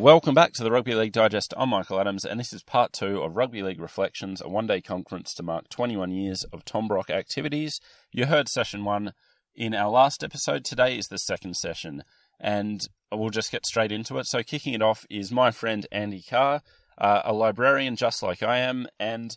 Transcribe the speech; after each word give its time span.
Welcome 0.00 0.34
back 0.34 0.54
to 0.54 0.64
the 0.64 0.70
Rugby 0.70 0.94
League 0.94 1.12
Digest. 1.12 1.52
I'm 1.58 1.68
Michael 1.68 2.00
Adams, 2.00 2.24
and 2.24 2.40
this 2.40 2.54
is 2.54 2.62
part 2.62 2.94
two 2.94 3.20
of 3.20 3.36
Rugby 3.36 3.62
League 3.62 3.82
Reflections, 3.82 4.40
a 4.40 4.48
one 4.48 4.66
day 4.66 4.80
conference 4.80 5.34
to 5.34 5.42
mark 5.42 5.68
21 5.68 6.10
years 6.10 6.42
of 6.44 6.64
Tom 6.64 6.88
Brock 6.88 7.10
activities. 7.10 7.82
You 8.10 8.24
heard 8.24 8.48
session 8.48 8.86
one 8.86 9.12
in 9.54 9.74
our 9.74 9.90
last 9.90 10.24
episode. 10.24 10.64
Today 10.64 10.96
is 10.96 11.08
the 11.08 11.18
second 11.18 11.58
session, 11.58 12.02
and 12.40 12.80
we'll 13.12 13.28
just 13.28 13.52
get 13.52 13.66
straight 13.66 13.92
into 13.92 14.16
it. 14.16 14.24
So, 14.24 14.42
kicking 14.42 14.72
it 14.72 14.80
off 14.80 15.04
is 15.10 15.30
my 15.30 15.50
friend 15.50 15.86
Andy 15.92 16.22
Carr, 16.22 16.62
uh, 16.96 17.20
a 17.22 17.34
librarian 17.34 17.94
just 17.94 18.22
like 18.22 18.42
I 18.42 18.56
am, 18.56 18.86
and 18.98 19.36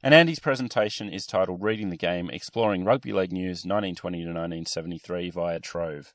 and 0.00 0.14
Andy's 0.14 0.38
presentation 0.38 1.08
is 1.08 1.26
titled 1.26 1.60
Reading 1.60 1.90
the 1.90 1.96
Game 1.96 2.30
Exploring 2.30 2.84
Rugby 2.84 3.12
League 3.12 3.32
News 3.32 3.64
1920 3.64 4.18
to 4.18 4.26
1973 4.26 5.30
via 5.30 5.58
Trove. 5.58 6.14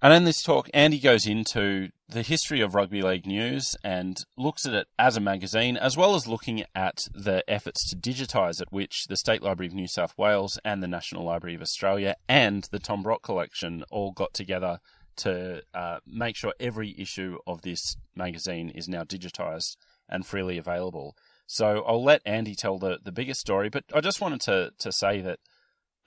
And 0.00 0.12
in 0.12 0.24
this 0.24 0.42
talk, 0.42 0.70
Andy 0.72 1.00
goes 1.00 1.26
into 1.26 1.88
the 2.08 2.22
history 2.22 2.60
of 2.60 2.76
rugby 2.76 3.02
league 3.02 3.26
news 3.26 3.74
and 3.82 4.16
looks 4.36 4.64
at 4.64 4.72
it 4.72 4.86
as 4.96 5.16
a 5.16 5.20
magazine, 5.20 5.76
as 5.76 5.96
well 5.96 6.14
as 6.14 6.28
looking 6.28 6.62
at 6.72 6.98
the 7.12 7.42
efforts 7.48 7.90
to 7.90 7.96
digitise 7.96 8.60
it, 8.60 8.68
which 8.70 9.06
the 9.08 9.16
State 9.16 9.42
Library 9.42 9.66
of 9.66 9.74
New 9.74 9.88
South 9.88 10.16
Wales 10.16 10.56
and 10.64 10.80
the 10.80 10.88
National 10.88 11.24
Library 11.24 11.56
of 11.56 11.62
Australia 11.62 12.14
and 12.28 12.68
the 12.70 12.78
Tom 12.78 13.02
Brock 13.02 13.24
Collection 13.24 13.82
all 13.90 14.12
got 14.12 14.32
together 14.34 14.78
to 15.16 15.62
uh, 15.74 15.98
make 16.06 16.36
sure 16.36 16.54
every 16.60 16.94
issue 16.96 17.38
of 17.44 17.62
this 17.62 17.96
magazine 18.14 18.70
is 18.70 18.88
now 18.88 19.02
digitised 19.02 19.76
and 20.08 20.24
freely 20.24 20.58
available. 20.58 21.16
So 21.48 21.82
I'll 21.84 22.04
let 22.04 22.22
Andy 22.24 22.54
tell 22.54 22.78
the, 22.78 22.98
the 23.02 23.10
biggest 23.10 23.40
story, 23.40 23.68
but 23.68 23.82
I 23.92 24.00
just 24.00 24.20
wanted 24.20 24.42
to, 24.42 24.70
to 24.78 24.92
say 24.92 25.20
that 25.22 25.40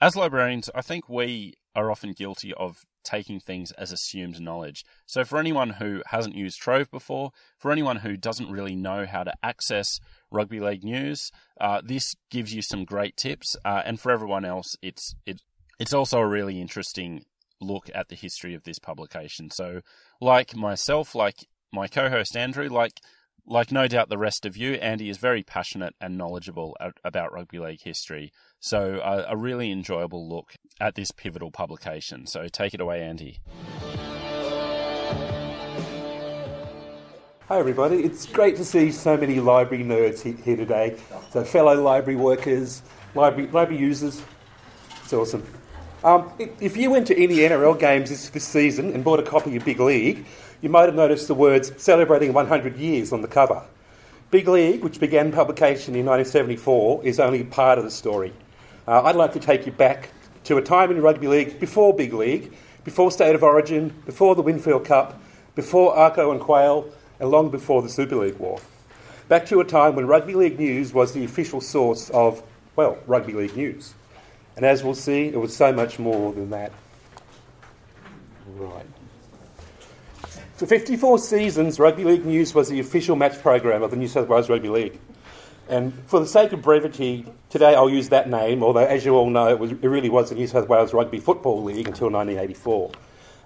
as 0.00 0.16
librarians, 0.16 0.70
I 0.74 0.80
think 0.80 1.10
we 1.10 1.54
are 1.74 1.90
often 1.90 2.12
guilty 2.12 2.52
of 2.54 2.84
taking 3.04 3.40
things 3.40 3.72
as 3.72 3.92
assumed 3.92 4.40
knowledge. 4.40 4.84
So, 5.06 5.24
for 5.24 5.38
anyone 5.38 5.70
who 5.70 6.02
hasn't 6.06 6.36
used 6.36 6.60
Trove 6.60 6.90
before, 6.90 7.30
for 7.58 7.72
anyone 7.72 7.96
who 7.98 8.16
doesn't 8.16 8.50
really 8.50 8.76
know 8.76 9.06
how 9.06 9.24
to 9.24 9.32
access 9.42 9.98
rugby 10.30 10.60
league 10.60 10.84
news, 10.84 11.30
uh, 11.60 11.80
this 11.84 12.14
gives 12.30 12.54
you 12.54 12.62
some 12.62 12.84
great 12.84 13.16
tips. 13.16 13.56
Uh, 13.64 13.82
and 13.84 13.98
for 13.98 14.12
everyone 14.12 14.44
else, 14.44 14.76
it's 14.82 15.14
it, 15.26 15.40
it's 15.78 15.94
also 15.94 16.18
a 16.18 16.26
really 16.26 16.60
interesting 16.60 17.24
look 17.60 17.88
at 17.94 18.08
the 18.08 18.16
history 18.16 18.54
of 18.54 18.64
this 18.64 18.78
publication. 18.78 19.50
So, 19.50 19.80
like 20.20 20.54
myself, 20.54 21.14
like 21.14 21.46
my 21.72 21.88
co-host 21.88 22.36
Andrew, 22.36 22.68
like 22.68 23.00
like 23.46 23.72
no 23.72 23.88
doubt 23.88 24.08
the 24.08 24.18
rest 24.18 24.46
of 24.46 24.56
you, 24.56 24.74
Andy 24.74 25.08
is 25.08 25.18
very 25.18 25.42
passionate 25.42 25.94
and 26.00 26.16
knowledgeable 26.16 26.76
about 27.02 27.32
rugby 27.32 27.58
league 27.58 27.82
history. 27.82 28.32
So, 28.64 28.98
uh, 28.98 29.26
a 29.28 29.36
really 29.36 29.72
enjoyable 29.72 30.28
look 30.28 30.54
at 30.80 30.94
this 30.94 31.10
pivotal 31.10 31.50
publication. 31.50 32.28
So, 32.28 32.46
take 32.46 32.74
it 32.74 32.80
away, 32.80 33.02
Andy. 33.02 33.40
Hi, 37.48 37.58
everybody. 37.58 38.04
It's 38.04 38.24
great 38.24 38.54
to 38.58 38.64
see 38.64 38.92
so 38.92 39.16
many 39.16 39.40
library 39.40 39.82
nerds 39.82 40.22
here 40.22 40.56
today. 40.56 40.96
So, 41.32 41.42
fellow 41.42 41.74
library 41.82 42.14
workers, 42.14 42.82
library, 43.16 43.50
library 43.50 43.80
users. 43.80 44.22
It's 45.02 45.12
awesome. 45.12 45.44
Um, 46.04 46.30
if 46.60 46.76
you 46.76 46.88
went 46.92 47.08
to 47.08 47.20
any 47.20 47.38
NRL 47.38 47.80
games 47.80 48.10
this, 48.10 48.28
this 48.28 48.46
season 48.46 48.92
and 48.92 49.02
bought 49.02 49.18
a 49.18 49.24
copy 49.24 49.56
of 49.56 49.64
Big 49.64 49.80
League, 49.80 50.24
you 50.60 50.68
might 50.68 50.84
have 50.84 50.94
noticed 50.94 51.26
the 51.26 51.34
words 51.34 51.72
celebrating 51.82 52.32
100 52.32 52.76
years 52.76 53.12
on 53.12 53.22
the 53.22 53.28
cover. 53.28 53.64
Big 54.30 54.46
League, 54.46 54.84
which 54.84 55.00
began 55.00 55.32
publication 55.32 55.96
in 55.96 56.06
1974, 56.06 57.04
is 57.04 57.18
only 57.18 57.42
part 57.42 57.76
of 57.76 57.82
the 57.82 57.90
story. 57.90 58.32
Uh, 58.86 59.02
I'd 59.02 59.16
like 59.16 59.32
to 59.34 59.40
take 59.40 59.66
you 59.66 59.72
back 59.72 60.10
to 60.44 60.56
a 60.56 60.62
time 60.62 60.90
in 60.90 61.00
rugby 61.00 61.28
league 61.28 61.60
before 61.60 61.94
Big 61.94 62.12
League, 62.12 62.52
before 62.84 63.10
State 63.12 63.34
of 63.34 63.42
Origin, 63.42 63.94
before 64.04 64.34
the 64.34 64.42
Winfield 64.42 64.84
Cup, 64.84 65.20
before 65.54 65.94
Arko 65.94 66.32
and 66.32 66.40
Quayle, 66.40 66.90
and 67.20 67.30
long 67.30 67.50
before 67.50 67.82
the 67.82 67.88
Super 67.88 68.16
League 68.16 68.38
War. 68.38 68.60
Back 69.28 69.46
to 69.46 69.60
a 69.60 69.64
time 69.64 69.94
when 69.94 70.06
Rugby 70.06 70.34
League 70.34 70.58
News 70.58 70.92
was 70.92 71.12
the 71.12 71.24
official 71.24 71.60
source 71.60 72.10
of, 72.10 72.42
well, 72.74 72.98
Rugby 73.06 73.34
League 73.34 73.56
News. 73.56 73.94
And 74.56 74.66
as 74.66 74.82
we'll 74.82 74.94
see, 74.94 75.28
it 75.28 75.38
was 75.38 75.56
so 75.56 75.72
much 75.72 75.98
more 75.98 76.32
than 76.32 76.50
that. 76.50 76.72
Right. 78.56 78.86
For 80.56 80.66
54 80.66 81.18
seasons, 81.18 81.78
Rugby 81.78 82.04
League 82.04 82.26
News 82.26 82.54
was 82.54 82.68
the 82.68 82.80
official 82.80 83.16
match 83.16 83.40
program 83.40 83.82
of 83.82 83.90
the 83.90 83.96
New 83.96 84.08
South 84.08 84.28
Wales 84.28 84.50
Rugby 84.50 84.68
League. 84.68 84.98
And 85.68 85.94
for 86.06 86.20
the 86.20 86.26
sake 86.26 86.52
of 86.52 86.62
brevity, 86.62 87.26
today 87.48 87.74
I'll 87.74 87.90
use 87.90 88.08
that 88.10 88.28
name, 88.28 88.62
although, 88.62 88.84
as 88.84 89.04
you 89.04 89.14
all 89.14 89.30
know, 89.30 89.48
it, 89.48 89.58
was, 89.58 89.72
it 89.72 89.82
really 89.82 90.10
was 90.10 90.28
the 90.30 90.34
New 90.34 90.46
South 90.46 90.68
Wales 90.68 90.92
Rugby 90.92 91.20
Football 91.20 91.62
League 91.62 91.88
until 91.88 92.10
1984. 92.10 92.90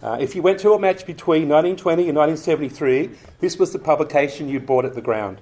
Uh, 0.02 0.18
if 0.20 0.34
you 0.34 0.42
went 0.42 0.60
to 0.60 0.72
a 0.72 0.78
match 0.78 1.06
between 1.06 1.48
1920 1.48 2.08
and 2.08 2.18
1973, 2.18 3.10
this 3.40 3.58
was 3.58 3.72
the 3.72 3.78
publication 3.78 4.48
you 4.48 4.60
bought 4.60 4.84
at 4.84 4.94
the 4.94 5.00
ground. 5.00 5.40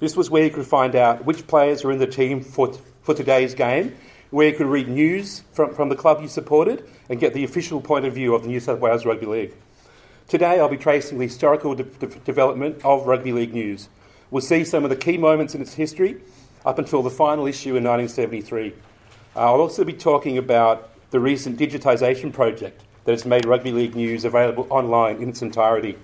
This 0.00 0.16
was 0.16 0.30
where 0.30 0.44
you 0.44 0.50
could 0.50 0.66
find 0.66 0.94
out 0.94 1.24
which 1.24 1.46
players 1.46 1.82
were 1.82 1.92
in 1.92 1.98
the 1.98 2.06
team 2.06 2.40
for, 2.40 2.72
for 3.02 3.14
today's 3.14 3.54
game, 3.54 3.96
where 4.30 4.48
you 4.48 4.54
could 4.54 4.66
read 4.66 4.88
news 4.88 5.42
from, 5.52 5.74
from 5.74 5.88
the 5.88 5.96
club 5.96 6.20
you 6.20 6.28
supported, 6.28 6.88
and 7.08 7.18
get 7.18 7.34
the 7.34 7.42
official 7.42 7.80
point 7.80 8.04
of 8.04 8.14
view 8.14 8.34
of 8.34 8.42
the 8.42 8.48
New 8.48 8.60
South 8.60 8.78
Wales 8.78 9.04
Rugby 9.04 9.26
League. 9.26 9.54
Today 10.28 10.60
I'll 10.60 10.68
be 10.68 10.76
tracing 10.76 11.18
the 11.18 11.24
historical 11.24 11.74
de- 11.74 11.84
de- 11.84 12.06
development 12.20 12.84
of 12.84 13.06
Rugby 13.06 13.32
League 13.32 13.54
News. 13.54 13.88
We'll 14.30 14.42
see 14.42 14.64
some 14.64 14.84
of 14.84 14.90
the 14.90 14.96
key 14.96 15.16
moments 15.16 15.54
in 15.54 15.62
its 15.62 15.74
history 15.74 16.20
up 16.64 16.78
until 16.78 17.02
the 17.02 17.10
final 17.10 17.46
issue 17.46 17.76
in 17.76 17.84
1973. 17.84 18.74
Uh, 19.34 19.38
I'll 19.38 19.60
also 19.60 19.84
be 19.84 19.92
talking 19.92 20.36
about 20.36 20.90
the 21.10 21.20
recent 21.20 21.58
digitisation 21.58 22.32
project 22.32 22.82
that 23.04 23.12
has 23.12 23.24
made 23.24 23.46
Rugby 23.46 23.72
League 23.72 23.96
News 23.96 24.24
available 24.26 24.66
online 24.68 25.22
in 25.22 25.30
its 25.30 25.40
entirety. 25.40 25.96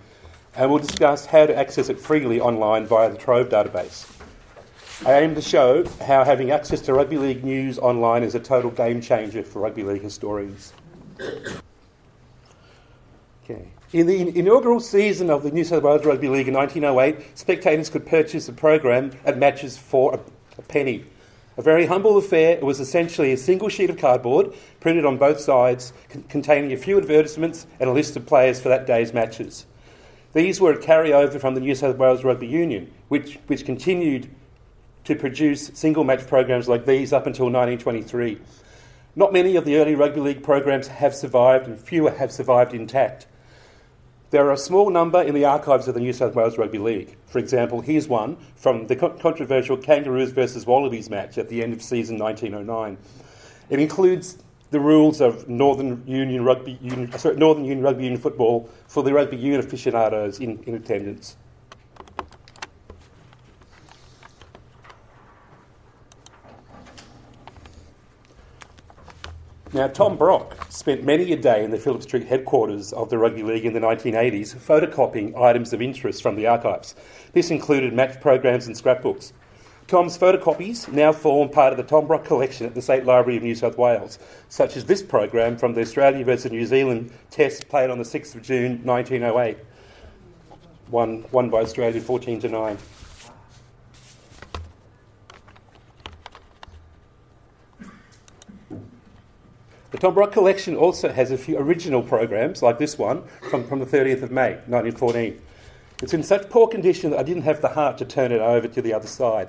And 0.57 0.71
we'll 0.71 0.79
discuss 0.79 1.27
how 1.27 1.45
to 1.47 1.55
access 1.55 1.89
it 1.91 1.99
freely 1.99 2.41
online 2.41 2.87
via 2.87 3.11
the 3.11 3.19
Trove 3.19 3.51
database. 3.51 4.11
I 5.05 5.21
aim 5.21 5.35
to 5.35 5.43
show 5.43 5.85
how 6.07 6.25
having 6.25 6.51
access 6.51 6.81
to 6.83 6.95
Rugby 6.95 7.19
League 7.19 7.45
News 7.45 7.79
online 7.79 8.23
is 8.23 8.35
a 8.35 8.41
total 8.41 8.71
game 8.71 9.03
changer 9.03 9.43
for 9.43 9.61
Rugby 9.61 9.83
League 9.83 10.03
historians. 10.03 10.73
Okay. 13.45 13.69
In 13.95 14.09
the 14.09 14.37
inaugural 14.37 14.81
season 14.81 15.31
of 15.31 15.45
the 15.45 15.53
New 15.53 15.63
South 15.63 15.85
Wales 15.85 16.05
Rugby 16.05 16.27
League 16.27 16.49
in 16.49 16.55
1908, 16.55 17.39
spectators 17.39 17.91
could 17.91 18.05
purchase 18.05 18.47
the 18.47 18.53
program 18.53 19.13
at 19.25 19.39
matches 19.39 19.77
for 19.77 20.21
a, 20.59 20.63
penny. 20.63 21.05
A 21.57 21.63
very 21.63 21.87
humble 21.87 22.17
affair, 22.17 22.57
it 22.57 22.65
was 22.65 22.81
essentially 22.81 23.31
a 23.31 23.37
single 23.37 23.69
sheet 23.69 23.91
of 23.91 23.97
cardboard 23.97 24.53
printed 24.81 25.05
on 25.05 25.17
both 25.17 25.39
sides, 25.39 25.93
con- 26.09 26.25
containing 26.25 26.73
a 26.73 26.77
few 26.77 26.99
advertisements 26.99 27.69
and 27.79 27.89
a 27.89 27.93
list 27.93 28.17
of 28.17 28.27
players 28.27 28.61
for 28.61 28.69
that 28.69 28.85
day's 28.85 29.13
matches. 29.13 29.65
These 30.33 30.61
were 30.61 30.73
a 30.73 30.83
carryover 30.83 31.41
from 31.41 31.55
the 31.55 31.61
New 31.61 31.77
South 31.77 31.97
Wales 31.97 32.25
Rugby 32.25 32.49
Union, 32.49 32.91
which, 33.07 33.39
which 33.47 33.65
continued 33.65 34.29
to 35.05 35.15
produce 35.15 35.71
single 35.73 36.03
match 36.03 36.27
programs 36.27 36.67
like 36.67 36.85
these 36.85 37.13
up 37.13 37.29
until 37.29 37.45
1923. 37.45 38.41
Not 39.15 39.33
many 39.33 39.55
of 39.55 39.65
the 39.65 39.77
early 39.77 39.95
rugby 39.95 40.21
league 40.21 40.43
programs 40.43 40.89
have 40.89 41.15
survived, 41.15 41.69
and 41.69 41.79
fewer 41.79 42.11
have 42.11 42.33
survived 42.33 42.75
intact. 42.75 43.29
There 44.35 44.49
are 44.49 44.53
a 44.53 44.57
small 44.57 44.91
number 44.91 45.23
in 45.23 45.33
the 45.33 45.45
archives 45.45 45.87
of 45.87 45.95
the 45.95 46.01
New 46.01 46.13
South 46.13 46.35
Wales 46.35 46.59
Rugby 46.59 46.79
League. 46.79 47.17
For 47.27 47.39
example, 47.39 47.83
here's 47.83 48.09
one 48.09 48.37
from 48.57 48.89
the 48.89 48.97
controversial 48.97 49.77
Kangaroos 49.77 50.33
versus 50.33 50.67
Wallabies 50.67 51.09
match 51.09 51.39
at 51.39 51.49
the 51.49 51.63
end 51.63 51.73
of 51.73 51.81
season 51.81 52.19
1909. 52.19 52.99
It 53.71 53.79
includes 53.79 54.39
the 54.73 54.81
rules 54.81 55.21
of 55.21 55.49
Northern 55.49 56.03
Union 56.05 56.45
Rugby 56.45 56.81
Union, 56.83 57.17
sorry, 57.17 57.37
Northern 57.37 57.65
Union 57.65 57.85
Rugby 57.85 58.03
Union 58.03 58.21
football 58.21 58.69
for 58.89 59.05
the 59.05 59.13
rugby 59.13 59.37
union 59.37 59.61
aficionados 59.61 60.41
in, 60.41 60.61
in 60.65 60.75
attendance. 60.75 61.37
Now, 69.75 69.89
Tom 69.89 70.17
Brock 70.17 70.71
spent 70.71 71.03
many 71.03 71.33
a 71.33 71.37
day 71.37 71.65
in 71.65 71.73
the 71.73 71.79
Phillip 71.79 72.05
Street 72.05 72.29
headquarters 72.29 72.93
of 72.93 73.11
the 73.11 73.19
Rugby 73.19 73.43
League 73.43 73.65
in 73.65 73.73
the 73.73 73.81
1980s 73.81 74.55
photocopying 74.55 75.37
items 75.37 75.73
of 75.73 75.83
interest 75.83 76.23
from 76.23 76.37
the 76.37 76.47
archives. 76.47 76.95
This 77.33 77.51
included 77.51 77.93
match 77.93 78.21
programs 78.21 78.69
and 78.69 78.77
scrapbooks. 78.77 79.33
Tom's 79.89 80.17
photocopies 80.17 80.87
now 80.93 81.11
form 81.11 81.49
part 81.49 81.73
of 81.73 81.77
the 81.77 81.83
Tom 81.83 82.07
Brock 82.07 82.25
collection 82.25 82.67
at 82.67 82.77
the 82.77 82.83
State 82.83 83.05
Library 83.05 83.37
of 83.37 83.43
New 83.43 83.57
South 83.57 83.77
Wales, 83.77 84.21
such 84.49 84.77
as 84.77 84.85
this 84.85 85.03
program 85.03 85.57
from 85.57 85.75
the 85.75 85.81
Australia 85.81 86.25
versus 86.25 86.53
New 86.53 86.67
Zealand 86.67 87.11
test 87.31 87.69
played 87.69 87.91
on 87.91 87.99
the 87.99 88.05
6th 88.05 88.37
of 88.37 88.43
June 88.43 88.81
1908, 88.85 89.59
won, 90.89 91.25
won 91.33 91.51
by 91.51 91.63
Australia 91.63 92.01
14 92.01 92.39
to 92.43 92.49
9. 92.49 92.79
The 100.05 100.09
Tom 100.09 100.17
Brock 100.17 100.33
collection 100.33 100.77
also 100.77 101.11
has 101.11 101.31
a 101.31 101.39
few 101.39 101.57
original 101.57 102.03
programs, 102.03 102.63
like 102.63 102.79
this 102.79 102.99
one 102.99 103.23
from, 103.49 103.67
from 103.67 103.79
the 103.79 103.87
30th 103.87 104.21
of 104.21 104.31
May 104.31 104.57
1914. 104.67 105.41
It's 106.03 106.13
in 106.13 106.23
such 106.23 106.51
poor 106.51 106.69
condition 106.69 107.11
that 107.13 107.21
I 107.21 107.23
didn't 107.23 107.45
have 107.45 107.63
the 107.63 107.71
heart 107.71 107.97
to 107.97 108.05
turn 108.05 108.31
it 108.31 108.43
over 108.43 108.69
to 108.69 108.83
the 108.83 108.93
other 108.93 109.07
side. 109.07 109.49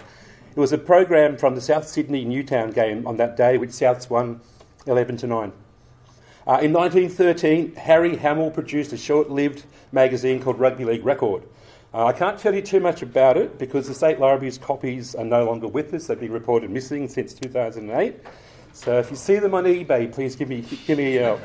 It 0.56 0.57
was 0.57 0.72
a 0.72 0.78
program 0.78 1.36
from 1.36 1.56
the 1.56 1.62
South 1.62 1.86
Sydney 1.86 2.24
Newtown 2.24 2.72
game 2.72 3.06
on 3.06 3.18
that 3.18 3.36
day, 3.36 3.57
which 3.57 3.72
Souths 3.72 4.10
won 4.10 4.40
11 4.88 5.18
to 5.18 5.28
9. 5.28 5.52
Uh, 6.48 6.60
in 6.62 6.72
1913, 6.72 7.75
Harry 7.75 8.16
Hamill 8.16 8.50
produced 8.50 8.94
a 8.94 8.98
short 8.98 9.30
lived 9.30 9.66
magazine 9.92 10.42
called 10.42 10.58
Rugby 10.58 10.86
League 10.86 11.04
Record. 11.04 11.44
Uh, 11.94 12.06
I 12.06 12.13
can't 12.13 12.40
tell 12.40 12.56
you 12.56 12.62
too 12.62 12.80
much 12.80 13.01
about 13.01 13.36
it 13.36 13.60
because 13.60 13.90
the 13.90 13.94
State 13.94 14.22
Library's 14.22 14.58
copies 14.58 15.16
are 15.16 15.25
no 15.25 15.44
longer 15.44 15.68
with 15.68 15.94
us. 15.94 16.08
They've 16.08 16.18
been 16.18 16.31
reported 16.31 16.69
missing 16.69 17.10
since 17.10 17.34
2008. 17.34 18.16
So 18.75 19.00
if 19.00 19.10
you 19.10 19.16
see 19.16 19.39
them 19.39 19.54
on 19.54 19.63
eBay, 19.63 20.12
please 20.12 20.36
give 20.36 20.50
me, 20.50 20.62
give 20.86 20.98
me 20.98 21.18
a. 21.18 21.39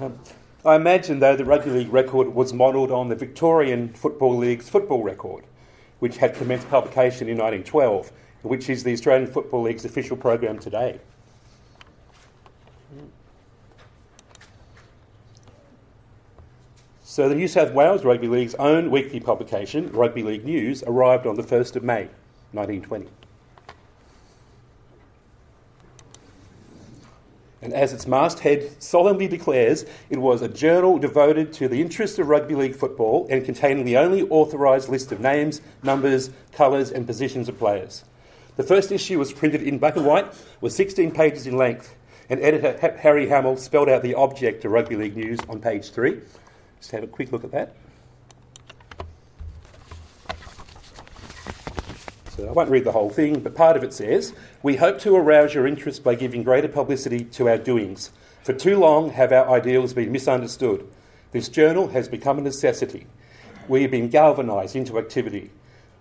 Um, 0.00 0.18
I 0.64 0.76
imagine, 0.76 1.18
though, 1.18 1.34
the 1.34 1.44
Rugby 1.44 1.70
League 1.70 1.92
record 1.92 2.34
was 2.34 2.52
modelled 2.52 2.92
on 2.92 3.08
the 3.08 3.16
Victorian 3.16 3.88
Football 3.94 4.36
League's 4.36 4.68
football 4.68 5.02
record, 5.02 5.44
which 5.98 6.18
had 6.18 6.34
commenced 6.34 6.68
publication 6.68 7.28
in 7.28 7.38
1912 7.38 8.12
which 8.42 8.68
is 8.68 8.82
the 8.82 8.92
Australian 8.92 9.30
Football 9.30 9.62
League's 9.62 9.84
official 9.84 10.16
program 10.16 10.58
today. 10.58 10.98
So, 17.04 17.28
the 17.28 17.34
New 17.34 17.48
South 17.48 17.72
Wales 17.72 18.04
Rugby 18.04 18.26
League's 18.26 18.54
own 18.54 18.90
weekly 18.90 19.20
publication, 19.20 19.92
Rugby 19.92 20.22
League 20.22 20.44
News, 20.44 20.82
arrived 20.86 21.26
on 21.26 21.36
the 21.36 21.42
1st 21.42 21.76
of 21.76 21.84
May 21.84 22.08
1920. 22.52 23.21
And 27.62 27.72
as 27.72 27.92
its 27.92 28.08
masthead 28.08 28.82
solemnly 28.82 29.28
declares, 29.28 29.86
it 30.10 30.18
was 30.18 30.42
a 30.42 30.48
journal 30.48 30.98
devoted 30.98 31.52
to 31.54 31.68
the 31.68 31.80
interests 31.80 32.18
of 32.18 32.28
rugby 32.28 32.56
league 32.56 32.74
football 32.74 33.26
and 33.30 33.44
containing 33.44 33.84
the 33.84 33.96
only 33.96 34.22
authorised 34.22 34.88
list 34.88 35.12
of 35.12 35.20
names, 35.20 35.60
numbers, 35.82 36.30
colours, 36.52 36.90
and 36.90 37.06
positions 37.06 37.48
of 37.48 37.56
players. 37.58 38.04
The 38.56 38.64
first 38.64 38.90
issue 38.90 39.18
was 39.18 39.32
printed 39.32 39.62
in 39.62 39.78
black 39.78 39.96
and 39.96 40.04
white, 40.04 40.26
was 40.60 40.74
16 40.74 41.12
pages 41.12 41.46
in 41.46 41.56
length, 41.56 41.94
and 42.28 42.40
editor 42.40 42.96
Harry 42.98 43.28
Hamill 43.28 43.56
spelled 43.56 43.88
out 43.88 44.02
the 44.02 44.14
object 44.14 44.64
of 44.64 44.72
Rugby 44.72 44.96
League 44.96 45.16
News 45.16 45.38
on 45.48 45.60
page 45.60 45.90
three. 45.90 46.20
Just 46.80 46.90
have 46.90 47.04
a 47.04 47.06
quick 47.06 47.30
look 47.30 47.44
at 47.44 47.52
that. 47.52 47.76
I 52.48 52.52
won't 52.52 52.70
read 52.70 52.84
the 52.84 52.92
whole 52.92 53.10
thing, 53.10 53.40
but 53.40 53.54
part 53.54 53.76
of 53.76 53.84
it 53.84 53.92
says 53.92 54.34
We 54.62 54.76
hope 54.76 54.98
to 55.00 55.16
arouse 55.16 55.54
your 55.54 55.66
interest 55.66 56.02
by 56.02 56.14
giving 56.14 56.42
greater 56.42 56.68
publicity 56.68 57.24
to 57.24 57.48
our 57.48 57.58
doings. 57.58 58.10
For 58.42 58.52
too 58.52 58.78
long 58.78 59.10
have 59.10 59.32
our 59.32 59.48
ideals 59.50 59.94
been 59.94 60.12
misunderstood. 60.12 60.86
This 61.30 61.48
journal 61.48 61.88
has 61.88 62.08
become 62.08 62.38
a 62.38 62.42
necessity. 62.42 63.06
We 63.68 63.82
have 63.82 63.90
been 63.90 64.08
galvanised 64.08 64.74
into 64.74 64.98
activity 64.98 65.50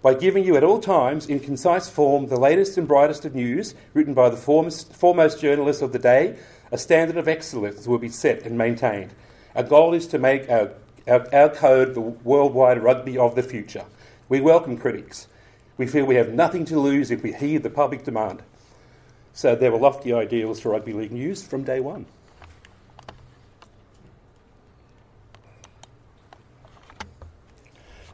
by 0.01 0.15
giving 0.15 0.43
you 0.43 0.57
at 0.57 0.63
all 0.63 0.79
times, 0.79 1.27
in 1.27 1.39
concise 1.39 1.87
form, 1.87 2.27
the 2.27 2.39
latest 2.39 2.75
and 2.77 2.87
brightest 2.87 3.23
of 3.23 3.35
news 3.35 3.75
written 3.93 4.15
by 4.15 4.29
the 4.29 4.37
foremost, 4.37 5.39
journalists 5.39 5.83
of 5.83 5.91
the 5.91 5.99
day, 5.99 6.37
a 6.71 6.77
standard 6.77 7.17
of 7.17 7.27
excellence 7.27 7.85
will 7.85 7.99
be 7.99 8.09
set 8.09 8.43
and 8.43 8.57
maintained. 8.57 9.13
Our 9.55 9.63
goal 9.63 9.93
is 9.93 10.07
to 10.07 10.17
make 10.17 10.49
our, 10.49 10.71
our, 11.07 11.27
our 11.35 11.49
code 11.49 11.93
the 11.93 12.01
worldwide 12.01 12.81
rugby 12.81 13.15
of 13.15 13.35
the 13.35 13.43
future. 13.43 13.85
We 14.27 14.41
welcome 14.41 14.75
critics. 14.75 15.27
We 15.81 15.87
feel 15.87 16.05
we 16.05 16.13
have 16.13 16.31
nothing 16.31 16.65
to 16.65 16.79
lose 16.79 17.09
if 17.09 17.23
we 17.23 17.33
heed 17.33 17.63
the 17.63 17.69
public 17.71 18.03
demand. 18.03 18.43
So 19.33 19.55
there 19.55 19.71
were 19.71 19.79
lofty 19.79 20.13
ideals 20.13 20.59
for 20.59 20.69
rugby 20.69 20.93
league 20.93 21.11
news 21.11 21.41
from 21.41 21.63
day 21.63 21.79
one. 21.79 22.05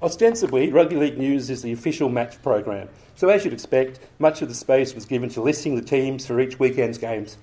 Ostensibly, 0.02 0.72
Rugby 0.72 0.96
League 0.96 1.18
News 1.18 1.50
is 1.50 1.62
the 1.62 1.74
official 1.74 2.08
match 2.08 2.42
program, 2.42 2.88
so 3.18 3.28
as 3.28 3.44
you'd 3.44 3.54
expect, 3.54 4.00
much 4.18 4.42
of 4.42 4.48
the 4.48 4.56
space 4.56 4.96
was 4.96 5.04
given 5.04 5.28
to 5.32 5.42
listing 5.42 5.76
the 5.76 5.82
teams 5.82 6.26
for 6.26 6.40
each 6.40 6.58
weekend's 6.60 6.98
games. 6.98 7.36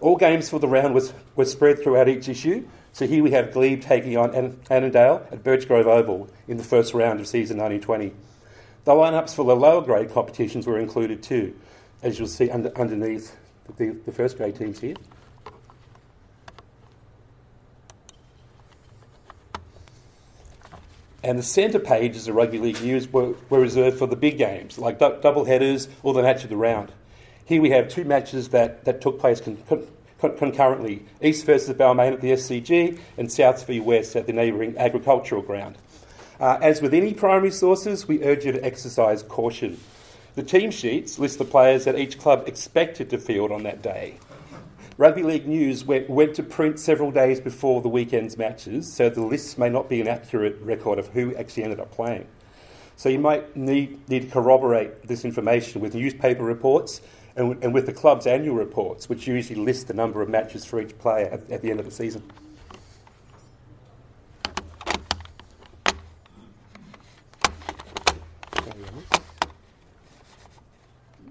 All 0.00 0.16
games 0.16 0.48
for 0.48 0.58
the 0.58 0.68
round 0.68 0.94
was, 0.94 1.12
were 1.34 1.44
spread 1.44 1.82
throughout 1.82 2.08
each 2.08 2.30
issue, 2.30 2.66
so 2.94 3.06
here 3.06 3.22
we 3.22 3.32
have 3.32 3.52
Glebe 3.52 3.82
taking 3.82 4.16
on 4.16 4.30
Annandale 4.70 5.26
at 5.30 5.44
Birchgrove 5.44 5.84
Oval 5.84 6.30
in 6.48 6.56
the 6.56 6.64
first 6.64 6.94
round 6.94 7.20
of 7.20 7.26
season 7.26 7.58
1920. 7.58 8.14
The 8.86 8.92
lineups 8.92 9.34
for 9.34 9.44
the 9.44 9.56
lower 9.56 9.82
grade 9.82 10.12
competitions 10.12 10.64
were 10.64 10.78
included 10.78 11.20
too, 11.20 11.56
as 12.04 12.20
you'll 12.20 12.28
see 12.28 12.48
under, 12.50 12.70
underneath 12.78 13.36
the, 13.78 13.96
the 14.06 14.12
first 14.12 14.36
grade 14.36 14.54
teams 14.54 14.78
here. 14.78 14.94
And 21.24 21.36
the 21.36 21.42
centre 21.42 21.80
pages 21.80 22.28
of 22.28 22.36
rugby 22.36 22.58
league 22.58 22.80
news 22.80 23.12
were, 23.12 23.34
were 23.50 23.58
reserved 23.58 23.98
for 23.98 24.06
the 24.06 24.14
big 24.14 24.38
games, 24.38 24.78
like 24.78 25.00
du- 25.00 25.18
double 25.20 25.46
headers 25.46 25.88
or 26.04 26.14
the 26.14 26.22
match 26.22 26.44
of 26.44 26.50
the 26.50 26.56
round. 26.56 26.92
Here 27.44 27.60
we 27.60 27.70
have 27.70 27.88
two 27.88 28.04
matches 28.04 28.50
that, 28.50 28.84
that 28.84 29.00
took 29.00 29.18
place 29.18 29.40
con- 29.40 29.58
con- 29.68 30.36
concurrently 30.36 31.02
East 31.20 31.44
versus 31.44 31.76
Balmain 31.76 32.12
at 32.12 32.20
the 32.20 32.30
SCG 32.30 33.00
and 33.18 33.32
South 33.32 33.66
v 33.66 33.80
West 33.80 34.14
at 34.14 34.28
the 34.28 34.32
neighbouring 34.32 34.78
agricultural 34.78 35.42
ground. 35.42 35.76
Uh, 36.38 36.58
as 36.60 36.82
with 36.82 36.92
any 36.92 37.14
primary 37.14 37.50
sources, 37.50 38.06
we 38.06 38.22
urge 38.22 38.44
you 38.44 38.52
to 38.52 38.64
exercise 38.64 39.22
caution. 39.22 39.78
The 40.34 40.42
team 40.42 40.70
sheets 40.70 41.18
list 41.18 41.38
the 41.38 41.44
players 41.44 41.84
that 41.84 41.98
each 41.98 42.18
club 42.18 42.46
expected 42.46 43.08
to 43.10 43.18
field 43.18 43.50
on 43.50 43.62
that 43.62 43.80
day. 43.82 44.18
Rugby 44.98 45.22
League 45.22 45.46
News 45.46 45.84
went, 45.84 46.08
went, 46.08 46.34
to 46.36 46.42
print 46.42 46.78
several 46.78 47.10
days 47.10 47.40
before 47.40 47.82
the 47.82 47.88
weekend's 47.88 48.38
matches, 48.38 48.90
so 48.90 49.10
the 49.10 49.22
lists 49.22 49.58
may 49.58 49.68
not 49.68 49.88
be 49.88 50.00
an 50.00 50.08
accurate 50.08 50.58
record 50.60 50.98
of 50.98 51.08
who 51.08 51.34
actually 51.36 51.64
ended 51.64 51.80
up 51.80 51.90
playing. 51.90 52.26
So 52.96 53.10
you 53.10 53.18
might 53.18 53.54
need, 53.54 54.08
need 54.08 54.22
to 54.22 54.28
corroborate 54.28 55.06
this 55.06 55.26
information 55.26 55.82
with 55.82 55.94
newspaper 55.94 56.42
reports 56.42 57.02
and, 57.36 57.62
and 57.62 57.74
with 57.74 57.84
the 57.84 57.92
club's 57.92 58.26
annual 58.26 58.56
reports, 58.56 59.08
which 59.08 59.26
usually 59.26 59.60
list 59.60 59.88
the 59.88 59.94
number 59.94 60.22
of 60.22 60.30
matches 60.30 60.64
for 60.64 60.80
each 60.80 60.98
player 60.98 61.26
at, 61.26 61.50
at 61.50 61.60
the 61.60 61.70
end 61.70 61.78
of 61.78 61.84
the 61.84 61.92
season. 61.92 62.22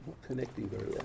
Not 0.06 0.22
connecting 0.36 0.68
very 0.68 0.90
well. 0.90 1.02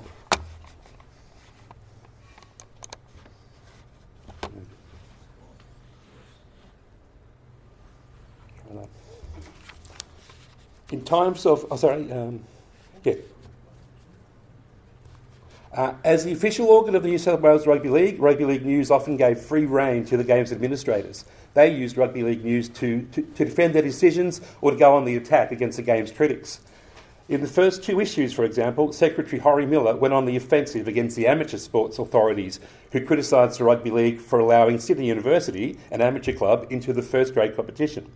in 10.92 11.04
times 11.04 11.46
of, 11.46 11.64
oh, 11.70 11.76
sorry, 11.76 12.10
um, 12.10 12.42
yeah. 13.04 13.14
Uh, 15.72 15.92
as 16.02 16.24
the 16.24 16.32
official 16.32 16.66
organ 16.66 16.96
of 16.96 17.04
the 17.04 17.08
New 17.08 17.16
South 17.16 17.40
Wales 17.40 17.64
Rugby 17.64 17.88
League, 17.88 18.20
Rugby 18.20 18.44
League 18.44 18.66
News 18.66 18.90
often 18.90 19.16
gave 19.16 19.38
free 19.38 19.66
rein 19.66 20.04
to 20.06 20.16
the 20.16 20.24
game's 20.24 20.50
administrators. 20.50 21.24
They 21.54 21.72
used 21.72 21.96
Rugby 21.96 22.24
League 22.24 22.44
News 22.44 22.68
to, 22.70 23.02
to, 23.12 23.22
to 23.22 23.44
defend 23.44 23.76
their 23.76 23.82
decisions 23.82 24.40
or 24.60 24.72
to 24.72 24.76
go 24.76 24.96
on 24.96 25.04
the 25.04 25.14
attack 25.14 25.52
against 25.52 25.76
the 25.76 25.84
game's 25.84 26.10
critics. 26.10 26.60
In 27.30 27.42
the 27.42 27.46
first 27.46 27.84
two 27.84 28.00
issues, 28.00 28.32
for 28.32 28.44
example, 28.44 28.92
Secretary 28.92 29.38
Horry 29.38 29.64
Miller 29.64 29.94
went 29.94 30.12
on 30.12 30.24
the 30.24 30.34
offensive 30.34 30.88
against 30.88 31.14
the 31.14 31.28
amateur 31.28 31.58
sports 31.58 32.00
authorities 32.00 32.58
who 32.90 33.06
criticised 33.06 33.60
the 33.60 33.62
Rugby 33.62 33.92
League 33.92 34.18
for 34.18 34.40
allowing 34.40 34.80
Sydney 34.80 35.06
University, 35.06 35.78
an 35.92 36.00
amateur 36.00 36.32
club, 36.32 36.66
into 36.70 36.92
the 36.92 37.02
first 37.02 37.32
grade 37.32 37.54
competition. 37.54 38.10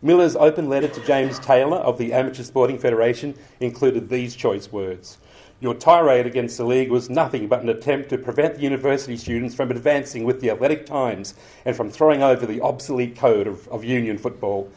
Miller's 0.00 0.34
open 0.34 0.70
letter 0.70 0.88
to 0.88 1.04
James 1.04 1.38
Taylor 1.40 1.76
of 1.76 1.98
the 1.98 2.14
Amateur 2.14 2.42
Sporting 2.42 2.78
Federation 2.78 3.34
included 3.60 4.08
these 4.08 4.34
choice 4.34 4.72
words. 4.72 5.18
Your 5.60 5.74
tirade 5.74 6.24
against 6.24 6.56
the 6.56 6.64
league 6.64 6.90
was 6.90 7.10
nothing 7.10 7.48
but 7.48 7.60
an 7.60 7.68
attempt 7.68 8.08
to 8.08 8.16
prevent 8.16 8.54
the 8.54 8.62
university 8.62 9.18
students 9.18 9.54
from 9.54 9.70
advancing 9.70 10.24
with 10.24 10.40
the 10.40 10.48
athletic 10.48 10.86
times 10.86 11.34
and 11.66 11.76
from 11.76 11.90
throwing 11.90 12.22
over 12.22 12.46
the 12.46 12.62
obsolete 12.62 13.14
code 13.14 13.46
of, 13.46 13.68
of 13.68 13.84
union 13.84 14.16
football. 14.16 14.70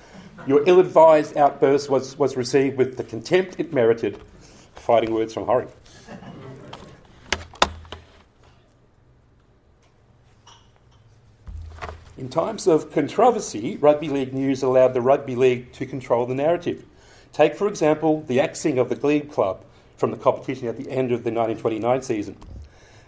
Your 0.47 0.63
ill 0.67 0.79
advised 0.79 1.37
outburst 1.37 1.89
was, 1.89 2.17
was 2.17 2.35
received 2.35 2.77
with 2.77 2.97
the 2.97 3.03
contempt 3.03 3.59
it 3.59 3.73
merited. 3.73 4.19
Fighting 4.75 5.13
words 5.13 5.33
from 5.33 5.45
Horry. 5.45 5.67
In 12.17 12.29
times 12.29 12.67
of 12.67 12.91
controversy, 12.91 13.77
rugby 13.77 14.09
league 14.09 14.33
news 14.33 14.63
allowed 14.63 14.93
the 14.93 15.01
rugby 15.01 15.35
league 15.35 15.71
to 15.73 15.85
control 15.85 16.25
the 16.25 16.35
narrative. 16.35 16.85
Take, 17.33 17.55
for 17.55 17.67
example, 17.67 18.21
the 18.21 18.39
axing 18.39 18.79
of 18.79 18.89
the 18.89 18.95
Glebe 18.95 19.31
Club 19.31 19.63
from 19.97 20.11
the 20.11 20.17
competition 20.17 20.67
at 20.67 20.77
the 20.77 20.89
end 20.89 21.11
of 21.11 21.23
the 21.23 21.31
1929 21.31 22.01
season. 22.01 22.37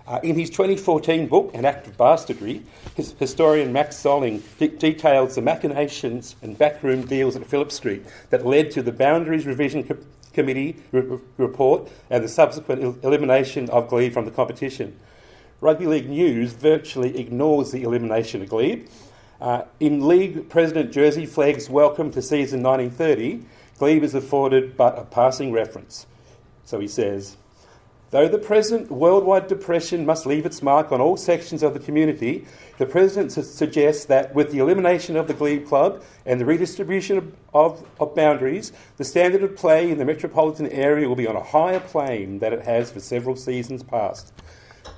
Uh, 0.06 0.20
in 0.22 0.38
his 0.38 0.50
2014 0.50 1.28
book, 1.28 1.52
An 1.54 1.64
Act 1.64 1.88
of 1.88 1.98
Bastardry, 1.98 2.62
his 2.96 3.14
historian 3.20 3.72
Max 3.72 3.96
Solling 3.96 4.42
de- 4.58 4.68
details 4.68 5.36
the 5.36 5.42
machinations 5.42 6.36
and 6.42 6.58
backroom 6.58 7.06
deals 7.06 7.38
at 7.38 7.46
Phillip 7.46 7.72
Street 7.72 8.04
that 8.30 8.46
led 8.46 8.70
to 8.72 8.82
the 8.82 8.92
Boundaries 8.92 9.46
Revision 9.46 9.84
Co- 9.86 9.98
Committee 10.34 10.76
re- 10.92 11.20
report 11.38 11.90
and 12.10 12.22
the 12.22 12.28
subsequent 12.28 12.84
el- 12.84 12.98
elimination 13.02 13.70
of 13.70 13.88
Glebe 13.88 14.12
from 14.12 14.26
the 14.26 14.32
competition. 14.32 15.00
Rugby 15.62 15.86
League 15.86 16.10
News 16.10 16.52
virtually 16.52 17.18
ignores 17.18 17.72
the 17.72 17.84
elimination 17.84 18.42
of 18.42 18.50
Glebe. 18.50 18.90
Uh, 19.40 19.64
in 19.80 20.06
league 20.06 20.50
president 20.50 20.92
Jersey 20.92 21.26
Flegg's 21.26 21.70
welcome 21.70 22.12
to 22.12 22.22
season 22.22 22.62
1930, 22.62 23.46
Glebe 23.80 24.04
is 24.04 24.14
afforded 24.14 24.76
but 24.76 25.00
a 25.00 25.06
passing 25.06 25.54
reference. 25.54 26.08
So 26.66 26.82
he 26.82 26.90
says, 26.90 27.38
Though 28.14 28.28
the 28.28 28.38
present 28.38 28.92
worldwide 28.92 29.48
depression 29.48 30.06
must 30.06 30.28
leave 30.28 30.46
its 30.46 30.62
mark 30.62 30.92
on 30.92 31.02
all 31.02 31.18
sections 31.18 31.64
of 31.64 31.74
the 31.74 31.80
community, 31.80 32.46
the 32.78 32.86
President 32.86 33.32
su- 33.32 33.42
suggests 33.42 34.06
that 34.06 34.36
with 34.36 34.52
the 34.52 34.60
elimination 34.60 35.16
of 35.16 35.28
the 35.28 35.34
Glebe 35.34 35.66
Club 35.66 36.04
and 36.24 36.40
the 36.40 36.46
redistribution 36.46 37.18
of, 37.18 37.34
of, 37.56 37.88
of, 38.00 38.14
boundaries, 38.14 38.72
the 38.98 39.04
standard 39.04 39.42
of 39.42 39.56
play 39.56 39.90
in 39.90 39.98
the 39.98 40.06
metropolitan 40.06 40.68
area 40.68 41.08
will 41.10 41.16
be 41.16 41.26
on 41.26 41.36
a 41.36 41.42
higher 41.42 41.80
plane 41.80 42.38
than 42.38 42.54
it 42.54 42.62
has 42.62 42.92
for 42.92 43.00
several 43.00 43.36
seasons 43.36 43.82
past. 43.82 44.32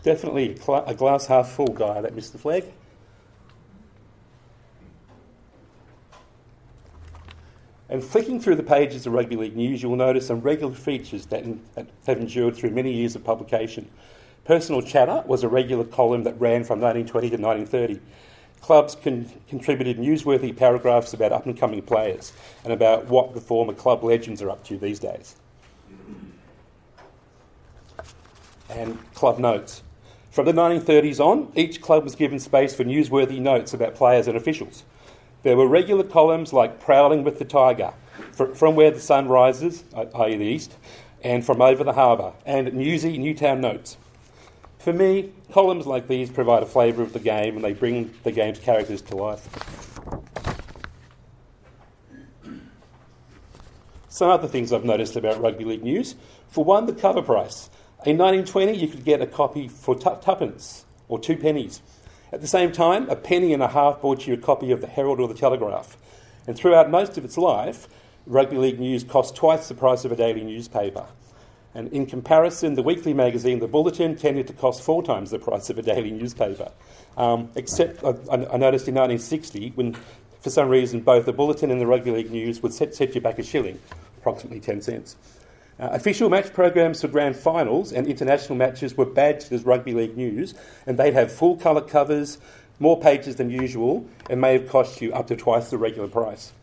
Definitely 0.03 0.51
a, 0.51 0.57
cl- 0.57 0.84
a 0.86 0.93
glass 0.93 1.27
half 1.27 1.50
full 1.53 1.67
guy, 1.67 2.01
that 2.01 2.17
Mr. 2.17 2.38
Flegg. 2.38 2.65
And 7.95 8.03
flicking 8.03 8.41
through 8.41 8.57
the 8.57 8.63
pages 8.63 9.07
of 9.07 9.13
Rugby 9.13 9.37
League 9.37 9.55
News, 9.55 9.81
you 9.81 9.87
will 9.87 9.95
notice 9.95 10.27
some 10.27 10.41
regular 10.41 10.73
features 10.73 11.27
that, 11.27 11.45
that, 11.75 11.87
have 12.05 12.17
endured 12.17 12.57
through 12.57 12.71
many 12.71 12.91
years 12.91 13.15
of 13.15 13.23
publication. 13.23 13.89
Personal 14.43 14.81
Chatter 14.81 15.23
was 15.25 15.43
a 15.43 15.47
regular 15.47 15.85
column 15.85 16.25
that 16.25 16.37
ran 16.37 16.65
from 16.65 16.81
1920 16.81 17.29
to 17.29 17.37
1930. 17.37 18.01
Clubs 18.59 18.97
con- 19.01 19.31
contributed 19.47 19.97
newsworthy 19.97 20.53
paragraphs 20.53 21.13
about 21.13 21.31
up 21.31 21.45
and 21.45 21.57
coming 21.57 21.81
players 21.81 22.33
and 22.65 22.73
about 22.73 23.05
what 23.05 23.33
the 23.33 23.39
former 23.39 23.71
club 23.71 24.03
legends 24.03 24.41
are 24.41 24.49
up 24.49 24.65
to 24.65 24.77
these 24.77 24.99
days. 24.99 25.37
And 28.69 28.99
club 29.13 29.39
notes. 29.39 29.83
From 30.31 30.47
the 30.47 30.51
1930s 30.51 31.21
on, 31.21 31.49
each 31.55 31.81
club 31.81 32.03
was 32.03 32.13
given 32.13 32.39
space 32.39 32.75
for 32.75 32.83
newsworthy 32.83 33.39
notes 33.39 33.73
about 33.73 33.95
players 33.95 34.27
and 34.27 34.35
officials. 34.35 34.83
There 35.45 35.55
were 35.55 35.67
regular 35.67 36.03
columns 36.03 36.53
like 36.53 36.79
Prowling 36.79 37.23
with 37.23 37.37
the 37.37 37.45
Tiger, 37.45 37.93
From 38.31 38.75
Where 38.75 38.89
the 38.89 38.99
Sun 38.99 39.27
Rises, 39.27 39.83
uh, 39.93 40.05
i.e., 40.15 40.37
the 40.37 40.43
East, 40.43 40.75
and 41.23 41.45
From 41.45 41.61
Over 41.61 41.83
the 41.83 41.93
Harbour, 41.93 42.33
and 42.47 42.73
Newsy 42.73 43.19
Newtown 43.19 43.61
Notes. 43.61 43.97
For 44.79 44.91
me, 44.91 45.33
columns 45.51 45.85
like 45.85 46.07
these 46.07 46.31
provide 46.31 46.63
a 46.63 46.65
flavour 46.65 47.03
of 47.03 47.13
the 47.13 47.19
game 47.19 47.57
and 47.57 47.63
they 47.63 47.73
bring 47.73 48.11
the 48.23 48.31
game's 48.31 48.57
characters 48.57 49.03
to 49.03 49.15
life. 49.15 49.47
Some 54.09 54.31
other 54.31 54.47
things 54.47 54.73
I've 54.73 54.83
noticed 54.83 55.15
about 55.15 55.39
rugby 55.39 55.63
league 55.63 55.83
news. 55.83 56.15
For 56.47 56.63
one, 56.63 56.87
the 56.87 56.93
cover 56.93 57.21
price. 57.21 57.69
In 58.03 58.17
1920, 58.17 58.75
you 58.75 58.87
could 58.87 59.05
get 59.05 59.21
a 59.21 59.27
copy 59.27 59.67
for 59.67 59.93
tuppence 59.93 60.85
or 61.07 61.19
two 61.19 61.37
pennies. 61.37 61.83
At 62.36 62.42
the 62.42 62.48
same 62.48 62.74
time, 62.74 63.10
a 63.10 63.15
penny 63.15 63.54
and 63.54 63.63
a 63.63 63.70
half 63.70 64.01
bought 64.01 64.27
you 64.27 64.34
a 64.34 64.38
copy 64.38 64.70
of 64.72 64.82
the 64.82 64.88
Herald 64.88 65.22
or 65.22 65.27
the 65.30 65.34
Telegraph. 65.34 65.96
And 66.46 66.58
throughout 66.58 66.92
most 66.92 67.18
of 67.18 67.24
its 67.24 67.38
life, 67.38 67.88
rugby 68.25 68.58
league 68.58 68.77
news 68.77 69.06
cost 69.06 69.38
twice 69.38 69.70
the 69.70 69.74
price 69.74 70.04
of 70.04 70.12
a 70.12 70.18
daily 70.18 70.44
newspaper. 70.44 71.06
And 71.74 71.88
in 71.94 72.06
comparison, 72.06 72.74
the 72.74 72.84
weekly 72.84 73.13
magazine, 73.13 73.60
The 73.60 73.70
Bulletin, 73.70 74.18
tended 74.18 74.48
to 74.48 74.54
cost 74.54 74.82
four 74.82 75.01
times 75.01 75.32
the 75.32 75.39
price 75.39 75.70
of 75.70 75.80
a 75.80 75.82
daily 75.82 76.12
newspaper. 76.12 76.74
Um, 77.15 77.51
except, 77.56 78.04
I, 78.04 78.10
I, 78.30 78.58
noticed 78.58 78.89
in 78.89 78.96
1960, 78.96 79.72
when 79.75 79.94
for 80.42 80.50
some 80.50 80.68
reason 80.68 81.00
both 81.00 81.25
The 81.25 81.32
Bulletin 81.32 81.72
and 81.72 81.80
the 81.80 81.88
Rugby 81.88 82.12
League 82.12 82.32
News 82.32 82.62
would 82.62 82.74
set, 82.74 82.94
set 82.94 83.15
you 83.15 83.22
back 83.22 83.39
a 83.39 83.44
shilling, 83.44 83.80
approximately 84.18 84.60
10 84.60 84.82
cents. 84.82 85.15
Uh, 85.77 85.89
official 85.91 86.29
match 86.29 86.53
programs 86.53 87.01
for 87.01 87.10
grand 87.10 87.36
finals 87.36 87.91
and 87.91 88.08
international 88.08 88.58
matches 88.58 88.96
were 88.96 89.05
badged 89.05 89.51
as 89.51 89.65
rugby 89.65 89.94
league 89.94 90.15
news, 90.15 90.53
and 90.86 90.98
they'd 90.98 91.13
have 91.13 91.32
full 91.32 91.58
colour 91.58 91.82
covers, 91.82 92.38
more 92.79 93.00
pages 93.00 93.36
than 93.36 93.50
usual, 93.50 94.05
and 94.29 94.39
may 94.39 94.53
have 94.53 94.70
cost 94.70 95.01
you 95.01 95.13
up 95.13 95.27
to 95.27 95.36
twice 95.36 95.70
the 95.70 95.77
regular 95.77 96.08
price. 96.08 96.53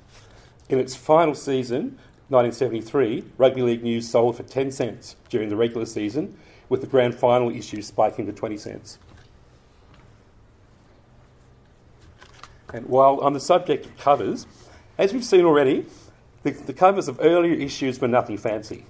In 0.71 0.79
its 0.79 0.95
final 0.95 1.35
season, 1.35 1.99
1973, 2.31 3.25
Rugby 3.37 3.61
League 3.61 3.83
News 3.83 4.09
sold 4.09 4.39
for 4.39 4.43
10 4.45 4.71
cents 4.71 5.17
during 5.29 5.51
the 5.51 5.57
regular 5.57 5.85
season, 5.85 6.35
with 6.71 6.81
the 6.81 6.87
grand 6.87 7.15
final 7.15 7.51
issue 7.51 7.83
spiking 7.83 8.25
to 8.25 8.33
20 8.33 8.57
cents. 8.57 8.99
And 12.73 12.87
while 12.87 13.21
on 13.21 13.35
the 13.35 13.41
subject 13.41 13.85
of 13.85 13.99
covers, 13.99 14.47
as 14.97 15.13
we've 15.13 15.25
seen 15.25 15.45
already, 15.45 15.85
the, 16.45 16.53
the 16.53 16.73
covers 16.73 17.09
of 17.09 17.19
earlier 17.21 17.53
issues 17.53 18.01
were 18.01 18.09
nothing 18.09 18.39
fancy. 18.39 18.87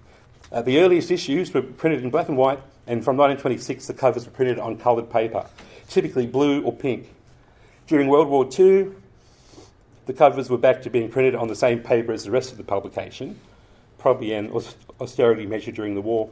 Uh, 0.52 0.60
the 0.60 0.78
earliest 0.80 1.10
issues 1.10 1.52
were 1.54 1.62
printed 1.62 2.04
in 2.04 2.10
black 2.10 2.28
and 2.28 2.36
white, 2.36 2.60
and 2.86 3.02
from 3.02 3.16
1926 3.16 3.86
the 3.86 3.94
covers 3.94 4.26
were 4.26 4.32
printed 4.32 4.58
on 4.58 4.76
coloured 4.76 5.10
paper, 5.10 5.46
typically 5.88 6.26
blue 6.26 6.62
or 6.62 6.72
pink. 6.72 7.08
During 7.86 8.08
World 8.08 8.28
War 8.28 8.46
II, 8.46 8.92
the 10.04 10.12
covers 10.12 10.50
were 10.50 10.58
back 10.58 10.82
to 10.82 10.90
being 10.90 11.10
printed 11.10 11.34
on 11.34 11.48
the 11.48 11.56
same 11.56 11.80
paper 11.80 12.12
as 12.12 12.24
the 12.24 12.30
rest 12.30 12.52
of 12.52 12.58
the 12.58 12.64
publication, 12.64 13.40
probably 13.98 14.34
an 14.34 14.52
austerity 15.00 15.46
measure 15.46 15.72
during 15.72 15.94
the 15.94 16.02
war. 16.02 16.30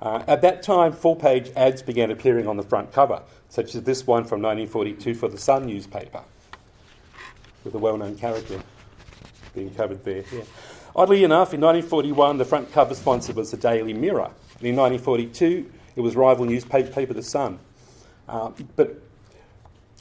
Uh, 0.00 0.22
at 0.26 0.40
that 0.40 0.62
time, 0.62 0.92
full 0.92 1.16
page 1.16 1.50
ads 1.54 1.82
began 1.82 2.10
appearing 2.10 2.48
on 2.48 2.56
the 2.56 2.62
front 2.62 2.92
cover, 2.92 3.22
such 3.50 3.74
as 3.74 3.82
this 3.82 4.06
one 4.06 4.24
from 4.24 4.40
1942 4.40 5.14
for 5.14 5.28
the 5.28 5.38
Sun 5.38 5.66
newspaper, 5.66 6.22
with 7.62 7.74
a 7.74 7.78
well 7.78 7.98
known 7.98 8.16
character 8.16 8.60
being 9.54 9.72
covered 9.74 10.02
there. 10.04 10.24
Yeah. 10.32 10.44
Oddly 10.96 11.24
enough, 11.24 11.52
in 11.52 11.60
1941, 11.60 12.38
the 12.38 12.44
front 12.44 12.70
cover 12.72 12.94
sponsor 12.94 13.32
was 13.32 13.50
the 13.50 13.56
Daily 13.56 13.92
Mirror. 13.92 14.30
And 14.58 14.66
in 14.68 14.76
1942, 14.76 15.70
it 15.96 16.00
was 16.00 16.14
rival 16.14 16.44
newspaper 16.44 17.12
The 17.12 17.22
Sun. 17.22 17.58
Uh, 18.28 18.52
but 18.76 19.02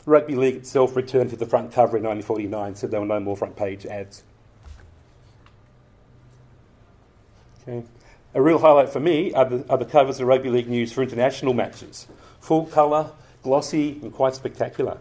Rugby 0.05 0.35
League 0.35 0.55
itself 0.55 0.95
returned 0.95 1.31
to 1.31 1.35
the 1.35 1.45
front 1.45 1.71
cover 1.71 1.97
in 1.97 2.03
1949, 2.03 2.75
so 2.75 2.87
there 2.87 2.99
were 2.99 3.05
no 3.05 3.19
more 3.19 3.35
front 3.35 3.55
page 3.55 3.85
ads. 3.85 4.23
Okay. 7.61 7.83
A 8.35 8.41
real 8.41 8.59
highlight 8.59 8.89
for 8.89 8.99
me 8.99 9.33
are 9.33 9.45
the, 9.45 9.65
are 9.69 9.77
the 9.77 9.85
covers 9.85 10.19
of 10.19 10.27
Rugby 10.27 10.49
League 10.49 10.67
news 10.67 10.91
for 10.91 11.01
international 11.01 11.53
matches. 11.53 12.07
Full 12.41 12.65
colour, 12.65 13.11
glossy, 13.41 13.99
and 14.01 14.11
quite 14.11 14.35
spectacular. 14.35 14.97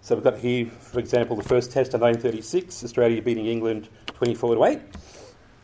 So 0.00 0.14
we've 0.14 0.24
got 0.24 0.38
here, 0.38 0.66
for 0.66 1.00
example, 1.00 1.36
the 1.36 1.42
first 1.42 1.72
test 1.72 1.94
of 1.94 2.00
1936, 2.00 2.84
Australia 2.84 3.22
beating 3.22 3.46
England 3.46 3.88
24 4.22 4.54
to 4.54 4.64
8, 4.64 4.78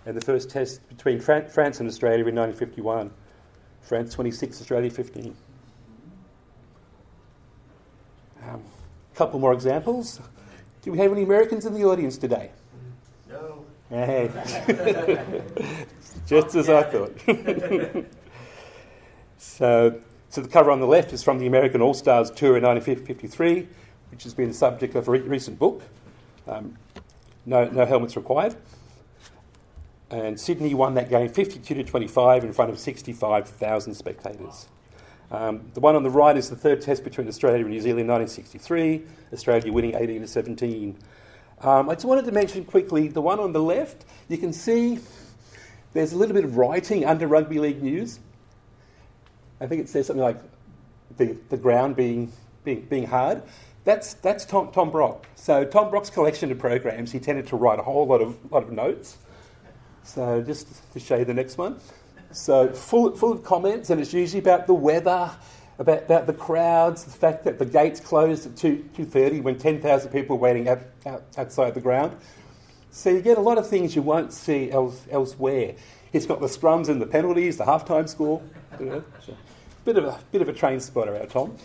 and 0.04 0.16
the 0.16 0.20
first 0.20 0.50
test 0.50 0.80
between 0.88 1.20
Fran- 1.20 1.48
France 1.48 1.78
and 1.78 1.88
Australia 1.88 2.26
in 2.26 2.34
1951. 2.34 3.08
France 3.82 4.12
26, 4.14 4.60
Australia 4.60 4.90
15. 4.90 5.36
A 8.42 8.50
um, 8.50 8.64
couple 9.14 9.38
more 9.38 9.52
examples. 9.52 10.20
Do 10.82 10.90
we 10.90 10.98
have 10.98 11.12
any 11.12 11.22
Americans 11.22 11.66
in 11.66 11.72
the 11.72 11.84
audience 11.84 12.18
today? 12.18 12.50
No. 13.28 13.64
Hey. 13.90 14.28
Just 16.26 16.56
as 16.56 16.68
I 16.68 16.82
thought. 16.82 17.16
so, 19.38 20.00
so 20.30 20.40
the 20.40 20.48
cover 20.48 20.72
on 20.72 20.80
the 20.80 20.86
left 20.88 21.12
is 21.12 21.22
from 21.22 21.38
the 21.38 21.46
American 21.46 21.80
All 21.80 21.94
Stars 21.94 22.28
Tour 22.32 22.56
in 22.56 22.64
1953, 22.64 23.68
which 24.10 24.24
has 24.24 24.34
been 24.34 24.48
the 24.48 24.54
subject 24.54 24.96
of 24.96 25.06
a 25.06 25.12
re- 25.12 25.20
recent 25.20 25.60
book. 25.60 25.80
Um, 26.48 26.76
no, 27.48 27.64
no 27.64 27.86
helmets 27.86 28.14
required. 28.14 28.54
And 30.10 30.38
Sydney 30.38 30.74
won 30.74 30.94
that 30.94 31.10
game 31.10 31.28
52 31.28 31.74
to 31.74 31.84
25 31.84 32.44
in 32.44 32.52
front 32.52 32.70
of 32.70 32.78
65,000 32.78 33.94
spectators. 33.94 34.68
Um, 35.30 35.70
the 35.74 35.80
one 35.80 35.96
on 35.96 36.02
the 36.02 36.10
right 36.10 36.36
is 36.36 36.48
the 36.48 36.56
third 36.56 36.80
test 36.80 37.04
between 37.04 37.28
Australia 37.28 37.60
and 37.60 37.70
New 37.70 37.80
Zealand 37.80 38.00
in 38.00 38.06
1963, 38.06 39.02
Australia 39.32 39.72
winning 39.72 39.94
18 39.94 40.20
to 40.22 40.26
17. 40.26 40.96
Um, 41.60 41.90
I 41.90 41.94
just 41.94 42.06
wanted 42.06 42.24
to 42.26 42.32
mention 42.32 42.64
quickly 42.64 43.08
the 43.08 43.20
one 43.20 43.40
on 43.40 43.52
the 43.52 43.62
left, 43.62 44.04
you 44.28 44.38
can 44.38 44.52
see 44.52 45.00
there's 45.92 46.12
a 46.12 46.16
little 46.16 46.34
bit 46.34 46.44
of 46.44 46.56
writing 46.56 47.04
under 47.04 47.26
Rugby 47.26 47.58
League 47.58 47.82
News. 47.82 48.20
I 49.60 49.66
think 49.66 49.82
it 49.82 49.88
says 49.88 50.06
something 50.06 50.22
like 50.22 50.38
the, 51.16 51.36
the 51.48 51.56
ground 51.56 51.96
being, 51.96 52.32
being, 52.64 52.82
being 52.82 53.06
hard. 53.06 53.42
That's, 53.88 54.12
that's 54.12 54.44
Tom, 54.44 54.70
Tom 54.70 54.90
Brock. 54.90 55.26
So 55.34 55.64
Tom 55.64 55.88
Brock's 55.88 56.10
collection 56.10 56.52
of 56.52 56.58
programs, 56.58 57.10
he 57.10 57.18
tended 57.18 57.46
to 57.46 57.56
write 57.56 57.78
a 57.78 57.82
whole 57.82 58.06
lot 58.06 58.20
of, 58.20 58.36
lot 58.52 58.64
of 58.64 58.70
notes. 58.70 59.16
So 60.02 60.42
just 60.42 60.92
to 60.92 61.00
show 61.00 61.16
you 61.16 61.24
the 61.24 61.32
next 61.32 61.56
one. 61.56 61.80
So 62.30 62.68
full, 62.68 63.16
full 63.16 63.32
of 63.32 63.42
comments, 63.42 63.88
and 63.88 63.98
it's 63.98 64.12
usually 64.12 64.40
about 64.40 64.66
the 64.66 64.74
weather 64.74 65.30
about, 65.78 66.02
about 66.02 66.26
the 66.26 66.34
crowds, 66.34 67.04
the 67.04 67.10
fact 67.12 67.44
that 67.44 67.58
the 67.58 67.64
gates 67.64 67.98
closed 67.98 68.44
at 68.44 68.56
2, 68.58 68.90
2.30 68.94 69.42
when 69.42 69.56
10,000 69.56 70.10
people 70.10 70.36
were 70.36 70.42
waiting 70.42 70.68
out, 70.68 70.80
out, 71.06 71.22
outside 71.38 71.72
the 71.72 71.80
ground. 71.80 72.14
So 72.90 73.08
you 73.08 73.22
get 73.22 73.38
a 73.38 73.40
lot 73.40 73.56
of 73.56 73.66
things 73.66 73.96
you 73.96 74.02
won't 74.02 74.34
see 74.34 74.70
else, 74.70 75.06
elsewhere. 75.10 75.76
It's 76.12 76.26
got 76.26 76.40
the 76.40 76.46
scrums 76.46 76.90
and 76.90 77.00
the 77.00 77.06
penalties, 77.06 77.56
the 77.56 77.64
halftime 77.64 78.06
score. 78.06 78.42
Bit 79.86 79.96
of 79.96 80.04
a 80.04 80.20
bit 80.30 80.42
of 80.42 80.48
a 80.50 80.52
train 80.52 80.78
spotter, 80.78 81.16
our 81.16 81.24
Tom. 81.24 81.56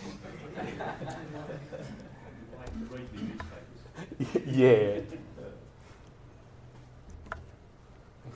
yeah. 4.45 4.99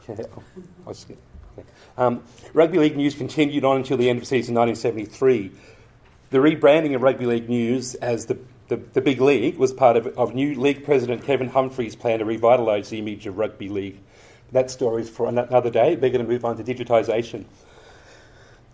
Okay. 0.09 0.23
Oh, 0.85 0.93
um, 1.97 2.23
rugby 2.53 2.77
league 2.77 2.95
news 2.95 3.15
continued 3.15 3.65
on 3.65 3.77
until 3.77 3.97
the 3.97 4.09
end 4.09 4.19
of 4.19 4.25
season 4.25 4.55
1973. 4.55 5.51
The 6.29 6.37
rebranding 6.37 6.95
of 6.95 7.01
rugby 7.01 7.25
league 7.25 7.49
news 7.49 7.95
as 7.95 8.27
the, 8.27 8.37
the, 8.67 8.77
the 8.77 9.01
big 9.01 9.19
league 9.19 9.57
was 9.57 9.73
part 9.73 9.97
of, 9.97 10.07
of 10.17 10.35
new 10.35 10.59
league 10.59 10.85
president 10.85 11.23
Kevin 11.23 11.49
Humphreys' 11.49 11.95
plan 11.95 12.19
to 12.19 12.25
revitalise 12.25 12.89
the 12.89 12.99
image 12.99 13.25
of 13.25 13.37
rugby 13.37 13.69
league. 13.69 13.99
That 14.51 14.71
story 14.71 15.01
is 15.01 15.09
for 15.09 15.27
another 15.27 15.69
day. 15.69 15.95
We're 15.95 16.09
going 16.09 16.25
to 16.25 16.31
move 16.31 16.45
on 16.45 16.57
to 16.57 16.63
digitisation. 16.63 17.45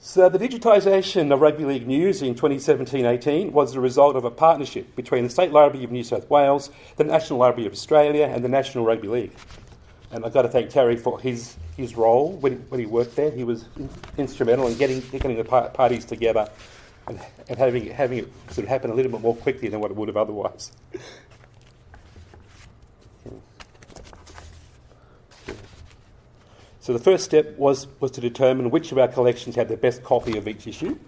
So, 0.05 0.27
the 0.27 0.37
digitisation 0.37 1.33
of 1.33 1.39
rugby 1.39 1.63
league 1.63 1.87
news 1.87 2.21
in 2.21 2.35
2017 2.35 3.05
18 3.05 3.53
was 3.53 3.71
the 3.71 3.79
result 3.79 4.17
of 4.17 4.25
a 4.25 4.29
partnership 4.29 4.97
between 4.97 5.23
the 5.23 5.29
State 5.29 5.53
Library 5.53 5.85
of 5.85 5.93
New 5.93 6.03
South 6.03 6.29
Wales, 6.29 6.71
the 6.97 7.05
National 7.05 7.39
Library 7.39 7.67
of 7.67 7.71
Australia, 7.71 8.25
and 8.25 8.43
the 8.43 8.49
National 8.49 8.83
Rugby 8.83 9.07
League. 9.07 9.31
And 10.11 10.25
I've 10.25 10.33
got 10.33 10.41
to 10.41 10.49
thank 10.49 10.71
Terry 10.71 10.97
for 10.97 11.21
his, 11.21 11.55
his 11.77 11.95
role 11.95 12.33
when, 12.33 12.57
when 12.67 12.81
he 12.81 12.85
worked 12.85 13.15
there. 13.15 13.31
He 13.31 13.45
was 13.45 13.63
in, 13.77 13.89
instrumental 14.17 14.67
in 14.67 14.77
getting, 14.77 14.99
getting 15.09 15.37
the 15.37 15.45
parties 15.45 16.03
together 16.03 16.49
and, 17.07 17.17
and 17.47 17.57
having, 17.57 17.87
having 17.87 18.17
it 18.19 18.33
sort 18.49 18.65
of 18.65 18.69
happen 18.69 18.91
a 18.91 18.93
little 18.93 19.09
bit 19.09 19.21
more 19.21 19.37
quickly 19.37 19.69
than 19.69 19.79
what 19.79 19.89
it 19.89 19.95
would 19.95 20.09
have 20.09 20.17
otherwise. 20.17 20.73
So 26.83 26.91
the 26.91 26.99
first 26.99 27.23
step 27.23 27.57
was, 27.57 27.87
was 28.01 28.11
to 28.11 28.19
determine 28.19 28.69
which 28.69 28.91
of 28.91 28.97
our 28.97 29.07
collections 29.07 29.55
had 29.55 29.69
the 29.69 29.77
best 29.77 30.03
copy 30.03 30.37
of 30.37 30.49
each 30.49 30.67
issue. 30.67 30.99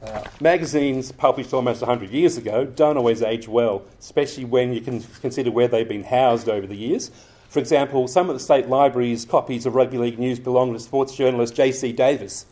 Uh, 0.00 0.22
magazines 0.40 1.10
published 1.10 1.52
almost 1.52 1.80
100 1.80 2.10
years 2.10 2.36
ago 2.36 2.64
don't 2.64 2.96
always 2.96 3.20
age 3.20 3.48
well, 3.48 3.82
especially 3.98 4.44
when 4.44 4.72
you 4.72 4.80
can 4.80 5.02
consider 5.20 5.50
where 5.50 5.66
they've 5.66 5.88
been 5.88 6.04
housed 6.04 6.48
over 6.48 6.68
the 6.68 6.76
years. 6.76 7.10
For 7.48 7.58
example, 7.58 8.06
some 8.06 8.30
of 8.30 8.36
the 8.36 8.40
state 8.40 8.68
libraries' 8.68 9.24
copies 9.24 9.66
of 9.66 9.74
rugby 9.74 9.98
league 9.98 10.20
news 10.20 10.38
belong 10.38 10.72
to 10.74 10.78
sports 10.78 11.16
journalist 11.16 11.56
J.C. 11.56 11.90
Davis. 11.90 12.46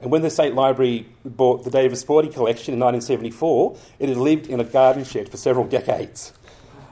And 0.00 0.12
when 0.12 0.22
the 0.22 0.30
State 0.30 0.54
Library 0.54 1.08
bought 1.24 1.64
the 1.64 1.70
Davis 1.70 1.98
Sporting 1.98 2.32
Collection 2.32 2.74
in 2.74 2.78
1974, 2.78 3.76
it 3.98 4.08
had 4.08 4.18
lived 4.18 4.46
in 4.46 4.60
a 4.60 4.64
garden 4.64 5.02
shed 5.02 5.28
for 5.28 5.36
several 5.36 5.66
decades. 5.66 6.32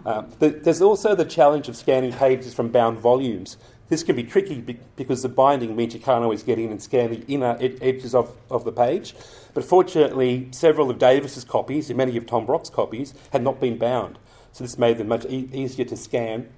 Um, 0.07 0.31
there's 0.39 0.81
also 0.81 1.17
the 1.17 1.25
challenge 1.25 1.69
of 1.69 1.77
scanning 1.77 2.13
pages 2.13 2.55
from 2.55 2.69
bound 2.69 3.01
volumes. 3.01 3.57
This 3.89 4.05
can 4.05 4.15
be 4.15 4.23
tricky 4.23 4.61
because 4.95 5.23
the 5.23 5.29
binding 5.29 5.75
means 5.75 5.95
you 5.95 6.01
can't 6.01 6.23
always 6.23 6.45
get 6.45 6.61
in 6.61 6.71
and 6.71 6.81
scan 6.81 7.11
the 7.11 7.25
inner 7.27 7.57
ed- 7.61 7.79
edges 7.83 8.15
of, 8.15 8.33
of 8.49 8.65
the 8.65 8.71
page. 8.71 9.17
But 9.53 9.65
fortunately, 9.65 10.47
several 10.53 10.91
of 10.91 11.01
Davis's 11.01 11.43
copies 11.43 11.91
and 11.91 11.97
many 11.97 12.17
of 12.17 12.25
Tom 12.25 12.47
Brock's 12.47 12.71
copies 12.71 13.15
had 13.33 13.43
not 13.43 13.61
been 13.61 13.79
bound. 13.79 14.21
So 14.53 14.63
this 14.63 14.79
made 14.79 14.99
them 14.99 15.09
much 15.09 15.25
e- 15.27 15.49
easier 15.53 15.85
to 15.87 15.97
scan. 15.97 16.51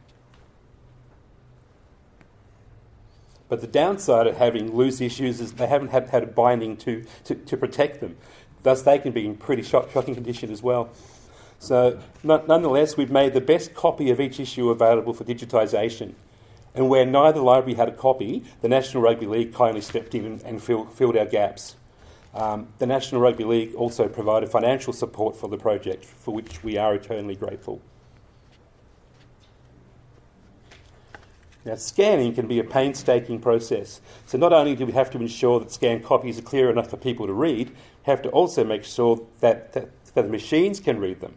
But 3.49 3.62
the 3.62 3.67
downside 3.67 4.26
of 4.26 4.37
having 4.37 4.76
loose 4.76 5.00
issues 5.00 5.40
is 5.40 5.55
they 5.55 5.69
haven't 5.69 5.88
had, 5.88 6.11
had 6.11 6.23
a 6.23 6.26
binding 6.26 6.76
to, 6.78 7.02
to, 7.25 7.35
to 7.35 7.57
protect 7.57 8.00
them. 8.00 8.19
Thus, 8.62 8.83
they 8.83 8.99
can 8.99 9.12
be 9.12 9.25
in 9.25 9.38
pretty 9.38 9.62
shock, 9.62 9.90
shocking 9.90 10.14
condition 10.14 10.50
as 10.50 10.62
well. 10.62 10.90
So, 11.58 11.98
nonetheless, 12.22 12.96
we've 12.96 13.10
made 13.10 13.34
the 13.34 13.40
best 13.40 13.74
copy 13.74 14.10
of 14.10 14.20
each 14.20 14.38
issue 14.38 14.70
available 14.70 15.12
for 15.12 15.25
digitisation. 15.25 16.14
And 16.75 16.88
where 16.88 17.04
neither 17.04 17.40
library 17.40 17.75
had 17.75 17.88
a 17.88 17.92
copy, 17.92 18.44
the 18.62 18.68
National 18.68 19.02
Rugby 19.02 19.26
League 19.26 19.52
kindly 19.52 19.80
stepped 19.80 20.14
in 20.14 20.25
and, 20.25 20.42
and 20.42 20.62
fill, 20.62 20.86
filled 20.86 21.16
our 21.16 21.26
gaps. 21.26 21.76
Um, 22.34 22.68
the 22.78 22.86
National 22.86 23.21
Rugby 23.21 23.44
League 23.44 23.75
also 23.75 24.06
provided 24.06 24.49
financial 24.49 24.92
support 24.92 25.34
for 25.34 25.49
the 25.49 25.56
project, 25.56 26.04
for 26.04 26.32
which 26.32 26.62
we 26.62 26.76
are 26.76 26.94
eternally 26.94 27.34
grateful. 27.34 27.80
Now, 31.64 31.75
scanning 31.75 32.34
can 32.34 32.47
be 32.47 32.60
a 32.60 32.64
painstaking 32.64 33.40
process. 33.40 34.00
So, 34.26 34.38
not 34.38 34.52
only 34.52 34.76
do 34.76 34.86
we 34.86 34.92
have 34.92 35.10
to 35.10 35.18
ensure 35.18 35.58
that 35.58 35.73
scanned 35.73 36.04
copies 36.04 36.38
are 36.38 36.42
clear 36.42 36.71
enough 36.71 36.88
for 36.88 36.97
people 36.97 37.26
to 37.26 37.32
read, 37.32 37.71
we 37.71 37.75
have 38.04 38.23
to 38.23 38.28
also 38.30 38.62
make 38.62 38.84
sure 38.84 39.21
that, 39.40 39.73
that, 39.73 39.88
that 40.14 40.23
the 40.23 40.28
machines 40.28 40.78
can 40.78 41.00
read 41.00 41.21
them 41.21 41.34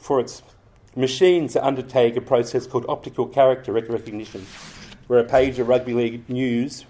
for 0.00 0.20
its 0.20 0.42
machines 0.96 1.52
to 1.52 1.64
undertake 1.64 2.16
a 2.16 2.20
process 2.20 2.66
called 2.66 2.84
optical 2.88 3.26
character 3.26 3.72
recognition, 3.72 4.46
where 5.06 5.20
a 5.20 5.24
page 5.24 5.58
of 5.58 5.68
rugby 5.68 5.94
league 5.94 6.28
news, 6.28 6.84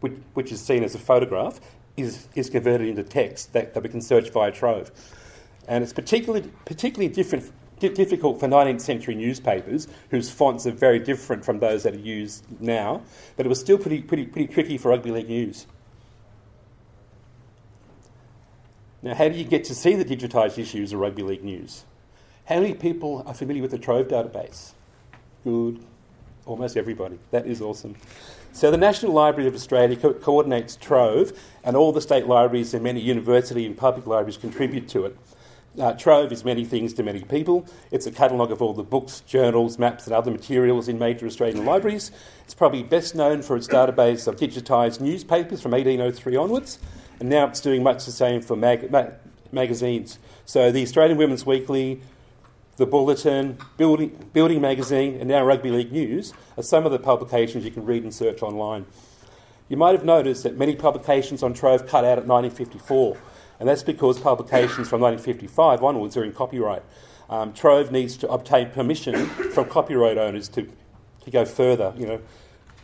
which, 0.00 0.14
which 0.34 0.52
is 0.52 0.60
seen 0.60 0.82
as 0.82 0.94
a 0.94 0.98
photograph, 0.98 1.60
is, 1.96 2.28
is 2.34 2.48
converted 2.48 2.88
into 2.88 3.02
text 3.02 3.52
that, 3.52 3.74
that 3.74 3.82
we 3.82 3.88
can 3.88 4.00
search 4.00 4.30
via 4.30 4.52
Trove. 4.52 4.90
And 5.66 5.84
it's 5.84 5.92
particularly, 5.92 6.50
particularly 6.64 7.12
different, 7.12 7.52
difficult 7.78 8.40
for 8.40 8.48
19th 8.48 8.80
century 8.80 9.14
newspapers, 9.14 9.86
whose 10.10 10.30
fonts 10.30 10.66
are 10.66 10.72
very 10.72 10.98
different 10.98 11.44
from 11.44 11.58
those 11.58 11.82
that 11.82 11.94
are 11.94 11.98
used 11.98 12.44
now, 12.60 13.02
but 13.36 13.46
it 13.46 13.48
was 13.48 13.60
still 13.60 13.78
pretty, 13.78 14.00
pretty, 14.00 14.26
pretty 14.26 14.52
tricky 14.52 14.78
for 14.78 14.88
rugby 14.88 15.10
league 15.10 15.28
news. 15.28 15.66
Now, 19.02 19.14
how 19.14 19.28
do 19.28 19.38
you 19.38 19.44
get 19.44 19.64
to 19.64 19.74
see 19.74 19.94
the 19.94 20.04
digitised 20.04 20.58
issues 20.58 20.92
of 20.92 20.98
rugby 20.98 21.22
league 21.22 21.44
news? 21.44 21.84
How 22.48 22.60
many 22.60 22.72
people 22.72 23.22
are 23.26 23.34
familiar 23.34 23.60
with 23.60 23.72
the 23.72 23.78
Trove 23.78 24.08
database? 24.08 24.72
Good. 25.44 25.84
Almost 26.46 26.78
everybody. 26.78 27.18
That 27.30 27.46
is 27.46 27.60
awesome. 27.60 27.94
So, 28.52 28.70
the 28.70 28.78
National 28.78 29.12
Library 29.12 29.46
of 29.46 29.54
Australia 29.54 29.96
co- 29.96 30.14
coordinates 30.14 30.74
Trove, 30.74 31.38
and 31.62 31.76
all 31.76 31.92
the 31.92 32.00
state 32.00 32.26
libraries 32.26 32.72
and 32.72 32.82
many 32.82 33.00
university 33.00 33.66
and 33.66 33.76
public 33.76 34.06
libraries 34.06 34.38
contribute 34.38 34.88
to 34.88 35.04
it. 35.04 35.18
Uh, 35.78 35.92
Trove 35.92 36.32
is 36.32 36.42
many 36.42 36.64
things 36.64 36.94
to 36.94 37.02
many 37.02 37.22
people. 37.22 37.66
It's 37.90 38.06
a 38.06 38.10
catalogue 38.10 38.50
of 38.50 38.62
all 38.62 38.72
the 38.72 38.82
books, 38.82 39.20
journals, 39.26 39.78
maps, 39.78 40.06
and 40.06 40.14
other 40.14 40.30
materials 40.30 40.88
in 40.88 40.98
major 40.98 41.26
Australian 41.26 41.66
libraries. 41.66 42.12
It's 42.44 42.54
probably 42.54 42.82
best 42.82 43.14
known 43.14 43.42
for 43.42 43.58
its 43.58 43.68
database 43.68 44.26
of 44.26 44.36
digitised 44.36 45.02
newspapers 45.02 45.60
from 45.60 45.72
1803 45.72 46.34
onwards, 46.34 46.78
and 47.20 47.28
now 47.28 47.46
it's 47.48 47.60
doing 47.60 47.82
much 47.82 48.06
the 48.06 48.10
same 48.10 48.40
for 48.40 48.56
mag- 48.56 48.90
ma- 48.90 49.10
magazines. 49.52 50.18
So, 50.46 50.72
the 50.72 50.82
Australian 50.82 51.18
Women's 51.18 51.44
Weekly, 51.44 52.00
the 52.78 52.86
Bulletin, 52.86 53.58
Building, 53.76 54.30
Building 54.32 54.60
Magazine, 54.60 55.16
and 55.18 55.28
now 55.28 55.44
Rugby 55.44 55.70
League 55.70 55.92
News 55.92 56.32
are 56.56 56.62
some 56.62 56.86
of 56.86 56.92
the 56.92 56.98
publications 56.98 57.64
you 57.64 57.72
can 57.72 57.84
read 57.84 58.04
and 58.04 58.14
search 58.14 58.40
online. 58.40 58.86
You 59.68 59.76
might 59.76 59.96
have 59.96 60.04
noticed 60.04 60.44
that 60.44 60.56
many 60.56 60.76
publications 60.76 61.42
on 61.42 61.54
Trove 61.54 61.86
cut 61.88 62.04
out 62.04 62.18
at 62.18 62.26
1954, 62.26 63.18
and 63.58 63.68
that's 63.68 63.82
because 63.82 64.20
publications 64.20 64.88
from 64.88 65.00
1955 65.00 65.82
onwards 65.82 66.16
are 66.16 66.24
in 66.24 66.32
copyright. 66.32 66.84
Um, 67.28 67.52
Trove 67.52 67.90
needs 67.90 68.16
to 68.18 68.28
obtain 68.30 68.70
permission 68.70 69.26
from 69.26 69.68
copyright 69.68 70.16
owners 70.16 70.48
to, 70.50 70.70
to 71.24 71.30
go 71.30 71.44
further, 71.44 71.92
you 71.98 72.06
know, 72.06 72.20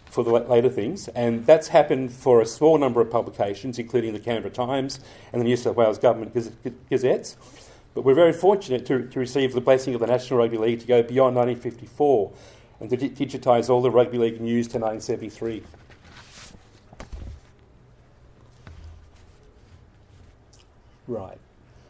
for 0.06 0.24
the 0.24 0.30
later 0.30 0.68
things, 0.68 1.06
and 1.08 1.46
that's 1.46 1.68
happened 1.68 2.12
for 2.12 2.40
a 2.40 2.46
small 2.46 2.78
number 2.78 3.00
of 3.00 3.10
publications, 3.10 3.78
including 3.78 4.12
the 4.12 4.20
Canberra 4.20 4.52
Times 4.52 4.98
and 5.32 5.40
the 5.40 5.44
New 5.44 5.56
South 5.56 5.76
Wales 5.76 5.98
Government 5.98 6.34
Gazettes. 6.90 7.36
But 7.94 8.04
we're 8.04 8.14
very 8.14 8.32
fortunate 8.32 8.84
to, 8.86 9.06
to 9.06 9.18
receive 9.20 9.52
the 9.52 9.60
blessing 9.60 9.94
of 9.94 10.00
the 10.00 10.08
National 10.08 10.40
Rugby 10.40 10.58
League 10.58 10.80
to 10.80 10.86
go 10.86 11.02
beyond 11.02 11.36
1954 11.36 12.32
and 12.80 12.90
to 12.90 12.96
digitise 12.96 13.70
all 13.70 13.80
the 13.80 13.90
rugby 13.90 14.18
league 14.18 14.40
news 14.40 14.66
to 14.68 14.78
1973. 14.78 15.62
Right. 21.06 21.38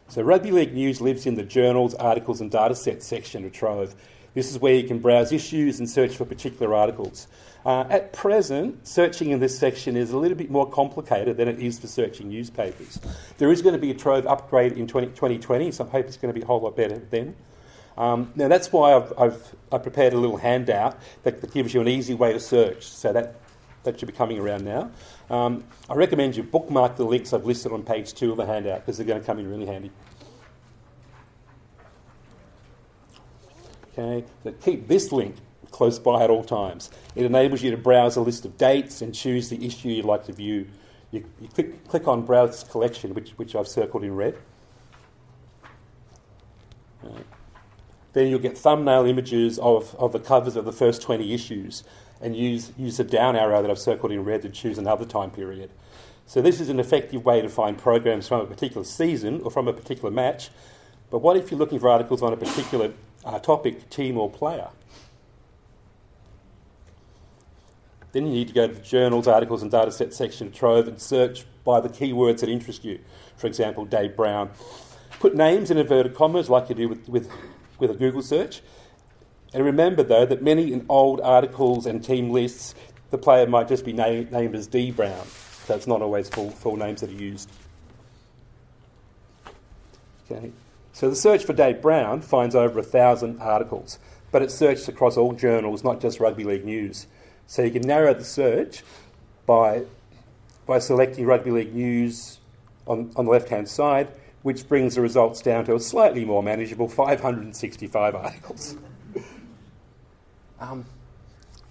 So 0.09 0.21
rugby 0.21 0.51
league 0.51 0.73
news 0.73 1.01
lives 1.01 1.25
in 1.25 1.35
the 1.35 1.43
journals, 1.43 1.95
articles, 1.95 2.39
and 2.39 2.51
data 2.51 2.75
sets 2.75 3.05
section 3.07 3.43
of 3.43 3.51
Trove. 3.51 3.95
This 4.33 4.51
is 4.51 4.59
where 4.59 4.75
you 4.75 4.87
can 4.87 4.99
browse 4.99 5.31
issues 5.31 5.79
and 5.79 5.89
search 5.89 6.15
for 6.15 6.25
particular 6.25 6.75
articles. 6.75 7.27
Uh, 7.65 7.83
at 7.89 8.13
present, 8.13 8.87
searching 8.87 9.31
in 9.31 9.39
this 9.39 9.57
section 9.57 9.97
is 9.97 10.11
a 10.11 10.17
little 10.17 10.37
bit 10.37 10.51
more 10.51 10.69
complicated 10.69 11.35
than 11.35 11.47
it 11.47 11.59
is 11.59 11.79
for 11.79 11.87
searching 11.87 12.29
newspapers. 12.29 12.99
There 13.39 13.51
is 13.51 13.63
going 13.63 13.73
to 13.73 13.81
be 13.81 13.89
a 13.89 13.93
Trove 13.95 14.27
upgrade 14.27 14.73
in 14.73 14.85
20, 14.85 15.07
2020, 15.07 15.71
so 15.71 15.83
I 15.83 15.89
hope 15.89 16.05
it's 16.05 16.17
going 16.17 16.31
to 16.31 16.39
be 16.39 16.43
a 16.43 16.45
whole 16.45 16.61
lot 16.61 16.75
better 16.75 16.99
then. 17.09 17.35
Um, 17.97 18.31
now, 18.35 18.49
that's 18.49 18.71
why 18.71 18.93
I've, 18.93 19.13
I've, 19.17 19.55
I've, 19.71 19.81
prepared 19.81 20.13
a 20.13 20.17
little 20.17 20.37
handout 20.37 20.99
that, 21.23 21.41
that, 21.41 21.53
gives 21.53 21.73
you 21.73 21.81
an 21.81 21.87
easy 21.87 22.13
way 22.13 22.33
to 22.33 22.39
search. 22.39 22.85
So 22.85 23.13
that, 23.13 23.39
that 23.83 23.97
should 23.97 24.07
be 24.07 24.13
coming 24.13 24.37
around 24.37 24.65
now. 24.65 24.91
Um, 25.29 25.63
I 25.89 25.95
recommend 25.95 26.35
you 26.35 26.43
bookmark 26.43 26.97
the 26.97 27.05
links 27.05 27.33
I've 27.33 27.45
listed 27.45 27.71
on 27.71 27.83
page 27.83 28.13
two 28.13 28.31
of 28.31 28.37
the 28.37 28.45
handout 28.45 28.81
because 28.81 28.97
they're 28.97 29.07
going 29.07 29.21
to 29.21 29.25
come 29.25 29.39
in 29.39 29.49
really 29.49 29.65
handy. 29.65 29.91
Okay, 33.97 34.27
so 34.43 34.51
keep 34.51 34.87
this 34.89 35.11
link 35.13 35.37
close 35.75 35.99
by 35.99 36.23
at 36.23 36.29
all 36.29 36.43
times. 36.43 36.89
It 37.15 37.25
enables 37.25 37.61
you 37.61 37.69
to 37.71 37.77
browse 37.77 38.15
a 38.15 38.21
list 38.21 38.45
of 38.45 38.57
dates 38.57 39.01
and 39.01 39.13
choose 39.13 39.49
the 39.49 39.65
issue 39.65 39.89
you'd 39.89 40.05
like 40.05 40.23
to 40.27 40.31
view. 40.31 40.67
you, 41.11 41.25
you 41.41 41.49
click, 41.49 41.85
click 41.89 42.07
on 42.07 42.25
Browse 42.25 42.63
Collection, 42.63 43.13
which, 43.13 43.31
which 43.31 43.55
I've 43.55 43.67
circled 43.67 44.05
in 44.05 44.15
red. 44.15 44.37
Then 48.13 48.29
you'll 48.29 48.39
get 48.39 48.57
thumbnail 48.57 49.05
images 49.05 49.59
of, 49.59 49.93
of 49.95 50.13
the 50.13 50.19
covers 50.19 50.55
of 50.55 50.63
the 50.63 50.71
first 50.71 51.01
20 51.01 51.33
issues 51.33 51.83
and 52.21 52.37
use, 52.37 52.71
use 52.77 52.95
the 52.95 53.03
down 53.03 53.35
arrow 53.35 53.61
that 53.61 53.69
I've 53.69 53.77
circled 53.77 54.13
in 54.13 54.23
red 54.23 54.43
to 54.43 54.49
choose 54.49 54.77
another 54.77 55.03
time 55.03 55.29
period. 55.29 55.71
So 56.25 56.41
this 56.41 56.61
is 56.61 56.69
an 56.69 56.79
effective 56.79 57.25
way 57.25 57.41
to 57.41 57.49
find 57.49 57.77
programs 57.77 58.29
from 58.29 58.39
a 58.39 58.45
particular 58.45 58.85
season 58.85 59.41
or 59.43 59.51
from 59.51 59.67
a 59.67 59.73
particular 59.73 60.09
match. 60.09 60.51
But 61.11 61.19
what 61.19 61.35
if 61.35 61.51
you're 61.51 61.59
looking 61.59 61.79
for 61.79 61.89
articles 61.89 62.21
on 62.21 62.31
a 62.31 62.37
particular 62.37 62.93
uh, 63.25 63.39
topic, 63.39 63.89
team, 63.89 64.17
or 64.17 64.29
player? 64.31 64.69
Then 68.15 68.27
you 68.27 68.31
need 68.31 68.47
to 68.47 68.53
go 68.53 68.65
to 68.65 68.73
the 68.73 68.79
journals, 68.79 69.27
articles, 69.27 69.61
and 69.61 69.69
dataset 69.69 70.13
section 70.13 70.47
of 70.47 70.53
Trove 70.53 70.87
and 70.87 71.01
search 71.01 71.43
by 71.65 71.81
the 71.81 71.89
keywords 71.89 72.39
that 72.39 72.47
interest 72.47 72.85
you. 72.85 73.01
For 73.35 73.45
example, 73.45 73.83
Dave 73.83 74.15
Brown. 74.15 74.51
Put 75.19 75.35
names 75.35 75.69
in 75.69 75.77
inverted 75.77 76.15
commas 76.15 76.49
like 76.49 76.69
you 76.69 76.75
do 76.75 76.87
with, 76.87 77.09
with 77.09 77.29
with 77.77 77.91
a 77.91 77.93
Google 77.93 78.21
search. 78.21 78.61
And 79.53 79.65
remember, 79.65 80.01
though, 80.01 80.25
that 80.25 80.41
many 80.41 80.71
in 80.71 80.85
old 80.87 81.19
articles 81.19 81.85
and 81.85 82.01
team 82.01 82.29
lists, 82.29 82.73
the 83.09 83.17
player 83.17 83.47
might 83.47 83.67
just 83.67 83.83
be 83.83 83.91
na- 83.91 84.07
named 84.31 84.55
as 84.55 84.65
D 84.65 84.91
Brown. 84.91 85.27
So 85.65 85.75
it's 85.75 85.85
not 85.85 86.01
always 86.01 86.29
full, 86.29 86.51
full 86.51 86.77
names 86.77 87.01
that 87.01 87.09
are 87.09 87.13
used. 87.13 87.51
Okay. 90.31 90.53
So 90.93 91.09
the 91.09 91.17
search 91.17 91.43
for 91.43 91.51
Dave 91.51 91.81
Brown 91.81 92.21
finds 92.21 92.55
over 92.55 92.79
a 92.79 92.83
thousand 92.83 93.41
articles, 93.41 93.99
but 94.31 94.41
it's 94.41 94.55
searched 94.55 94.87
across 94.87 95.17
all 95.17 95.33
journals, 95.33 95.83
not 95.83 95.99
just 95.99 96.21
rugby 96.21 96.45
league 96.45 96.63
news. 96.63 97.07
So 97.47 97.61
you 97.61 97.71
can 97.71 97.83
narrow 97.83 98.13
the 98.13 98.23
search 98.23 98.83
by, 99.45 99.83
by 100.65 100.79
selecting 100.79 101.25
rugby 101.25 101.51
league 101.51 101.73
news 101.73 102.39
on, 102.87 103.11
on 103.15 103.25
the 103.25 103.31
left 103.31 103.49
hand 103.49 103.67
side 103.67 104.09
which 104.45 104.69
brings 104.69 104.93
the 104.93 105.01
results 105.01 105.41
down 105.41 105.65
to 105.65 105.73
a 105.73 105.79
slightly 105.79 106.23
more 106.23 106.43
manageable 106.43 106.87
565 106.87 108.13
articles. 108.13 108.77
um, 110.59 110.85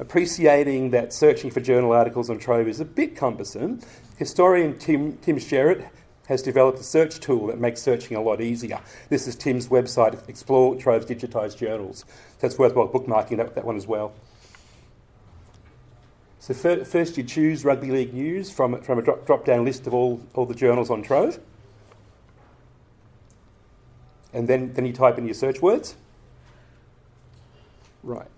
appreciating 0.00 0.90
that 0.90 1.12
searching 1.12 1.52
for 1.52 1.60
journal 1.60 1.92
articles 1.92 2.28
on 2.28 2.36
Trove 2.36 2.66
is 2.66 2.80
a 2.80 2.84
bit 2.84 3.14
cumbersome, 3.14 3.80
historian 4.16 4.76
Tim, 4.76 5.16
Tim 5.18 5.36
Sherratt 5.36 5.88
has 6.26 6.42
developed 6.42 6.80
a 6.80 6.82
search 6.82 7.20
tool 7.20 7.46
that 7.46 7.60
makes 7.60 7.80
searching 7.80 8.16
a 8.16 8.20
lot 8.20 8.40
easier. 8.40 8.80
This 9.08 9.28
is 9.28 9.36
Tim's 9.36 9.68
website, 9.68 10.28
Explore 10.28 10.74
Trove's 10.74 11.06
Digitised 11.06 11.56
Journals. 11.56 12.04
So 12.40 12.48
it's 12.48 12.58
worthwhile 12.58 12.88
bookmarking 12.88 13.36
that, 13.36 13.54
that 13.54 13.64
one 13.64 13.76
as 13.76 13.86
well. 13.86 14.14
So 16.44 16.52
first 16.52 17.16
you 17.16 17.24
choose 17.24 17.64
Rugby 17.64 17.90
League 17.90 18.12
News 18.12 18.50
from, 18.50 18.78
from 18.82 18.98
a 18.98 19.02
drop, 19.02 19.24
drop 19.24 19.46
down 19.46 19.64
list 19.64 19.86
of 19.86 19.94
all, 19.94 20.20
all 20.34 20.44
the 20.44 20.54
journals 20.54 20.90
on 20.90 21.02
Trove 21.02 21.40
and 24.34 24.46
then, 24.46 24.74
then 24.74 24.84
you 24.84 24.92
type 24.92 25.16
in 25.16 25.24
your 25.24 25.32
search 25.32 25.62
words. 25.62 25.96
Right. 28.02 28.28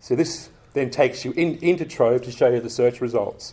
So 0.00 0.16
this 0.16 0.48
then 0.72 0.88
takes 0.88 1.26
you 1.26 1.32
in, 1.32 1.58
into 1.58 1.84
Trove 1.84 2.22
to 2.22 2.30
show 2.30 2.48
you 2.48 2.58
the 2.58 2.70
search 2.70 3.02
results. 3.02 3.52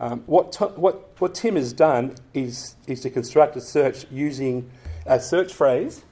Um, 0.00 0.20
what, 0.20 0.78
what, 0.78 1.10
what 1.20 1.34
Tim 1.34 1.56
has 1.56 1.74
done 1.74 2.14
is, 2.32 2.76
is 2.86 3.00
to 3.00 3.10
construct 3.10 3.56
a 3.56 3.60
search 3.60 4.06
using 4.10 4.70
a 5.04 5.20
search 5.20 5.52
phrase 5.52 6.02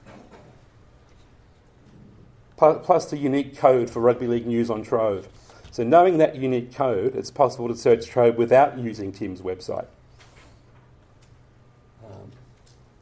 plus 2.59 3.07
the 3.07 3.17
unique 3.17 3.57
code 3.57 3.89
for 3.89 4.01
rugby 4.01 4.27
league 4.27 4.47
news 4.47 4.69
on 4.69 4.83
Trove. 4.83 5.27
So, 5.73 5.83
knowing 5.83 6.19
that 6.19 6.37
unique 6.37 6.73
code, 6.73 7.17
it's 7.17 7.33
possible 7.33 7.67
to 7.67 7.75
search 7.75 8.07
Trove 8.07 8.37
without 8.37 8.79
using 8.79 9.11
Tim's 9.11 9.41
website. 9.41 9.87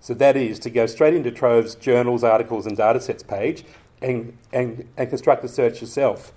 So 0.00 0.14
that 0.14 0.37
is 0.37 0.59
to 0.61 0.70
go 0.70 0.87
straight 0.87 1.12
into 1.14 1.30
Trove's 1.30 1.74
journals, 1.74 2.24
articles, 2.24 2.64
and 2.66 2.74
datasets 2.76 3.26
page 3.26 3.64
and, 4.00 4.38
and, 4.52 4.88
and 4.96 5.09
construct 5.09 5.44
a 5.44 5.48
search 5.48 5.83
yourself. 5.83 6.33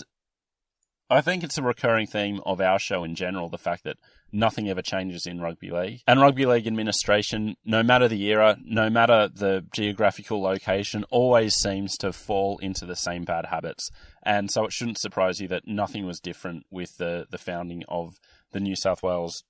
I 1.09 1.19
think 1.19 1.43
it's 1.43 1.57
a 1.57 1.63
recurring 1.63 2.07
theme 2.07 2.39
of 2.45 2.61
our 2.61 2.79
show 2.79 3.03
in 3.03 3.15
general 3.15 3.49
the 3.49 3.57
fact 3.57 3.83
that 3.83 3.97
nothing 4.31 4.69
ever 4.69 4.81
changes 4.81 5.25
in 5.25 5.41
rugby 5.41 5.69
league. 5.69 5.99
And 6.07 6.21
rugby 6.21 6.45
league 6.45 6.65
administration, 6.65 7.57
no 7.65 7.83
matter 7.83 8.07
the 8.07 8.23
era, 8.27 8.55
no 8.63 8.89
matter 8.89 9.27
the 9.27 9.65
geographical 9.73 10.41
location, 10.41 11.03
always 11.09 11.55
seems 11.55 11.97
to 11.97 12.13
fall 12.13 12.57
into 12.59 12.85
the 12.85 12.95
same 12.95 13.25
bad 13.25 13.47
habits. 13.47 13.89
And 14.23 14.49
so 14.49 14.63
it 14.63 14.71
shouldn't 14.71 15.01
surprise 15.01 15.41
you 15.41 15.49
that 15.49 15.67
nothing 15.67 16.05
was 16.05 16.21
different 16.21 16.63
with 16.71 16.95
the, 16.95 17.25
the 17.29 17.37
founding 17.37 17.83
of 17.89 18.13
the 18.53 18.61
New 18.61 18.77
South 18.77 19.03
Wales 19.03 19.43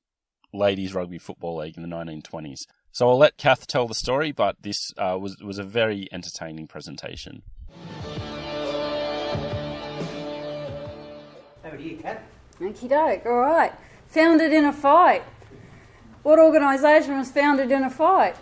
Ladies 0.53 0.93
Rugby 0.93 1.17
Football 1.17 1.57
League 1.57 1.77
in 1.77 1.83
the 1.83 1.95
1920s. 1.95 2.61
So 2.91 3.09
I'll 3.09 3.17
let 3.17 3.37
Kath 3.37 3.67
tell 3.67 3.87
the 3.87 3.93
story, 3.93 4.31
but 4.31 4.57
this 4.61 4.91
uh, 4.97 5.17
was 5.19 5.37
was 5.41 5.57
a 5.59 5.63
very 5.63 6.07
entertaining 6.11 6.67
presentation. 6.67 7.43
Over 11.63 11.77
to 11.77 11.83
you, 11.83 11.97
Kath. 11.97 12.21
Okie 12.59 12.89
doke. 12.89 13.25
All 13.25 13.37
right. 13.37 13.73
Founded 14.07 14.51
in 14.51 14.65
a 14.65 14.73
fight. 14.73 15.23
What 16.23 16.39
organisation 16.39 17.17
was 17.17 17.31
founded 17.31 17.71
in 17.71 17.83
a 17.83 17.89
fight? 17.89 18.35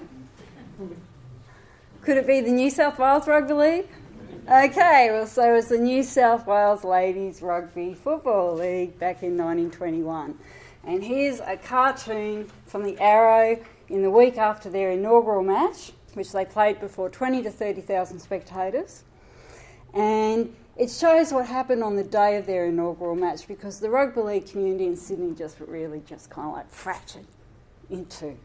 Could 2.02 2.18
it 2.18 2.26
be 2.26 2.42
the 2.42 2.52
New 2.52 2.70
South 2.70 2.98
Wales 2.98 3.28
Rugby 3.28 3.54
League? 3.54 3.90
Okay, 4.50 5.10
well, 5.12 5.28
so 5.28 5.52
it 5.52 5.54
was 5.54 5.68
the 5.68 5.78
New 5.78 6.02
South 6.04 6.48
Wales 6.48 6.86
Ladies 6.86 7.42
Rugby 7.42 7.94
Football 7.94 8.56
League 8.56 8.98
back 8.98 9.22
in 9.22 9.38
1921. 9.38 10.40
And 10.88 11.04
here's 11.04 11.42
a 11.42 11.58
cartoon 11.58 12.50
from 12.66 12.84
the 12.84 12.98
Arrow 12.98 13.62
in 13.90 14.04
the 14.04 14.10
week 14.10 14.38
after 14.38 14.70
their 14.70 14.92
inaugural 14.92 15.44
match, 15.44 15.92
which 16.14 16.32
they 16.32 16.46
played 16.46 16.80
before 16.80 17.10
20 17.10 17.44
to 17.44 17.52
30,000 17.52 18.18
spectators. 18.20 19.04
And 19.94 20.56
it 20.78 20.90
shows 20.90 21.34
what 21.34 21.46
happened 21.46 21.84
on 21.84 21.98
the 21.98 22.06
day 22.06 22.38
of 22.38 22.46
their 22.46 22.68
inaugural 22.68 23.16
match 23.16 23.50
because 23.50 23.82
the 23.82 23.90
rugby 23.90 24.22
league 24.22 24.50
community 24.50 24.86
in 24.86 24.96
Sydney 24.96 25.36
just 25.36 25.60
really 25.60 26.02
just 26.08 26.30
kind 26.30 26.48
of 26.48 26.54
like 26.54 26.70
fractured 26.70 27.26
into. 27.90 28.38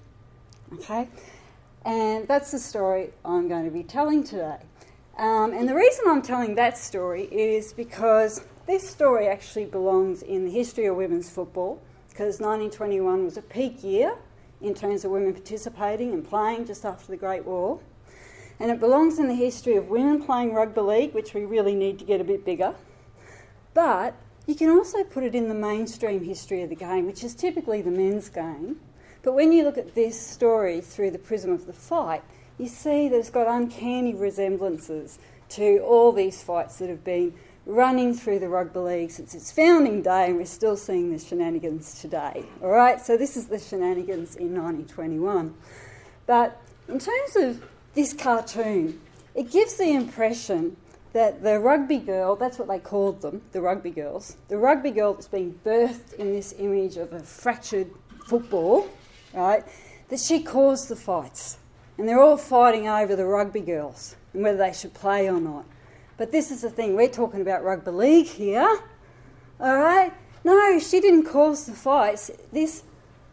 Okay? 0.74 1.09
And 1.85 2.26
that's 2.26 2.50
the 2.50 2.59
story 2.59 3.11
I'm 3.24 3.46
going 3.46 3.66
to 3.66 3.70
be 3.70 3.85
telling 3.85 4.24
today. 4.24 4.59
Um, 5.16 5.52
and 5.52 5.68
the 5.68 5.76
reason 5.76 6.07
I'm 6.09 6.22
telling 6.22 6.57
that 6.57 6.76
story 6.76 7.22
is 7.24 7.72
because 7.72 8.44
this 8.66 8.88
story 8.88 9.28
actually 9.28 9.66
belongs 9.66 10.22
in 10.22 10.44
the 10.44 10.50
history 10.50 10.87
of 10.87 10.96
women's 10.96 11.31
football 11.31 11.81
because 12.12 12.40
1921 12.40 13.25
was 13.25 13.38
a 13.38 13.42
peak 13.42 13.83
year 13.83 14.14
in 14.61 14.75
terms 14.75 15.03
of 15.03 15.11
women 15.11 15.33
participating 15.33 16.12
and 16.12 16.29
playing 16.29 16.66
just 16.66 16.85
after 16.85 17.07
the 17.07 17.16
Great 17.16 17.46
War. 17.46 17.81
and 18.61 18.70
it 18.70 18.79
belongs 18.79 19.18
in 19.18 19.29
the 19.29 19.35
history 19.35 19.77
of 19.77 19.88
women 19.88 20.22
playing 20.22 20.53
rugby 20.53 20.83
league, 20.83 21.14
which 21.14 21.33
we 21.33 21.44
really 21.44 21.75
need 21.75 21.98
to 21.98 22.05
get 22.05 22.20
a 22.20 22.25
bit 22.25 22.44
bigger. 22.44 22.75
But 23.72 24.14
you 24.46 24.55
can 24.55 24.68
also 24.68 25.03
put 25.03 25.25
it 25.25 25.35
in 25.35 25.48
the 25.48 25.55
mainstream 25.55 26.22
history 26.22 26.62
of 26.62 26.68
the 26.68 26.77
game, 26.77 27.07
which 27.07 27.25
is 27.25 27.35
typically 27.35 27.81
the 27.81 27.90
men's 27.90 28.29
game. 28.29 28.79
But 29.22 29.33
when 29.33 29.53
you 29.53 29.64
look 29.64 29.79
at 29.79 29.94
this 29.94 30.20
story 30.20 30.81
through 30.81 31.12
the 31.12 31.18
prism 31.18 31.51
of 31.51 31.66
the 31.66 31.72
fight, 31.72 32.22
you 32.59 32.68
see 32.68 33.09
that 33.09 33.16
it's 33.16 33.31
got 33.31 33.48
uncanny 33.48 34.14
resemblances 34.14 35.18
to 35.48 35.79
all 35.79 36.12
these 36.12 36.42
fights 36.42 36.79
that 36.79 36.88
have 36.88 37.03
been 37.03 37.35
running 37.66 38.14
through 38.14 38.38
the 38.38 38.48
rugby 38.48 38.81
league 38.81 39.11
since 39.11 39.35
its 39.35 39.53
founding 39.53 40.03
day, 40.03 40.27
and 40.27 40.37
we're 40.37 40.44
still 40.46 40.77
seeing 40.77 41.12
the 41.12 41.18
shenanigans 41.18 42.01
today. 42.01 42.44
All 42.62 42.70
right, 42.70 43.01
so 43.01 43.16
this 43.16 43.37
is 43.37 43.46
the 43.46 43.59
shenanigans 43.59 44.37
in 44.37 44.55
1921. 44.55 45.55
But 46.27 46.61
in 46.88 46.98
terms 46.98 47.37
of 47.37 47.64
this 47.94 48.12
cartoon, 48.12 49.01
it 49.35 49.51
gives 49.51 49.77
the 49.77 49.92
impression 49.92 50.77
that 51.12 51.42
the 51.42 51.59
rugby 51.59 51.98
girl, 51.98 52.37
that's 52.37 52.59
what 52.59 52.68
they 52.68 52.79
called 52.79 53.20
them, 53.20 53.42
the 53.53 53.61
rugby 53.61 53.90
girls, 53.90 54.37
the 54.48 54.57
rugby 54.57 54.90
girl 54.90 55.14
that's 55.14 55.29
being 55.29 55.59
birthed 55.64 56.14
in 56.14 56.33
this 56.33 56.55
image 56.59 56.96
of 56.96 57.12
a 57.12 57.20
fractured 57.20 57.90
football, 58.27 58.88
right, 59.35 59.64
that 60.09 60.20
she 60.20 60.42
caused 60.42 60.88
the 60.88 60.96
fights. 60.96 61.59
And 61.98 62.09
they're 62.09 62.22
all 62.22 62.38
fighting 62.38 62.88
over 62.88 63.14
the 63.14 63.27
rugby 63.27 63.61
girls 63.61 64.16
and 64.33 64.42
whether 64.42 64.59
they 64.59 64.72
should 64.72 64.94
play 64.94 65.29
or 65.29 65.40
not. 65.40 65.66
But 66.22 66.30
this 66.30 66.52
is 66.52 66.61
the 66.61 66.70
thing, 66.70 66.94
we're 66.94 67.08
talking 67.08 67.40
about 67.40 67.64
rugby 67.64 67.90
league 67.90 68.26
here. 68.26 68.78
All 69.58 69.76
right? 69.76 70.12
No, 70.44 70.78
she 70.78 71.00
didn't 71.00 71.24
cause 71.24 71.66
the 71.66 71.72
fights. 71.72 72.30
This 72.52 72.85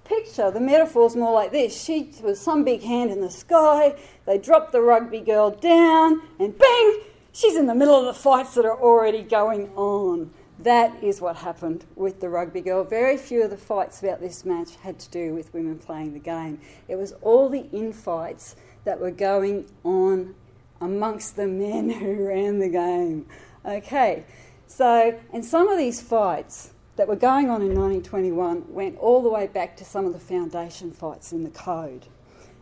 picture, 0.06 0.50
the 0.50 0.60
metaphor's 0.60 1.16
more 1.16 1.32
like 1.32 1.52
this. 1.52 1.80
She 1.80 2.12
was 2.24 2.42
some 2.42 2.64
big 2.64 2.82
hand 2.82 3.12
in 3.12 3.22
the 3.22 3.30
sky, 3.30 3.94
they 4.26 4.40
dropped 4.40 4.72
the 4.72 4.82
rugby 4.82 5.20
girl 5.20 5.52
down, 5.52 6.24
and 6.40 6.58
bang, 6.58 7.02
she's 7.32 7.56
in 7.56 7.68
the 7.68 7.76
middle 7.76 7.94
of 7.94 8.06
the 8.06 8.20
fights 8.20 8.56
that 8.56 8.66
are 8.66 8.82
already 8.82 9.22
going 9.22 9.70
on. 9.76 10.32
That 10.58 11.04
is 11.04 11.22
what 11.22 11.36
happened 11.36 11.86
with 11.96 12.22
the 12.22 12.30
rugby 12.30 12.62
girl. 12.62 12.84
Very 12.84 13.18
few 13.18 13.44
of 13.44 13.52
the 13.52 13.58
fights 13.58 14.02
about 14.02 14.20
this 14.20 14.46
match 14.46 14.78
had 14.78 14.98
to 14.98 15.10
do 15.12 15.36
with 15.36 15.54
women 15.54 15.78
playing 15.78 16.14
the 16.14 16.20
game. 16.20 16.60
It 16.88 16.96
was 16.96 17.12
all 17.22 17.50
the 17.50 17.70
infights 17.72 18.56
that 18.84 19.00
were 19.00 19.12
going 19.12 19.68
on 19.84 20.34
amongst 20.82 21.36
the 21.36 21.48
men 21.48 21.90
who 22.00 22.28
ran 22.28 22.60
the 22.60 22.70
game. 22.70 23.26
Okay, 23.66 24.24
so, 24.68 25.20
and 25.34 25.44
some 25.44 25.68
of 25.68 25.78
these 25.78 26.02
fights 26.02 26.72
that 26.96 27.08
were 27.08 27.16
going 27.16 27.50
on 27.50 27.62
in 27.62 27.70
1921 27.70 28.74
went 28.74 28.98
all 28.98 29.22
the 29.22 29.30
way 29.30 29.48
back 29.48 29.78
to 29.78 29.86
some 29.86 30.06
of 30.06 30.14
the 30.14 30.20
foundation 30.20 30.92
fights 30.92 31.32
in 31.32 31.44
the 31.44 31.50
code. 31.50 32.08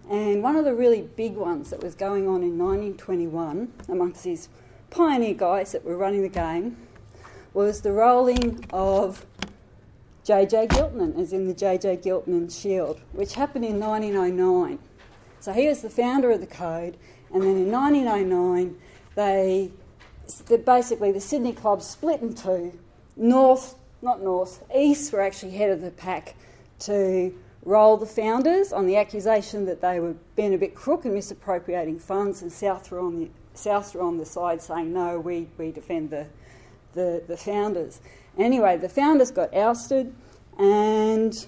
And 0.09 0.41
one 0.41 0.55
of 0.55 0.63
the 0.63 0.73
really 0.73 1.01
big 1.01 1.35
ones 1.35 1.69
that 1.71 1.83
was 1.83 1.95
going 1.95 2.27
on 2.27 2.43
in 2.43 2.57
1921 2.57 3.73
amongst 3.89 4.23
these 4.23 4.47
pioneer 4.89 5.33
guys 5.33 5.73
that 5.73 5.83
were 5.83 5.97
running 5.97 6.21
the 6.21 6.29
game 6.29 6.77
was 7.53 7.81
the 7.81 7.91
rolling 7.91 8.63
of 8.71 9.25
J.J. 10.23 10.67
Giltinan, 10.67 11.19
as 11.19 11.33
in 11.33 11.47
the 11.47 11.53
J.J. 11.53 11.97
Giltinan 11.97 12.49
Shield, 12.49 13.01
which 13.13 13.33
happened 13.33 13.65
in 13.65 13.79
1909. 13.79 14.79
So 15.39 15.53
he 15.53 15.67
was 15.67 15.81
the 15.81 15.89
founder 15.89 16.31
of 16.31 16.41
the 16.41 16.47
code, 16.47 16.97
and 17.33 17.43
then 17.43 17.57
in 17.57 17.71
1909, 17.71 18.75
they 19.15 19.71
basically 20.65 21.11
the 21.11 21.21
Sydney 21.21 21.53
club 21.53 21.81
split 21.81 22.21
in 22.21 22.33
two. 22.33 22.77
North, 23.15 23.75
not 24.01 24.21
North, 24.21 24.63
East 24.75 25.11
were 25.11 25.21
actually 25.21 25.51
head 25.51 25.71
of 25.71 25.81
the 25.81 25.91
pack 25.91 26.35
to 26.79 27.33
roll 27.63 27.97
the 27.97 28.05
founders 28.05 28.71
on 28.71 28.85
the 28.85 28.95
accusation 28.95 29.65
that 29.65 29.81
they 29.81 29.99
were 29.99 30.15
being 30.35 30.53
a 30.53 30.57
bit 30.57 30.75
crook 30.75 31.05
and 31.05 31.13
misappropriating 31.13 31.99
funds, 31.99 32.41
and 32.41 32.51
South 32.51 32.89
were 32.91 32.99
on 32.99 33.19
the 33.19 33.29
South 33.53 33.95
were 33.95 34.01
on 34.01 34.17
the 34.17 34.25
side 34.25 34.61
saying 34.61 34.93
no, 34.93 35.19
we, 35.19 35.47
we 35.57 35.71
defend 35.71 36.11
the, 36.11 36.27
the 36.93 37.23
the 37.27 37.37
founders. 37.37 37.99
Anyway, 38.37 38.77
the 38.77 38.89
founders 38.89 39.31
got 39.31 39.53
ousted, 39.55 40.13
and 40.59 41.47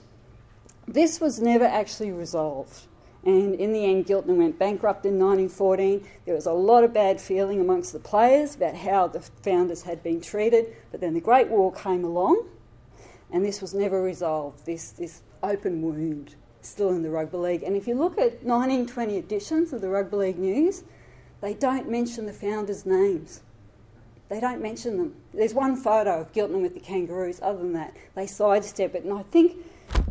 this 0.88 1.22
was 1.22 1.40
never 1.40 1.66
actually 1.66 2.12
resolved. 2.12 2.88
And 3.26 3.56
in 3.56 3.74
the 3.74 3.86
end, 3.86 4.06
Giltinan 4.06 4.38
went 4.38 4.58
bankrupt 4.58 5.06
in 5.06 5.20
1914. 5.20 6.08
There 6.26 6.36
was 6.36 6.46
a 6.46 6.54
lot 6.54 6.84
of 6.84 6.94
bad 6.94 7.20
feeling 7.20 7.60
amongst 7.60 7.92
the 7.92 8.00
players 8.00 8.56
about 8.56 8.76
how 8.76 9.08
the 9.08 9.20
founders 9.20 9.84
had 9.84 10.02
been 10.02 10.22
treated. 10.22 10.74
But 10.92 11.02
then 11.02 11.14
the 11.14 11.22
Great 11.22 11.50
War 11.50 11.74
came 11.74 12.06
along, 12.06 12.48
and 13.32 13.44
this 13.44 13.62
was 13.62 13.74
never 13.74 14.02
resolved. 14.02 14.66
This, 14.66 14.92
this 14.92 15.22
open 15.44 15.82
wound 15.82 16.36
still 16.62 16.90
in 16.90 17.04
the 17.04 17.10
Rugby 17.10 17.38
League. 17.38 17.64
And 17.64 17.76
if 17.76 17.88
you 17.88 17.96
look 17.96 18.14
at 18.14 18.44
1920 18.44 19.18
editions 19.18 19.74
of 19.74 19.82
the 19.82 19.90
Rugby 19.90 20.18
League 20.18 20.40
News, 20.40 20.84
they 21.42 21.54
don't 21.54 21.90
mention 21.90 22.26
the 22.26 22.34
founders' 22.34 22.86
names. 22.86 23.42
They 24.30 24.40
don't 24.40 24.62
mention 24.62 24.98
them. 24.98 25.16
There's 25.34 25.54
one 25.54 25.76
photo 25.76 26.22
of 26.22 26.32
Giltinan 26.34 26.62
with 26.62 26.74
the 26.74 26.80
kangaroos. 26.80 27.40
Other 27.42 27.60
than 27.60 27.74
that, 27.74 27.96
they 28.16 28.28
sidestep 28.28 28.94
it. 28.96 29.04
And 29.04 29.14
I 29.14 29.24
think 29.24 29.58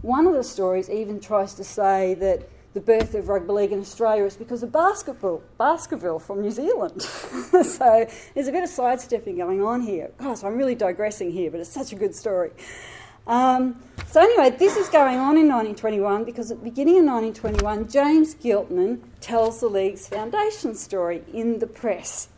one 0.02 0.26
of 0.26 0.34
the 0.34 0.42
stories 0.42 0.90
even 0.90 1.20
tries 1.20 1.54
to 1.54 1.64
say 1.64 2.14
that 2.14 2.48
the 2.74 2.80
birth 2.80 3.14
of 3.14 3.28
rugby 3.28 3.52
league 3.52 3.72
in 3.72 3.80
Australia 3.80 4.24
is 4.24 4.36
because 4.36 4.62
of 4.62 4.70
basketball, 4.70 5.42
Baskerville 5.56 6.18
from 6.18 6.42
New 6.42 6.50
Zealand. 6.50 7.02
so 7.02 8.06
there's 8.34 8.48
a 8.48 8.52
bit 8.52 8.62
of 8.62 8.68
sidestepping 8.68 9.36
going 9.36 9.62
on 9.62 9.80
here. 9.80 10.10
Gosh, 10.18 10.44
I'm 10.44 10.56
really 10.56 10.74
digressing 10.74 11.30
here, 11.30 11.50
but 11.50 11.60
it's 11.60 11.70
such 11.70 11.92
a 11.92 11.96
good 11.96 12.14
story. 12.14 12.50
Um, 13.26 13.82
so 14.06 14.22
anyway, 14.22 14.50
this 14.50 14.76
is 14.76 14.88
going 14.88 15.18
on 15.18 15.36
in 15.36 15.48
1921 15.48 16.24
because 16.24 16.50
at 16.50 16.58
the 16.58 16.64
beginning 16.64 16.98
of 17.00 17.04
1921, 17.04 17.88
James 17.88 18.34
Giltinan 18.34 19.00
tells 19.20 19.60
the 19.60 19.68
league's 19.68 20.08
foundation 20.08 20.74
story 20.74 21.22
in 21.32 21.58
the 21.58 21.66
press. 21.66 22.28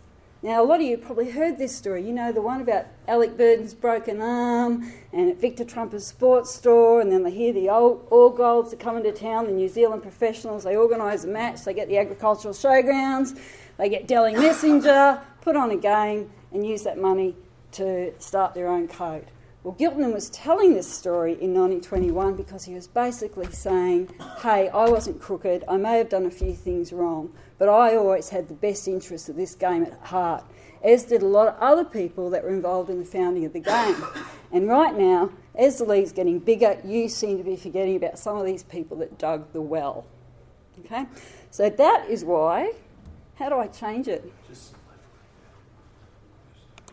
Now, 0.42 0.62
a 0.62 0.64
lot 0.64 0.76
of 0.76 0.86
you 0.86 0.96
probably 0.96 1.30
heard 1.30 1.58
this 1.58 1.76
story. 1.76 2.02
You 2.02 2.14
know, 2.14 2.32
the 2.32 2.40
one 2.40 2.62
about 2.62 2.86
Alec 3.06 3.36
Burdon's 3.36 3.74
broken 3.74 4.22
arm 4.22 4.90
and 5.12 5.30
at 5.30 5.38
Victor 5.38 5.66
Trumper's 5.66 6.06
sports 6.06 6.54
store, 6.54 7.02
and 7.02 7.12
then 7.12 7.24
they 7.24 7.30
hear 7.30 7.52
the 7.52 7.68
old, 7.68 8.08
Golds 8.08 8.72
are 8.72 8.76
coming 8.76 9.02
to 9.02 9.12
town, 9.12 9.44
the 9.44 9.52
New 9.52 9.68
Zealand 9.68 10.00
professionals, 10.00 10.64
they 10.64 10.76
organise 10.76 11.24
a 11.24 11.28
match, 11.28 11.64
they 11.64 11.74
get 11.74 11.88
the 11.88 11.98
agricultural 11.98 12.54
showgrounds, 12.54 13.38
they 13.76 13.90
get 13.90 14.08
Dally 14.08 14.32
Messenger, 14.32 15.20
put 15.42 15.56
on 15.56 15.72
a 15.72 15.76
game, 15.76 16.30
and 16.52 16.66
use 16.66 16.84
that 16.84 16.96
money 16.96 17.36
to 17.72 18.18
start 18.18 18.54
their 18.54 18.68
own 18.68 18.88
code. 18.88 19.26
Well, 19.62 19.74
Giltinan 19.74 20.14
was 20.14 20.30
telling 20.30 20.72
this 20.72 20.90
story 20.90 21.32
in 21.32 21.52
1921 21.52 22.34
because 22.34 22.64
he 22.64 22.72
was 22.72 22.86
basically 22.86 23.50
saying, 23.52 24.08
hey, 24.40 24.70
I 24.70 24.88
wasn't 24.88 25.20
crooked, 25.20 25.64
I 25.68 25.76
may 25.76 25.98
have 25.98 26.08
done 26.08 26.24
a 26.24 26.30
few 26.30 26.54
things 26.54 26.94
wrong, 26.94 27.30
but 27.58 27.68
I 27.68 27.94
always 27.94 28.30
had 28.30 28.48
the 28.48 28.54
best 28.54 28.88
interests 28.88 29.28
of 29.28 29.36
this 29.36 29.54
game 29.54 29.82
at 29.82 29.92
heart, 30.00 30.44
as 30.82 31.04
did 31.04 31.20
a 31.20 31.26
lot 31.26 31.46
of 31.46 31.56
other 31.60 31.84
people 31.84 32.30
that 32.30 32.42
were 32.42 32.48
involved 32.48 32.88
in 32.88 33.00
the 33.00 33.04
founding 33.04 33.44
of 33.44 33.52
the 33.52 33.60
game. 33.60 34.02
And 34.50 34.66
right 34.66 34.96
now, 34.96 35.30
as 35.54 35.76
the 35.76 35.84
league's 35.84 36.12
getting 36.12 36.38
bigger, 36.38 36.78
you 36.82 37.10
seem 37.10 37.36
to 37.36 37.44
be 37.44 37.56
forgetting 37.56 37.96
about 37.96 38.18
some 38.18 38.38
of 38.38 38.46
these 38.46 38.62
people 38.62 38.96
that 38.96 39.18
dug 39.18 39.52
the 39.52 39.60
well. 39.60 40.06
Okay? 40.86 41.04
So 41.50 41.68
that 41.68 42.06
is 42.08 42.24
why. 42.24 42.72
How 43.34 43.50
do 43.50 43.56
I 43.56 43.66
change 43.66 44.08
it? 44.08 44.32
Just. 44.48 44.74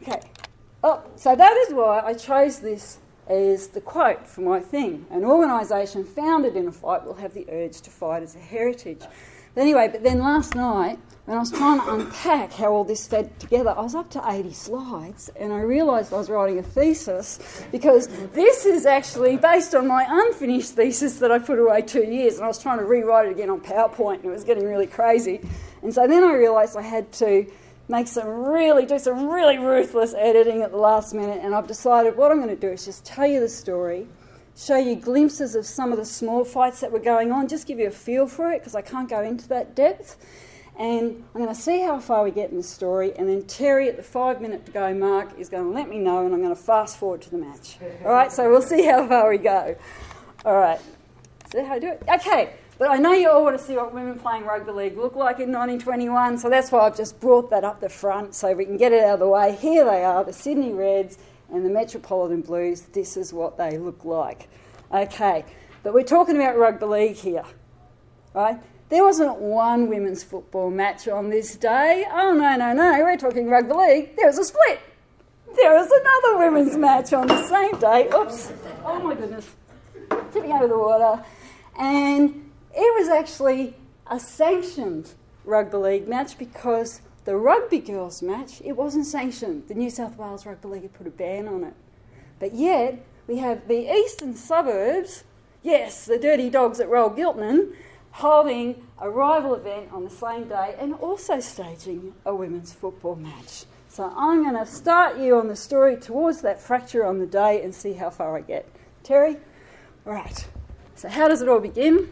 Okay. 0.02 0.20
Oh, 0.90 1.04
so 1.18 1.36
that 1.36 1.58
is 1.68 1.74
why 1.74 2.00
I 2.00 2.14
chose 2.14 2.60
this 2.60 3.00
as 3.28 3.68
the 3.68 3.82
quote 3.82 4.26
for 4.26 4.40
my 4.40 4.62
thing. 4.62 5.06
An 5.10 5.26
organisation 5.26 6.06
founded 6.06 6.56
in 6.56 6.66
a 6.66 6.72
fight 6.72 7.04
will 7.04 7.16
have 7.16 7.34
the 7.34 7.46
urge 7.52 7.82
to 7.82 7.90
fight 7.90 8.24
as 8.24 8.38
a 8.38 8.40
heritage. 8.40 9.02
But 9.54 9.62
anyway, 9.62 9.90
but 9.92 10.02
then 10.02 10.20
last 10.20 10.56
night, 10.56 10.98
when 11.26 11.36
I 11.36 11.42
was 11.42 11.52
trying 11.52 11.82
to 11.82 11.94
unpack 11.94 12.54
how 12.54 12.72
all 12.72 12.86
this 12.86 13.06
fed 13.06 13.38
together, 13.38 13.72
I 13.72 13.82
was 13.82 13.96
up 13.96 14.10
to 14.12 14.24
80 14.26 14.54
slides 14.54 15.30
and 15.38 15.52
I 15.52 15.60
realised 15.60 16.14
I 16.14 16.20
was 16.20 16.30
writing 16.30 16.58
a 16.58 16.64
thesis 16.64 17.66
because 17.70 18.08
this 18.30 18.66
is 18.66 18.86
actually 18.86 19.36
based 19.36 19.76
on 19.76 19.88
my 19.88 20.06
unfinished 20.08 20.72
thesis 20.72 21.20
that 21.20 21.34
I 21.34 21.40
put 21.40 21.60
away 21.60 21.82
two 21.82 22.06
years 22.06 22.36
and 22.36 22.46
I 22.46 22.48
was 22.48 22.62
trying 22.62 22.78
to 22.78 22.86
rewrite 22.86 23.28
it 23.28 23.32
again 23.32 23.50
on 23.50 23.60
PowerPoint 23.60 24.20
and 24.20 24.26
it 24.28 24.32
was 24.32 24.46
getting 24.46 24.64
really 24.64 24.88
crazy. 24.88 25.42
And 25.82 25.94
so 25.94 26.08
then 26.08 26.24
I 26.24 26.32
realised 26.32 26.78
I 26.78 26.82
had 26.82 27.12
to 27.14 27.46
make 27.90 28.08
some 28.08 28.28
really, 28.28 28.86
do 28.86 29.00
some 29.00 29.30
really 29.30 29.58
ruthless 29.58 30.14
editing 30.14 30.62
at 30.62 30.72
the 30.72 30.78
last 30.78 31.14
minute, 31.14 31.40
and 31.42 31.56
I've 31.56 31.68
decided 31.68 32.18
what 32.18 32.32
I'm 32.32 32.38
going 32.38 32.50
to 32.50 32.56
do 32.56 32.70
is 32.70 32.86
just 32.86 33.06
tell 33.06 33.28
you 33.28 33.40
the 33.40 33.50
story, 33.50 34.08
show 34.56 34.78
you 34.78 34.96
glimpses 34.96 35.56
of 35.56 35.66
some 35.66 35.92
of 35.92 35.98
the 35.98 36.06
small 36.06 36.44
fights 36.44 36.82
that 36.82 36.92
were 36.92 37.00
going 37.00 37.32
on, 37.32 37.48
just 37.48 37.68
give 37.68 37.80
you 37.80 37.88
a 37.88 37.92
feel 37.92 38.28
for 38.28 38.52
it 38.52 38.60
because 38.60 38.76
I 38.76 38.82
can't 38.82 39.10
go 39.10 39.22
into 39.22 39.48
that 39.50 39.76
depth. 39.76 40.18
And 40.80 41.24
I'm 41.34 41.42
going 41.42 41.56
to 41.56 41.60
see 41.60 41.82
how 41.82 41.98
far 42.00 42.24
we 42.24 42.30
get 42.30 42.52
in 42.52 42.58
the 42.58 42.62
story, 42.62 43.12
and 43.18 43.28
then 43.28 43.44
Terry 43.46 43.90
at 43.90 43.98
the 43.98 44.04
five 44.04 44.42
minute 44.42 44.68
to 44.68 44.72
go 44.72 44.94
mark 44.94 45.40
is 45.40 45.50
going 45.50 45.64
to 45.64 45.72
let 45.72 45.90
me 45.90 45.98
know, 45.98 46.24
and 46.24 46.36
I'm 46.36 46.42
going 46.44 46.56
to 46.56 46.62
fast 46.62 47.00
forward 47.00 47.22
to 47.24 47.32
the 47.32 47.40
match. 47.40 47.78
All 48.06 48.12
right, 48.12 48.32
so 48.32 48.48
we'll 48.48 48.62
see 48.62 48.86
how 48.86 49.08
far 49.08 49.28
we 49.30 49.40
go. 49.40 49.76
All 50.46 50.56
right, 50.56 50.80
see 51.52 51.64
how 51.64 51.74
I 51.74 51.80
do 51.80 51.88
it? 51.88 52.04
Okay, 52.08 52.54
but 52.78 52.90
I 52.90 52.98
know 52.98 53.14
you 53.14 53.30
all 53.30 53.44
want 53.44 53.58
to 53.58 53.64
see 53.64 53.76
what 53.76 53.94
women 53.94 54.20
playing 54.20 54.46
rugby 54.46 54.72
league 54.72 54.98
look 54.98 55.16
like 55.16 55.40
in 55.40 55.52
1921, 55.52 56.38
so 56.38 56.50
that's 56.50 56.72
why 56.72 56.82
I've 56.82 56.98
just 56.98 57.20
brought 57.20 57.50
that 57.50 57.64
up 57.64 57.80
the 57.80 57.90
front 57.90 58.36
so 58.36 58.54
we 58.54 58.66
can 58.66 58.78
get 58.78 58.92
it 58.92 59.04
out 59.04 59.16
of 59.16 59.20
the 59.20 59.28
way. 59.28 59.56
Here 59.56 59.86
they 59.86 60.04
are, 60.04 60.24
the 60.24 60.34
Sydney 60.34 60.74
Reds 60.74 61.18
and 61.52 61.66
the 61.66 61.70
Metropolitan 61.70 62.42
Blues. 62.42 62.82
This 62.82 63.18
is 63.18 63.34
what 63.34 63.58
they 63.58 63.78
look 63.78 64.06
like. 64.06 64.48
Okay, 64.92 65.46
but 65.84 65.94
we're 65.94 66.04
talking 66.04 66.36
about 66.36 66.58
rugby 66.58 66.86
league 66.86 67.16
here, 67.16 67.46
right? 68.34 68.60
there 68.90 69.04
wasn't 69.04 69.38
one 69.38 69.90
women's 69.90 70.24
football 70.24 70.70
match 70.70 71.08
on 71.08 71.30
this 71.30 71.56
day. 71.58 72.06
Oh, 72.10 72.34
no, 72.34 72.56
no, 72.56 72.74
no, 72.74 73.00
we're 73.04 73.18
talking 73.18 73.50
rugby 73.50 73.74
league. 73.74 74.16
There 74.16 74.28
was 74.28 74.38
a 74.38 74.46
split. 74.46 74.80
There 75.56 75.74
was 75.74 75.90
another 75.92 76.40
women's 76.40 76.78
match 76.78 77.14
on 77.14 77.28
the 77.28 77.48
same 77.48 77.78
day. 77.80 78.10
Oops. 78.16 78.54
Oh, 78.86 79.00
my 79.00 79.16
goodness. 79.16 79.50
Tipping 80.32 80.52
over 80.54 80.68
the 80.68 80.78
water. 80.78 81.24
And 81.78 82.47
it 82.78 83.00
was 83.00 83.10
actually 83.10 83.76
a 84.06 84.20
sanctioned 84.20 85.14
rugby 85.44 85.78
league 85.78 86.08
match 86.08 86.38
because 86.38 87.02
the 87.26 87.36
rugby 87.36 87.80
girls 87.80 88.22
match, 88.22 88.62
it 88.64 88.74
wasn't 88.74 89.08
sanctioned. 89.08 89.68
The 89.68 89.74
New 89.74 89.90
South 89.90 90.16
Wales 90.16 90.46
Rugby 90.46 90.68
League 90.68 90.82
had 90.84 90.94
put 90.94 91.08
a 91.08 91.10
ban 91.10 91.48
on 91.48 91.64
it. 91.64 91.74
But 92.40 92.54
yet, 92.54 93.04
we 93.28 93.38
have 93.40 93.68
the 93.68 93.92
eastern 93.92 94.36
suburbs, 94.36 95.24
yes, 95.64 96.06
the 96.06 96.20
dirty 96.20 96.52
dogs 96.52 96.80
at 96.80 96.88
Royal 96.88 97.10
Giltinan, 97.10 97.74
holding 98.12 98.88
a 99.00 99.10
rival 99.10 99.56
event 99.56 99.92
on 99.92 100.04
the 100.04 100.10
same 100.10 100.48
day 100.48 100.76
and 100.80 100.94
also 100.94 101.40
staging 101.40 102.14
a 102.26 102.36
women's 102.36 102.74
football 102.74 103.16
match. 103.16 103.66
So 103.90 104.14
I'm 104.16 104.44
going 104.44 104.56
to 104.56 104.72
start 104.72 105.18
you 105.18 105.40
on 105.40 105.48
the 105.48 105.56
story 105.56 105.98
towards 105.98 106.42
that 106.44 106.62
fracture 106.62 107.04
on 107.04 107.18
the 107.18 107.26
day 107.26 107.64
and 107.64 107.74
see 107.74 107.94
how 107.94 108.12
far 108.12 108.38
I 108.38 108.42
get. 108.42 108.70
Terry? 109.04 109.38
Right. 110.06 110.48
So, 110.94 111.10
how 111.10 111.28
does 111.28 111.42
it 111.42 111.50
all 111.50 111.60
begin? 111.60 112.12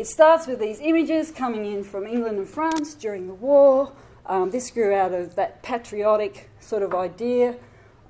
It 0.00 0.06
starts 0.06 0.46
with 0.46 0.60
these 0.60 0.80
images 0.80 1.30
coming 1.30 1.66
in 1.66 1.84
from 1.84 2.06
England 2.06 2.38
and 2.38 2.48
France 2.48 2.94
during 2.94 3.26
the 3.26 3.34
war. 3.34 3.92
Um, 4.24 4.50
this 4.50 4.70
grew 4.70 4.94
out 4.94 5.12
of 5.12 5.34
that 5.34 5.62
patriotic 5.62 6.48
sort 6.58 6.82
of 6.82 6.94
idea 6.94 7.56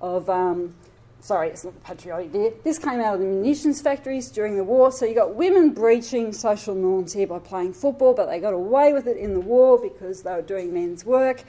of 0.00 0.30
um, 0.30 0.76
sorry, 1.18 1.48
it's 1.48 1.64
not 1.64 1.74
the 1.74 1.80
patriotic 1.80 2.28
idea. 2.28 2.52
This 2.62 2.78
came 2.78 3.00
out 3.00 3.14
of 3.14 3.20
the 3.20 3.26
munitions 3.26 3.82
factories 3.82 4.30
during 4.30 4.56
the 4.56 4.62
war. 4.62 4.92
So 4.92 5.04
you 5.04 5.16
got 5.16 5.34
women 5.34 5.70
breaching 5.70 6.32
social 6.32 6.76
norms 6.76 7.12
here 7.12 7.26
by 7.26 7.40
playing 7.40 7.72
football, 7.72 8.14
but 8.14 8.26
they 8.26 8.38
got 8.38 8.54
away 8.54 8.92
with 8.92 9.08
it 9.08 9.16
in 9.16 9.34
the 9.34 9.40
war 9.40 9.76
because 9.76 10.22
they 10.22 10.30
were 10.30 10.42
doing 10.42 10.72
men's 10.72 11.04
work. 11.04 11.42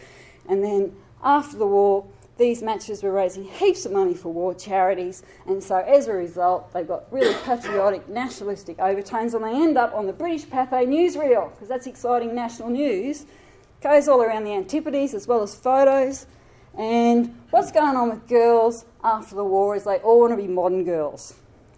And 0.49 0.63
then 0.63 0.95
after 1.23 1.55
the 1.55 1.67
war, 1.67 2.07
these 2.37 2.63
matches 2.63 3.03
were 3.03 3.11
raising 3.11 3.43
heaps 3.43 3.85
of 3.85 3.91
money 3.91 4.13
for 4.13 4.29
war 4.29 4.53
charities, 4.53 5.23
and 5.45 5.63
so 5.63 5.77
as 5.77 6.07
a 6.07 6.13
result, 6.13 6.71
they've 6.73 6.87
got 6.87 7.11
really 7.11 7.35
patriotic, 7.43 8.07
nationalistic 8.09 8.79
overtones, 8.79 9.33
and 9.33 9.43
they 9.43 9.53
end 9.53 9.77
up 9.77 9.93
on 9.93 10.07
the 10.07 10.13
British 10.13 10.45
Pathé 10.45 10.87
newsreel 10.87 11.51
because 11.51 11.67
that's 11.67 11.87
exciting 11.87 12.33
national 12.33 12.69
news. 12.69 13.25
Goes 13.81 14.07
all 14.07 14.21
around 14.21 14.43
the 14.43 14.51
Antipodes 14.51 15.13
as 15.13 15.27
well 15.27 15.41
as 15.41 15.55
photos. 15.55 16.27
And 16.77 17.35
what's 17.49 17.71
going 17.71 17.95
on 17.95 18.09
with 18.09 18.27
girls 18.27 18.85
after 19.03 19.35
the 19.35 19.43
war 19.43 19.75
is 19.75 19.83
they 19.83 19.97
all 19.97 20.21
want 20.21 20.31
to 20.33 20.37
be 20.37 20.47
modern 20.47 20.83
girls, 20.85 21.33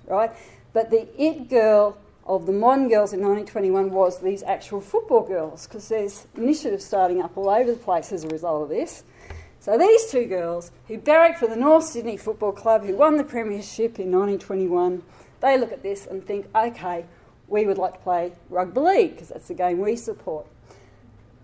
right? 0.06 0.32
But 0.74 0.92
the 0.92 1.08
it 1.22 1.50
girl 1.50 1.98
of 2.26 2.46
the 2.46 2.52
modern 2.52 2.88
girls 2.88 3.14
in 3.14 3.20
1921 3.20 3.92
was 3.92 4.20
these 4.20 4.44
actual 4.44 4.80
football 4.80 5.24
girls 5.24 5.68
because 5.68 5.90
there's 5.90 6.28
initiatives 6.36 6.86
starting 6.86 7.22
up 7.22 7.36
all 7.38 7.50
over 7.50 7.72
the 7.72 7.78
place 7.78 8.12
as 8.12 8.24
a 8.24 8.28
result 8.28 8.64
of 8.64 8.70
this. 8.70 9.04
So 9.64 9.78
these 9.78 10.12
two 10.12 10.26
girls 10.26 10.74
who 10.90 10.98
barracked 10.98 11.40
for 11.40 11.48
the 11.48 11.56
North 11.56 11.86
Sydney 11.86 12.18
Football 12.18 12.52
Club, 12.52 12.84
who 12.84 12.98
won 12.98 13.16
the 13.16 13.24
premiership 13.24 13.98
in 13.98 14.12
1921, 14.12 15.02
they 15.40 15.58
look 15.58 15.72
at 15.72 15.82
this 15.82 16.06
and 16.06 16.22
think, 16.22 16.48
okay, 16.54 17.06
we 17.48 17.66
would 17.66 17.78
like 17.78 17.94
to 17.94 18.00
play 18.00 18.34
rugby 18.50 18.82
league 18.82 19.12
because 19.12 19.30
that's 19.30 19.48
the 19.48 19.54
game 19.54 19.80
we 19.80 19.96
support. 19.96 20.48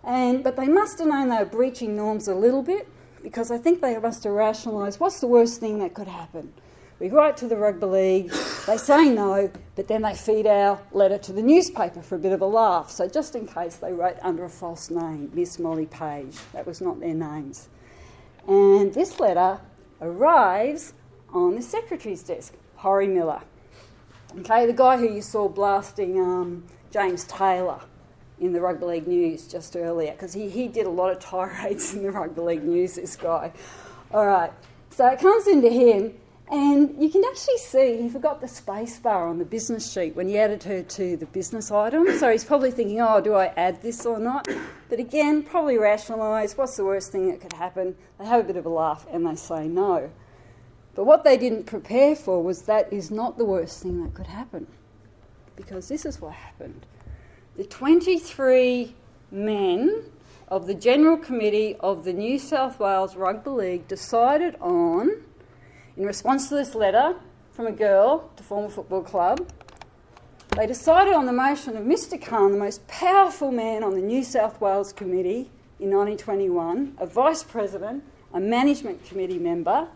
And 0.03 0.43
but 0.43 0.57
they 0.57 0.67
must 0.67 0.99
have 0.99 1.07
known 1.07 1.29
they 1.29 1.37
were 1.37 1.45
breaching 1.45 1.95
norms 1.95 2.27
a 2.27 2.35
little 2.35 2.61
bit 2.61 2.89
because 3.23 3.51
I 3.51 3.57
think 3.57 3.79
they 3.79 3.97
must 3.97 4.25
have 4.25 4.33
rationalised 4.33 4.99
what's 4.99 5.21
the 5.21 5.27
worst 5.27 5.61
thing 5.61 5.79
that 5.79 5.93
could 5.93 6.09
happen. 6.09 6.51
We 6.99 7.07
write 7.07 7.37
to 7.37 7.47
the 7.47 7.55
rugby 7.55 7.85
league, 7.85 8.33
they 8.67 8.75
say 8.75 9.07
no, 9.07 9.49
but 9.77 9.87
then 9.87 10.01
they 10.01 10.13
feed 10.13 10.45
our 10.45 10.77
letter 10.91 11.19
to 11.19 11.31
the 11.31 11.41
newspaper 11.41 12.01
for 12.01 12.15
a 12.15 12.19
bit 12.19 12.33
of 12.33 12.41
a 12.41 12.45
laugh. 12.45 12.91
So 12.91 13.07
just 13.07 13.35
in 13.35 13.47
case 13.47 13.77
they 13.77 13.93
wrote 13.93 14.17
under 14.21 14.43
a 14.43 14.49
false 14.49 14.89
name, 14.89 15.31
Miss 15.33 15.57
Molly 15.57 15.85
Page, 15.85 16.35
that 16.51 16.67
was 16.67 16.81
not 16.81 16.99
their 16.99 17.13
names. 17.13 17.69
And 18.49 18.91
this 18.91 19.19
letter 19.19 19.59
arrives 20.01 20.93
on 21.31 21.53
the 21.53 21.61
secretary's 21.61 22.23
desk, 22.23 22.55
Horry 22.77 23.07
Miller. 23.07 23.41
Okay, 24.39 24.65
the 24.65 24.73
guy 24.73 24.97
who 24.97 25.07
you 25.07 25.21
saw 25.21 25.47
blasting 25.47 26.19
um, 26.19 26.63
James 26.91 27.25
Taylor 27.25 27.79
in 28.39 28.51
the 28.51 28.59
Rugby 28.59 28.85
League 28.85 29.07
News 29.07 29.47
just 29.47 29.75
earlier, 29.75 30.13
because 30.13 30.33
he, 30.33 30.49
he 30.49 30.67
did 30.67 30.87
a 30.87 30.89
lot 30.89 31.11
of 31.11 31.19
tirades 31.19 31.93
in 31.95 32.01
the 32.01 32.09
Rugby 32.09 32.41
League 32.41 32.63
News, 32.63 32.95
this 32.95 33.15
guy. 33.15 33.51
All 34.11 34.25
right, 34.25 34.51
so 34.89 35.05
it 35.05 35.19
comes 35.19 35.45
into 35.45 35.69
him, 35.69 36.15
and 36.51 36.95
you 37.01 37.09
can 37.09 37.23
actually 37.23 37.57
see 37.57 38.01
he 38.01 38.09
forgot 38.09 38.41
the 38.41 38.47
space 38.47 38.97
bar 38.99 39.27
on 39.27 39.37
the 39.37 39.45
business 39.45 39.91
sheet 39.91 40.15
when 40.15 40.27
he 40.27 40.37
added 40.37 40.63
her 40.63 40.81
to 40.81 41.15
the 41.15 41.27
business 41.27 41.71
item. 41.71 42.17
So 42.17 42.31
he's 42.31 42.43
probably 42.43 42.71
thinking, 42.71 42.99
oh, 43.01 43.21
do 43.21 43.35
I 43.35 43.47
add 43.55 43.81
this 43.81 44.05
or 44.05 44.19
not? 44.19 44.47
But 44.89 44.99
again, 44.99 45.43
probably 45.43 45.77
rationalise 45.77 46.57
what's 46.57 46.75
the 46.75 46.85
worst 46.85 47.11
thing 47.11 47.29
that 47.29 47.39
could 47.39 47.53
happen. 47.53 47.95
They 48.17 48.25
have 48.25 48.39
a 48.41 48.43
bit 48.43 48.57
of 48.57 48.65
a 48.65 48.69
laugh 48.69 49.05
and 49.11 49.27
they 49.27 49.35
say 49.35 49.67
no. 49.67 50.09
But 50.95 51.05
what 51.05 51.23
they 51.23 51.37
didn't 51.37 51.65
prepare 51.65 52.15
for 52.15 52.43
was 52.43 52.63
that 52.63 52.91
is 52.91 53.11
not 53.11 53.37
the 53.37 53.45
worst 53.45 53.83
thing 53.83 54.03
that 54.03 54.13
could 54.13 54.27
happen. 54.27 54.67
Because 55.55 55.87
this 55.87 56.05
is 56.05 56.19
what 56.19 56.33
happened 56.33 56.85
the 57.57 57.65
23 57.65 58.95
men 59.31 60.03
of 60.47 60.65
the 60.65 60.73
General 60.73 61.17
Committee 61.17 61.75
of 61.81 62.05
the 62.05 62.13
New 62.13 62.39
South 62.39 62.79
Wales 62.79 63.17
Rugby 63.17 63.49
League 63.49 63.87
decided 63.87 64.55
on, 64.61 65.11
in 65.99 66.05
response 66.05 66.47
to 66.47 66.55
this 66.55 66.73
letter 66.75 67.13
from 67.51 67.67
a 67.67 67.71
girl 67.73 68.31
to 68.37 68.41
form 68.41 68.63
a 68.63 68.69
football 68.69 69.03
club, 69.03 69.45
they 70.55 70.65
decided 70.65 71.13
on 71.13 71.25
the 71.25 71.33
motion 71.33 71.75
of 71.75 71.83
Mr. 71.83 72.19
Cann, 72.19 72.53
the 72.53 72.57
most 72.57 72.87
powerful 72.87 73.51
man 73.51 73.83
on 73.83 73.93
the 73.93 74.01
New 74.01 74.23
South 74.23 74.61
Wales 74.61 74.93
Committee 74.93 75.51
in 75.77 75.91
1921, 75.91 76.95
a 76.99 77.05
vice 77.05 77.43
president, 77.43 78.01
a 78.33 78.39
management 78.39 79.03
committee 79.03 79.37
member, 79.37 79.89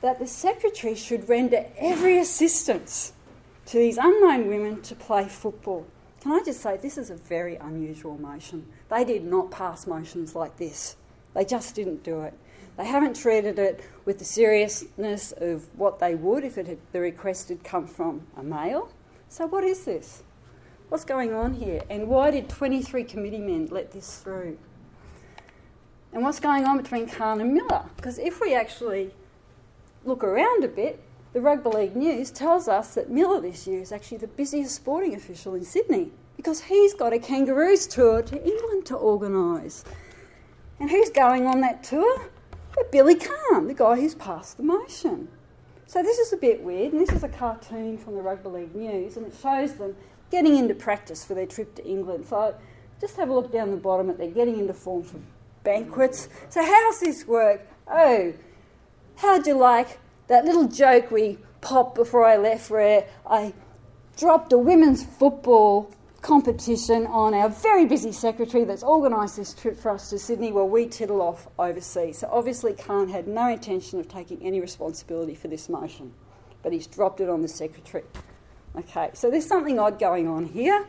that 0.00 0.18
the 0.18 0.26
secretary 0.26 0.96
should 0.96 1.28
render 1.28 1.64
every 1.78 2.18
assistance 2.18 3.12
to 3.66 3.78
these 3.78 3.98
unknown 3.98 4.48
women 4.48 4.82
to 4.82 4.96
play 4.96 5.28
football. 5.28 5.86
Can 6.22 6.32
I 6.32 6.42
just 6.44 6.60
say, 6.60 6.76
this 6.76 6.98
is 6.98 7.08
a 7.08 7.16
very 7.16 7.54
unusual 7.54 8.18
motion. 8.18 8.66
They 8.88 9.04
did 9.04 9.22
not 9.22 9.52
pass 9.52 9.86
motions 9.86 10.34
like 10.34 10.56
this, 10.56 10.96
they 11.34 11.44
just 11.44 11.76
didn't 11.76 12.02
do 12.02 12.22
it. 12.22 12.34
They 12.76 12.86
haven't 12.86 13.16
treated 13.16 13.58
it 13.58 13.84
with 14.04 14.18
the 14.18 14.24
seriousness 14.24 15.32
of 15.36 15.66
what 15.78 15.98
they 15.98 16.14
would 16.14 16.44
if 16.44 16.54
had, 16.54 16.78
the 16.92 17.00
request 17.00 17.48
had 17.48 17.62
come 17.62 17.86
from 17.86 18.22
a 18.36 18.42
male. 18.42 18.90
So, 19.28 19.46
what 19.46 19.64
is 19.64 19.84
this? 19.84 20.22
What's 20.88 21.04
going 21.04 21.32
on 21.32 21.54
here? 21.54 21.82
And 21.88 22.08
why 22.08 22.30
did 22.30 22.48
23 22.48 23.04
committee 23.04 23.38
men 23.38 23.68
let 23.70 23.92
this 23.92 24.18
through? 24.18 24.58
And 26.12 26.24
what's 26.24 26.40
going 26.40 26.64
on 26.64 26.76
between 26.78 27.06
Cann 27.06 27.40
and 27.40 27.54
Miller? 27.54 27.84
Because 27.96 28.18
if 28.18 28.40
we 28.40 28.54
actually 28.54 29.14
look 30.04 30.24
around 30.24 30.64
a 30.64 30.68
bit, 30.68 31.00
the 31.32 31.40
Rugby 31.40 31.70
League 31.70 31.94
News 31.94 32.32
tells 32.32 32.66
us 32.66 32.94
that 32.94 33.08
Miller 33.08 33.40
this 33.40 33.66
year 33.66 33.80
is 33.80 33.92
actually 33.92 34.18
the 34.18 34.26
busiest 34.26 34.74
sporting 34.74 35.14
official 35.14 35.54
in 35.54 35.64
Sydney 35.64 36.10
because 36.36 36.62
he's 36.62 36.94
got 36.94 37.12
a 37.12 37.18
kangaroos 37.20 37.86
tour 37.86 38.22
to 38.22 38.44
England 38.44 38.86
to 38.86 38.96
organise. 38.96 39.84
And 40.80 40.90
who's 40.90 41.10
going 41.10 41.46
on 41.46 41.60
that 41.60 41.84
tour? 41.84 42.30
But 42.74 42.92
Billy 42.92 43.14
Cann, 43.14 43.66
the 43.66 43.74
guy 43.74 43.96
who's 43.96 44.14
passed 44.14 44.56
the 44.56 44.62
motion. 44.62 45.28
So 45.86 46.02
this 46.02 46.18
is 46.18 46.32
a 46.32 46.36
bit 46.36 46.62
weird, 46.62 46.92
and 46.92 47.00
this 47.00 47.10
is 47.10 47.24
a 47.24 47.28
cartoon 47.28 47.98
from 47.98 48.14
the 48.14 48.22
Rugby 48.22 48.48
League 48.48 48.74
News, 48.74 49.16
and 49.16 49.26
it 49.26 49.34
shows 49.42 49.74
them 49.74 49.96
getting 50.30 50.56
into 50.56 50.74
practice 50.74 51.24
for 51.24 51.34
their 51.34 51.46
trip 51.46 51.74
to 51.76 51.86
England. 51.86 52.26
So 52.26 52.54
just 53.00 53.16
have 53.16 53.28
a 53.28 53.34
look 53.34 53.52
down 53.52 53.70
the 53.70 53.76
bottom 53.76 54.08
at 54.10 54.18
they're 54.18 54.30
getting 54.30 54.58
into 54.58 54.74
form 54.74 55.02
for 55.02 55.18
banquets. 55.64 56.28
So 56.48 56.64
how's 56.64 57.00
this 57.00 57.26
work? 57.26 57.66
Oh, 57.88 58.32
how'd 59.16 59.46
you 59.46 59.54
like 59.54 59.98
that 60.28 60.44
little 60.44 60.68
joke 60.68 61.10
we 61.10 61.38
popped 61.60 61.96
before 61.96 62.24
I 62.24 62.36
left 62.36 62.70
where 62.70 63.06
I 63.28 63.52
dropped 64.16 64.52
a 64.52 64.58
women's 64.58 65.04
football 65.04 65.92
competition 66.22 67.06
on 67.06 67.32
our 67.32 67.48
very 67.48 67.86
busy 67.86 68.12
secretary 68.12 68.64
that's 68.64 68.82
organised 68.82 69.36
this 69.36 69.54
trip 69.54 69.78
for 69.78 69.90
us 69.90 70.10
to 70.10 70.18
Sydney 70.18 70.52
while 70.52 70.68
we 70.68 70.86
tittle 70.86 71.22
off 71.22 71.48
overseas. 71.58 72.18
So 72.18 72.28
obviously 72.30 72.74
Cann 72.74 73.08
had 73.08 73.26
no 73.26 73.48
intention 73.48 73.98
of 73.98 74.08
taking 74.08 74.42
any 74.42 74.60
responsibility 74.60 75.34
for 75.34 75.48
this 75.48 75.68
motion, 75.68 76.12
but 76.62 76.72
he's 76.72 76.86
dropped 76.86 77.20
it 77.20 77.28
on 77.28 77.42
the 77.42 77.48
secretary. 77.48 78.04
Okay, 78.76 79.10
so 79.14 79.30
there's 79.30 79.46
something 79.46 79.78
odd 79.78 79.98
going 79.98 80.28
on 80.28 80.46
here. 80.46 80.86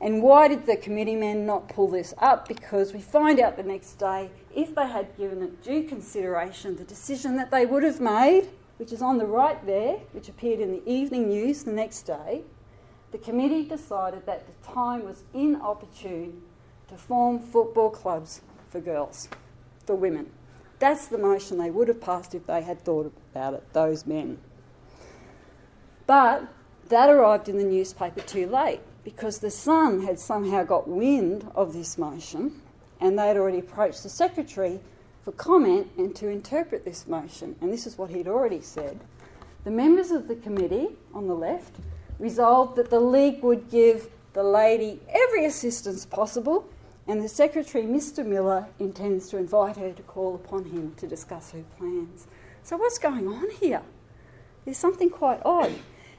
And 0.00 0.20
why 0.20 0.48
did 0.48 0.66
the 0.66 0.76
committee 0.76 1.14
men 1.14 1.46
not 1.46 1.68
pull 1.68 1.88
this 1.88 2.12
up? 2.18 2.48
Because 2.48 2.92
we 2.92 3.00
find 3.00 3.38
out 3.38 3.56
the 3.56 3.62
next 3.62 3.94
day 3.94 4.30
if 4.54 4.74
they 4.74 4.86
had 4.86 5.16
given 5.16 5.42
it 5.42 5.62
due 5.62 5.84
consideration, 5.84 6.76
the 6.76 6.84
decision 6.84 7.36
that 7.36 7.50
they 7.50 7.66
would 7.66 7.84
have 7.84 8.00
made, 8.00 8.48
which 8.78 8.92
is 8.92 9.00
on 9.00 9.18
the 9.18 9.26
right 9.26 9.64
there, 9.64 9.98
which 10.12 10.28
appeared 10.28 10.58
in 10.58 10.72
the 10.72 10.82
evening 10.90 11.28
news 11.28 11.62
the 11.62 11.72
next 11.72 12.02
day, 12.02 12.42
the 13.12 13.18
committee 13.18 13.64
decided 13.64 14.26
that 14.26 14.46
the 14.46 14.72
time 14.72 15.04
was 15.04 15.22
inopportune 15.34 16.42
to 16.88 16.96
form 16.96 17.38
football 17.38 17.90
clubs 17.90 18.40
for 18.70 18.80
girls, 18.80 19.28
for 19.86 19.94
women. 19.94 20.30
That's 20.78 21.06
the 21.06 21.18
motion 21.18 21.58
they 21.58 21.70
would 21.70 21.88
have 21.88 22.00
passed 22.00 22.34
if 22.34 22.46
they 22.46 22.62
had 22.62 22.80
thought 22.80 23.12
about 23.30 23.54
it, 23.54 23.72
those 23.72 24.06
men. 24.06 24.38
But 26.06 26.48
that 26.88 27.08
arrived 27.08 27.48
in 27.48 27.58
the 27.58 27.64
newspaper 27.64 28.20
too 28.20 28.46
late 28.46 28.80
because 29.04 29.38
the 29.38 29.50
Sun 29.50 30.02
had 30.02 30.18
somehow 30.18 30.64
got 30.64 30.88
wind 30.88 31.50
of 31.54 31.72
this 31.72 31.98
motion 31.98 32.60
and 33.00 33.18
they 33.18 33.28
had 33.28 33.36
already 33.36 33.58
approached 33.58 34.02
the 34.02 34.08
Secretary 34.08 34.80
for 35.24 35.32
comment 35.32 35.88
and 35.96 36.14
to 36.16 36.28
interpret 36.28 36.84
this 36.84 37.06
motion. 37.06 37.56
And 37.60 37.72
this 37.72 37.86
is 37.86 37.96
what 37.96 38.10
he'd 38.10 38.28
already 38.28 38.60
said. 38.60 39.00
The 39.64 39.70
members 39.70 40.10
of 40.10 40.28
the 40.28 40.34
committee 40.34 40.88
on 41.14 41.28
the 41.28 41.34
left 41.34 41.76
resolved 42.22 42.76
that 42.76 42.88
the 42.88 43.00
League 43.00 43.42
would 43.42 43.68
give 43.68 44.08
the 44.32 44.44
lady 44.44 45.00
every 45.10 45.44
assistance 45.44 46.06
possible, 46.06 46.64
and 47.08 47.20
the 47.20 47.28
Secretary, 47.28 47.84
Mr. 47.84 48.24
Miller, 48.24 48.68
intends 48.78 49.28
to 49.30 49.36
invite 49.36 49.76
her 49.76 49.92
to 49.92 50.02
call 50.04 50.36
upon 50.36 50.66
him 50.66 50.94
to 50.98 51.08
discuss 51.08 51.50
her 51.50 51.64
plans. 51.76 52.28
So, 52.62 52.76
what's 52.76 52.98
going 52.98 53.26
on 53.26 53.50
here? 53.60 53.82
There's 54.64 54.78
something 54.78 55.10
quite 55.10 55.40
odd. 55.44 55.74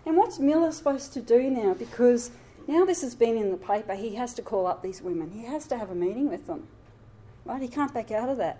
And 0.06 0.18
what's 0.18 0.40
Miller 0.40 0.74
supposed 0.74 1.14
to 1.14 1.22
do 1.22 1.50
now? 1.50 1.74
Because 1.74 2.32
now 2.68 2.84
this 2.84 3.02
has 3.02 3.16
been 3.16 3.38
in 3.38 3.50
the 3.50 3.58
paper, 3.58 3.96
he 3.96 4.16
has 4.16 4.34
to 4.34 4.42
call 4.42 4.68
up 4.68 4.84
these 4.84 5.02
women, 5.02 5.32
he 5.32 5.46
has 5.46 5.66
to 5.68 5.78
have 5.78 5.90
a 5.90 5.96
meeting 5.96 6.30
with 6.30 6.48
them. 6.48 6.68
Right? 7.46 7.62
He 7.62 7.70
can't 7.70 7.94
back 7.94 8.12
out 8.12 8.28
of 8.28 8.38
that. 8.38 8.60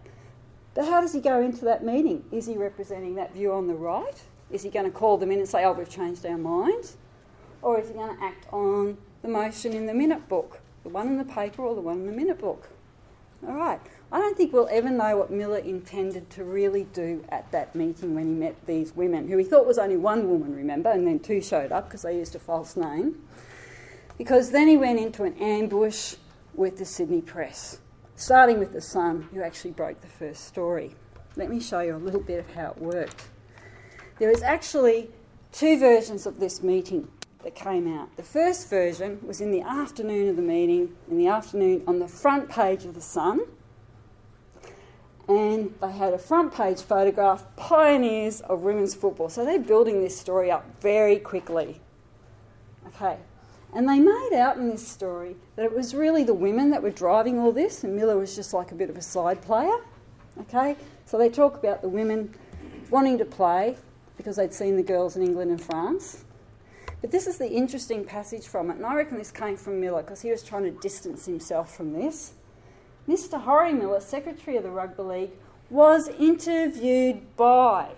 But 0.74 0.86
how 0.86 1.02
does 1.02 1.12
he 1.12 1.20
go 1.20 1.42
into 1.42 1.66
that 1.66 1.84
meeting? 1.84 2.24
Is 2.32 2.46
he 2.46 2.56
representing 2.56 3.16
that 3.16 3.34
view 3.34 3.52
on 3.52 3.68
the 3.68 3.76
right? 3.76 4.24
Is 4.50 4.64
he 4.64 4.70
going 4.70 4.86
to 4.86 4.92
call 4.92 5.18
them 5.18 5.30
in 5.30 5.40
and 5.40 5.48
say, 5.48 5.66
oh, 5.66 5.74
we've 5.74 5.90
changed 5.90 6.26
our 6.26 6.38
minds? 6.38 6.96
Or 7.64 7.80
is 7.80 7.88
he 7.88 7.94
going 7.94 8.16
to 8.16 8.24
act 8.24 8.46
on 8.54 8.98
the 9.24 9.30
motion 9.30 9.74
in 9.74 9.88
the 9.88 9.94
minute 9.94 10.30
book, 10.30 10.60
the 10.84 10.90
one 10.90 11.08
in 11.08 11.18
the 11.18 11.26
paper 11.26 11.64
or 11.64 11.74
the 11.74 11.82
one 11.82 12.02
in 12.02 12.06
the 12.06 12.12
minute 12.12 12.40
book? 12.40 12.70
All 13.48 13.56
right. 13.56 13.80
I 14.12 14.20
don't 14.20 14.38
think 14.38 14.54
we'll 14.54 14.70
ever 14.70 14.92
know 14.92 15.18
what 15.18 15.32
Miller 15.32 15.58
intended 15.58 16.30
to 16.32 16.44
really 16.44 16.84
do 16.94 17.26
at 17.30 17.52
that 17.52 17.74
meeting 17.74 18.14
when 18.14 18.26
he 18.26 18.34
met 18.34 18.68
these 18.68 18.96
women, 18.96 19.28
who 19.28 19.38
he 19.38 19.44
thought 19.44 19.66
was 19.66 19.80
only 19.80 19.98
one 19.98 20.30
woman, 20.30 20.56
remember, 20.56 20.92
and 20.92 21.08
then 21.08 21.20
two 21.20 21.42
showed 21.42 21.72
up 21.72 21.86
because 21.86 22.04
they 22.04 22.16
used 22.16 22.36
a 22.36 22.40
false 22.40 22.78
name. 22.78 23.24
Because 24.18 24.52
then 24.52 24.68
he 24.68 24.78
went 24.78 25.00
into 25.00 25.24
an 25.24 25.34
ambush 25.40 26.16
with 26.54 26.78
the 26.78 26.86
Sydney 26.86 27.22
Press 27.22 27.80
starting 28.16 28.60
with 28.60 28.74
the 28.74 28.82
Sun, 28.82 29.28
who 29.34 29.42
actually 29.42 29.72
broke 29.72 30.00
the 30.02 30.08
first 30.08 30.46
story. 30.46 30.96
Let 31.36 31.50
me 31.50 31.60
show 31.60 31.80
you 31.80 31.96
a 31.96 31.98
little 31.98 32.22
bit 32.22 32.40
of 32.40 32.54
how 32.54 32.72
it 32.72 32.78
worked. 32.78 33.30
There 34.20 34.30
is 34.30 34.44
actually 34.44 35.10
two 35.52 35.80
versions 35.80 36.26
of 36.26 36.40
this 36.40 36.62
meeting 36.62 37.08
that 37.44 37.56
came 37.56 37.88
out. 37.88 38.16
The 38.16 38.24
first 38.24 38.70
version 38.70 39.20
was 39.26 39.42
in 39.42 39.52
the 39.52 39.62
afternoon 39.62 40.30
of 40.30 40.36
the 40.36 40.42
meeting, 40.42 40.96
in 41.10 41.18
the 41.18 41.28
afternoon 41.28 41.84
on 41.88 42.00
the 42.00 42.08
front 42.08 42.50
page 42.50 42.86
of 42.86 42.96
the 42.96 43.02
Sun, 43.02 43.42
and 45.28 45.74
they 45.82 45.92
had 45.92 46.14
a 46.14 46.18
front 46.18 46.54
page 46.54 46.82
photograph 46.82 47.44
pioneers 47.56 48.42
of 48.42 48.64
women's 48.64 48.94
football. 48.94 49.30
So 49.30 49.46
they're 49.46 49.60
building 49.60 50.02
this 50.02 50.18
story 50.18 50.52
up 50.52 50.66
very 50.82 51.18
quickly. 51.18 51.80
Okay, 52.88 53.18
and 53.74 53.90
they 53.90 54.00
made 54.00 54.34
out 54.34 54.58
in 54.58 54.70
this 54.70 54.88
story 54.88 55.36
that 55.56 55.66
it 55.66 55.74
was 55.74 55.96
really 55.96 56.24
the 56.24 56.34
women 56.34 56.70
that 56.72 56.84
were 56.84 56.92
driving 56.92 57.40
all 57.40 57.52
this, 57.52 57.84
and 57.84 57.96
Miller 57.96 58.18
was 58.18 58.36
just 58.36 58.54
like 58.54 58.72
a 58.72 58.76
bit 58.76 58.90
of 58.90 58.98
a 58.98 59.02
side 59.02 59.42
player. 59.42 59.78
Okay? 60.40 60.76
So 61.06 61.18
they 61.18 61.30
talk 61.30 61.58
about 61.58 61.82
the 61.82 61.90
women 61.90 62.34
wanting 62.90 63.18
to 63.18 63.26
play 63.26 63.78
because 64.18 64.36
they'd 64.36 64.54
seen 64.54 64.78
the 64.78 64.84
girls 64.84 65.16
in 65.16 65.24
England 65.24 65.52
and 65.52 65.62
France. 65.62 66.23
But 67.04 67.12
this 67.12 67.28
is 67.28 67.38
the 67.38 67.52
interesting 67.52 68.04
passage 68.04 68.48
from 68.48 68.72
it, 68.72 68.78
and 68.78 68.86
I 68.86 68.96
reckon 68.96 69.20
this 69.20 69.30
came 69.30 69.58
from 69.58 69.80
Miller 69.80 70.02
because 70.02 70.22
he 70.22 70.32
was 70.32 70.42
trying 70.42 70.64
to 70.64 70.72
distance 70.72 71.28
himself 71.28 71.76
from 71.76 71.94
this. 71.94 72.34
Mr. 73.08 73.40
Horry 73.40 73.74
Miller, 73.74 74.00
Secretary 74.00 74.58
of 74.58 74.64
the 74.64 74.72
Rugby 74.72 75.04
League, 75.04 75.32
was 75.70 76.08
interviewed 76.08 77.36
by 77.38 77.92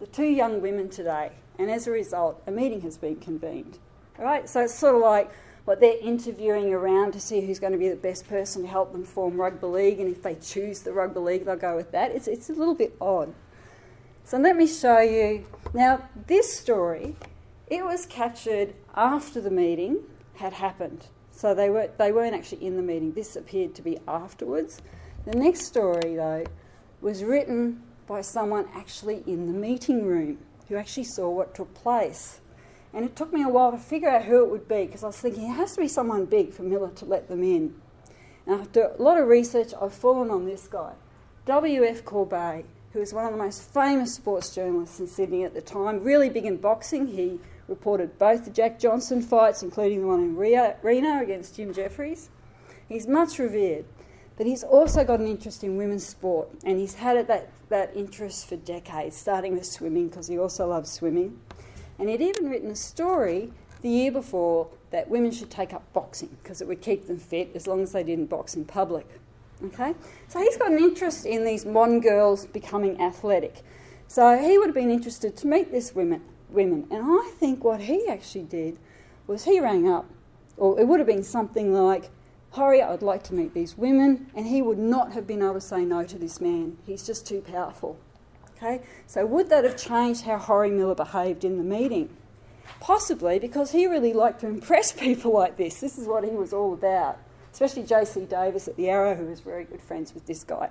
the 0.00 0.06
two 0.06 0.26
young 0.26 0.60
women 0.60 0.90
today, 0.90 1.32
and 1.58 1.70
as 1.70 1.86
a 1.86 1.90
result, 1.90 2.42
a 2.46 2.50
meeting 2.50 2.82
has 2.82 2.98
been 2.98 3.16
convened 3.16 3.78
right? 4.20 4.48
So 4.48 4.60
it's 4.62 4.74
sort 4.74 4.94
of 4.94 5.00
like 5.00 5.30
what 5.64 5.80
they're 5.80 5.98
interviewing 6.00 6.72
around 6.72 7.12
to 7.12 7.20
see 7.20 7.40
who's 7.40 7.58
going 7.58 7.72
to 7.72 7.78
be 7.78 7.88
the 7.88 7.96
best 7.96 8.28
person 8.28 8.62
to 8.62 8.68
help 8.68 8.92
them 8.92 9.04
form 9.04 9.40
rugby 9.40 9.66
league, 9.66 10.00
and 10.00 10.10
if 10.10 10.22
they 10.22 10.34
choose 10.36 10.80
the 10.80 10.92
rugby 10.92 11.20
league, 11.20 11.44
they'll 11.44 11.56
go 11.56 11.76
with 11.76 11.92
that. 11.92 12.12
It's, 12.12 12.28
it's 12.28 12.50
a 12.50 12.52
little 12.52 12.74
bit 12.74 12.94
odd. 13.00 13.34
So 14.24 14.38
let 14.38 14.56
me 14.56 14.66
show 14.66 15.00
you. 15.00 15.46
Now, 15.74 16.08
this 16.26 16.52
story, 16.52 17.16
it 17.70 17.84
was 17.84 18.04
captured 18.04 18.74
after 18.94 19.40
the 19.40 19.50
meeting 19.50 20.00
had 20.34 20.52
happened. 20.54 21.06
So 21.30 21.54
they, 21.54 21.70
were, 21.70 21.88
they 21.96 22.12
weren't 22.12 22.34
actually 22.34 22.66
in 22.66 22.76
the 22.76 22.82
meeting. 22.82 23.12
This 23.12 23.36
appeared 23.36 23.74
to 23.76 23.82
be 23.82 23.98
afterwards. 24.06 24.82
The 25.24 25.38
next 25.38 25.62
story, 25.62 26.16
though, 26.16 26.44
was 27.00 27.22
written 27.22 27.82
by 28.06 28.22
someone 28.22 28.66
actually 28.74 29.22
in 29.26 29.46
the 29.46 29.52
meeting 29.52 30.04
room 30.04 30.38
who 30.68 30.76
actually 30.76 31.04
saw 31.04 31.30
what 31.30 31.54
took 31.54 31.72
place. 31.72 32.40
And 32.92 33.04
it 33.04 33.14
took 33.14 33.32
me 33.32 33.42
a 33.42 33.48
while 33.48 33.70
to 33.70 33.78
figure 33.78 34.08
out 34.08 34.24
who 34.24 34.42
it 34.44 34.50
would 34.50 34.66
be 34.66 34.86
because 34.86 35.04
I 35.04 35.08
was 35.08 35.18
thinking 35.18 35.44
it 35.44 35.54
has 35.54 35.74
to 35.76 35.80
be 35.80 35.88
someone 35.88 36.24
big 36.24 36.52
for 36.52 36.62
Miller 36.62 36.90
to 36.90 37.04
let 37.04 37.28
them 37.28 37.42
in. 37.44 37.74
And 38.46 38.60
after 38.60 38.92
a 38.98 39.00
lot 39.00 39.16
of 39.16 39.28
research, 39.28 39.72
I've 39.80 39.94
fallen 39.94 40.30
on 40.30 40.44
this 40.44 40.66
guy, 40.66 40.94
W.F. 41.46 42.04
Corbett, 42.04 42.64
who 42.92 42.98
was 42.98 43.14
one 43.14 43.26
of 43.26 43.30
the 43.30 43.38
most 43.38 43.62
famous 43.62 44.14
sports 44.14 44.52
journalists 44.52 44.98
in 44.98 45.06
Sydney 45.06 45.44
at 45.44 45.54
the 45.54 45.62
time, 45.62 46.02
really 46.02 46.28
big 46.28 46.46
in 46.46 46.56
boxing. 46.56 47.06
He 47.06 47.38
reported 47.70 48.18
both 48.18 48.44
the 48.44 48.50
Jack 48.50 48.78
Johnson 48.78 49.22
fights, 49.22 49.62
including 49.62 50.02
the 50.02 50.06
one 50.06 50.20
in 50.20 50.36
Reno 50.36 51.22
against 51.22 51.56
Jim 51.56 51.72
Jeffries. 51.72 52.28
He's 52.88 53.06
much 53.06 53.38
revered, 53.38 53.86
but 54.36 54.46
he's 54.46 54.64
also 54.64 55.04
got 55.04 55.20
an 55.20 55.28
interest 55.28 55.64
in 55.64 55.76
women's 55.76 56.06
sport, 56.06 56.48
and 56.64 56.78
he's 56.78 56.94
had 56.94 57.26
that, 57.28 57.50
that 57.68 57.96
interest 57.96 58.48
for 58.48 58.56
decades, 58.56 59.16
starting 59.16 59.54
with 59.54 59.64
swimming 59.64 60.08
because 60.08 60.26
he 60.26 60.38
also 60.38 60.66
loves 60.66 60.90
swimming. 60.90 61.40
And 61.98 62.08
he'd 62.08 62.20
even 62.20 62.50
written 62.50 62.70
a 62.70 62.76
story 62.76 63.52
the 63.82 63.88
year 63.88 64.12
before 64.12 64.68
that 64.90 65.08
women 65.08 65.30
should 65.30 65.50
take 65.50 65.72
up 65.72 65.90
boxing 65.92 66.36
because 66.42 66.60
it 66.60 66.68
would 66.68 66.82
keep 66.82 67.06
them 67.06 67.18
fit 67.18 67.50
as 67.54 67.66
long 67.66 67.82
as 67.82 67.92
they 67.92 68.02
didn't 68.02 68.26
box 68.26 68.54
in 68.54 68.64
public. 68.64 69.06
Okay? 69.62 69.94
So 70.28 70.40
he's 70.40 70.56
got 70.56 70.72
an 70.72 70.78
interest 70.78 71.26
in 71.26 71.44
these 71.44 71.64
modern 71.64 72.00
girls 72.00 72.46
becoming 72.46 73.00
athletic. 73.00 73.62
So 74.08 74.36
he 74.38 74.58
would 74.58 74.66
have 74.66 74.74
been 74.74 74.90
interested 74.90 75.36
to 75.36 75.46
meet 75.46 75.70
this 75.70 75.94
women, 75.94 76.22
women. 76.52 76.86
And 76.90 77.04
I 77.04 77.32
think 77.38 77.64
what 77.64 77.80
he 77.80 78.06
actually 78.08 78.44
did 78.44 78.78
was 79.26 79.44
he 79.44 79.60
rang 79.60 79.88
up, 79.88 80.06
or 80.56 80.78
it 80.78 80.86
would 80.86 81.00
have 81.00 81.06
been 81.06 81.22
something 81.22 81.72
like, 81.72 82.10
Horry, 82.50 82.82
I'd 82.82 83.02
like 83.02 83.22
to 83.24 83.34
meet 83.34 83.54
these 83.54 83.78
women, 83.78 84.30
and 84.34 84.46
he 84.46 84.60
would 84.60 84.78
not 84.78 85.12
have 85.12 85.26
been 85.26 85.40
able 85.40 85.54
to 85.54 85.60
say 85.60 85.84
no 85.84 86.02
to 86.02 86.18
this 86.18 86.40
man. 86.40 86.78
He's 86.84 87.06
just 87.06 87.26
too 87.26 87.40
powerful. 87.40 87.96
Okay? 88.56 88.82
So 89.06 89.24
would 89.24 89.48
that 89.50 89.64
have 89.64 89.76
changed 89.76 90.22
how 90.22 90.36
Horry 90.36 90.70
Miller 90.70 90.96
behaved 90.96 91.44
in 91.44 91.58
the 91.58 91.62
meeting? 91.62 92.10
Possibly, 92.80 93.38
because 93.38 93.70
he 93.70 93.86
really 93.86 94.12
liked 94.12 94.40
to 94.40 94.48
impress 94.48 94.90
people 95.06 95.32
like 95.32 95.56
this. 95.56 95.80
This 95.80 95.96
is 95.96 96.06
what 96.06 96.24
he 96.24 96.30
was 96.30 96.52
all 96.52 96.74
about. 96.74 97.18
Especially 97.52 97.82
J.C. 97.82 98.24
Davis 98.26 98.68
at 98.68 98.76
the 98.76 98.88
Arrow, 98.88 99.14
who 99.14 99.26
was 99.26 99.40
very 99.40 99.64
good 99.64 99.82
friends 99.82 100.14
with 100.14 100.26
this 100.26 100.44
guy. 100.44 100.68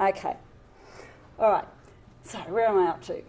Okay. 0.00 0.36
All 1.38 1.50
right. 1.50 1.68
So, 2.24 2.38
where 2.38 2.66
am 2.66 2.78
I 2.78 2.88
up 2.88 3.02
to? 3.04 3.22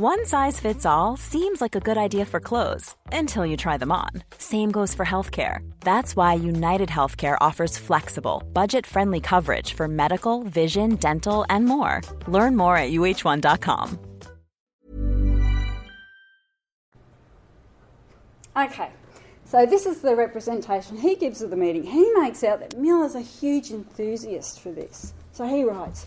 One 0.00 0.26
size 0.26 0.60
fits 0.60 0.86
all 0.86 1.16
seems 1.16 1.60
like 1.60 1.74
a 1.74 1.80
good 1.80 1.98
idea 1.98 2.24
for 2.24 2.38
clothes 2.38 2.94
until 3.10 3.44
you 3.44 3.56
try 3.56 3.76
them 3.78 3.90
on. 3.90 4.10
Same 4.38 4.70
goes 4.70 4.94
for 4.94 5.04
healthcare. 5.04 5.68
That's 5.80 6.14
why 6.14 6.34
United 6.34 6.88
Healthcare 6.88 7.36
offers 7.40 7.76
flexible, 7.76 8.44
budget 8.52 8.86
friendly 8.86 9.18
coverage 9.18 9.72
for 9.72 9.88
medical, 9.88 10.44
vision, 10.44 10.94
dental, 11.00 11.44
and 11.50 11.64
more. 11.64 12.02
Learn 12.28 12.56
more 12.56 12.76
at 12.76 12.92
uh1.com. 12.92 13.98
Okay, 18.56 18.90
so 19.46 19.66
this 19.66 19.84
is 19.84 20.00
the 20.00 20.14
representation 20.14 20.96
he 20.96 21.16
gives 21.16 21.42
of 21.42 21.50
the 21.50 21.56
meeting. 21.56 21.82
He 21.82 22.08
makes 22.20 22.44
out 22.44 22.60
that 22.60 22.78
Miller's 22.78 23.16
a 23.16 23.20
huge 23.20 23.72
enthusiast 23.72 24.60
for 24.60 24.70
this. 24.70 25.12
So 25.32 25.48
he 25.48 25.64
writes 25.64 26.06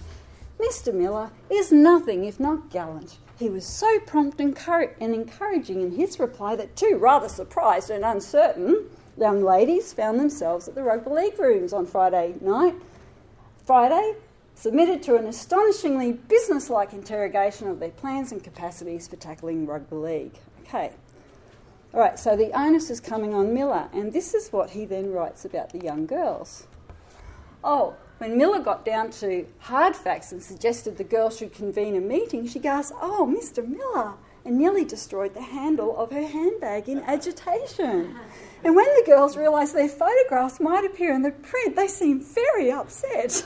Mr. 0.61 0.93
Miller 0.93 1.29
is 1.49 1.73
nothing 1.73 2.23
if 2.23 2.39
not 2.39 2.69
gallant 2.69 3.17
he 3.41 3.49
was 3.49 3.65
so 3.65 3.99
prompt 4.01 4.39
and, 4.39 4.55
encouraging 4.99 5.81
in 5.81 5.91
his 5.91 6.19
reply 6.19 6.55
that 6.55 6.75
two 6.75 6.97
rather 6.97 7.27
surprised 7.27 7.89
and 7.89 8.05
uncertain 8.05 8.85
young 9.17 9.43
ladies 9.43 9.91
found 9.91 10.19
themselves 10.19 10.67
at 10.67 10.75
the 10.75 10.83
rugby 10.83 11.09
league 11.09 11.39
rooms 11.39 11.73
on 11.73 11.85
Friday 11.85 12.35
night. 12.39 12.75
Friday 13.65 14.15
submitted 14.55 15.01
to 15.03 15.15
an 15.15 15.25
astonishingly 15.25 16.13
businesslike 16.13 16.93
interrogation 16.93 17.67
of 17.67 17.79
their 17.79 17.89
plans 17.89 18.31
and 18.31 18.43
capacities 18.43 19.07
for 19.07 19.15
tackling 19.15 19.65
rugby 19.65 19.95
league. 19.95 20.37
Okay. 20.63 20.91
All 21.93 21.99
right, 21.99 22.17
so 22.17 22.37
the 22.37 22.57
onus 22.57 22.89
is 22.89 23.01
coming 23.01 23.33
on 23.33 23.53
Miller, 23.53 23.89
and 23.91 24.13
this 24.13 24.33
is 24.33 24.53
what 24.53 24.69
he 24.69 24.85
then 24.85 25.11
writes 25.11 25.43
about 25.43 25.71
the 25.71 25.83
young 25.83 26.05
girls. 26.05 26.67
Oh, 27.63 27.95
when 28.21 28.37
Miller 28.37 28.59
got 28.59 28.85
down 28.85 29.09
to 29.09 29.47
hard 29.57 29.95
facts 29.95 30.31
and 30.31 30.43
suggested 30.43 30.95
the 30.95 31.03
girl 31.03 31.31
should 31.31 31.51
convene 31.51 31.95
a 31.95 31.99
meeting, 31.99 32.47
she 32.47 32.59
gasped, 32.59 32.95
Oh, 33.01 33.25
Mr. 33.25 33.67
Miller, 33.67 34.13
and 34.45 34.59
nearly 34.59 34.85
destroyed 34.85 35.33
the 35.33 35.41
handle 35.41 35.97
of 35.97 36.11
her 36.11 36.27
handbag 36.27 36.87
in 36.87 36.99
agitation. 36.99 38.15
And 38.63 38.75
when 38.75 38.85
the 38.85 39.03
girls 39.07 39.35
realised 39.35 39.73
their 39.73 39.89
photographs 39.89 40.59
might 40.59 40.85
appear 40.85 41.15
in 41.15 41.23
the 41.23 41.31
print, 41.31 41.75
they 41.75 41.87
seemed 41.87 42.23
very 42.23 42.71
upset. 42.71 43.43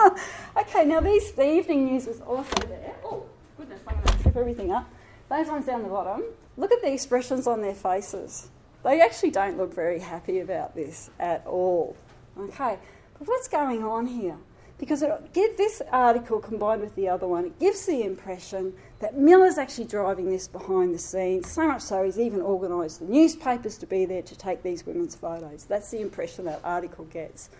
okay, 0.56 0.84
now 0.84 1.00
these, 1.00 1.32
the 1.32 1.52
evening 1.52 1.86
news 1.86 2.06
was 2.06 2.20
also 2.20 2.54
there. 2.68 2.94
Oh, 3.04 3.24
goodness, 3.56 3.80
I'm 3.84 3.96
going 3.96 4.06
to 4.06 4.22
trip 4.22 4.36
everything 4.36 4.70
up. 4.70 4.88
those 5.28 5.48
ones 5.48 5.66
down 5.66 5.82
the 5.82 5.88
bottom, 5.88 6.22
look 6.56 6.70
at 6.70 6.80
the 6.82 6.92
expressions 6.92 7.48
on 7.48 7.62
their 7.62 7.74
faces. 7.74 8.48
They 8.84 9.00
actually 9.00 9.32
don't 9.32 9.56
look 9.56 9.74
very 9.74 9.98
happy 9.98 10.38
about 10.38 10.76
this 10.76 11.10
at 11.18 11.44
all. 11.48 11.96
Okay, 12.38 12.78
what's 13.26 13.48
going 13.48 13.82
on 13.84 14.06
here? 14.06 14.36
Because 14.78 15.02
it, 15.02 15.32
get 15.32 15.56
this 15.56 15.80
article 15.92 16.40
combined 16.40 16.80
with 16.80 16.94
the 16.96 17.08
other 17.08 17.28
one, 17.28 17.46
it 17.46 17.58
gives 17.60 17.86
the 17.86 18.02
impression 18.02 18.74
that 18.98 19.16
Miller's 19.16 19.56
actually 19.56 19.86
driving 19.86 20.30
this 20.30 20.48
behind 20.48 20.94
the 20.94 20.98
scenes, 20.98 21.50
so 21.50 21.66
much 21.68 21.82
so 21.82 22.04
he's 22.04 22.18
even 22.18 22.40
organised 22.40 23.00
the 23.00 23.06
newspapers 23.06 23.78
to 23.78 23.86
be 23.86 24.04
there 24.04 24.22
to 24.22 24.36
take 24.36 24.62
these 24.62 24.84
women's 24.84 25.14
photos. 25.14 25.64
That's 25.64 25.90
the 25.90 26.00
impression 26.00 26.44
that 26.46 26.60
article 26.64 27.04
gets. 27.04 27.50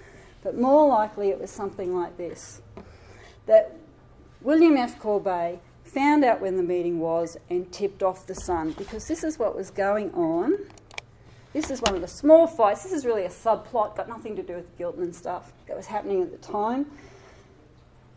But 0.43 0.59
more 0.59 0.89
likely 0.89 1.31
it 1.31 1.41
was 1.41 1.51
something 1.51 1.95
like 1.95 2.17
this 2.17 2.61
that 3.47 3.77
William 4.41 4.77
F. 4.77 4.99
Corbett 4.99 5.61
found 5.85 6.25
out 6.25 6.41
when 6.41 6.57
the 6.57 6.63
meeting 6.63 6.99
was 6.99 7.37
and 7.49 7.71
tipped 7.73 8.03
off 8.03 8.27
the 8.27 8.35
Sun 8.35 8.73
because 8.73 9.07
this 9.07 9.23
is 9.23 9.39
what 9.39 9.55
was 9.55 9.71
going 9.71 10.13
on. 10.13 10.59
This 11.55 11.71
is 11.71 11.81
one 11.81 11.95
of 11.95 12.01
the 12.01 12.09
small 12.09 12.49
fights. 12.49 12.83
This 12.83 12.93
is 12.93 13.07
really 13.07 13.25
a 13.25 13.31
subplot, 13.31 13.97
got 13.97 14.09
nothing 14.09 14.35
to 14.37 14.43
do 14.43 14.55
with 14.55 14.77
Giltinan 14.77 15.15
stuff 15.15 15.53
that 15.69 15.77
was 15.77 15.87
happening 15.87 16.21
at 16.21 16.33
the 16.33 16.37
time. 16.37 16.87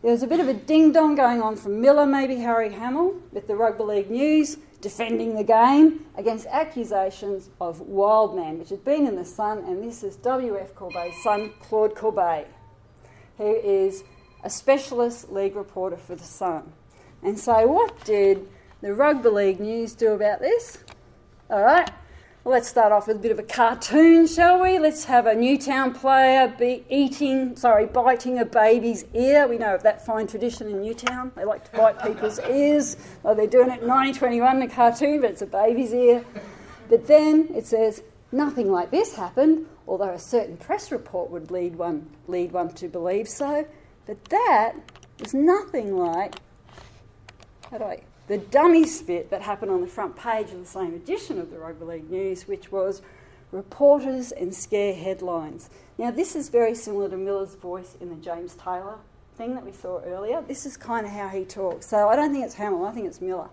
There 0.02 0.12
was 0.12 0.24
a 0.24 0.28
bit 0.28 0.40
of 0.40 0.48
a 0.48 0.56
ding 0.56 0.92
dong 0.92 1.16
going 1.16 1.42
on 1.42 1.56
from 1.56 1.80
Miller, 1.80 2.08
maybe 2.08 2.38
Harry 2.38 2.72
Hamill, 2.72 3.22
with 3.32 3.48
the 3.48 3.56
Rugby 3.56 3.84
League 3.84 4.10
News 4.10 4.58
defending 4.82 5.36
the 5.36 5.44
game 5.44 6.06
against 6.16 6.48
accusations 6.48 7.50
of 7.62 7.82
wildman, 7.82 8.58
which 8.58 8.70
had 8.70 8.84
been 8.84 9.08
in 9.08 9.16
the 9.16 9.26
Sun, 9.26 9.60
and 9.60 9.84
this 9.84 10.04
is 10.04 10.16
W.F. 10.18 10.74
Corbett's 10.76 11.22
son, 11.24 11.52
Claude 11.60 11.96
Corbet, 11.96 12.48
who 13.38 13.56
is 13.56 14.04
a 14.44 14.50
specialist 14.50 15.32
league 15.32 15.56
reporter 15.56 15.98
for 15.98 16.16
the 16.16 16.24
Sun. 16.24 16.72
And 17.22 17.40
so, 17.40 17.68
what 17.68 18.04
did 18.04 18.48
the 18.82 18.94
Rugby 18.94 19.30
League 19.30 19.60
News 19.60 19.94
do 19.94 20.14
about 20.14 20.40
this? 20.40 20.80
All 21.50 21.64
right, 21.64 21.90
let's 22.48 22.70
start 22.70 22.94
off 22.94 23.08
with 23.08 23.18
a 23.18 23.20
bit 23.20 23.32
of 23.32 23.40
a 23.40 23.44
cartoon, 23.44 24.26
shall 24.26 24.62
we? 24.62 24.80
Let's 24.80 25.04
have 25.04 25.26
a 25.28 25.36
Newtown 25.36 25.94
player 25.94 26.48
be 26.48 26.86
eating, 26.90 27.58
sorry, 27.58 27.86
biting 27.86 28.40
a 28.40 28.46
baby's 28.46 29.04
ear. 29.14 29.48
We 29.48 29.58
know 29.58 29.76
of 29.76 29.84
that 29.84 30.06
fine 30.06 30.28
tradition 30.28 30.68
in 30.70 30.82
Newtown. 30.82 31.34
They 31.36 31.44
like 31.44 31.70
to 31.70 31.78
bite 31.78 32.02
people's 32.08 32.40
ears. 32.40 32.96
Well, 33.22 33.36
they're 33.36 33.48
doing 33.48 33.70
it 33.70 33.82
in 33.82 33.88
1921 33.88 34.56
in 34.56 34.62
a 34.62 34.74
cartoon, 34.74 35.20
but 35.20 35.32
it's 35.32 35.42
a 35.42 35.46
baby's 35.46 35.94
ear. 35.94 36.24
But 36.90 37.06
then 37.06 37.50
it 37.54 37.66
says, 37.66 38.02
nothing 38.32 38.72
like 38.72 38.92
this 38.92 39.14
happened, 39.14 39.66
although 39.86 40.14
a 40.14 40.20
certain 40.20 40.56
press 40.56 40.90
report 40.90 41.30
would 41.30 41.52
lead 41.52 41.76
one, 41.76 42.10
lead 42.28 42.54
one 42.54 42.70
to 42.76 42.88
believe 42.88 43.28
so. 43.28 43.68
But 44.06 44.24
that 44.26 44.74
is 45.20 45.34
nothing 45.34 45.98
like, 45.98 46.36
how 47.70 47.80
do 47.80 47.84
I, 47.84 48.04
the 48.28 48.38
dummy 48.38 48.86
spit 48.86 49.30
that 49.30 49.42
happened 49.42 49.72
on 49.72 49.82
the 49.82 49.88
front 49.88 50.16
page 50.16 50.52
of 50.52 50.60
the 50.60 50.66
same 50.66 50.94
edition 50.94 51.40
of 51.40 51.50
the 51.50 51.58
Rugby 51.58 51.86
League 51.86 52.10
News, 52.10 52.48
which 52.48 52.72
was 52.72 53.02
reporters 53.52 54.32
and 54.32 54.54
scare 54.54 54.94
headlines. 54.94 55.70
Now, 55.98 56.12
this 56.12 56.36
is 56.36 56.50
very 56.50 56.76
similar 56.76 57.10
to 57.10 57.18
Miller's 57.18 57.56
voice 57.56 57.96
in 58.02 58.10
the 58.10 58.16
James 58.16 58.56
Taylor 58.56 58.98
thing 59.38 59.56
that 59.56 59.66
we 59.66 59.72
saw 59.72 60.02
earlier. 60.02 60.42
This 60.42 60.66
is 60.66 60.76
kind 60.76 61.06
of 61.06 61.12
how 61.12 61.30
he 61.30 61.46
talks. 61.46 61.88
So 61.88 62.10
I 62.10 62.16
don't 62.16 62.34
think 62.34 62.44
it's 62.44 62.56
Hamill, 62.56 62.86
I 62.86 62.92
think 62.92 63.08
it's 63.08 63.22
Miller. 63.22 63.50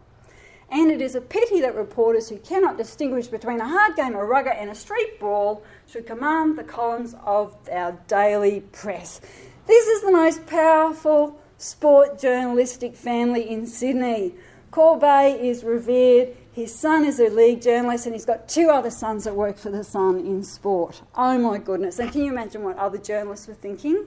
And 0.70 0.90
it 0.90 1.00
is 1.00 1.14
a 1.14 1.20
pity 1.20 1.60
that 1.60 1.76
reporters 1.76 2.28
who 2.28 2.38
cannot 2.38 2.78
distinguish 2.78 3.28
between 3.28 3.60
a 3.60 3.68
hard 3.68 3.94
game 3.94 4.16
of 4.16 4.26
rugger 4.26 4.50
and 4.50 4.70
a 4.70 4.74
street 4.74 5.20
brawl 5.20 5.62
should 5.86 6.06
command 6.06 6.58
the 6.58 6.64
columns 6.64 7.14
of 7.24 7.56
our 7.70 7.92
daily 8.08 8.60
press. 8.72 9.20
This 9.66 9.86
is 9.86 10.02
the 10.02 10.10
most 10.10 10.46
powerful 10.46 11.40
sport 11.58 12.18
journalistic 12.18 12.96
family 12.96 13.48
in 13.48 13.66
Sydney. 13.66 14.34
Corbett 14.74 15.40
is 15.40 15.62
revered. 15.62 16.36
His 16.50 16.74
son 16.74 17.04
is 17.04 17.20
a 17.20 17.28
league 17.28 17.62
journalist, 17.62 18.06
and 18.06 18.14
he's 18.16 18.24
got 18.24 18.48
two 18.48 18.70
other 18.70 18.90
sons 18.90 19.22
that 19.22 19.36
work 19.36 19.56
for 19.56 19.70
the 19.70 19.84
Sun 19.84 20.18
in 20.18 20.42
sport. 20.42 21.00
Oh 21.14 21.38
my 21.38 21.58
goodness! 21.58 22.00
And 22.00 22.10
can 22.10 22.24
you 22.24 22.32
imagine 22.32 22.64
what 22.64 22.76
other 22.76 22.98
journalists 22.98 23.46
were 23.46 23.54
thinking 23.54 24.06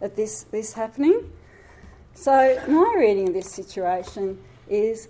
at 0.00 0.16
this 0.16 0.44
this 0.44 0.72
happening? 0.72 1.30
So 2.14 2.58
my 2.66 2.94
reading 2.96 3.28
of 3.28 3.34
this 3.34 3.50
situation 3.50 4.42
is 4.70 5.08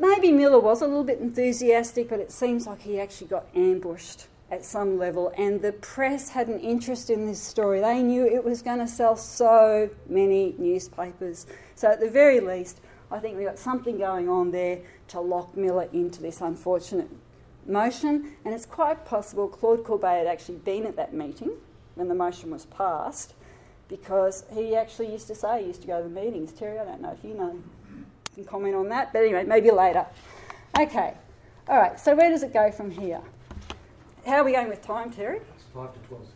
maybe 0.00 0.32
Miller 0.32 0.58
was 0.58 0.82
a 0.82 0.88
little 0.88 1.04
bit 1.04 1.20
enthusiastic, 1.20 2.08
but 2.08 2.18
it 2.18 2.32
seems 2.32 2.66
like 2.66 2.80
he 2.80 2.98
actually 2.98 3.28
got 3.28 3.46
ambushed 3.54 4.26
at 4.50 4.64
some 4.64 4.98
level, 4.98 5.32
and 5.38 5.62
the 5.62 5.70
press 5.70 6.30
had 6.30 6.48
an 6.48 6.58
interest 6.58 7.10
in 7.10 7.28
this 7.28 7.40
story. 7.40 7.78
They 7.78 8.02
knew 8.02 8.26
it 8.26 8.42
was 8.42 8.60
going 8.60 8.80
to 8.80 8.88
sell 8.88 9.14
so 9.14 9.88
many 10.08 10.56
newspapers. 10.58 11.46
So 11.76 11.92
at 11.92 12.00
the 12.00 12.10
very 12.10 12.40
least, 12.40 12.80
I 13.12 13.18
think 13.18 13.36
we've 13.36 13.46
got 13.46 13.58
something 13.58 13.98
going 13.98 14.28
on 14.30 14.50
there 14.50 14.80
to 15.08 15.20
lock 15.20 15.54
Miller 15.54 15.86
into 15.92 16.22
this 16.22 16.40
unfortunate 16.40 17.10
motion, 17.66 18.32
and 18.44 18.54
it's 18.54 18.64
quite 18.64 19.04
possible 19.04 19.48
Claude 19.48 19.84
Corbett 19.84 20.18
had 20.18 20.26
actually 20.26 20.56
been 20.56 20.86
at 20.86 20.96
that 20.96 21.12
meeting 21.12 21.50
when 21.94 22.08
the 22.08 22.14
motion 22.14 22.50
was 22.50 22.64
passed 22.66 23.34
because 23.88 24.44
he 24.54 24.74
actually 24.74 25.12
used 25.12 25.26
to 25.26 25.34
say 25.34 25.60
he 25.60 25.66
used 25.68 25.82
to 25.82 25.86
go 25.86 26.02
to 26.02 26.08
the 26.08 26.20
meetings. 26.20 26.52
Terry, 26.52 26.78
I 26.78 26.86
don't 26.86 27.02
know 27.02 27.12
if 27.12 27.22
you 27.22 27.34
know, 27.34 27.52
you 27.52 28.04
can 28.34 28.44
comment 28.44 28.74
on 28.74 28.88
that, 28.88 29.12
but 29.12 29.18
anyway, 29.18 29.44
maybe 29.44 29.70
later. 29.70 30.06
Okay, 30.80 31.12
all 31.68 31.76
right, 31.76 32.00
so 32.00 32.16
where 32.16 32.30
does 32.30 32.42
it 32.42 32.54
go 32.54 32.72
from 32.72 32.90
here? 32.90 33.20
How 34.24 34.36
are 34.36 34.44
we 34.44 34.52
going 34.52 34.68
with 34.68 34.80
time, 34.80 35.10
Terry? 35.10 35.36
It's 35.54 35.64
5 35.74 35.92
to 35.92 35.98
12. 36.08 36.26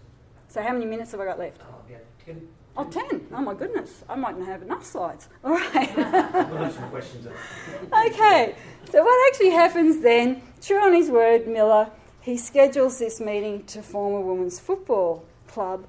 So, 0.49 0.63
how 0.63 0.73
many 0.73 0.85
minutes 0.85 1.13
have 1.13 1.21
I 1.21 1.25
got 1.25 1.39
left? 1.39 1.61
Uh, 1.61 1.65
oh, 1.71 1.81
yeah, 1.91 1.99
10. 2.25 2.49
Oh, 2.79 2.85
10. 2.85 3.29
Oh, 3.33 3.41
my 3.41 3.55
goodness. 3.55 4.05
I 4.09 4.17
mightn't 4.17 4.47
have 4.47 4.63
enough 4.63 4.85
slides. 4.85 5.29
All 5.43 5.53
right. 5.53 5.97
We'll 5.97 6.05
have 6.05 6.73
some 6.73 6.91
questions. 6.91 7.27
okay, 7.27 8.55
so 8.91 9.03
what 9.03 9.33
actually 9.33 9.51
happens 9.51 10.03
then, 10.03 10.43
true 10.61 10.83
on 10.83 10.93
his 10.93 11.11
word, 11.11 11.49
Miller, 11.49 11.91
he 12.21 12.37
schedules 12.37 12.99
this 12.99 13.21
meeting 13.21 13.65
to 13.67 13.83
form 13.83 14.15
a 14.15 14.21
women's 14.21 14.61
football 14.61 15.25
club. 15.47 15.87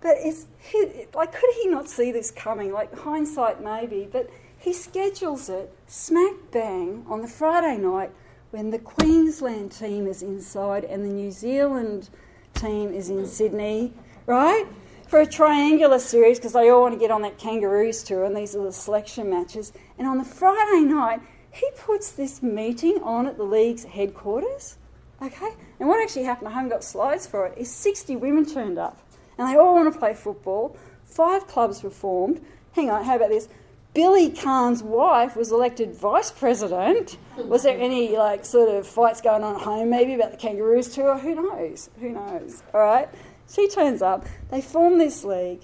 But 0.00 0.16
it's 0.20 0.46
he, 0.58 1.06
like, 1.14 1.32
could 1.32 1.50
he 1.60 1.68
not 1.68 1.88
see 1.88 2.10
this 2.10 2.30
coming? 2.30 2.72
Like, 2.72 2.96
hindsight 2.98 3.62
maybe, 3.62 4.08
but 4.10 4.30
he 4.56 4.72
schedules 4.72 5.48
it 5.48 5.74
smack 5.86 6.34
bang 6.52 7.04
on 7.08 7.22
the 7.22 7.28
Friday 7.28 7.76
night 7.76 8.12
when 8.50 8.70
the 8.70 8.78
Queensland 8.78 9.72
team 9.72 10.06
is 10.06 10.22
inside 10.22 10.84
and 10.84 11.04
the 11.04 11.08
New 11.08 11.30
Zealand 11.30 12.08
team 12.54 12.92
is 12.92 13.10
in 13.10 13.26
Sydney, 13.26 13.92
right? 14.26 14.66
For 15.10 15.20
a 15.20 15.26
triangular 15.26 15.98
series 15.98 16.38
because 16.38 16.52
they 16.52 16.70
all 16.70 16.82
want 16.82 16.94
to 16.94 17.00
get 17.00 17.10
on 17.10 17.22
that 17.22 17.36
Kangaroos 17.36 18.04
tour, 18.04 18.22
and 18.22 18.36
these 18.36 18.54
are 18.54 18.62
the 18.62 18.70
selection 18.70 19.28
matches. 19.28 19.72
And 19.98 20.06
on 20.06 20.18
the 20.18 20.24
Friday 20.24 20.84
night, 20.84 21.20
he 21.50 21.68
puts 21.76 22.12
this 22.12 22.44
meeting 22.44 23.00
on 23.02 23.26
at 23.26 23.36
the 23.36 23.42
league's 23.42 23.82
headquarters. 23.82 24.78
Okay? 25.20 25.50
And 25.80 25.88
what 25.88 26.00
actually 26.00 26.22
happened, 26.22 26.46
I 26.46 26.52
haven't 26.52 26.68
got 26.68 26.84
slides 26.84 27.26
for 27.26 27.44
it, 27.46 27.58
is 27.58 27.68
60 27.74 28.14
women 28.14 28.46
turned 28.46 28.78
up. 28.78 29.00
And 29.36 29.48
they 29.48 29.56
all 29.56 29.74
want 29.74 29.92
to 29.92 29.98
play 29.98 30.14
football. 30.14 30.76
Five 31.02 31.48
clubs 31.48 31.82
were 31.82 31.90
formed. 31.90 32.40
Hang 32.76 32.88
on, 32.88 33.02
how 33.02 33.16
about 33.16 33.30
this? 33.30 33.48
Billy 33.92 34.30
Cann's 34.30 34.80
wife 34.80 35.34
was 35.34 35.50
elected 35.50 35.92
vice 35.92 36.30
president. 36.30 37.16
Was 37.36 37.64
there 37.64 37.76
any 37.76 38.16
like 38.16 38.44
sort 38.44 38.68
of 38.68 38.86
fights 38.86 39.20
going 39.20 39.42
on 39.42 39.56
at 39.56 39.62
home 39.62 39.90
maybe 39.90 40.14
about 40.14 40.30
the 40.30 40.36
Kangaroos 40.36 40.94
tour? 40.94 41.18
Who 41.18 41.34
knows? 41.34 41.90
Who 41.98 42.10
knows? 42.10 42.62
All 42.72 42.80
right. 42.80 43.08
She 43.52 43.68
turns 43.68 44.00
up, 44.00 44.26
they 44.50 44.60
form 44.60 44.98
this 44.98 45.24
league, 45.24 45.62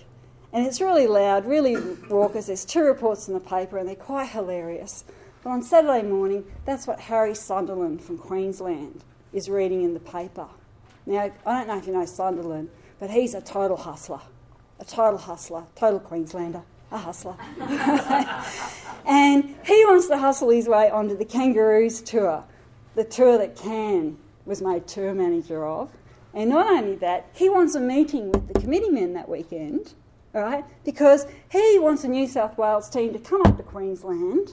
and 0.53 0.66
it's 0.66 0.80
really 0.80 1.07
loud, 1.07 1.47
really 1.47 1.76
raucous. 1.76 2.47
There's 2.47 2.64
two 2.64 2.82
reports 2.82 3.28
in 3.28 3.34
the 3.34 3.41
paper, 3.41 3.78
and 3.78 3.89
they're 3.89 3.95
quite 3.95 4.30
hilarious. 4.30 5.05
But 5.45 5.51
on 5.51 5.62
Saturday 5.62 6.03
morning, 6.03 6.45
that's 6.64 6.89
what 6.89 6.99
Harry 6.99 7.34
Sunderland 7.34 8.03
from 8.03 8.18
Queensland 8.18 9.05
is 9.32 9.49
reading 9.49 9.82
in 9.82 9.95
the 9.95 10.01
paper. 10.01 10.49
Now, 11.07 11.30
I 11.47 11.59
don't 11.59 11.68
know 11.68 11.78
if 11.78 11.87
you 11.87 11.93
know 11.93 12.05
Sunderland, 12.07 12.70
but 12.99 13.11
he's 13.11 13.34
a 13.34 13.41
total 13.41 13.76
hustler. 13.76 14.20
A 14.80 14.84
total 14.84 15.18
hustler, 15.18 15.64
total 15.76 16.01
Queenslander, 16.01 16.62
a 16.91 16.99
hustler. 16.99 17.37
and 19.07 19.45
he 19.64 19.84
wants 19.84 20.09
to 20.09 20.18
hustle 20.18 20.51
his 20.51 20.66
way 20.66 20.91
onto 20.91 21.16
the 21.16 21.24
Kangaroos 21.24 22.01
tour, 22.01 22.43
the 22.97 23.05
tour 23.05 23.39
that 23.39 23.55
Cann 23.55 24.18
was 24.45 24.61
made 24.61 24.89
tour 24.89 25.14
manager 25.14 25.64
of. 25.64 25.93
And 26.37 26.51
not 26.51 26.66
only 26.66 26.97
that, 26.97 27.30
he 27.32 27.49
wants 27.49 27.74
a 27.74 27.80
meeting 27.80 28.30
with 28.30 28.47
the 28.47 28.61
committee 28.61 28.91
men 28.91 29.14
that 29.14 29.26
weekend, 29.26 29.95
right? 30.34 30.66
Because 30.84 31.26
he 31.51 31.78
wants 31.78 32.05
a 32.05 32.09
New 32.09 32.28
South 32.28 32.59
Wales 32.59 32.91
team 32.91 33.14
to 33.14 33.18
come 33.18 33.41
up 33.47 33.57
to 33.57 33.62
Queensland 33.62 34.53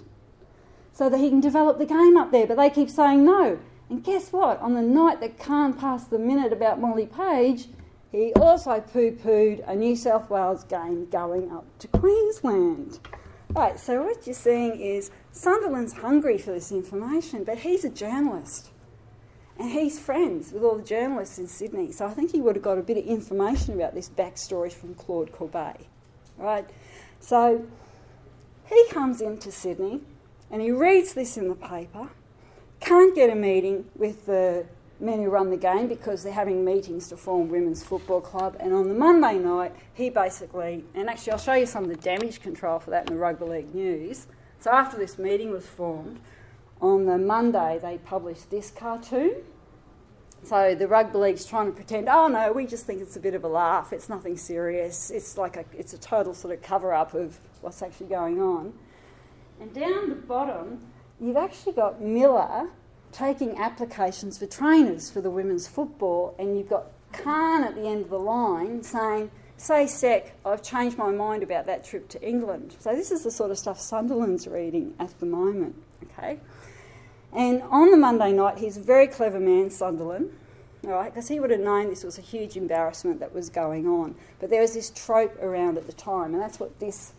so 0.94 1.10
that 1.10 1.18
he 1.18 1.30
can 1.30 1.42
develop 1.42 1.80
the 1.80 1.86
game 1.86 2.16
up 2.16 2.32
there. 2.32 2.48
But 2.48 2.56
they 2.56 2.70
keep 2.70 2.90
saying 2.90 3.26
no. 3.26 3.60
And 3.90 4.02
guess 4.02 4.32
what? 4.32 4.62
On 4.62 4.76
the 4.76 4.82
night 4.82 5.20
that 5.20 5.38
Cann 5.38 5.74
passed 5.74 6.10
the 6.10 6.18
minute 6.18 6.54
about 6.54 6.80
Molly 6.80 7.06
Page, 7.06 7.68
he 8.14 8.32
also 8.36 8.80
poo 8.80 9.12
pooed 9.12 9.68
a 9.68 9.76
New 9.76 9.98
South 9.98 10.30
Wales 10.30 10.64
game 10.64 11.10
going 11.10 11.52
up 11.52 11.66
to 11.80 11.90
Queensland. 11.90 13.00
Right, 13.50 13.78
so 13.78 14.04
what 14.04 14.26
you're 14.26 14.34
seeing 14.34 14.80
is 14.80 15.12
Sunderland's 15.34 15.94
hungry 15.94 16.38
for 16.38 16.52
this 16.52 16.72
information, 16.72 17.44
but 17.44 17.58
he's 17.58 17.84
a 17.84 17.90
journalist. 17.90 18.70
And 19.60 19.70
he's 19.70 20.00
friends 20.00 20.52
with 20.52 20.64
all 20.64 20.76
the 20.76 20.84
journalists 20.84 21.38
in 21.38 21.48
Sydney, 21.48 21.92
so 21.92 22.08
I 22.08 22.10
think 22.10 22.32
he 22.32 22.42
would 22.42 22.56
have 22.56 22.64
got 22.64 22.78
a 22.78 22.82
bit 22.82 22.98
of 22.98 23.06
information 23.06 23.76
about 23.76 23.94
this 23.94 24.10
backstory 24.10 24.72
from 24.72 24.96
Claude 24.96 25.32
Corbett. 25.32 25.86
Right? 26.38 26.68
So 27.20 27.66
he 28.66 28.86
comes 28.90 29.22
into 29.22 29.52
Sydney 29.52 30.02
and 30.50 30.62
he 30.62 30.72
reads 30.72 31.14
this 31.14 31.38
in 31.38 31.48
the 31.48 31.56
paper. 31.56 32.10
can't 32.80 33.16
get 33.16 33.30
a 33.30 33.36
meeting 33.36 33.86
with 33.96 34.26
the 34.26 34.66
men 35.00 35.22
who 35.22 35.30
run 35.30 35.50
the 35.50 35.58
game 35.58 35.88
because 35.88 36.24
they're 36.24 36.34
having 36.34 36.64
meetings 36.64 37.10
to 37.10 37.18
form 37.18 37.50
women's 37.50 37.84
football 37.84 38.22
club. 38.22 38.56
And 38.60 38.74
on 38.74 38.88
the 38.88 38.94
Monday 38.94 39.38
night, 39.38 39.74
he 39.94 40.10
basically, 40.10 40.84
and 40.94 41.10
actually 41.10 41.34
I'll 41.34 41.40
show 41.40 41.54
you 41.54 41.66
some 41.66 41.84
of 41.84 41.90
the 41.90 41.96
damage 41.96 42.42
control 42.42 42.80
for 42.80 42.90
that 42.92 43.10
in 43.10 43.16
the 43.16 43.20
rugby 43.20 43.46
league 43.46 43.76
news. 43.76 44.28
So 44.60 44.72
after 44.72 44.98
this 44.98 45.18
meeting 45.18 45.52
was 45.52 45.66
formed, 45.66 46.20
on 46.84 47.06
the 47.06 47.18
Monday 47.18 47.80
they 47.82 47.98
published 47.98 48.52
this 48.52 48.70
cartoon. 48.70 49.36
So 50.44 50.76
the 50.76 50.90
rugby 50.90 51.18
league's 51.18 51.46
trying 51.46 51.68
to 51.68 51.72
pretend, 51.72 52.10
oh 52.10 52.28
no, 52.28 52.52
we 52.52 52.66
just 52.66 52.86
think 52.86 53.02
it's 53.02 53.16
a 53.16 53.20
bit 53.20 53.34
of 53.34 53.46
a 53.46 53.48
laugh. 53.48 53.94
It's 53.94 54.10
nothing 54.10 54.36
serious. 54.36 55.10
It's 55.10 55.38
like 55.38 55.56
a, 55.56 55.64
it's 55.76 55.94
a 55.94 55.98
total 55.98 56.34
sort 56.34 56.54
of 56.54 56.62
cover 56.62 56.94
up 56.94 57.14
of 57.14 57.40
what's 57.62 57.82
actually 57.82 58.08
going 58.08 58.42
on. 58.42 58.74
And 59.62 59.74
down 59.74 60.10
the 60.10 60.16
bottom, 60.16 60.82
you've 61.22 61.38
actually 61.38 61.74
got 61.74 62.02
Miller 62.02 62.70
taking 63.14 63.58
applications 63.58 64.38
for 64.38 64.46
trainers 64.46 65.10
for 65.10 65.22
the 65.22 65.30
women's 65.30 65.68
football, 65.68 66.36
and 66.38 66.58
you've 66.58 66.70
got 66.70 66.88
Cann 67.14 67.64
at 67.64 67.76
the 67.76 67.88
end 67.88 68.02
of 68.02 68.10
the 68.10 68.20
line 68.20 68.84
saying, 68.84 69.32
Say, 69.56 69.88
Sec, 69.88 70.34
I've 70.46 70.64
changed 70.64 70.98
my 70.98 71.12
mind 71.12 71.44
about 71.44 71.68
that 71.68 71.86
trip 71.86 72.10
to 72.10 72.28
England. 72.28 72.76
So, 72.80 72.94
this 72.96 73.12
is 73.12 73.24
the 73.24 73.32
sort 73.32 73.52
of 73.52 73.58
stuff 73.58 73.80
Sunderland's 73.80 74.46
reading 74.48 74.94
at 75.00 75.18
the 75.20 75.26
moment, 75.26 75.76
okay? 76.04 76.40
And 77.36 77.64
on 77.64 77.92
the 77.92 77.98
Monday 77.98 78.32
night, 78.32 78.60
he's 78.60 78.78
a 78.78 78.82
very 78.82 79.08
clever 79.08 79.40
man, 79.40 79.70
Sunderland, 79.70 80.32
all 80.86 80.92
right, 80.92 81.12
because 81.12 81.28
he 81.28 81.40
would 81.40 81.50
have 81.50 81.60
known 81.60 81.90
this 81.90 82.04
was 82.04 82.18
a 82.18 82.22
huge 82.22 82.56
embarrassment 82.56 83.20
that 83.20 83.34
was 83.34 83.50
going 83.50 83.88
on. 83.88 84.16
But 84.40 84.50
there 84.50 84.62
was 84.62 84.74
this 84.74 84.92
trope 84.92 85.42
around 85.42 85.78
at 85.78 85.88
the 85.88 85.94
time, 85.94 86.34
and 86.34 86.42
that's 86.42 86.60
what 86.60 86.80
this, 86.80 87.14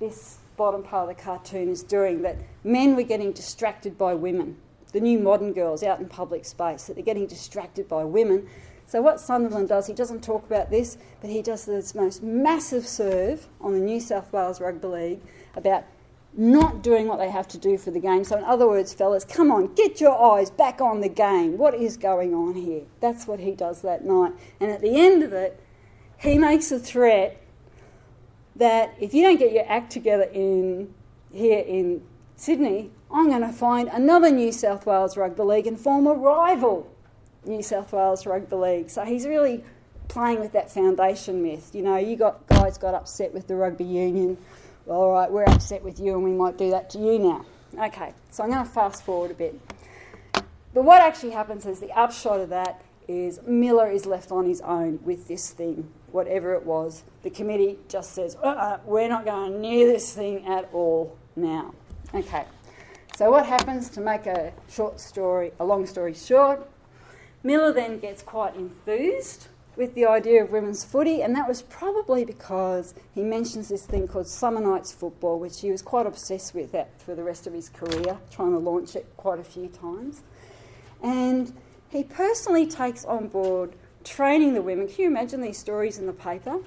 this 0.00 0.38
bottom 0.56 0.82
part 0.82 1.08
of 1.08 1.16
the 1.16 1.22
cartoon 1.22 1.68
is 1.68 1.82
doing 1.82 2.22
that 2.22 2.36
men 2.62 2.94
were 2.94 3.02
getting 3.02 3.32
distracted 3.32 3.96
by 3.96 4.14
women 4.14 4.56
the 4.94 5.00
new 5.00 5.18
modern 5.18 5.52
girls 5.52 5.82
out 5.82 5.98
in 5.98 6.08
public 6.08 6.44
space, 6.46 6.84
that 6.84 6.94
they're 6.94 7.04
getting 7.04 7.26
distracted 7.26 7.88
by 7.88 8.04
women. 8.04 8.48
So, 8.86 9.02
what 9.02 9.18
Sunderland 9.20 9.68
does, 9.68 9.88
he 9.88 9.92
doesn't 9.92 10.22
talk 10.22 10.46
about 10.46 10.70
this, 10.70 10.96
but 11.20 11.30
he 11.30 11.42
does 11.42 11.66
this 11.66 11.94
most 11.94 12.22
massive 12.22 12.86
serve 12.86 13.48
on 13.60 13.72
the 13.72 13.80
New 13.80 14.00
South 14.00 14.32
Wales 14.32 14.60
Rugby 14.60 14.86
League 14.86 15.20
about 15.56 15.84
not 16.36 16.82
doing 16.82 17.06
what 17.06 17.18
they 17.18 17.30
have 17.30 17.46
to 17.48 17.58
do 17.58 17.78
for 17.78 17.90
the 17.90 18.00
game. 18.00 18.24
So, 18.24 18.36
in 18.36 18.44
other 18.44 18.66
words, 18.66 18.92
fellas, 18.92 19.24
come 19.24 19.50
on, 19.50 19.74
get 19.74 20.00
your 20.00 20.20
eyes 20.20 20.50
back 20.50 20.80
on 20.80 21.00
the 21.00 21.08
game. 21.08 21.58
What 21.58 21.74
is 21.74 21.96
going 21.96 22.34
on 22.34 22.54
here? 22.54 22.82
That's 23.00 23.26
what 23.26 23.40
he 23.40 23.52
does 23.52 23.82
that 23.82 24.04
night. 24.04 24.32
And 24.60 24.70
at 24.70 24.80
the 24.80 25.00
end 25.00 25.22
of 25.22 25.32
it, 25.32 25.60
he 26.18 26.38
makes 26.38 26.72
a 26.72 26.78
threat 26.78 27.40
that 28.56 28.94
if 29.00 29.14
you 29.14 29.22
don't 29.22 29.38
get 29.38 29.52
your 29.52 29.64
act 29.68 29.92
together 29.92 30.24
in 30.32 30.92
here 31.32 31.60
in 31.60 32.02
Sydney, 32.36 32.90
I'm 33.10 33.28
going 33.28 33.42
to 33.42 33.52
find 33.52 33.88
another 33.88 34.30
New 34.30 34.52
South 34.52 34.86
Wales 34.86 35.16
Rugby 35.16 35.42
League 35.42 35.66
and 35.66 35.78
form 35.78 36.06
a 36.06 36.14
rival 36.14 36.90
New 37.44 37.62
South 37.62 37.92
Wales 37.92 38.26
Rugby 38.26 38.56
League. 38.56 38.90
So 38.90 39.04
he's 39.04 39.26
really 39.26 39.64
playing 40.08 40.40
with 40.40 40.52
that 40.52 40.70
foundation 40.70 41.42
myth. 41.42 41.74
You 41.74 41.82
know, 41.82 41.96
you 41.96 42.16
got 42.16 42.46
guys 42.46 42.78
got 42.78 42.94
upset 42.94 43.32
with 43.32 43.46
the 43.46 43.54
rugby 43.54 43.84
union. 43.84 44.38
All 44.86 45.12
right, 45.12 45.30
we're 45.30 45.44
upset 45.44 45.82
with 45.82 45.98
you, 45.98 46.12
and 46.12 46.22
we 46.22 46.32
might 46.32 46.58
do 46.58 46.70
that 46.70 46.90
to 46.90 46.98
you 46.98 47.18
now. 47.18 47.46
Okay, 47.78 48.12
so 48.30 48.42
I'm 48.42 48.50
going 48.50 48.62
to 48.62 48.70
fast 48.70 49.02
forward 49.02 49.30
a 49.30 49.34
bit. 49.34 49.58
But 50.74 50.84
what 50.84 51.00
actually 51.00 51.30
happens 51.30 51.64
is 51.64 51.80
the 51.80 51.90
upshot 51.92 52.40
of 52.40 52.50
that 52.50 52.82
is 53.08 53.40
Miller 53.46 53.90
is 53.90 54.04
left 54.04 54.30
on 54.30 54.46
his 54.46 54.60
own 54.60 54.98
with 55.02 55.26
this 55.26 55.50
thing, 55.50 55.90
whatever 56.12 56.52
it 56.52 56.66
was. 56.66 57.02
The 57.22 57.30
committee 57.30 57.78
just 57.88 58.12
says, 58.12 58.36
uh-uh, 58.42 58.80
we're 58.84 59.08
not 59.08 59.24
going 59.24 59.62
near 59.62 59.86
this 59.86 60.12
thing 60.12 60.46
at 60.46 60.68
all 60.74 61.16
now. 61.34 61.74
Okay. 62.12 62.44
So 63.16 63.30
what 63.30 63.46
happens 63.46 63.88
to 63.90 64.00
make 64.00 64.26
a 64.26 64.52
short 64.68 65.00
story, 65.00 65.52
a 65.58 65.64
long 65.64 65.86
story 65.86 66.12
short? 66.12 66.68
Miller 67.42 67.72
then 67.72 68.00
gets 68.00 68.22
quite 68.22 68.54
enthused 68.54 69.48
with 69.76 69.94
the 69.94 70.06
idea 70.06 70.42
of 70.42 70.50
women's 70.50 70.84
footy, 70.84 71.22
and 71.22 71.34
that 71.34 71.48
was 71.48 71.62
probably 71.62 72.24
because 72.24 72.94
he 73.14 73.22
mentions 73.22 73.68
this 73.68 73.86
thing 73.86 74.06
called 74.06 74.28
Summer 74.28 74.60
Nights 74.60 74.92
Football, 74.92 75.38
which 75.38 75.60
he 75.60 75.70
was 75.70 75.82
quite 75.82 76.06
obsessed 76.06 76.54
with 76.54 76.72
that 76.72 77.00
for 77.00 77.14
the 77.14 77.22
rest 77.22 77.46
of 77.46 77.52
his 77.52 77.68
career, 77.68 78.18
trying 78.30 78.52
to 78.52 78.58
launch 78.58 78.94
it 78.94 79.06
quite 79.16 79.38
a 79.38 79.44
few 79.44 79.68
times. 79.68 80.22
And 81.02 81.52
he 81.90 82.04
personally 82.04 82.66
takes 82.66 83.04
on 83.04 83.28
board 83.28 83.74
training 84.04 84.54
the 84.54 84.62
women. 84.62 84.86
Can 84.88 84.96
you 85.02 85.06
imagine 85.06 85.40
these 85.40 85.58
stories 85.58 85.98
in 85.98 86.06
the 86.06 86.12
paper? 86.12 86.60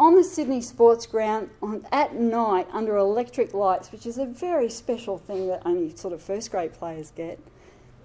on 0.00 0.14
the 0.14 0.24
Sydney 0.24 0.62
Sports 0.62 1.04
Ground 1.04 1.50
on, 1.60 1.86
at 1.92 2.14
night 2.14 2.66
under 2.72 2.96
electric 2.96 3.52
lights, 3.52 3.92
which 3.92 4.06
is 4.06 4.16
a 4.16 4.24
very 4.24 4.70
special 4.70 5.18
thing 5.18 5.46
that 5.48 5.60
only 5.66 5.94
sort 5.94 6.14
of 6.14 6.22
first 6.22 6.50
grade 6.50 6.72
players 6.72 7.12
get. 7.14 7.38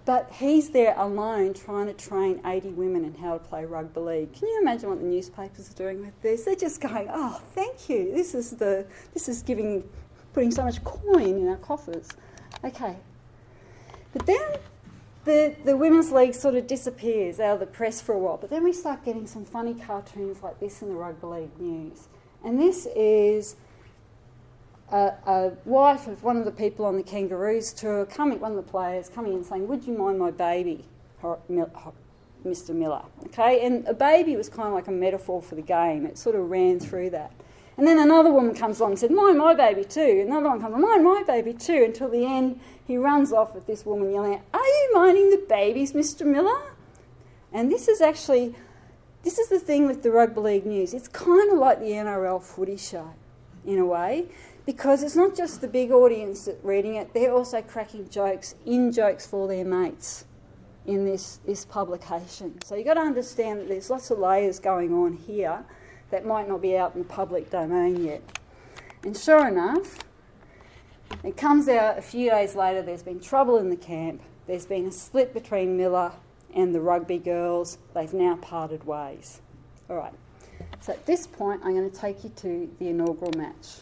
But 0.06 0.32
he's 0.34 0.70
there 0.70 0.93
alone 0.97 1.56
trying 1.56 1.88
to 1.88 1.93
train 1.93 2.39
80 2.45 2.70
women 2.70 3.06
in 3.06 3.16
how 3.16 3.34
to 3.34 3.39
play 3.39 3.66
rugby 3.66 3.99
league. 3.99 4.34
Can 4.34 4.47
you 4.47 4.60
imagine 4.62 4.89
what 4.89 4.99
the 4.99 5.06
newspapers 5.06 5.70
are 5.70 5.74
doing 5.74 5.99
with 5.99 6.22
this? 6.22 6.43
They're 6.43 6.56
just 6.56 6.80
going, 6.80 7.10
"Oh, 7.12 7.41
thank 7.56 7.89
you. 7.89 8.14
This 8.14 8.36
is 8.36 8.51
the 8.51 8.86
this 9.14 9.28
is 9.28 9.41
giving 9.41 9.84
putting 10.34 10.51
so 10.51 10.64
much 10.64 10.84
coin 10.84 11.38
in 11.38 11.47
our 11.47 11.58
coffers." 11.58 12.08
Okay. 12.64 12.97
But 14.14 14.28
then 14.28 14.41
the, 15.26 15.56
the 15.66 15.76
Women's 15.76 16.12
League 16.12 16.36
sort 16.36 16.56
of 16.56 16.68
disappears 16.68 17.39
out 17.39 17.56
of 17.56 17.60
the 17.60 17.66
press 17.66 17.99
for 17.99 18.14
a 18.14 18.20
while, 18.20 18.38
but 18.38 18.51
then 18.51 18.64
we 18.64 18.72
start 18.72 19.03
getting 19.03 19.26
some 19.28 19.43
funny 19.43 19.74
cartoons 19.74 20.41
like 20.43 20.60
this 20.60 20.82
in 20.82 20.89
the 20.89 20.95
Rugby 20.95 21.28
League 21.28 21.60
news. 21.60 22.08
And 22.43 22.60
this 22.60 22.88
is 22.95 23.56
a, 24.92 25.14
a, 25.26 25.52
wife 25.66 26.08
of 26.08 26.24
one 26.24 26.38
of 26.38 26.46
the 26.46 26.52
people 26.52 26.86
on 26.86 26.96
the 26.98 27.04
Kangaroos 27.04 27.74
tour 27.74 28.06
coming, 28.06 28.40
one 28.40 28.52
of 28.52 28.58
the 28.58 28.72
players 28.72 29.10
coming 29.10 29.34
in 29.34 29.44
saying, 29.44 29.68
Would 29.68 29.86
you 29.86 29.98
mind 29.98 30.20
my 30.20 30.32
baby, 30.32 30.86
Mr. 31.24 32.76
Miller? 32.76 33.04
Okay, 33.26 33.66
and 33.66 33.88
a 33.88 33.94
baby 33.94 34.36
was 34.36 34.50
kind 34.50 34.68
of 34.68 34.74
like 34.74 34.88
a 34.88 34.92
metaphor 34.92 35.42
for 35.42 35.56
the 35.56 35.62
game, 35.62 36.06
it 36.06 36.18
sort 36.18 36.36
of 36.36 36.50
ran 36.50 36.80
through 36.80 37.10
that. 37.12 37.32
And 37.78 37.86
then 37.86 38.00
another 38.00 38.32
woman 38.32 38.56
comes 38.56 38.80
along 38.80 38.92
and 38.92 39.00
said, 39.00 39.12
Mind 39.12 39.38
my 39.38 39.54
baby 39.54 39.84
too. 39.84 40.24
Another 40.26 40.50
one 40.50 40.62
comes 40.62 40.76
along, 40.76 40.84
Mind 40.84 41.04
my 41.04 41.24
baby 41.28 41.54
too. 41.54 41.84
Until 41.84 42.10
the 42.10 42.26
end, 42.26 42.60
he 42.86 42.98
runs 42.98 43.34
off 43.34 43.54
with 43.54 43.68
this 43.68 43.86
woman 43.86 44.12
yelling, 44.12 44.42
Are 44.54 44.66
you 44.66 44.92
minding 44.94 45.30
the 45.30 45.46
babies, 45.50 45.94
Mr. 45.94 46.26
Miller? 46.26 46.74
And 47.52 47.72
this 47.72 47.88
is 47.88 48.02
actually, 48.02 48.56
this 49.24 49.40
is 49.40 49.50
the 49.50 49.60
thing 49.60 49.88
with 49.88 50.04
the 50.04 50.12
rugby 50.12 50.42
league 50.42 50.66
news. 50.66 50.94
It's 50.94 51.08
kind 51.08 51.52
of 51.52 51.58
like 51.58 51.80
the 51.80 51.92
NRL 51.92 52.42
footy 52.42 52.78
show, 52.78 53.14
in 53.66 53.80
a 53.80 53.86
way, 53.86 54.28
because 54.66 55.03
it's 55.03 55.16
not 55.16 55.36
just 55.36 55.61
the 55.61 55.68
big 55.68 55.91
audience 55.91 56.45
that 56.45 56.57
reading 56.63 56.95
it, 56.95 57.13
they're 57.13 57.34
also 57.34 57.61
cracking 57.61 58.09
jokes, 58.09 58.55
in 58.66 58.91
jokes 58.91 59.26
for 59.26 59.47
their 59.47 59.66
mates 59.66 60.26
in 60.86 61.05
this, 61.05 61.39
this 61.45 61.66
publication. 61.66 62.59
So 62.63 62.76
you've 62.76 62.86
got 62.86 62.95
to 62.95 63.01
understand 63.01 63.59
that 63.59 63.68
there's 63.68 63.89
lots 63.89 64.11
of 64.11 64.20
layers 64.20 64.59
going 64.59 64.93
on 64.93 65.13
here 65.13 65.63
that 66.11 66.26
might 66.26 66.47
not 66.47 66.61
be 66.61 66.78
out 66.78 66.95
in 66.95 67.01
the 67.01 67.07
public 67.07 67.49
domain 67.49 68.03
yet. 68.03 68.22
And 69.03 69.16
sure 69.16 69.47
enough, 69.47 69.99
it 71.24 71.38
comes 71.38 71.68
out 71.68 71.97
a 71.97 72.01
few 72.01 72.30
days 72.30 72.55
later 72.55 72.82
there's 72.82 73.03
been 73.03 73.20
trouble 73.20 73.57
in 73.57 73.70
the 73.70 73.76
camp, 73.76 74.22
there's 74.47 74.66
been 74.66 74.88
a 74.88 74.91
split 74.91 75.34
between 75.34 75.78
Miller 75.78 76.11
and 76.53 76.74
the 76.74 76.82
rugby 76.82 77.18
girls, 77.18 77.78
they've 77.93 78.13
now 78.13 78.38
parted 78.38 78.84
ways. 78.86 79.41
All 79.89 79.97
right, 79.97 80.13
so 80.82 80.93
at 80.93 81.05
this 81.05 81.28
point, 81.28 81.61
I'm 81.63 81.76
going 81.76 81.89
to 81.89 81.95
take 81.95 82.24
you 82.24 82.32
to 82.38 82.70
the 82.80 82.89
inaugural 82.89 83.34
match. 83.38 83.80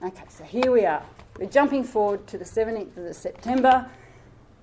Okay, 0.00 0.24
so 0.28 0.44
here 0.44 0.70
we 0.70 0.86
are. 0.86 1.02
We're 1.40 1.48
jumping 1.48 1.82
forward 1.82 2.24
to 2.28 2.38
the 2.38 2.44
17th 2.44 2.96
of 2.96 3.16
September. 3.16 3.90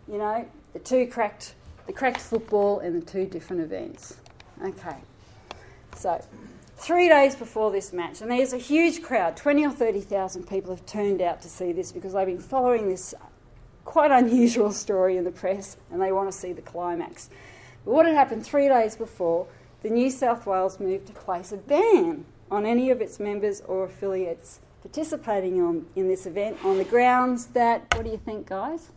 You 0.08 0.18
know, 0.18 0.48
the 0.72 0.80
two 0.80 1.08
cracked, 1.08 1.56
the 1.88 1.92
cracked 1.92 2.22
football 2.22 2.80
and 2.80 3.02
the 3.02 3.06
two 3.06 3.26
different 3.26 3.62
events. 3.62 4.16
Okay. 4.64 4.96
So, 5.98 6.24
three 6.78 7.10
days 7.10 7.36
before 7.36 7.70
this 7.70 7.92
match, 7.92 8.22
and 8.22 8.32
there's 8.32 8.54
a 8.54 8.58
huge 8.58 9.02
crowd 9.02 9.36
20 9.36 9.66
or 9.66 9.72
30,000 9.72 10.48
people 10.48 10.74
have 10.74 10.86
turned 10.86 11.22
out 11.22 11.42
to 11.42 11.50
see 11.50 11.74
this 11.74 11.92
because 11.92 12.14
they've 12.14 12.26
been 12.26 12.40
following 12.40 12.88
this 12.88 13.14
quite 13.84 14.12
unusual 14.12 14.72
story 14.72 15.18
in 15.18 15.26
the 15.26 15.32
press 15.32 15.76
and 15.92 16.02
they 16.02 16.14
want 16.14 16.32
to 16.32 16.38
see 16.38 16.54
the 16.54 16.62
climax. 16.62 17.30
But 17.84 17.94
what 17.94 18.06
had 18.06 18.16
happened 18.16 18.46
three 18.46 18.70
days 18.70 18.96
before, 18.96 19.48
the 19.84 19.90
New 19.90 20.10
South 20.10 20.46
Wales 20.46 20.80
moved 20.80 21.08
to 21.08 21.14
place 21.14 21.52
a 21.52 21.58
ban 21.58 22.24
on 22.50 22.66
any 22.66 22.90
of 22.90 23.02
its 23.02 23.20
members 23.20 23.60
or 23.68 23.84
affiliates 23.84 24.62
participating 24.86 25.60
on, 25.60 25.84
in 25.96 26.08
this 26.08 26.28
event 26.28 26.56
on 26.64 26.78
the 26.78 26.84
grounds 26.84 27.48
that, 27.48 27.92
what 27.96 28.06
do 28.06 28.12
you 28.12 28.22
think, 28.24 28.48
guys? 28.48 28.92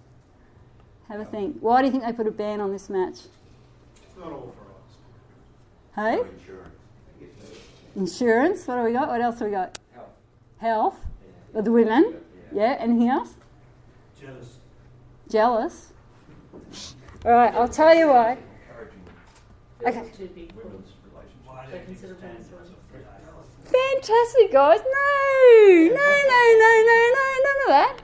Have 1.09 1.19
a 1.19 1.25
think. 1.25 1.57
Why 1.61 1.81
do 1.81 1.87
you 1.87 1.93
think 1.93 2.05
they 2.05 2.13
put 2.13 2.27
a 2.27 2.31
ban 2.31 2.61
on 2.61 2.71
this 2.71 2.91
match? 2.91 3.15
It's 3.15 4.19
not 4.19 4.31
all 4.31 4.55
for 5.95 6.03
us. 6.03 6.21
Hey? 6.21 6.21
Insurance. 7.97 8.67
What 8.67 8.77
do 8.77 8.83
we 8.83 8.93
got? 8.93 9.09
What 9.09 9.23
else 9.23 9.39
do 9.39 9.47
we 9.47 9.51
got? 9.51 9.79
Health. 9.95 10.11
Health. 10.59 11.01
Yeah. 11.55 11.63
the 11.63 11.73
women. 11.73 12.17
Yeah. 12.53 12.73
yeah. 12.73 12.77
Anything 12.81 13.09
else? 13.09 13.35
Jealous. 14.21 14.59
Jealous. 15.31 15.93
All 17.25 17.33
right. 17.33 17.55
I'll 17.55 17.67
tell 17.67 17.95
you 17.95 18.09
why. 18.09 18.37
Okay. 19.87 20.05
Fantastic, 23.79 24.53
guys. 24.53 24.81
No, 24.81 25.69
no, 25.69 26.11
no, 26.29 26.43
no, 26.59 26.73
no, 26.87 26.99
no, 27.15 27.27
none 27.47 27.61
of 27.65 27.69
that. 27.69 27.97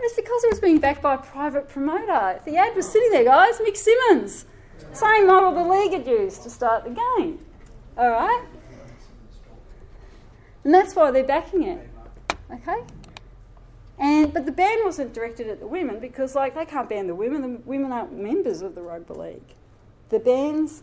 It's 0.00 0.16
because 0.16 0.44
it 0.44 0.50
was 0.50 0.60
being 0.60 0.78
backed 0.78 1.02
by 1.02 1.14
a 1.14 1.18
private 1.18 1.68
promoter. 1.68 2.40
The 2.44 2.56
ad 2.56 2.76
was 2.76 2.90
sitting 2.90 3.10
there, 3.10 3.24
guys, 3.24 3.58
Mick 3.58 3.76
Simmons. 3.76 4.46
Same 4.92 5.26
model 5.26 5.52
the 5.52 5.62
league 5.62 5.92
had 5.92 6.06
used 6.06 6.42
to 6.42 6.50
start 6.50 6.84
the 6.84 6.90
game. 6.90 7.38
All 7.96 8.10
right? 8.10 8.44
And 10.64 10.74
that's 10.74 10.94
why 10.94 11.10
they're 11.10 11.24
backing 11.24 11.62
it. 11.62 11.88
Okay? 12.52 12.82
And 13.98 14.32
but 14.34 14.44
the 14.44 14.52
ban 14.52 14.78
wasn't 14.84 15.14
directed 15.14 15.48
at 15.48 15.60
the 15.60 15.66
women 15.66 16.00
because 16.00 16.34
like 16.34 16.54
they 16.54 16.64
can't 16.64 16.88
ban 16.88 17.06
the 17.06 17.14
women. 17.14 17.42
The 17.42 17.60
women 17.64 17.92
aren't 17.92 18.12
members 18.12 18.60
of 18.60 18.74
the 18.74 18.82
rugby 18.82 19.14
league. 19.14 19.54
The 20.08 20.18
ban's 20.18 20.82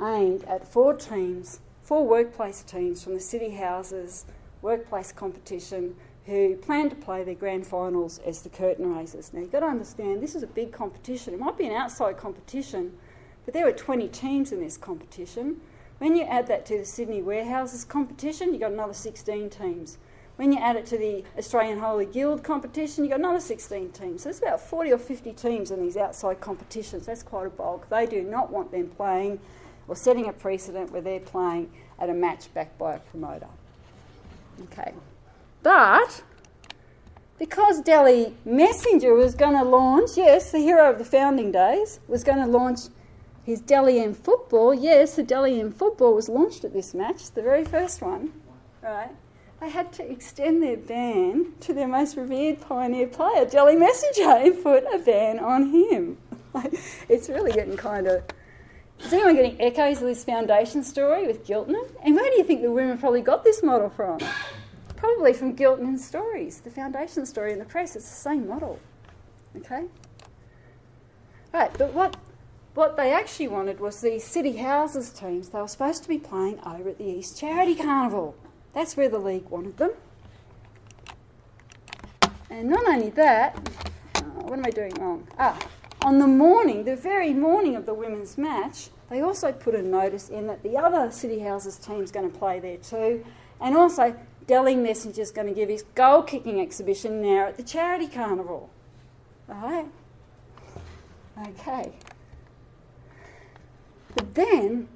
aimed 0.00 0.44
at 0.44 0.66
four 0.66 0.94
teams, 0.94 1.60
four 1.90 2.06
workplace 2.06 2.62
teams 2.62 3.02
from 3.02 3.14
the 3.14 3.20
city 3.20 3.50
houses 3.50 4.24
workplace 4.62 5.10
competition 5.10 5.96
who 6.24 6.54
plan 6.54 6.88
to 6.88 6.94
play 6.94 7.24
their 7.24 7.34
grand 7.34 7.66
finals 7.66 8.20
as 8.24 8.42
the 8.42 8.48
curtain 8.48 8.94
raisers. 8.94 9.32
Now 9.32 9.40
you've 9.40 9.50
got 9.50 9.58
to 9.58 9.66
understand 9.66 10.22
this 10.22 10.36
is 10.36 10.44
a 10.44 10.46
big 10.46 10.70
competition. 10.70 11.34
It 11.34 11.40
might 11.40 11.58
be 11.58 11.66
an 11.66 11.72
outside 11.72 12.16
competition, 12.16 12.96
but 13.44 13.54
there 13.54 13.66
are 13.66 13.72
20 13.72 14.06
teams 14.06 14.52
in 14.52 14.60
this 14.60 14.76
competition. 14.76 15.62
When 15.98 16.14
you 16.14 16.22
add 16.22 16.46
that 16.46 16.64
to 16.66 16.78
the 16.78 16.84
Sydney 16.84 17.22
Warehouses 17.22 17.84
competition, 17.84 18.52
you've 18.52 18.60
got 18.60 18.70
another 18.70 18.94
16 18.94 19.50
teams. 19.50 19.98
When 20.36 20.52
you 20.52 20.60
add 20.60 20.76
it 20.76 20.86
to 20.86 20.96
the 20.96 21.24
Australian 21.36 21.80
Holy 21.80 22.06
Guild 22.06 22.44
competition, 22.44 23.02
you've 23.02 23.10
got 23.10 23.18
another 23.18 23.40
16 23.40 23.90
teams. 23.90 24.22
So 24.22 24.28
there's 24.28 24.38
about 24.38 24.60
40 24.60 24.92
or 24.92 24.98
50 24.98 25.32
teams 25.32 25.72
in 25.72 25.82
these 25.82 25.96
outside 25.96 26.40
competitions. 26.40 27.06
That's 27.06 27.24
quite 27.24 27.48
a 27.48 27.50
bulk. 27.50 27.88
They 27.88 28.06
do 28.06 28.22
not 28.22 28.52
want 28.52 28.70
them 28.70 28.90
playing 28.90 29.40
or 29.90 29.96
setting 29.96 30.28
a 30.28 30.32
precedent 30.32 30.92
where 30.92 31.02
they're 31.02 31.18
playing 31.18 31.68
at 31.98 32.08
a 32.08 32.14
match 32.14 32.52
backed 32.54 32.78
by 32.78 32.94
a 32.94 32.98
promoter. 33.00 33.48
Okay. 34.62 34.94
But 35.64 36.22
because 37.40 37.80
Dally 37.80 38.36
Messenger 38.44 39.14
was 39.14 39.34
going 39.34 39.58
to 39.58 39.64
launch, 39.64 40.10
yes, 40.16 40.52
the 40.52 40.60
hero 40.60 40.88
of 40.88 40.98
the 40.98 41.04
founding 41.04 41.50
days, 41.50 41.98
was 42.06 42.22
going 42.22 42.38
to 42.38 42.46
launch 42.46 42.82
his 43.42 43.60
Dally 43.60 43.98
M 43.98 44.14
football, 44.14 44.72
yes, 44.72 45.16
the 45.16 45.24
Dally 45.24 45.60
M 45.60 45.72
football 45.72 46.14
was 46.14 46.28
launched 46.28 46.64
at 46.64 46.72
this 46.72 46.94
match, 46.94 47.32
the 47.32 47.42
very 47.42 47.64
first 47.64 48.00
one, 48.00 48.32
right? 48.82 49.10
they 49.60 49.70
had 49.70 49.92
to 49.94 50.08
extend 50.08 50.62
their 50.62 50.76
ban 50.76 51.52
to 51.60 51.74
their 51.74 51.88
most 51.88 52.16
revered 52.16 52.60
pioneer 52.60 53.08
player, 53.08 53.44
Dally 53.44 53.74
Messenger, 53.74 54.30
and 54.30 54.62
put 54.62 54.84
a 54.94 54.98
ban 54.98 55.40
on 55.40 55.70
him. 55.70 56.16
it's 57.08 57.28
really 57.28 57.50
getting 57.50 57.76
kind 57.76 58.06
of. 58.06 58.22
Is 59.04 59.12
anyone 59.12 59.34
getting 59.34 59.60
echoes 59.60 59.98
of 59.98 60.04
this 60.04 60.24
foundation 60.24 60.82
story 60.84 61.26
with 61.26 61.46
Giltinan? 61.46 61.88
And 62.04 62.14
where 62.14 62.30
do 62.30 62.36
you 62.36 62.44
think 62.44 62.62
the 62.62 62.70
women 62.70 62.98
probably 62.98 63.22
got 63.22 63.44
this 63.44 63.62
model 63.62 63.90
from? 63.90 64.18
Probably 64.96 65.32
from 65.32 65.56
Giltinan's 65.56 66.04
stories, 66.04 66.60
the 66.60 66.70
foundation 66.70 67.24
story 67.26 67.52
in 67.52 67.58
the 67.58 67.64
press. 67.64 67.96
It's 67.96 68.08
the 68.08 68.14
same 68.14 68.46
model. 68.46 68.78
Okay? 69.56 69.86
Right, 71.52 71.76
but 71.76 71.92
what 71.92 72.16
what 72.74 72.96
they 72.96 73.12
actually 73.12 73.48
wanted 73.48 73.80
was 73.80 74.00
the 74.00 74.20
city 74.20 74.56
houses 74.58 75.10
teams. 75.10 75.48
They 75.48 75.60
were 75.60 75.66
supposed 75.66 76.04
to 76.04 76.08
be 76.08 76.18
playing 76.18 76.60
over 76.64 76.90
at 76.90 76.98
the 76.98 77.04
East 77.04 77.38
Charity 77.38 77.74
Carnival. 77.74 78.36
That's 78.72 78.96
where 78.96 79.08
the 79.08 79.18
league 79.18 79.48
wanted 79.48 79.76
them. 79.76 79.90
And 82.48 82.68
not 82.68 82.86
only 82.86 83.10
that, 83.10 83.68
uh, 84.16 84.20
what 84.20 84.58
am 84.58 84.64
I 84.64 84.70
doing 84.70 84.92
wrong? 84.94 85.26
Ah, 85.38 85.58
on 86.02 86.18
the 86.18 86.26
morning, 86.26 86.84
the 86.84 86.96
very 86.96 87.32
morning 87.32 87.76
of 87.76 87.86
the 87.86 87.94
women's 87.94 88.38
match, 88.38 88.88
they 89.08 89.20
also 89.20 89.52
put 89.52 89.74
a 89.74 89.82
notice 89.82 90.28
in 90.28 90.46
that 90.46 90.62
the 90.62 90.76
other 90.76 91.10
City 91.10 91.40
Houses 91.40 91.76
team's 91.76 92.10
going 92.10 92.30
to 92.30 92.38
play 92.38 92.60
there 92.60 92.78
too, 92.78 93.24
and 93.60 93.76
also 93.76 94.14
Dally 94.46 94.74
Messenger's 94.74 95.30
going 95.30 95.48
to 95.48 95.54
give 95.54 95.68
his 95.68 95.82
goal 95.94 96.22
kicking 96.22 96.60
exhibition 96.60 97.20
now 97.20 97.48
at 97.48 97.56
the 97.56 97.62
charity 97.62 98.06
carnival. 98.06 98.70
Right? 99.46 99.86
Okay. 101.48 101.92
But 104.14 104.34
then 104.34 104.88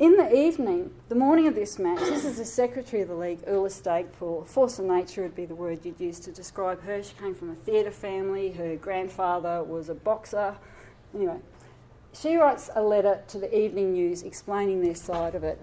in 0.00 0.16
the 0.16 0.34
evening, 0.34 0.90
the 1.10 1.14
morning 1.14 1.46
of 1.46 1.54
this 1.54 1.78
match, 1.78 1.98
this 1.98 2.24
is 2.24 2.38
the 2.38 2.44
secretary 2.44 3.02
of 3.02 3.08
the 3.08 3.14
league, 3.14 3.40
Ulla 3.46 3.68
Stagpool. 3.68 4.46
Force 4.46 4.78
of 4.78 4.86
nature 4.86 5.22
would 5.22 5.34
be 5.34 5.44
the 5.44 5.54
word 5.54 5.84
you'd 5.84 6.00
use 6.00 6.18
to 6.20 6.32
describe 6.32 6.82
her. 6.84 7.02
She 7.02 7.12
came 7.20 7.34
from 7.34 7.50
a 7.50 7.54
theatre 7.54 7.90
family. 7.90 8.50
Her 8.50 8.76
grandfather 8.76 9.62
was 9.62 9.90
a 9.90 9.94
boxer. 9.94 10.56
Anyway, 11.14 11.40
she 12.14 12.36
writes 12.36 12.70
a 12.74 12.82
letter 12.82 13.20
to 13.28 13.38
the 13.38 13.54
evening 13.54 13.92
news 13.92 14.22
explaining 14.22 14.80
their 14.80 14.94
side 14.94 15.34
of 15.34 15.44
it. 15.44 15.60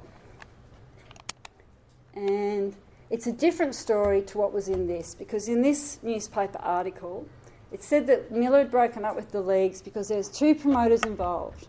And 2.14 2.76
it's 3.10 3.26
a 3.26 3.34
different 3.34 3.74
story 3.74 4.22
to 4.22 4.38
what 4.38 4.54
was 4.54 4.70
in 4.70 4.86
this, 4.86 5.16
because 5.16 5.48
in 5.48 5.64
this 5.64 5.98
newspaper 6.04 6.60
article, 6.60 7.28
it 7.72 7.84
said 7.84 8.06
that 8.06 8.32
Miller 8.32 8.60
had 8.60 8.70
broken 8.70 9.04
up 9.04 9.16
with 9.16 9.32
the 9.32 9.42
leagues 9.42 9.82
because 9.82 10.10
there's 10.10 10.30
two 10.30 10.54
promoters 10.54 11.02
involved. 11.02 11.68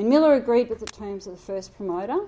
And 0.00 0.08
Miller 0.08 0.32
agreed 0.32 0.70
with 0.70 0.80
the 0.80 0.86
terms 0.86 1.26
of 1.26 1.34
the 1.34 1.42
first 1.42 1.76
promoter, 1.76 2.20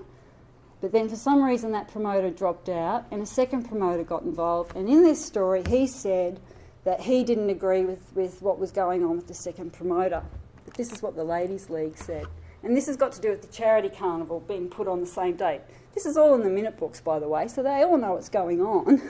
but 0.79 0.91
then 0.91 1.09
for 1.09 1.15
some 1.15 1.41
reason 1.41 1.71
that 1.71 1.87
promoter 1.87 2.29
dropped 2.29 2.69
out 2.69 3.07
and 3.09 3.19
a 3.19 3.25
second 3.25 3.67
promoter 3.67 4.03
got 4.03 4.21
involved. 4.21 4.75
And 4.75 4.87
in 4.87 5.01
this 5.01 5.25
story, 5.25 5.63
he 5.67 5.87
said 5.87 6.39
that 6.83 7.01
he 7.01 7.23
didn't 7.23 7.49
agree 7.49 7.83
with, 7.83 8.13
with 8.13 8.43
what 8.43 8.59
was 8.59 8.71
going 8.71 9.03
on 9.03 9.15
with 9.15 9.25
the 9.25 9.33
second 9.33 9.73
promoter. 9.73 10.21
But 10.65 10.75
this 10.75 10.91
is 10.91 11.01
what 11.01 11.15
the 11.15 11.23
Ladies' 11.23 11.67
League 11.71 11.97
said. 11.97 12.27
And 12.61 12.77
this 12.77 12.85
has 12.85 12.95
got 12.95 13.11
to 13.13 13.21
do 13.21 13.31
with 13.31 13.41
the 13.41 13.47
charity 13.47 13.89
carnival 13.89 14.41
being 14.41 14.69
put 14.69 14.87
on 14.87 14.99
the 14.99 15.07
same 15.07 15.35
date. 15.35 15.61
This 15.95 16.05
is 16.05 16.15
all 16.15 16.35
in 16.35 16.43
the 16.43 16.51
minute 16.51 16.77
books, 16.77 17.01
by 17.01 17.17
the 17.17 17.27
way, 17.27 17.47
so 17.47 17.63
they 17.63 17.81
all 17.81 17.97
know 17.97 18.13
what's 18.13 18.29
going 18.29 18.61
on. 18.61 19.01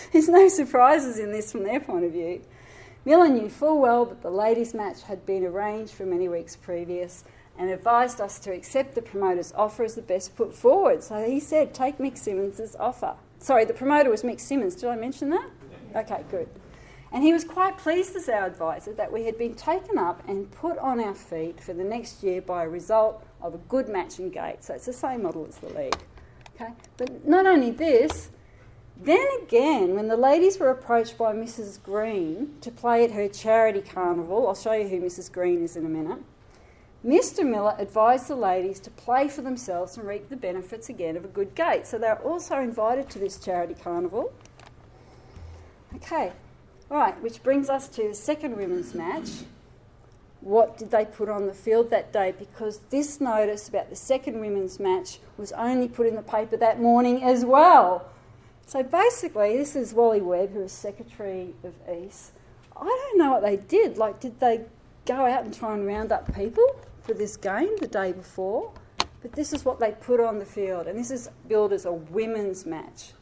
There's 0.14 0.30
no 0.30 0.48
surprises 0.48 1.18
in 1.18 1.30
this 1.30 1.52
from 1.52 1.64
their 1.64 1.80
point 1.80 2.06
of 2.06 2.12
view. 2.12 2.40
Miller 3.04 3.28
knew 3.28 3.50
full 3.50 3.82
well 3.82 4.06
that 4.06 4.22
the 4.22 4.30
ladies' 4.30 4.72
match 4.72 5.02
had 5.02 5.26
been 5.26 5.44
arranged 5.44 5.92
for 5.92 6.06
many 6.06 6.26
weeks 6.26 6.56
previous 6.56 7.22
and 7.58 7.70
advised 7.70 8.20
us 8.20 8.38
to 8.40 8.52
accept 8.52 8.94
the 8.94 9.02
promoter's 9.02 9.52
offer 9.56 9.84
as 9.84 9.94
the 9.94 10.02
best 10.02 10.36
put 10.36 10.54
forward. 10.54 11.02
So 11.02 11.24
he 11.24 11.40
said, 11.40 11.74
take 11.74 11.98
Mick 11.98 12.18
Simmons' 12.18 12.76
offer. 12.78 13.16
Sorry, 13.38 13.64
the 13.64 13.74
promoter 13.74 14.10
was 14.10 14.22
Mick 14.22 14.40
Simmons. 14.40 14.74
Did 14.74 14.88
I 14.88 14.96
mention 14.96 15.30
that? 15.30 15.48
Okay, 15.94 16.24
good. 16.30 16.48
And 17.12 17.22
he 17.22 17.32
was 17.32 17.44
quite 17.44 17.78
pleased 17.78 18.16
as 18.16 18.28
our 18.28 18.46
advisor 18.46 18.92
that 18.94 19.12
we 19.12 19.24
had 19.24 19.38
been 19.38 19.54
taken 19.54 19.96
up 19.96 20.22
and 20.28 20.50
put 20.50 20.76
on 20.78 21.00
our 21.00 21.14
feet 21.14 21.60
for 21.60 21.72
the 21.72 21.84
next 21.84 22.22
year 22.22 22.42
by 22.42 22.64
a 22.64 22.68
result 22.68 23.24
of 23.40 23.54
a 23.54 23.58
good 23.58 23.88
matching 23.88 24.30
gate. 24.30 24.64
So 24.64 24.74
it's 24.74 24.86
the 24.86 24.92
same 24.92 25.22
model 25.22 25.46
as 25.48 25.56
the 25.56 25.68
league. 25.68 26.02
Okay? 26.54 26.72
But 26.96 27.26
not 27.26 27.46
only 27.46 27.70
this, 27.70 28.30
then 29.00 29.26
again, 29.42 29.94
when 29.94 30.08
the 30.08 30.16
ladies 30.16 30.58
were 30.58 30.70
approached 30.70 31.16
by 31.18 31.32
Mrs. 31.32 31.82
Green 31.82 32.56
to 32.62 32.70
play 32.70 33.04
at 33.04 33.12
her 33.12 33.28
charity 33.28 33.82
carnival, 33.82 34.48
I'll 34.48 34.54
show 34.54 34.72
you 34.72 34.88
who 34.88 35.00
Mrs. 35.00 35.30
Green 35.30 35.62
is 35.62 35.76
in 35.76 35.86
a 35.86 35.88
minute. 35.88 36.18
Mr. 37.04 37.48
Miller 37.48 37.74
advised 37.78 38.28
the 38.28 38.34
ladies 38.34 38.80
to 38.80 38.90
play 38.90 39.28
for 39.28 39.42
themselves 39.42 39.96
and 39.96 40.06
reap 40.06 40.28
the 40.28 40.36
benefits 40.36 40.88
again 40.88 41.16
of 41.16 41.24
a 41.24 41.28
good 41.28 41.54
gate. 41.54 41.86
So 41.86 41.98
they're 41.98 42.20
also 42.22 42.58
invited 42.58 43.08
to 43.10 43.18
this 43.18 43.38
charity 43.38 43.74
carnival. 43.74 44.32
Okay, 45.96 46.32
right, 46.88 47.20
which 47.22 47.42
brings 47.42 47.70
us 47.70 47.88
to 47.88 48.08
the 48.08 48.14
second 48.14 48.56
women's 48.56 48.94
match. 48.94 49.30
What 50.40 50.78
did 50.78 50.90
they 50.90 51.04
put 51.04 51.28
on 51.28 51.46
the 51.46 51.54
field 51.54 51.90
that 51.90 52.12
day? 52.12 52.32
Because 52.36 52.80
this 52.90 53.20
notice 53.20 53.68
about 53.68 53.88
the 53.88 53.96
second 53.96 54.40
women's 54.40 54.78
match 54.78 55.18
was 55.36 55.52
only 55.52 55.88
put 55.88 56.06
in 56.06 56.14
the 56.14 56.22
paper 56.22 56.56
that 56.56 56.80
morning 56.80 57.22
as 57.22 57.44
well. 57.44 58.08
So 58.66 58.82
basically, 58.82 59.56
this 59.56 59.76
is 59.76 59.94
Wally 59.94 60.20
Webb, 60.20 60.52
who 60.52 60.60
was 60.60 60.72
Secretary 60.72 61.54
of 61.62 61.74
East. 61.88 62.32
I 62.76 62.84
don't 62.84 63.18
know 63.18 63.32
what 63.32 63.42
they 63.42 63.56
did. 63.56 63.96
Like, 63.96 64.20
did 64.20 64.38
they 64.40 64.62
go 65.06 65.24
out 65.24 65.44
and 65.44 65.54
try 65.54 65.74
and 65.74 65.86
round 65.86 66.12
up 66.12 66.34
people? 66.34 66.78
For 67.06 67.14
this 67.14 67.36
game 67.36 67.76
the 67.80 67.86
day 67.86 68.12
before, 68.12 68.72
but 69.22 69.32
this 69.32 69.52
is 69.52 69.64
what 69.64 69.78
they 69.78 69.92
put 69.92 70.20
on 70.20 70.38
the 70.38 70.44
field, 70.44 70.88
and 70.88 70.98
this 70.98 71.10
is 71.10 71.30
billed 71.48 71.72
as 71.72 71.84
a 71.84 71.92
women's 71.92 72.66
match. 72.66 73.12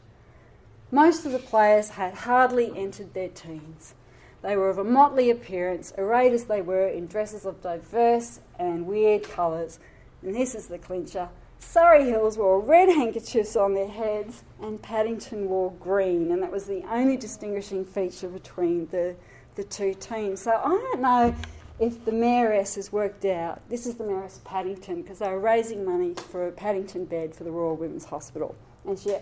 Most 0.91 1.25
of 1.25 1.31
the 1.31 1.39
players 1.39 1.89
had 1.89 2.13
hardly 2.13 2.75
entered 2.75 3.13
their 3.13 3.29
teens. 3.29 3.93
They 4.41 4.55
were 4.55 4.69
of 4.69 4.77
a 4.77 4.83
motley 4.83 5.29
appearance, 5.29 5.93
arrayed 5.97 6.33
as 6.33 6.45
they 6.45 6.61
were 6.61 6.87
in 6.87 7.07
dresses 7.07 7.45
of 7.45 7.61
diverse 7.61 8.39
and 8.59 8.85
weird 8.87 9.23
colours. 9.23 9.79
And 10.21 10.35
this 10.35 10.55
is 10.55 10.67
the 10.67 10.77
clincher. 10.77 11.29
Surrey 11.57 12.09
Hills 12.09 12.37
wore 12.37 12.59
red 12.59 12.89
handkerchiefs 12.89 13.55
on 13.55 13.73
their 13.73 13.87
heads, 13.87 14.43
and 14.61 14.81
Paddington 14.81 15.49
wore 15.49 15.71
green, 15.71 16.31
and 16.31 16.41
that 16.43 16.51
was 16.51 16.65
the 16.65 16.83
only 16.91 17.17
distinguishing 17.17 17.85
feature 17.85 18.27
between 18.27 18.87
the, 18.87 19.15
the 19.55 19.63
two 19.63 19.93
teams. 19.95 20.41
So 20.41 20.51
I 20.51 20.69
don't 20.69 21.01
know 21.01 21.35
if 21.79 22.05
the 22.05 22.11
mayoress 22.11 22.75
has 22.75 22.91
worked 22.91 23.25
out, 23.25 23.61
this 23.69 23.85
is 23.85 23.95
the 23.95 24.03
mayoress 24.03 24.37
of 24.37 24.43
Paddington, 24.45 25.01
because 25.01 25.19
they 25.19 25.29
were 25.29 25.39
raising 25.39 25.83
money 25.83 26.13
for 26.13 26.47
a 26.47 26.51
Paddington 26.51 27.05
bed 27.05 27.35
for 27.35 27.43
the 27.43 27.51
Royal 27.51 27.75
Women's 27.75 28.05
Hospital. 28.05 28.55
And 28.85 28.97
she, 28.97 29.15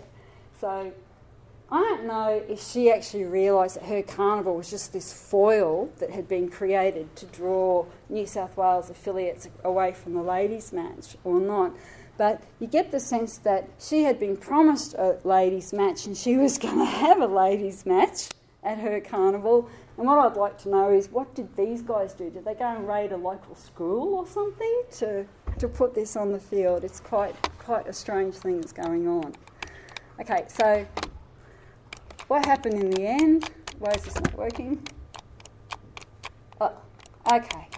so 0.60 0.92
I 1.70 1.80
don't 1.80 2.06
know 2.06 2.42
if 2.48 2.62
she 2.62 2.92
actually 2.92 3.24
realised 3.24 3.76
that 3.76 3.84
her 3.86 4.02
carnival 4.02 4.56
was 4.56 4.70
just 4.70 4.92
this 4.92 5.12
foil 5.12 5.90
that 5.98 6.10
had 6.10 6.28
been 6.28 6.48
created 6.48 7.16
to 7.16 7.26
draw 7.26 7.86
New 8.08 8.26
South 8.26 8.56
Wales 8.56 8.90
affiliates 8.90 9.48
away 9.64 9.92
from 9.92 10.14
the 10.14 10.22
ladies' 10.22 10.72
match 10.72 11.16
or 11.24 11.40
not. 11.40 11.72
But 12.16 12.42
you 12.60 12.68
get 12.68 12.92
the 12.92 13.00
sense 13.00 13.38
that 13.38 13.68
she 13.80 14.04
had 14.04 14.20
been 14.20 14.36
promised 14.36 14.94
a 14.94 15.18
ladies' 15.24 15.72
match 15.72 16.06
and 16.06 16.16
she 16.16 16.36
was 16.36 16.58
going 16.58 16.78
to 16.78 16.84
have 16.84 17.20
a 17.20 17.26
ladies' 17.26 17.84
match 17.84 18.28
at 18.62 18.78
her 18.78 19.00
carnival 19.00 19.68
And 19.96 20.06
what 20.06 20.18
I'd 20.18 20.36
like 20.36 20.58
to 20.58 20.68
know 20.68 20.90
is 20.90 21.08
what 21.08 21.34
did 21.34 21.54
these 21.56 21.80
guys 21.80 22.14
do? 22.14 22.28
Did 22.28 22.44
they 22.44 22.54
go 22.54 22.64
and 22.64 22.88
raid 22.88 23.12
a 23.12 23.16
local 23.16 23.54
school 23.54 24.14
or 24.14 24.26
something 24.26 24.82
to, 24.92 25.24
to 25.58 25.68
put 25.68 25.94
this 25.94 26.16
on 26.16 26.32
the 26.32 26.38
field? 26.38 26.82
It's 26.82 26.98
quite, 26.98 27.36
quite 27.58 27.86
a 27.86 27.92
strange 27.92 28.34
thing 28.34 28.60
that's 28.60 28.72
going 28.72 29.06
on. 29.06 29.34
Okay, 30.20 30.44
so 30.48 30.84
what 32.26 32.44
happened 32.44 32.74
in 32.74 32.90
the 32.90 33.06
end? 33.06 33.50
Why 33.78 33.92
is 33.92 34.02
this 34.02 34.14
not 34.16 34.36
working? 34.36 34.82
Oh, 36.60 36.72
okay. 37.32 37.68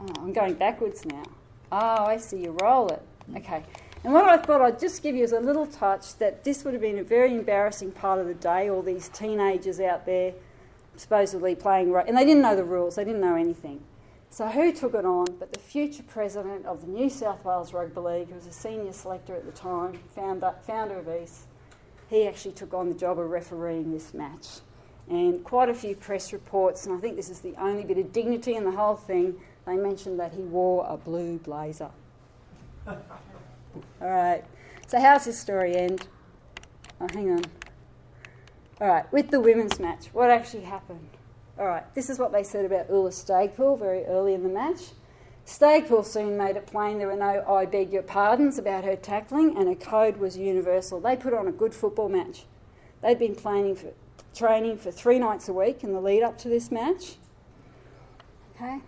Oh, 0.00 0.14
I'm 0.18 0.32
going 0.34 0.54
backwards 0.54 1.06
now. 1.06 1.22
Oh, 1.72 2.04
I 2.04 2.18
see, 2.18 2.42
you 2.42 2.56
roll 2.60 2.88
it. 2.88 3.02
Okay. 3.36 3.62
And 4.04 4.12
what 4.12 4.28
I 4.28 4.36
thought 4.36 4.60
I'd 4.60 4.78
just 4.78 5.02
give 5.02 5.16
you 5.16 5.24
is 5.24 5.32
a 5.32 5.40
little 5.40 5.66
touch 5.66 6.16
that 6.18 6.44
this 6.44 6.64
would 6.64 6.72
have 6.74 6.82
been 6.82 6.98
a 6.98 7.02
very 7.02 7.34
embarrassing 7.34 7.92
part 7.92 8.20
of 8.20 8.26
the 8.26 8.34
day, 8.34 8.70
all 8.70 8.82
these 8.82 9.08
teenagers 9.08 9.80
out 9.80 10.06
there 10.06 10.34
supposedly 10.98 11.54
playing, 11.54 11.92
right, 11.92 12.06
and 12.06 12.16
they 12.16 12.24
didn't 12.24 12.42
know 12.42 12.56
the 12.56 12.64
rules, 12.64 12.96
they 12.96 13.04
didn't 13.04 13.20
know 13.20 13.36
anything. 13.36 13.82
So 14.30 14.46
who 14.48 14.72
took 14.72 14.94
it 14.94 15.06
on 15.06 15.26
but 15.38 15.52
the 15.52 15.58
future 15.58 16.02
president 16.02 16.66
of 16.66 16.82
the 16.82 16.86
New 16.88 17.08
South 17.08 17.44
Wales 17.44 17.72
Rugby 17.72 18.00
League, 18.00 18.28
who 18.28 18.34
was 18.34 18.46
a 18.46 18.52
senior 18.52 18.92
selector 18.92 19.34
at 19.34 19.46
the 19.46 19.52
time, 19.52 19.98
founder, 20.14 20.54
founder 20.66 20.98
of 20.98 21.08
EAST, 21.08 21.46
he 22.10 22.26
actually 22.26 22.52
took 22.52 22.74
on 22.74 22.88
the 22.88 22.94
job 22.94 23.18
of 23.18 23.30
refereeing 23.30 23.92
this 23.92 24.12
match. 24.12 24.60
And 25.08 25.42
quite 25.42 25.70
a 25.70 25.74
few 25.74 25.94
press 25.94 26.32
reports, 26.32 26.84
and 26.86 26.94
I 26.94 27.00
think 27.00 27.16
this 27.16 27.30
is 27.30 27.40
the 27.40 27.54
only 27.58 27.84
bit 27.84 27.96
of 27.96 28.12
dignity 28.12 28.54
in 28.54 28.64
the 28.64 28.72
whole 28.72 28.96
thing, 28.96 29.36
they 29.66 29.76
mentioned 29.76 30.20
that 30.20 30.34
he 30.34 30.42
wore 30.42 30.86
a 30.88 30.96
blue 30.96 31.38
blazer. 31.38 31.90
All 32.86 32.96
right, 34.00 34.44
so 34.86 35.00
how's 35.00 35.24
this 35.24 35.38
story 35.38 35.76
end? 35.76 36.08
Oh, 37.00 37.06
hang 37.12 37.30
on. 37.30 37.44
All 38.80 38.86
right, 38.86 39.12
with 39.12 39.30
the 39.30 39.40
women's 39.40 39.80
match, 39.80 40.06
what 40.12 40.30
actually 40.30 40.62
happened? 40.62 41.08
All 41.58 41.66
right, 41.66 41.82
this 41.94 42.08
is 42.08 42.18
what 42.18 42.30
they 42.30 42.44
said 42.44 42.64
about 42.64 42.88
Ulla 42.88 43.10
Stagpool 43.10 43.76
very 43.76 44.04
early 44.04 44.34
in 44.34 44.44
the 44.44 44.48
match. 44.48 44.90
Stagpool 45.44 46.04
soon 46.04 46.36
made 46.36 46.56
it 46.56 46.66
plain 46.66 46.98
there 46.98 47.08
were 47.08 47.16
no 47.16 47.42
I 47.48 47.66
beg 47.66 47.92
your 47.92 48.02
pardons 48.02 48.56
about 48.56 48.84
her 48.84 48.94
tackling, 48.94 49.56
and 49.56 49.66
her 49.66 49.74
code 49.74 50.18
was 50.18 50.36
universal. 50.36 51.00
They 51.00 51.16
put 51.16 51.34
on 51.34 51.48
a 51.48 51.52
good 51.52 51.74
football 51.74 52.08
match. 52.08 52.44
They'd 53.02 53.18
been 53.18 53.34
for, 53.34 53.92
training 54.32 54.78
for 54.78 54.92
three 54.92 55.18
nights 55.18 55.48
a 55.48 55.52
week 55.52 55.82
in 55.82 55.92
the 55.92 56.00
lead 56.00 56.22
up 56.22 56.38
to 56.38 56.48
this 56.48 56.70
match. 56.70 57.16
Okay? 58.54 58.78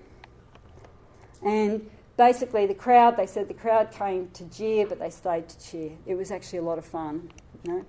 And 1.44 1.90
basically, 2.16 2.66
the 2.66 2.74
crowd, 2.74 3.16
they 3.16 3.26
said 3.26 3.48
the 3.48 3.54
crowd 3.54 3.90
came 3.90 4.28
to 4.34 4.44
jeer, 4.44 4.86
but 4.86 5.00
they 5.00 5.10
stayed 5.10 5.48
to 5.48 5.58
cheer. 5.58 5.92
It 6.06 6.14
was 6.14 6.30
actually 6.30 6.60
a 6.60 6.62
lot 6.62 6.78
of 6.78 6.84
fun, 6.84 7.32
you 7.64 7.72
know? 7.72 7.84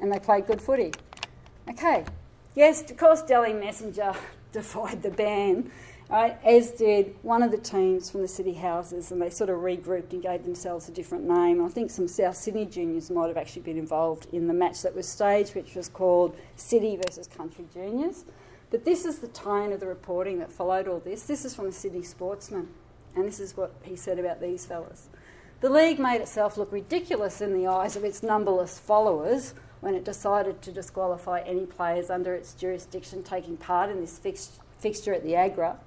And 0.00 0.12
they 0.12 0.18
played 0.18 0.46
good 0.46 0.60
footy. 0.60 0.92
Okay. 1.70 2.04
Yes, 2.54 2.90
of 2.90 2.96
course, 2.96 3.22
Dally 3.22 3.52
Messenger 3.52 4.14
defied 4.52 5.02
the 5.02 5.10
ban 5.10 5.70
right, 6.08 6.38
as 6.44 6.70
did 6.70 7.14
one 7.22 7.42
of 7.42 7.50
the 7.50 7.58
teams 7.58 8.10
from 8.10 8.22
the 8.22 8.28
city 8.28 8.54
houses, 8.54 9.12
and 9.12 9.20
they 9.20 9.30
sort 9.30 9.50
of 9.50 9.58
regrouped 9.58 10.12
and 10.12 10.22
gave 10.22 10.44
themselves 10.44 10.88
a 10.88 10.92
different 10.92 11.24
name. 11.24 11.64
I 11.64 11.68
think 11.68 11.90
some 11.90 12.08
South 12.08 12.36
Sydney 12.36 12.64
juniors 12.64 13.10
might 13.10 13.28
have 13.28 13.36
actually 13.36 13.62
been 13.62 13.78
involved 13.78 14.26
in 14.32 14.48
the 14.48 14.54
match 14.54 14.82
that 14.82 14.94
was 14.94 15.06
staged, 15.06 15.54
which 15.54 15.74
was 15.74 15.88
called 15.88 16.36
City 16.56 16.96
versus 16.96 17.26
Country 17.26 17.66
Juniors. 17.72 18.24
But 18.70 18.84
this 18.84 19.04
is 19.04 19.18
the 19.18 19.28
tone 19.28 19.72
of 19.72 19.80
the 19.80 19.86
reporting 19.86 20.38
that 20.38 20.52
followed 20.52 20.88
all 20.88 21.00
this. 21.00 21.22
This 21.24 21.44
is 21.44 21.54
from 21.54 21.66
the 21.66 21.72
Sydney 21.72 22.02
Sportsman, 22.02 22.68
and 23.14 23.26
this 23.26 23.40
is 23.40 23.56
what 23.56 23.74
he 23.82 23.96
said 23.96 24.18
about 24.18 24.40
these 24.40 24.64
fellas. 24.66 25.08
The 25.60 25.70
league 25.70 25.98
made 25.98 26.20
itself 26.20 26.56
look 26.56 26.70
ridiculous 26.70 27.40
in 27.40 27.52
the 27.52 27.66
eyes 27.66 27.96
of 27.96 28.04
its 28.04 28.22
numberless 28.22 28.78
followers 28.78 29.54
when 29.80 29.94
it 29.94 30.04
decided 30.04 30.60
to 30.62 30.72
disqualify 30.72 31.40
any 31.40 31.66
players 31.66 32.10
under 32.10 32.34
its 32.34 32.54
jurisdiction 32.54 33.22
taking 33.22 33.56
part 33.56 33.90
in 33.90 34.00
this 34.00 34.18
fix- 34.18 34.58
fixture 34.78 35.14
at 35.14 35.22
the 35.22 35.36
Agra. 35.36 35.78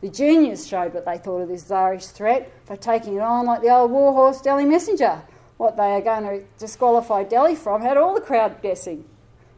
The 0.00 0.08
juniors 0.08 0.66
showed 0.66 0.94
what 0.94 1.04
they 1.04 1.18
thought 1.18 1.40
of 1.40 1.48
this 1.48 1.64
Tsarish 1.64 2.10
threat 2.12 2.52
by 2.66 2.76
taking 2.76 3.16
it 3.16 3.20
on 3.20 3.46
like 3.46 3.62
the 3.62 3.70
old 3.70 3.90
warhorse 3.90 4.40
Dally 4.40 4.64
Messenger. 4.64 5.22
What 5.56 5.76
they 5.76 5.92
are 5.92 6.00
going 6.00 6.22
to 6.22 6.46
disqualify 6.58 7.24
Dally 7.24 7.56
from 7.56 7.82
had 7.82 7.96
all 7.96 8.14
the 8.14 8.20
crowd 8.20 8.62
guessing. 8.62 9.04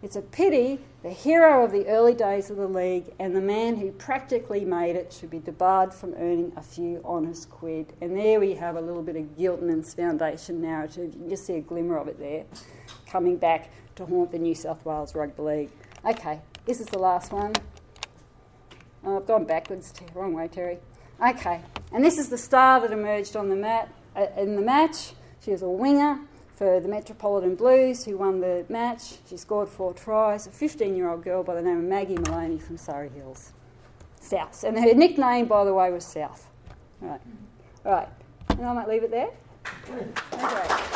It's 0.02 0.16
a 0.16 0.22
pity 0.22 0.80
the 1.02 1.10
hero 1.10 1.64
of 1.64 1.72
the 1.72 1.86
early 1.86 2.12
days 2.12 2.50
of 2.50 2.58
the 2.58 2.66
league 2.66 3.12
and 3.18 3.34
the 3.34 3.40
man 3.40 3.76
who 3.76 3.90
practically 3.92 4.64
made 4.66 4.96
it 4.96 5.12
should 5.12 5.30
be 5.30 5.38
debarred 5.38 5.94
from 5.94 6.12
earning 6.14 6.52
a 6.56 6.62
few 6.62 7.00
honest 7.04 7.48
quid. 7.48 7.94
And 8.02 8.16
there 8.16 8.38
we 8.38 8.54
have 8.54 8.76
a 8.76 8.80
little 8.80 9.02
bit 9.02 9.16
of 9.16 9.36
Giltinan's 9.36 9.94
foundation 9.94 10.60
narrative. 10.60 11.14
You 11.14 11.20
can 11.20 11.30
just 11.30 11.46
see 11.46 11.54
a 11.54 11.60
glimmer 11.60 11.96
of 11.96 12.08
it 12.08 12.18
there 12.18 12.44
coming 13.06 13.38
back 13.38 13.70
to 13.96 14.04
haunt 14.04 14.30
the 14.30 14.38
New 14.38 14.54
South 14.54 14.84
Wales 14.84 15.14
Rugby 15.14 15.42
League. 15.42 15.70
Okay, 16.04 16.40
this 16.66 16.80
is 16.80 16.86
the 16.86 16.98
last 16.98 17.32
one. 17.32 17.54
Oh, 19.02 19.16
I've 19.16 19.26
gone 19.26 19.44
backwards, 19.46 19.94
wrong 20.14 20.34
way, 20.34 20.48
Terry. 20.48 20.78
Okay, 21.26 21.62
and 21.92 22.04
this 22.04 22.18
is 22.18 22.28
the 22.28 22.38
star 22.38 22.78
that 22.80 22.92
emerged 22.92 23.36
on 23.36 23.48
the 23.48 23.56
mat 23.56 23.88
uh, 24.14 24.26
in 24.36 24.54
the 24.54 24.62
match. 24.62 25.12
She 25.42 25.50
was 25.50 25.62
a 25.62 25.68
winger 25.68 26.20
for 26.60 26.78
the 26.78 26.88
Metropolitan 26.88 27.54
Blues, 27.54 28.04
who 28.04 28.18
won 28.18 28.40
the 28.42 28.66
match. 28.68 29.14
She 29.26 29.38
scored 29.38 29.70
four 29.70 29.94
tries. 29.94 30.46
A 30.46 30.50
15-year-old 30.50 31.24
girl 31.24 31.42
by 31.42 31.54
the 31.54 31.62
name 31.62 31.78
of 31.78 31.84
Maggie 31.84 32.18
Maloney 32.18 32.58
from 32.58 32.76
Surrey 32.76 33.08
Hills, 33.08 33.54
South, 34.20 34.62
and 34.62 34.78
her 34.78 34.92
nickname, 34.92 35.46
by 35.46 35.64
the 35.64 35.72
way, 35.72 35.90
was 35.90 36.04
South. 36.04 36.48
All 37.02 37.08
right, 37.08 37.20
all 37.86 37.92
right, 37.92 38.08
and 38.50 38.66
I 38.66 38.74
might 38.74 38.88
leave 38.88 39.02
it 39.04 39.10
there. 39.10 39.30
Okay. 40.34 40.90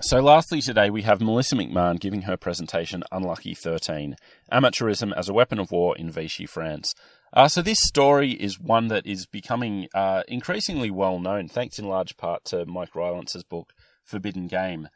So, 0.00 0.20
lastly, 0.20 0.60
today 0.60 0.90
we 0.90 1.02
have 1.02 1.20
Melissa 1.22 1.56
McMahon 1.56 1.98
giving 1.98 2.22
her 2.22 2.36
presentation 2.36 3.02
Unlucky 3.10 3.54
13 3.54 4.16
Amateurism 4.52 5.12
as 5.16 5.28
a 5.28 5.32
Weapon 5.32 5.58
of 5.58 5.72
War 5.72 5.96
in 5.96 6.10
Vichy, 6.10 6.44
France. 6.44 6.94
Uh, 7.34 7.48
so, 7.48 7.62
this 7.62 7.78
story 7.80 8.32
is 8.32 8.60
one 8.60 8.88
that 8.88 9.06
is 9.06 9.26
becoming 9.26 9.88
uh, 9.94 10.22
increasingly 10.28 10.90
well 10.90 11.18
known, 11.18 11.48
thanks 11.48 11.78
in 11.78 11.86
large 11.86 12.16
part 12.16 12.44
to 12.44 12.66
Mike 12.66 12.94
Rylance's 12.94 13.44
book 13.44 13.72
Forbidden 14.04 14.48
Game. 14.48 14.88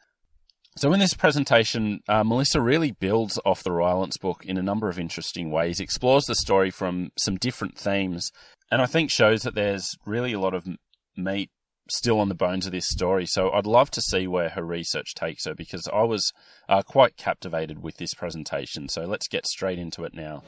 So, 0.75 0.93
in 0.93 0.99
this 0.99 1.15
presentation, 1.15 2.01
uh, 2.07 2.23
Melissa 2.23 2.61
really 2.61 2.91
builds 2.91 3.39
off 3.43 3.63
the 3.63 3.71
Rylance 3.71 4.17
book 4.17 4.45
in 4.45 4.57
a 4.57 4.61
number 4.61 4.87
of 4.87 4.99
interesting 4.99 5.49
ways, 5.49 5.79
explores 5.79 6.25
the 6.25 6.35
story 6.35 6.69
from 6.69 7.09
some 7.17 7.37
different 7.37 7.75
themes, 7.75 8.31
and 8.71 8.83
I 8.83 8.85
think 8.85 9.09
shows 9.09 9.41
that 9.41 9.55
there's 9.55 9.95
really 10.05 10.33
a 10.33 10.39
lot 10.39 10.53
of 10.53 10.67
meat 11.15 11.49
still 11.89 12.19
on 12.19 12.29
the 12.29 12.35
bones 12.35 12.67
of 12.67 12.71
this 12.71 12.87
story. 12.87 13.25
So 13.25 13.49
I'd 13.51 13.65
love 13.65 13.89
to 13.91 14.01
see 14.01 14.27
where 14.27 14.49
her 14.49 14.63
research 14.63 15.15
takes 15.15 15.45
her 15.45 15.55
because 15.55 15.87
I 15.91 16.03
was 16.03 16.31
uh, 16.69 16.81
quite 16.83 17.17
captivated 17.17 17.81
with 17.81 17.97
this 17.97 18.13
presentation. 18.13 18.89
So 18.89 19.05
let's 19.05 19.27
get 19.27 19.47
straight 19.47 19.79
into 19.79 20.03
it 20.03 20.13
now. 20.13 20.43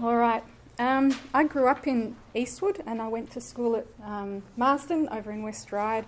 All 0.00 0.16
right. 0.16 0.44
Um, 0.78 1.12
I 1.34 1.42
grew 1.42 1.66
up 1.66 1.88
in 1.88 2.14
Eastwood 2.32 2.80
and 2.86 3.02
I 3.02 3.08
went 3.08 3.32
to 3.32 3.40
school 3.40 3.74
at 3.74 3.86
um, 4.04 4.44
Marsden 4.56 5.08
over 5.08 5.32
in 5.32 5.42
West 5.42 5.72
Ryde, 5.72 6.04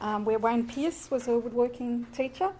um, 0.00 0.24
where 0.24 0.38
Wayne 0.38 0.64
Pearce 0.64 1.10
was 1.10 1.26
a 1.26 1.36
woodworking 1.36 2.06
teacher. 2.12 2.52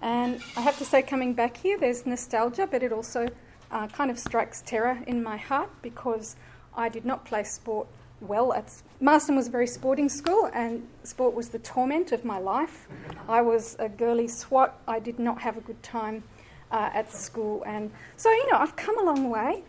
And 0.00 0.40
I 0.56 0.62
have 0.62 0.78
to 0.78 0.86
say, 0.86 1.02
coming 1.02 1.34
back 1.34 1.58
here, 1.58 1.78
there's 1.78 2.06
nostalgia, 2.06 2.66
but 2.66 2.82
it 2.82 2.92
also 2.92 3.28
uh, 3.70 3.88
kind 3.88 4.10
of 4.10 4.18
strikes 4.18 4.62
terror 4.62 4.98
in 5.06 5.22
my 5.22 5.36
heart 5.36 5.68
because 5.82 6.36
I 6.74 6.88
did 6.88 7.04
not 7.04 7.26
play 7.26 7.44
sport 7.44 7.86
well. 8.22 8.54
At 8.54 8.72
Marsden 9.00 9.36
was 9.36 9.48
a 9.48 9.50
very 9.50 9.66
sporting 9.66 10.08
school, 10.08 10.50
and 10.54 10.88
sport 11.02 11.34
was 11.34 11.50
the 11.50 11.58
torment 11.58 12.12
of 12.12 12.24
my 12.24 12.38
life. 12.38 12.88
I 13.28 13.42
was 13.42 13.76
a 13.78 13.90
girly 13.90 14.28
swat. 14.28 14.80
I 14.88 14.98
did 14.98 15.18
not 15.18 15.42
have 15.42 15.58
a 15.58 15.60
good 15.60 15.82
time 15.82 16.24
uh, 16.70 16.90
at 16.94 17.12
school, 17.12 17.62
and 17.66 17.90
so 18.16 18.30
you 18.30 18.50
know 18.50 18.58
I've 18.58 18.76
come 18.76 18.98
a 18.98 19.02
long 19.02 19.28
way. 19.28 19.62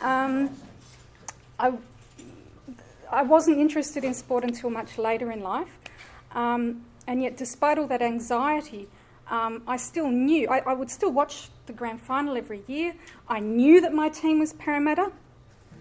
Um, 0.00 0.50
I 1.58 1.72
I 3.10 3.22
wasn't 3.22 3.58
interested 3.58 4.04
in 4.04 4.14
sport 4.14 4.44
until 4.44 4.70
much 4.70 4.98
later 4.98 5.30
in 5.30 5.40
life, 5.40 5.78
um, 6.32 6.84
and 7.06 7.22
yet, 7.22 7.36
despite 7.36 7.78
all 7.78 7.86
that 7.86 8.02
anxiety, 8.02 8.88
um, 9.30 9.62
I 9.66 9.76
still 9.76 10.08
knew 10.08 10.48
I, 10.48 10.58
I 10.58 10.74
would 10.74 10.90
still 10.90 11.12
watch 11.12 11.48
the 11.66 11.72
grand 11.72 12.00
final 12.00 12.36
every 12.36 12.62
year. 12.66 12.94
I 13.28 13.40
knew 13.40 13.80
that 13.80 13.92
my 13.92 14.08
team 14.08 14.38
was 14.40 14.52
Parramatta 14.52 15.12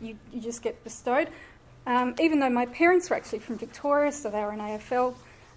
you, 0.01 0.17
you 0.31 0.41
just 0.41 0.61
get 0.61 0.83
bestowed. 0.83 1.29
Um, 1.87 2.15
even 2.19 2.39
though 2.39 2.49
my 2.49 2.65
parents 2.65 3.09
were 3.09 3.15
actually 3.15 3.39
from 3.39 3.57
Victoria, 3.57 4.11
so 4.11 4.29
they 4.29 4.39
were 4.39 4.53
in 4.53 4.59
AFL, 4.59 5.15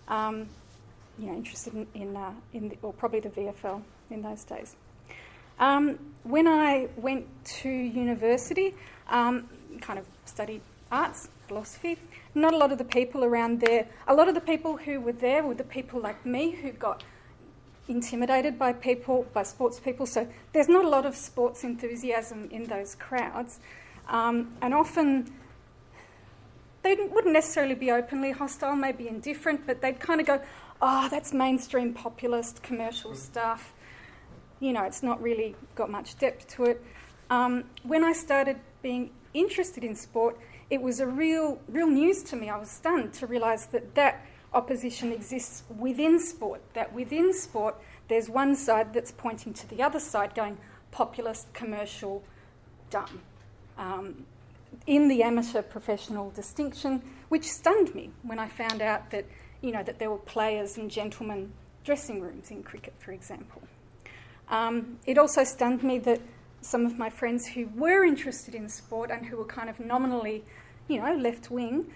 um, 0.09 0.49
you 1.19 1.27
know, 1.27 1.35
interested 1.35 1.75
in, 1.75 1.87
in, 1.95 2.17
uh, 2.17 2.33
in 2.53 2.69
the, 2.71 2.79
or 2.83 2.93
probably 2.93 3.21
the 3.21 3.31
VFL 3.31 3.83
in 4.11 4.23
those 4.23 4.45
days. 4.45 4.77
Um, 5.59 5.99
when 6.23 6.47
I 6.47 6.89
went 6.97 7.27
to 7.63 7.69
university, 7.69 8.75
um, 9.09 9.49
kind 9.81 9.99
of 9.99 10.07
studied 10.25 10.61
arts, 10.91 11.29
philosophy, 11.47 11.99
not 12.35 12.55
a 12.55 12.57
lot 12.57 12.73
of 12.73 12.79
the 12.79 12.85
people 12.85 13.25
around 13.25 13.61
there, 13.61 13.87
a 14.07 14.15
lot 14.15 14.29
of 14.29 14.35
the 14.35 14.41
people 14.41 14.77
who 14.77 15.01
were 15.01 15.13
there 15.13 15.43
were 15.43 15.55
the 15.55 15.65
people 15.65 16.01
like 16.01 16.25
me 16.25 16.51
who 16.51 16.71
got 16.73 17.03
intimidated 17.89 18.59
by 18.59 18.73
people, 18.73 19.27
by 19.33 19.43
sports 19.43 19.81
people. 19.81 20.07
So 20.07 20.29
there's 20.53 20.69
not 20.69 20.85
a 20.85 20.89
lot 20.89 21.07
of 21.07 21.17
sports 21.17 21.65
enthusiasm 21.65 22.49
in 22.51 22.65
those 22.65 22.95
crowds. 22.95 23.61
Um, 24.09 24.53
and 24.61 24.75
often 24.75 25.33
they 26.83 26.95
wouldn't 26.95 27.33
necessarily 27.33 27.75
be 27.75 27.91
openly 27.91 28.31
hostile, 28.31 28.77
maybe 28.77 29.09
indifferent, 29.09 29.67
but 29.67 29.81
they'd 29.81 30.01
kind 30.01 30.21
of 30.21 30.27
go, 30.27 30.41
oh, 30.81 31.09
that's 31.09 31.33
mainstream 31.33 31.93
populist 31.93 32.63
commercial 32.63 33.15
stuff. 33.15 33.73
You 34.61 34.73
know, 34.73 34.85
it's 34.85 35.03
not 35.03 35.23
really 35.23 35.55
got 35.75 35.91
much 35.91 36.19
depth 36.19 36.49
to 36.57 36.65
it. 36.65 36.83
Um, 37.31 37.65
when 37.83 38.05
I 38.05 38.13
started 38.13 38.59
being 38.83 39.11
interested 39.35 39.85
in 39.85 39.95
sport, 39.95 40.39
it 40.71 40.81
was 40.81 41.01
a 41.01 41.07
real, 41.07 41.61
real 41.69 41.87
news 41.87 42.23
to 42.25 42.37
me. 42.37 42.51
I 42.51 42.59
was 42.59 42.71
stunned 42.71 43.13
to 43.15 43.27
realise 43.27 43.67
that 43.67 43.95
that 43.95 44.25
opposition 44.53 45.13
exists 45.13 45.63
within 45.79 46.19
sport, 46.19 46.63
that 46.75 46.93
within 46.93 47.33
sport 47.35 47.77
there's 48.09 48.29
one 48.31 48.57
side 48.57 48.95
that's 48.95 49.13
pointing 49.13 49.53
to 49.53 49.69
the 49.69 49.83
other 49.83 50.01
side 50.01 50.35
going 50.35 50.57
populist, 50.91 51.53
commercial, 51.53 52.23
dumb. 52.91 53.21
Um, 53.77 54.25
in 54.87 55.09
the 55.09 55.23
amateur 55.23 55.63
professional 55.63 56.31
distinction, 56.31 57.03
which 57.29 57.51
stunned 57.51 57.95
me 57.95 58.11
when 58.23 58.39
I 58.39 58.49
found 58.49 58.83
out 58.83 59.11
that, 59.11 59.27
you 59.61 59.73
know, 59.73 59.83
that 59.83 59.99
there 59.99 60.11
were 60.11 60.19
players 60.19 60.77
and 60.77 60.91
gentlemen 60.91 61.53
dressing 61.85 62.21
rooms 62.21 62.51
in 62.51 62.63
cricket, 62.63 62.95
for 62.99 63.13
example. 63.13 63.63
Um, 64.51 64.99
it 65.07 65.19
also 65.19 65.45
stunned 65.45 65.83
me 65.83 65.99
that 66.01 66.21
some 66.61 66.87
of 66.87 66.99
my 66.99 67.11
friends 67.11 67.47
who 67.47 67.69
were 67.75 68.05
interested 68.05 68.55
in 68.55 68.69
sport 68.69 69.11
and 69.11 69.27
who 69.27 69.37
were 69.37 69.45
kind 69.45 69.69
of 69.69 69.79
nominally, 69.79 70.45
you 70.89 71.01
know, 71.01 71.15
left 71.15 71.51
wing, 71.51 71.93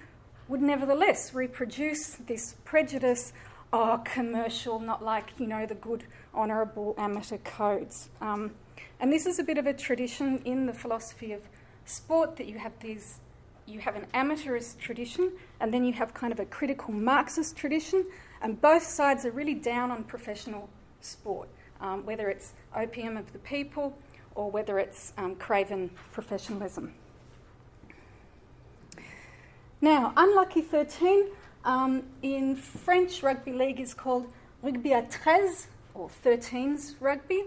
would 0.49 0.63
nevertheless 0.63 1.35
reproduce 1.35 2.17
this 2.27 2.57
prejudice 2.65 3.33
oh, 3.73 4.01
commercial, 4.05 4.79
not 4.79 5.03
like, 5.03 5.33
you 5.39 5.47
know, 5.47 5.67
the 5.67 5.75
good, 5.75 6.05
honourable 6.35 6.95
amateur 6.99 7.39
codes. 7.39 8.11
Um, 8.21 8.53
and 9.01 9.13
this 9.13 9.27
is 9.27 9.39
a 9.39 9.43
bit 9.43 9.59
of 9.59 9.67
a 9.67 9.73
tradition 9.73 10.43
in 10.45 10.67
the 10.67 10.73
philosophy 10.73 11.33
of 11.33 11.43
sport 11.85 12.37
that 12.37 12.47
you 12.47 12.59
have 12.59 12.73
these, 12.81 13.19
you 13.67 13.81
have 13.81 13.97
an 13.97 14.07
amateurist 14.15 14.79
tradition 14.79 15.33
and 15.61 15.73
then 15.73 15.85
you 15.85 15.93
have 15.95 16.15
kind 16.15 16.33
of 16.33 16.39
a 16.39 16.45
critical 16.45 16.93
Marxist 16.93 17.57
tradition, 17.57 18.05
and 18.43 18.61
both 18.61 18.83
sides 18.83 19.25
are 19.25 19.31
really 19.31 19.55
down 19.55 19.91
on 19.91 20.05
professional 20.05 20.69
sport, 21.01 21.49
um, 21.83 22.07
whether 22.07 22.31
it's 22.31 22.55
opium 22.75 23.17
of 23.17 23.33
the 23.33 23.39
people 23.41 23.99
or 24.35 24.51
whether 24.51 24.79
it's 24.79 25.13
um, 25.19 25.35
craven 25.35 25.91
professionalism. 26.13 26.95
Now, 29.81 30.13
unlucky 30.17 30.63
13 30.63 31.27
um, 31.65 32.05
in 32.23 32.57
French, 32.57 33.23
rugby 33.23 33.53
league 33.53 33.81
is 33.81 33.95
called 33.95 34.27
rugby 34.63 34.91
à 34.91 35.11
13 35.11 35.69
or 35.95 36.09
13s 36.25 36.95
rugby, 37.01 37.45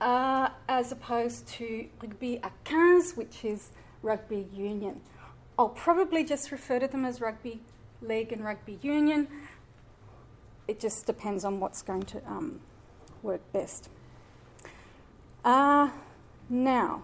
uh, 0.00 0.48
as 0.68 0.92
opposed 0.92 1.46
to 1.48 1.86
rugby 2.00 2.40
à 2.42 2.50
15, 2.64 3.16
which 3.16 3.44
is 3.44 3.70
rugby 4.02 4.46
union. 4.54 5.00
I'll 5.58 5.68
probably 5.68 6.24
just 6.24 6.52
refer 6.52 6.78
to 6.78 6.88
them 6.88 7.04
as 7.04 7.20
rugby 7.20 7.60
league 8.00 8.32
and 8.32 8.44
rugby 8.44 8.78
union. 8.80 9.28
It 10.68 10.80
just 10.80 11.06
depends 11.06 11.44
on 11.44 11.60
what's 11.60 11.82
going 11.82 12.04
to 12.04 12.18
um, 12.26 12.60
work 13.22 13.40
best. 13.52 13.88
Uh, 15.44 15.90
now, 16.48 17.02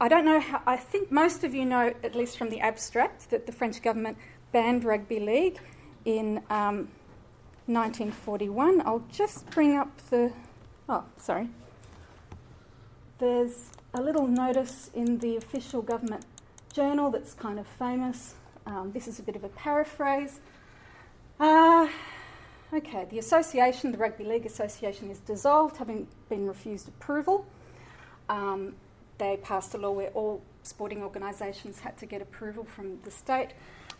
I 0.00 0.08
don't 0.08 0.24
know 0.24 0.40
how, 0.40 0.62
I 0.66 0.76
think 0.76 1.10
most 1.12 1.44
of 1.44 1.54
you 1.54 1.64
know, 1.64 1.92
at 2.02 2.14
least 2.14 2.38
from 2.38 2.50
the 2.50 2.60
abstract, 2.60 3.30
that 3.30 3.46
the 3.46 3.52
French 3.52 3.82
government 3.82 4.16
banned 4.52 4.84
rugby 4.84 5.20
league 5.20 5.58
in 6.04 6.38
um, 6.48 6.88
1941. 7.66 8.82
I'll 8.86 9.04
just 9.12 9.48
bring 9.50 9.76
up 9.76 9.90
the, 10.08 10.32
oh, 10.88 11.04
sorry. 11.16 11.50
There's 13.18 13.70
a 13.92 14.00
little 14.00 14.26
notice 14.26 14.90
in 14.94 15.18
the 15.18 15.36
official 15.36 15.82
government 15.82 16.24
journal 16.72 17.10
that's 17.10 17.34
kind 17.34 17.58
of 17.58 17.66
famous. 17.66 18.34
Um, 18.66 18.92
this 18.92 19.06
is 19.06 19.18
a 19.18 19.22
bit 19.22 19.36
of 19.36 19.44
a 19.44 19.48
paraphrase. 19.48 20.40
Uh, 21.38 21.88
okay, 22.72 23.06
the 23.10 23.18
association, 23.18 23.92
the 23.92 23.98
Rugby 23.98 24.24
League 24.24 24.46
Association, 24.46 25.10
is 25.10 25.18
dissolved, 25.18 25.76
having 25.76 26.08
been 26.28 26.46
refused 26.46 26.88
approval. 26.88 27.46
Um, 28.28 28.74
they 29.18 29.36
passed 29.36 29.74
a 29.74 29.78
law 29.78 29.90
where 29.90 30.10
all 30.10 30.42
sporting 30.62 31.02
organisations 31.02 31.80
had 31.80 31.96
to 31.98 32.06
get 32.06 32.22
approval 32.22 32.64
from 32.64 33.00
the 33.04 33.10
state. 33.10 33.48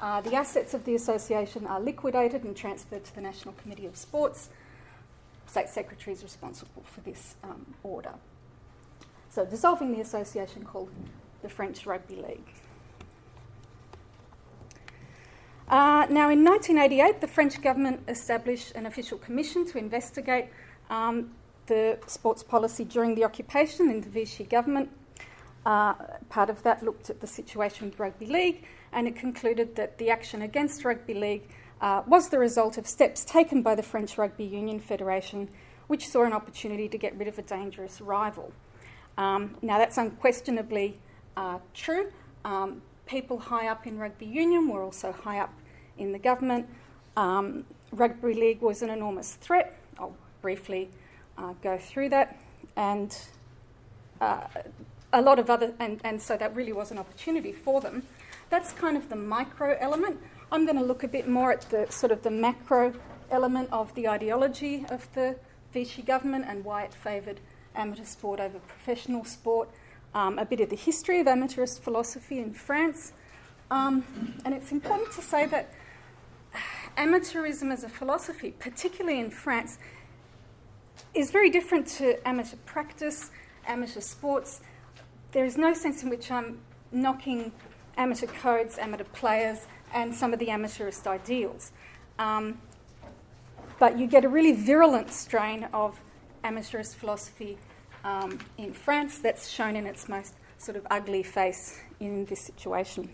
Uh, 0.00 0.20
the 0.20 0.34
assets 0.34 0.72
of 0.72 0.84
the 0.84 0.94
association 0.94 1.66
are 1.66 1.80
liquidated 1.80 2.44
and 2.44 2.56
transferred 2.56 3.04
to 3.04 3.14
the 3.14 3.20
National 3.20 3.52
Committee 3.54 3.86
of 3.86 3.96
Sports. 3.96 4.48
State 5.46 5.68
Secretary 5.68 6.14
is 6.14 6.22
responsible 6.22 6.82
for 6.84 7.00
this 7.00 7.34
um, 7.42 7.74
order. 7.82 8.14
So, 9.28 9.44
dissolving 9.44 9.92
the 9.92 10.00
association 10.00 10.64
called 10.64 10.90
the 11.42 11.48
French 11.48 11.86
Rugby 11.86 12.16
League. 12.16 12.54
Uh, 15.70 16.04
now, 16.10 16.28
in 16.30 16.44
1988, 16.44 17.20
the 17.20 17.28
French 17.28 17.62
government 17.62 18.00
established 18.08 18.72
an 18.74 18.86
official 18.86 19.16
commission 19.16 19.64
to 19.64 19.78
investigate 19.78 20.46
um, 20.90 21.30
the 21.66 21.96
sports 22.08 22.42
policy 22.42 22.84
during 22.84 23.14
the 23.14 23.24
occupation 23.24 23.88
in 23.88 24.00
the 24.00 24.08
Vichy 24.08 24.42
government. 24.42 24.90
Uh, 25.64 25.94
part 26.28 26.50
of 26.50 26.60
that 26.64 26.82
looked 26.82 27.08
at 27.08 27.20
the 27.20 27.26
situation 27.26 27.88
with 27.88 28.00
rugby 28.00 28.26
league, 28.26 28.64
and 28.92 29.06
it 29.06 29.14
concluded 29.14 29.76
that 29.76 29.96
the 29.98 30.10
action 30.10 30.42
against 30.42 30.84
rugby 30.84 31.14
league 31.14 31.48
uh, 31.80 32.02
was 32.04 32.30
the 32.30 32.38
result 32.40 32.76
of 32.76 32.84
steps 32.84 33.24
taken 33.24 33.62
by 33.62 33.76
the 33.76 33.82
French 33.82 34.18
Rugby 34.18 34.44
Union 34.44 34.80
Federation, 34.80 35.48
which 35.86 36.08
saw 36.08 36.24
an 36.24 36.32
opportunity 36.32 36.88
to 36.88 36.98
get 36.98 37.16
rid 37.16 37.28
of 37.28 37.38
a 37.38 37.42
dangerous 37.42 38.00
rival. 38.00 38.52
Um, 39.16 39.56
now, 39.62 39.78
that's 39.78 39.98
unquestionably 39.98 40.98
uh, 41.36 41.58
true. 41.74 42.10
Um, 42.44 42.82
people 43.06 43.38
high 43.38 43.66
up 43.66 43.86
in 43.86 43.98
rugby 43.98 44.24
union 44.24 44.68
were 44.68 44.82
also 44.82 45.10
high 45.12 45.38
up 45.40 45.52
in 45.98 46.12
the 46.12 46.18
government. 46.18 46.68
Um, 47.16 47.64
rugby 47.92 48.34
league 48.34 48.60
was 48.60 48.82
an 48.82 48.90
enormous 48.90 49.34
threat. 49.34 49.76
I'll 49.98 50.16
briefly 50.42 50.90
uh, 51.36 51.54
go 51.62 51.78
through 51.78 52.10
that. 52.10 52.38
And 52.76 53.16
uh, 54.20 54.46
a 55.12 55.20
lot 55.20 55.38
of 55.38 55.50
other, 55.50 55.72
and, 55.78 56.00
and 56.04 56.20
so 56.20 56.36
that 56.36 56.54
really 56.54 56.72
was 56.72 56.90
an 56.90 56.98
opportunity 56.98 57.52
for 57.52 57.80
them. 57.80 58.02
That's 58.48 58.72
kind 58.72 58.96
of 58.96 59.08
the 59.08 59.16
micro 59.16 59.76
element. 59.80 60.18
I'm 60.52 60.64
going 60.64 60.78
to 60.78 60.84
look 60.84 61.02
a 61.02 61.08
bit 61.08 61.28
more 61.28 61.52
at 61.52 61.62
the 61.70 61.86
sort 61.90 62.12
of 62.12 62.22
the 62.22 62.30
macro 62.30 62.92
element 63.30 63.68
of 63.72 63.94
the 63.94 64.08
ideology 64.08 64.84
of 64.90 65.08
the 65.14 65.36
Vichy 65.72 66.02
government 66.02 66.46
and 66.48 66.64
why 66.64 66.82
it 66.82 66.92
favoured 66.92 67.40
amateur 67.76 68.04
sport 68.04 68.40
over 68.40 68.58
professional 68.58 69.24
sport, 69.24 69.68
um, 70.14 70.38
a 70.38 70.44
bit 70.44 70.60
of 70.60 70.70
the 70.70 70.76
history 70.76 71.20
of 71.20 71.28
amateurist 71.28 71.80
philosophy 71.82 72.40
in 72.40 72.52
France. 72.52 73.12
Um, 73.70 74.34
and 74.44 74.52
it's 74.52 74.72
important 74.72 75.12
to 75.12 75.22
say 75.22 75.46
that 75.46 75.72
amateurism 76.96 77.72
as 77.72 77.84
a 77.84 77.88
philosophy, 77.88 78.54
particularly 78.58 79.20
in 79.20 79.30
France, 79.30 79.78
is 81.14 81.30
very 81.30 81.50
different 81.50 81.86
to 81.86 82.26
amateur 82.28 82.56
practice, 82.66 83.30
amateur 83.66 84.00
sports 84.00 84.60
there 85.32 85.44
is 85.44 85.56
no 85.56 85.72
sense 85.74 86.02
in 86.02 86.10
which 86.10 86.30
I'm 86.30 86.58
knocking 86.90 87.52
amateur 87.96 88.26
codes, 88.26 88.78
amateur 88.78 89.04
players, 89.04 89.66
and 89.94 90.14
some 90.14 90.32
of 90.32 90.38
the 90.38 90.50
amateurist 90.50 91.06
ideals. 91.06 91.72
Um, 92.18 92.58
but 93.78 93.98
you 93.98 94.06
get 94.06 94.24
a 94.24 94.28
really 94.28 94.52
virulent 94.52 95.10
strain 95.10 95.68
of 95.72 96.00
amateurist 96.44 96.96
philosophy 96.96 97.58
um, 98.04 98.38
in 98.58 98.72
France 98.72 99.18
that's 99.18 99.48
shown 99.48 99.76
in 99.76 99.86
its 99.86 100.08
most 100.08 100.34
sort 100.58 100.76
of 100.76 100.86
ugly 100.90 101.22
face 101.22 101.80
in 102.00 102.24
this 102.26 102.44
situation. 102.44 103.08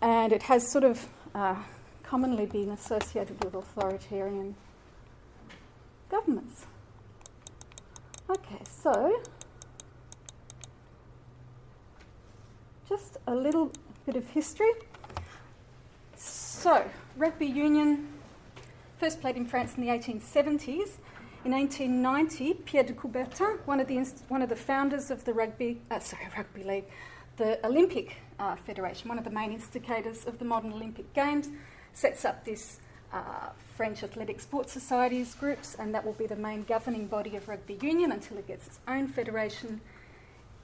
And 0.00 0.32
it 0.32 0.44
has 0.44 0.70
sort 0.70 0.84
of 0.84 1.06
uh, 1.34 1.56
commonly 2.08 2.46
been 2.46 2.70
associated 2.70 3.44
with 3.44 3.54
authoritarian 3.54 4.54
governments. 6.10 6.64
Okay, 8.30 8.60
so 8.64 9.20
just 12.88 13.18
a 13.26 13.34
little 13.34 13.70
bit 14.06 14.16
of 14.16 14.26
history. 14.28 14.70
So, 16.16 16.82
rugby 17.18 17.46
union 17.46 18.08
first 18.96 19.20
played 19.20 19.36
in 19.36 19.44
France 19.44 19.74
in 19.76 19.84
the 19.84 19.92
1870s. 19.92 20.92
In 21.44 21.52
1890, 21.52 22.54
Pierre 22.64 22.84
de 22.84 22.94
Coubertin, 22.94 23.58
one 23.66 23.80
of 23.80 23.86
the, 23.86 23.96
one 24.28 24.40
of 24.40 24.48
the 24.48 24.56
founders 24.56 25.10
of 25.10 25.24
the 25.24 25.34
rugby, 25.34 25.82
uh, 25.90 25.98
sorry, 25.98 26.26
rugby 26.36 26.64
league, 26.64 26.84
the 27.36 27.64
Olympic 27.66 28.16
uh, 28.38 28.56
Federation, 28.56 29.10
one 29.10 29.18
of 29.18 29.24
the 29.24 29.30
main 29.30 29.52
instigators 29.52 30.26
of 30.26 30.38
the 30.38 30.44
modern 30.44 30.72
Olympic 30.72 31.12
Games, 31.12 31.50
sets 31.92 32.24
up 32.24 32.44
this 32.44 32.80
uh, 33.12 33.50
French 33.76 34.02
Athletic 34.02 34.40
Sports 34.40 34.72
Societies 34.72 35.34
groups, 35.34 35.74
and 35.78 35.94
that 35.94 36.04
will 36.04 36.12
be 36.12 36.26
the 36.26 36.36
main 36.36 36.64
governing 36.64 37.06
body 37.06 37.36
of 37.36 37.48
rugby 37.48 37.78
union 37.80 38.12
until 38.12 38.38
it 38.38 38.46
gets 38.46 38.66
its 38.66 38.80
own 38.86 39.08
federation 39.08 39.80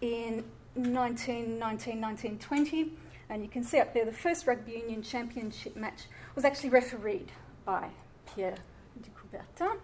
in 0.00 0.44
1919 0.74 2.00
1920. 2.00 2.92
And 3.30 3.42
you 3.42 3.48
can 3.48 3.64
see 3.64 3.78
up 3.78 3.94
there 3.94 4.04
the 4.04 4.12
first 4.12 4.46
rugby 4.46 4.72
union 4.72 5.02
championship 5.02 5.76
match 5.76 6.02
was 6.34 6.44
actually 6.44 6.70
refereed 6.70 7.32
by 7.64 7.88
Pierre 8.26 8.56
de 9.00 9.10
Coubertin. 9.10 9.78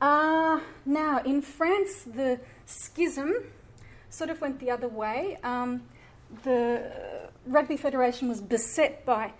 Uh, 0.00 0.60
now, 0.84 1.22
in 1.22 1.40
France, 1.40 2.02
the 2.02 2.38
schism 2.66 3.32
sort 4.10 4.30
of 4.30 4.40
went 4.40 4.60
the 4.60 4.70
other 4.70 4.88
way. 4.88 5.38
Um, 5.42 5.82
the 6.42 6.90
Rugby 7.46 7.76
Federation 7.76 8.28
was 8.28 8.40
beset 8.40 9.04
by 9.04 9.32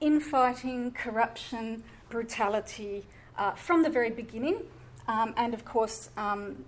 infighting, 0.00 0.92
corruption, 0.92 1.82
brutality 2.08 3.06
uh, 3.38 3.52
from 3.52 3.82
the 3.82 3.90
very 3.90 4.10
beginning, 4.10 4.62
um, 5.08 5.34
and 5.36 5.54
of 5.54 5.64
course, 5.64 6.10
um, 6.16 6.64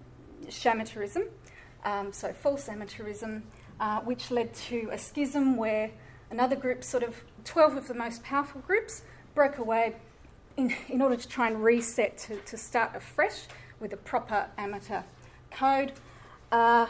amateurism, 0.48 1.28
um, 1.84 2.12
so 2.12 2.32
false 2.32 2.68
amateurism, 2.68 3.42
uh, 3.80 4.00
which 4.00 4.30
led 4.30 4.54
to 4.54 4.88
a 4.92 4.98
schism 4.98 5.56
where 5.56 5.90
another 6.30 6.56
group, 6.56 6.82
sort 6.82 7.02
of 7.02 7.22
12 7.44 7.76
of 7.76 7.88
the 7.88 7.94
most 7.94 8.22
powerful 8.22 8.60
groups, 8.62 9.02
broke 9.34 9.58
away 9.58 9.94
in, 10.56 10.74
in 10.88 11.02
order 11.02 11.16
to 11.16 11.28
try 11.28 11.48
and 11.48 11.62
reset 11.62 12.16
to, 12.18 12.36
to 12.40 12.56
start 12.56 12.94
afresh 12.94 13.44
with 13.80 13.92
a 13.92 13.96
proper 13.96 14.46
amateur 14.56 15.02
code. 15.50 15.92
Uh, 16.50 16.86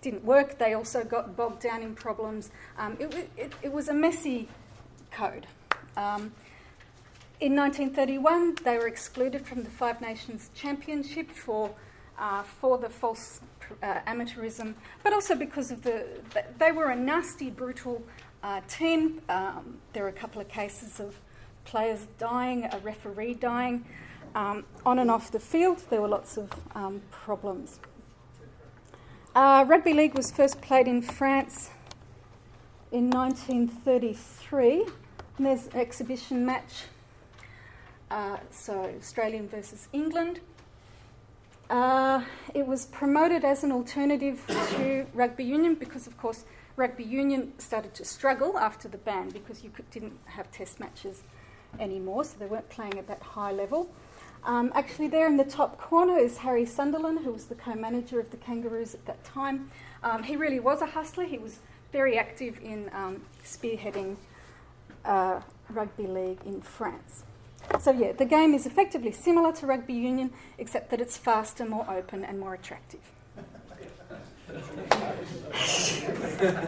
didn't 0.00 0.24
work. 0.24 0.58
They 0.58 0.74
also 0.74 1.04
got 1.04 1.36
bogged 1.36 1.62
down 1.62 1.82
in 1.82 1.94
problems. 1.94 2.50
Um, 2.78 2.96
it, 2.98 3.30
it, 3.36 3.52
it, 3.62 3.72
was 3.72 3.88
a 3.88 3.94
messy 3.94 4.48
code. 5.10 5.46
Um, 5.96 6.32
in 7.40 7.56
1931, 7.56 8.56
they 8.64 8.76
were 8.76 8.86
excluded 8.86 9.46
from 9.46 9.62
the 9.62 9.70
Five 9.70 10.00
Nations 10.00 10.50
Championship 10.54 11.30
for, 11.30 11.70
uh, 12.18 12.42
for 12.42 12.78
the 12.78 12.88
false 12.88 13.40
uh, 13.82 14.00
amateurism, 14.06 14.74
but 15.02 15.12
also 15.12 15.34
because 15.34 15.70
of 15.70 15.82
the 15.82 16.04
they 16.58 16.72
were 16.72 16.90
a 16.90 16.96
nasty, 16.96 17.50
brutal 17.50 18.02
uh, 18.42 18.60
team. 18.68 19.22
Um, 19.28 19.78
there 19.92 20.02
were 20.02 20.08
a 20.08 20.12
couple 20.12 20.40
of 20.40 20.48
cases 20.48 21.00
of 21.00 21.18
players 21.64 22.06
dying, 22.18 22.64
a 22.64 22.78
referee 22.78 23.34
dying. 23.34 23.84
Um, 24.34 24.64
on 24.86 24.98
and 24.98 25.10
off 25.10 25.32
the 25.32 25.40
field, 25.40 25.82
there 25.90 26.00
were 26.00 26.08
lots 26.08 26.36
of 26.36 26.50
um, 26.74 27.00
problems. 27.10 27.80
Uh, 29.32 29.64
rugby 29.68 29.94
league 29.94 30.16
was 30.16 30.32
first 30.32 30.60
played 30.60 30.88
in 30.88 31.00
France 31.00 31.70
in 32.90 33.08
1933, 33.10 34.86
and 35.36 35.46
there's 35.46 35.68
an 35.68 35.76
exhibition 35.76 36.44
match. 36.44 36.86
Uh, 38.10 38.38
so, 38.50 38.92
Australian 38.98 39.48
versus 39.48 39.86
England. 39.92 40.40
Uh, 41.68 42.24
it 42.54 42.66
was 42.66 42.86
promoted 42.86 43.44
as 43.44 43.62
an 43.62 43.70
alternative 43.70 44.44
to 44.70 45.06
rugby 45.14 45.44
union 45.44 45.76
because, 45.76 46.08
of 46.08 46.18
course, 46.18 46.44
rugby 46.74 47.04
union 47.04 47.52
started 47.58 47.94
to 47.94 48.04
struggle 48.04 48.58
after 48.58 48.88
the 48.88 48.98
ban 48.98 49.30
because 49.30 49.62
you 49.62 49.70
could, 49.70 49.88
didn't 49.92 50.18
have 50.24 50.50
test 50.50 50.80
matches 50.80 51.22
anymore, 51.78 52.24
so 52.24 52.36
they 52.36 52.46
weren't 52.46 52.68
playing 52.68 52.98
at 52.98 53.06
that 53.06 53.22
high 53.22 53.52
level. 53.52 53.88
Um, 54.44 54.72
actually, 54.74 55.08
there 55.08 55.26
in 55.26 55.36
the 55.36 55.44
top 55.44 55.78
corner 55.78 56.16
is 56.16 56.38
Harry 56.38 56.64
Sunderland, 56.64 57.20
who 57.20 57.32
was 57.32 57.46
the 57.46 57.54
co 57.54 57.74
manager 57.74 58.18
of 58.18 58.30
the 58.30 58.38
Kangaroos 58.38 58.94
at 58.94 59.04
that 59.06 59.22
time. 59.22 59.70
Um, 60.02 60.22
he 60.22 60.36
really 60.36 60.60
was 60.60 60.80
a 60.80 60.86
hustler, 60.86 61.24
he 61.24 61.38
was 61.38 61.58
very 61.92 62.18
active 62.18 62.58
in 62.62 62.90
um, 62.94 63.22
spearheading 63.44 64.16
uh, 65.04 65.40
rugby 65.68 66.06
league 66.06 66.40
in 66.46 66.62
France. 66.62 67.24
So, 67.80 67.90
yeah, 67.90 68.12
the 68.12 68.24
game 68.24 68.54
is 68.54 68.66
effectively 68.66 69.12
similar 69.12 69.52
to 69.52 69.66
rugby 69.66 69.92
union, 69.92 70.32
except 70.58 70.90
that 70.90 71.00
it's 71.00 71.16
faster, 71.16 71.64
more 71.64 71.88
open, 71.88 72.24
and 72.24 72.40
more 72.40 72.54
attractive. 72.54 73.00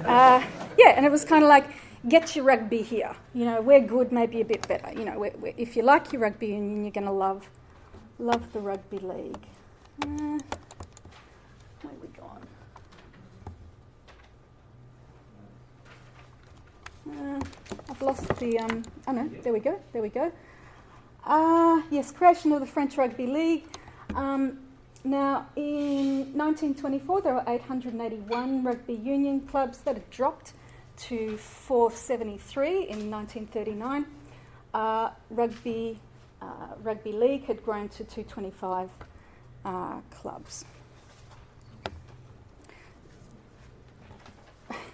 uh, 0.04 0.44
yeah, 0.78 0.94
and 0.96 1.04
it 1.04 1.10
was 1.10 1.24
kind 1.24 1.42
of 1.42 1.48
like 1.48 1.68
get 2.08 2.36
your 2.36 2.44
rugby 2.44 2.82
here. 2.82 3.16
You 3.34 3.46
know, 3.46 3.60
we're 3.60 3.80
good, 3.80 4.12
maybe 4.12 4.40
a 4.40 4.44
bit 4.44 4.68
better. 4.68 4.96
You 4.96 5.04
know, 5.04 5.18
we're, 5.18 5.32
we're, 5.38 5.54
if 5.56 5.76
you 5.76 5.82
like 5.82 6.12
your 6.12 6.22
rugby 6.22 6.48
union, 6.48 6.84
you're 6.84 6.92
going 6.92 7.06
to 7.06 7.12
love 7.12 7.48
love 8.22 8.52
the 8.52 8.60
rugby 8.60 8.98
league. 8.98 9.46
Uh, 10.04 10.38
where 11.82 11.94
we 12.00 12.08
gone? 12.16 12.46
Uh, 17.10 17.40
I've 17.90 18.00
lost 18.00 18.28
the. 18.36 18.58
Um, 18.60 18.84
oh 19.08 19.12
no, 19.12 19.28
there 19.42 19.52
we 19.52 19.60
go. 19.60 19.78
There 19.92 20.00
we 20.00 20.08
go. 20.08 20.30
Uh, 21.24 21.82
yes, 21.90 22.12
creation 22.12 22.52
of 22.52 22.60
the 22.60 22.66
French 22.66 22.96
Rugby 22.96 23.26
League. 23.26 23.64
Um, 24.14 24.58
now, 25.04 25.48
in 25.56 26.32
1924, 26.36 27.22
there 27.22 27.34
were 27.34 27.44
881 27.46 28.62
rugby 28.62 28.94
union 28.94 29.40
clubs 29.40 29.78
that 29.78 29.96
had 29.96 30.10
dropped 30.10 30.52
to 30.96 31.36
473 31.36 32.68
in 32.68 33.10
1939. 33.10 34.06
Uh, 34.72 35.10
rugby, 35.30 35.98
uh, 36.42 36.74
rugby 36.82 37.12
league 37.12 37.44
had 37.44 37.64
grown 37.64 37.88
to 37.88 38.04
225 38.04 38.90
uh, 39.64 40.00
clubs. 40.10 40.64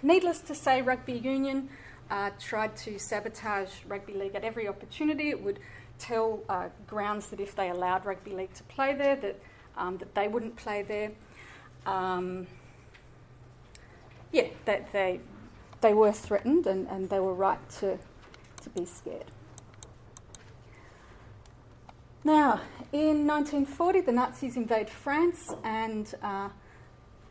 Needless 0.03 0.41
to 0.41 0.55
say, 0.55 0.81
rugby 0.81 1.13
union 1.13 1.69
uh, 2.11 2.29
tried 2.39 2.75
to 2.77 2.99
sabotage 2.99 3.71
rugby 3.87 4.13
league 4.13 4.35
at 4.35 4.43
every 4.43 4.67
opportunity. 4.67 5.29
It 5.29 5.41
would 5.41 5.59
tell 5.97 6.41
uh, 6.47 6.69
grounds 6.87 7.27
that 7.29 7.39
if 7.39 7.55
they 7.55 7.69
allowed 7.69 8.05
rugby 8.05 8.31
league 8.31 8.53
to 8.53 8.63
play 8.63 8.93
there, 8.93 9.15
that 9.17 9.39
um, 9.77 9.97
that 9.97 10.13
they 10.15 10.27
wouldn't 10.27 10.55
play 10.55 10.83
there. 10.83 11.11
Um, 11.85 12.47
yeah, 14.31 14.47
that 14.65 14.91
they 14.93 15.19
they 15.81 15.93
were 15.93 16.11
threatened 16.11 16.67
and, 16.67 16.87
and 16.87 17.09
they 17.09 17.19
were 17.19 17.33
right 17.33 17.69
to, 17.79 17.97
to 18.61 18.69
be 18.71 18.85
scared. 18.85 19.25
Now, 22.23 22.59
in 22.91 23.25
1940, 23.25 24.01
the 24.01 24.11
Nazis 24.11 24.57
invade 24.57 24.89
France 24.89 25.53
and 25.63 26.13
uh, 26.21 26.49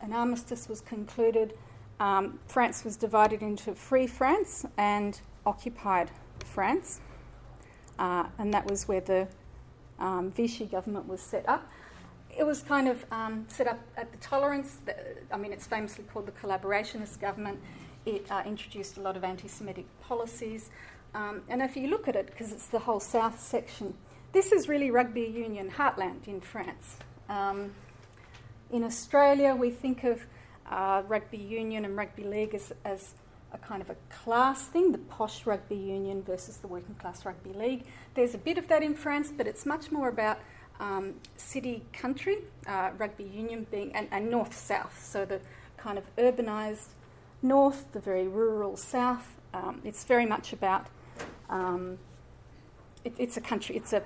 an 0.01 0.13
armistice 0.13 0.67
was 0.67 0.81
concluded. 0.81 1.53
Um, 1.99 2.39
France 2.47 2.83
was 2.83 2.97
divided 2.97 3.43
into 3.43 3.75
Free 3.75 4.07
France 4.07 4.65
and 4.77 5.19
Occupied 5.45 6.09
France, 6.43 7.01
uh, 7.99 8.25
and 8.39 8.51
that 8.51 8.67
was 8.67 8.87
where 8.87 9.01
the 9.01 9.27
um, 9.99 10.31
Vichy 10.31 10.65
government 10.65 11.07
was 11.07 11.21
set 11.21 11.47
up. 11.47 11.69
It 12.35 12.45
was 12.45 12.63
kind 12.63 12.87
of 12.87 13.05
um, 13.11 13.45
set 13.47 13.67
up 13.67 13.79
at 13.95 14.11
the 14.11 14.17
tolerance, 14.17 14.79
I 15.31 15.37
mean, 15.37 15.53
it's 15.53 15.67
famously 15.67 16.03
called 16.05 16.25
the 16.25 16.31
collaborationist 16.31 17.19
government. 17.19 17.59
It 18.07 18.25
uh, 18.31 18.41
introduced 18.43 18.97
a 18.97 19.01
lot 19.01 19.15
of 19.17 19.23
anti 19.23 19.47
Semitic 19.47 19.85
policies. 20.01 20.71
Um, 21.13 21.41
and 21.47 21.61
if 21.61 21.75
you 21.75 21.89
look 21.89 22.07
at 22.07 22.15
it, 22.15 22.27
because 22.27 22.51
it's 22.51 22.67
the 22.67 22.79
whole 22.79 22.99
south 22.99 23.39
section, 23.39 23.95
this 24.31 24.51
is 24.51 24.69
really 24.69 24.91
rugby 24.91 25.21
union 25.21 25.69
heartland 25.69 26.27
in 26.27 26.41
France. 26.41 26.97
Um, 27.27 27.71
in 28.71 28.83
Australia, 28.83 29.55
we 29.55 29.71
think 29.71 30.03
of 30.03 30.25
uh, 30.69 31.03
rugby 31.07 31.37
union 31.37 31.85
and 31.85 31.97
rugby 31.97 32.23
league 32.23 32.53
as, 32.53 32.71
as 32.85 33.13
a 33.53 33.57
kind 33.57 33.81
of 33.81 33.89
a 33.89 33.95
class 34.11 34.67
thing, 34.67 34.91
the 34.91 34.99
posh 34.99 35.45
rugby 35.45 35.75
union 35.75 36.21
versus 36.21 36.57
the 36.57 36.67
working 36.67 36.95
class 36.95 37.25
rugby 37.25 37.53
league. 37.53 37.83
There's 38.13 38.35
a 38.35 38.37
bit 38.37 38.57
of 38.57 38.67
that 38.67 38.83
in 38.83 38.93
France, 38.93 39.33
but 39.35 39.47
it's 39.47 39.65
much 39.65 39.91
more 39.91 40.09
about 40.09 40.39
um, 40.79 41.15
city 41.37 41.83
country, 41.91 42.37
uh, 42.67 42.91
rugby 42.97 43.23
union 43.23 43.65
being, 43.71 43.93
and, 43.95 44.07
and 44.11 44.29
north 44.29 44.55
south, 44.55 45.03
so 45.03 45.25
the 45.25 45.41
kind 45.77 45.97
of 45.97 46.15
urbanised 46.17 46.89
north, 47.41 47.85
the 47.93 47.99
very 47.99 48.27
rural 48.27 48.77
south. 48.77 49.35
Um, 49.53 49.81
it's 49.83 50.03
very 50.03 50.25
much 50.25 50.53
about. 50.53 50.87
Um, 51.49 51.97
it, 53.03 53.13
it's 53.17 53.37
a 53.37 53.41
country. 53.41 53.75
It's 53.75 53.93
a, 53.93 54.03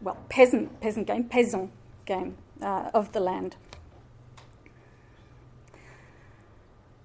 well 0.00 0.16
peasant 0.28 0.80
peasant 0.80 1.06
game, 1.06 1.24
peasant 1.24 1.70
game 2.04 2.36
uh, 2.62 2.90
of 2.94 3.12
the 3.12 3.20
land. 3.20 3.56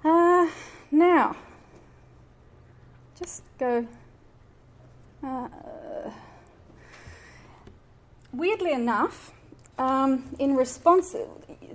Uh, 0.04 0.50
now, 0.92 1.36
just 3.18 3.44
go. 3.60 3.86
Uh, 5.24 5.48
weirdly 8.34 8.72
enough, 8.72 9.32
um, 9.78 10.36
in 10.40 10.56
response, 10.56 11.16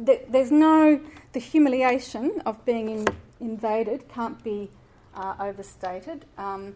th- 0.04 0.22
there's 0.28 0.50
no 0.50 1.00
the 1.32 1.38
humiliation 1.38 2.40
of 2.44 2.64
being 2.64 2.88
in 2.88 3.06
invaded 3.40 4.08
can't 4.08 4.42
be 4.42 4.70
uh, 5.14 5.34
overstated. 5.38 6.24
Um, 6.38 6.74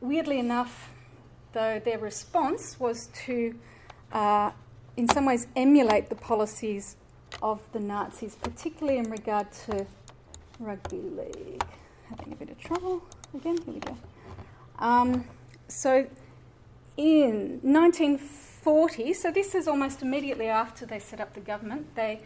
weirdly 0.00 0.38
enough, 0.38 0.93
though, 1.54 1.80
their 1.82 1.98
response 1.98 2.78
was 2.78 3.08
to, 3.24 3.54
uh, 4.12 4.50
in 4.96 5.08
some 5.08 5.24
ways, 5.24 5.46
emulate 5.56 6.10
the 6.10 6.16
policies 6.16 6.96
of 7.42 7.60
the 7.72 7.80
Nazis, 7.80 8.36
particularly 8.36 8.98
in 8.98 9.10
regard 9.10 9.50
to 9.66 9.86
rugby 10.58 10.98
league. 10.98 11.64
Having 12.10 12.32
a 12.32 12.36
bit 12.36 12.50
of 12.50 12.58
trouble 12.58 13.02
again. 13.34 13.56
Here 13.64 13.74
we 13.74 13.80
go. 13.80 13.96
Um, 14.78 15.24
so, 15.68 16.06
in 16.96 17.60
1940, 17.62 19.14
so 19.14 19.30
this 19.30 19.54
is 19.54 19.66
almost 19.66 20.02
immediately 20.02 20.48
after 20.48 20.84
they 20.84 20.98
set 20.98 21.20
up 21.20 21.34
the 21.34 21.40
government, 21.40 21.94
they 21.94 22.20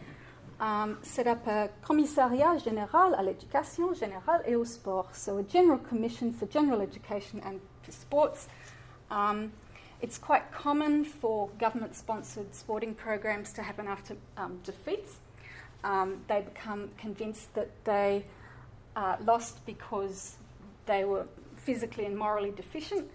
um, 0.61 0.99
set 1.03 1.27
up 1.27 1.47
a 1.47 1.71
Commissariat 1.83 2.59
Général 2.59 3.15
à 3.15 3.23
l'Éducation 3.23 3.95
Générale 3.95 4.43
et 4.47 4.57
au 4.57 4.65
Sport, 4.65 5.15
so 5.15 5.39
a 5.39 5.43
general 5.43 5.79
commission 5.79 6.33
for 6.33 6.47
general 6.47 6.81
education 6.81 7.41
and 7.45 7.61
for 7.83 7.93
sports. 7.93 8.49
Um, 9.11 9.53
it's 10.01 10.19
quite 10.19 10.53
common 10.53 11.05
for 11.05 11.49
government 11.59 11.97
sponsored 11.97 12.55
sporting 12.55 12.95
programs 12.95 13.53
to 13.55 13.63
happen 13.63 13.89
after 13.89 14.17
um, 14.37 14.61
defeats. 14.65 15.17
um, 15.85 16.23
they 16.29 16.41
become 16.41 16.91
convinced 16.99 17.55
that 17.55 17.71
they 17.85 18.25
uh, 18.97 19.17
lost 19.25 19.65
because 19.67 20.37
they 20.87 21.05
were 21.05 21.27
physically 21.57 22.05
and 22.05 22.17
morally 22.17 22.51
deficient, 22.51 23.09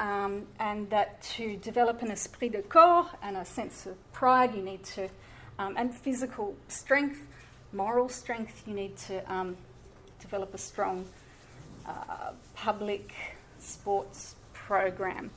um, 0.00 0.46
and 0.58 0.88
that 0.90 1.20
to 1.22 1.56
develop 1.58 2.02
an 2.02 2.10
esprit 2.10 2.50
de 2.50 2.62
corps 2.62 3.10
and 3.22 3.36
a 3.36 3.44
sense 3.44 3.86
of 3.86 4.12
pride, 4.12 4.54
you 4.54 4.62
need 4.62 4.82
to, 4.84 5.08
um, 5.58 5.76
and 5.76 5.94
physical 5.94 6.56
strength, 6.68 7.26
moral 7.72 8.08
strength, 8.08 8.62
you 8.66 8.74
need 8.74 8.96
to 8.96 9.32
um, 9.32 9.56
develop 10.20 10.54
a 10.54 10.58
strong 10.58 11.04
uh, 11.86 12.32
public 12.54 13.12
sports 13.58 14.36
program. 14.68 15.30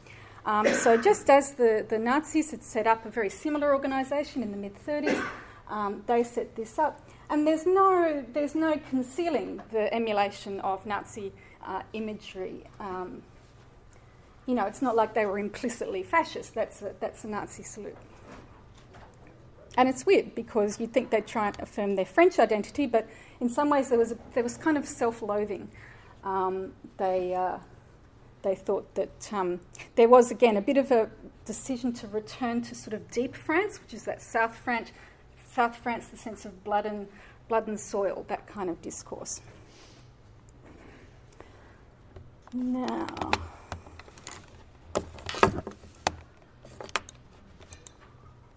Um, 0.46 0.68
so, 0.74 0.98
just 0.98 1.30
as 1.30 1.54
the, 1.54 1.86
the 1.88 1.98
Nazis 1.98 2.52
had 2.52 2.64
set 2.64 2.86
up 2.86 3.06
a 3.06 3.10
very 3.10 3.30
similar 3.30 3.74
organisation 3.74 4.44
in 4.44 4.52
the 4.52 4.58
mid 4.58 4.76
30s, 4.86 5.24
um, 5.70 6.04
they 6.06 6.24
set 6.24 6.56
this 6.56 6.78
up. 6.78 7.00
And 7.30 7.48
there's 7.48 7.66
no, 7.66 8.26
there's 8.34 8.56
no 8.56 8.78
concealing 8.90 9.62
the 9.72 9.94
emulation 9.94 10.60
of 10.60 10.86
Nazi 10.86 11.32
uh, 11.66 11.84
imagery. 11.94 12.66
Um, 12.80 13.22
you 14.48 14.56
know, 14.56 14.66
it's 14.66 14.82
not 14.82 14.96
like 14.98 15.14
they 15.14 15.26
were 15.26 15.40
implicitly 15.40 16.04
fascist. 16.04 16.54
That's 16.56 16.82
a, 16.82 16.94
that's 17.00 17.24
a 17.24 17.28
Nazi 17.28 17.64
salute. 17.64 17.96
And 19.78 19.88
it's 19.88 20.06
weird 20.06 20.36
because 20.36 20.78
you'd 20.80 20.92
think 20.92 21.12
they'd 21.12 21.26
try 21.26 21.48
and 21.48 21.60
affirm 21.62 21.96
their 21.96 22.06
French 22.06 22.38
identity, 22.40 22.86
but 22.86 23.08
in 23.40 23.48
some 23.48 23.70
ways 23.70 23.88
there 23.88 24.00
was, 24.00 24.12
a, 24.12 24.18
there 24.34 24.44
was 24.44 24.58
kind 24.58 24.78
of 24.78 24.86
self 24.86 25.22
loathing. 25.22 25.70
Um, 26.26 26.74
they, 26.98 27.34
uh, 27.34 27.60
they 28.44 28.56
thought 28.56 28.94
that 28.96 29.34
um, 29.34 29.60
there 29.96 30.10
was, 30.10 30.32
again, 30.32 30.58
a 30.58 30.62
bit 30.62 30.78
of 30.78 30.92
a 30.92 31.10
decision 31.46 31.94
to 31.94 32.08
return 32.08 32.62
to 32.62 32.76
sort 32.76 32.94
of 32.94 33.10
deep 33.12 33.36
France, 33.36 33.80
which 33.82 33.94
is 33.94 34.04
that 34.04 34.22
South 34.22 34.56
France, 34.56 34.92
South 35.52 35.76
France, 35.76 36.08
the 36.08 36.18
sense 36.18 36.46
of 36.46 36.64
blood 36.64 36.86
and, 36.86 37.08
blood 37.48 37.68
and 37.68 37.80
soil, 37.80 38.26
that 38.28 38.48
kind 38.48 38.70
of 38.70 38.82
discourse. 38.82 39.42
Now, 42.54 43.08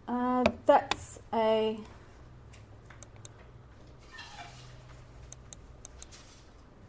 uh, 0.09 0.45
that's 0.67 1.21
a 1.33 1.79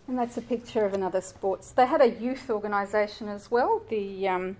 and 0.07 0.17
that's 0.17 0.37
a 0.37 0.41
picture 0.41 0.85
of 0.85 0.93
another 0.93 1.21
sports. 1.21 1.71
They 1.71 1.85
had 1.85 2.01
a 2.01 2.09
youth 2.09 2.49
organisation 2.49 3.27
as 3.29 3.49
well, 3.49 3.81
the 3.89 4.27
um, 4.27 4.57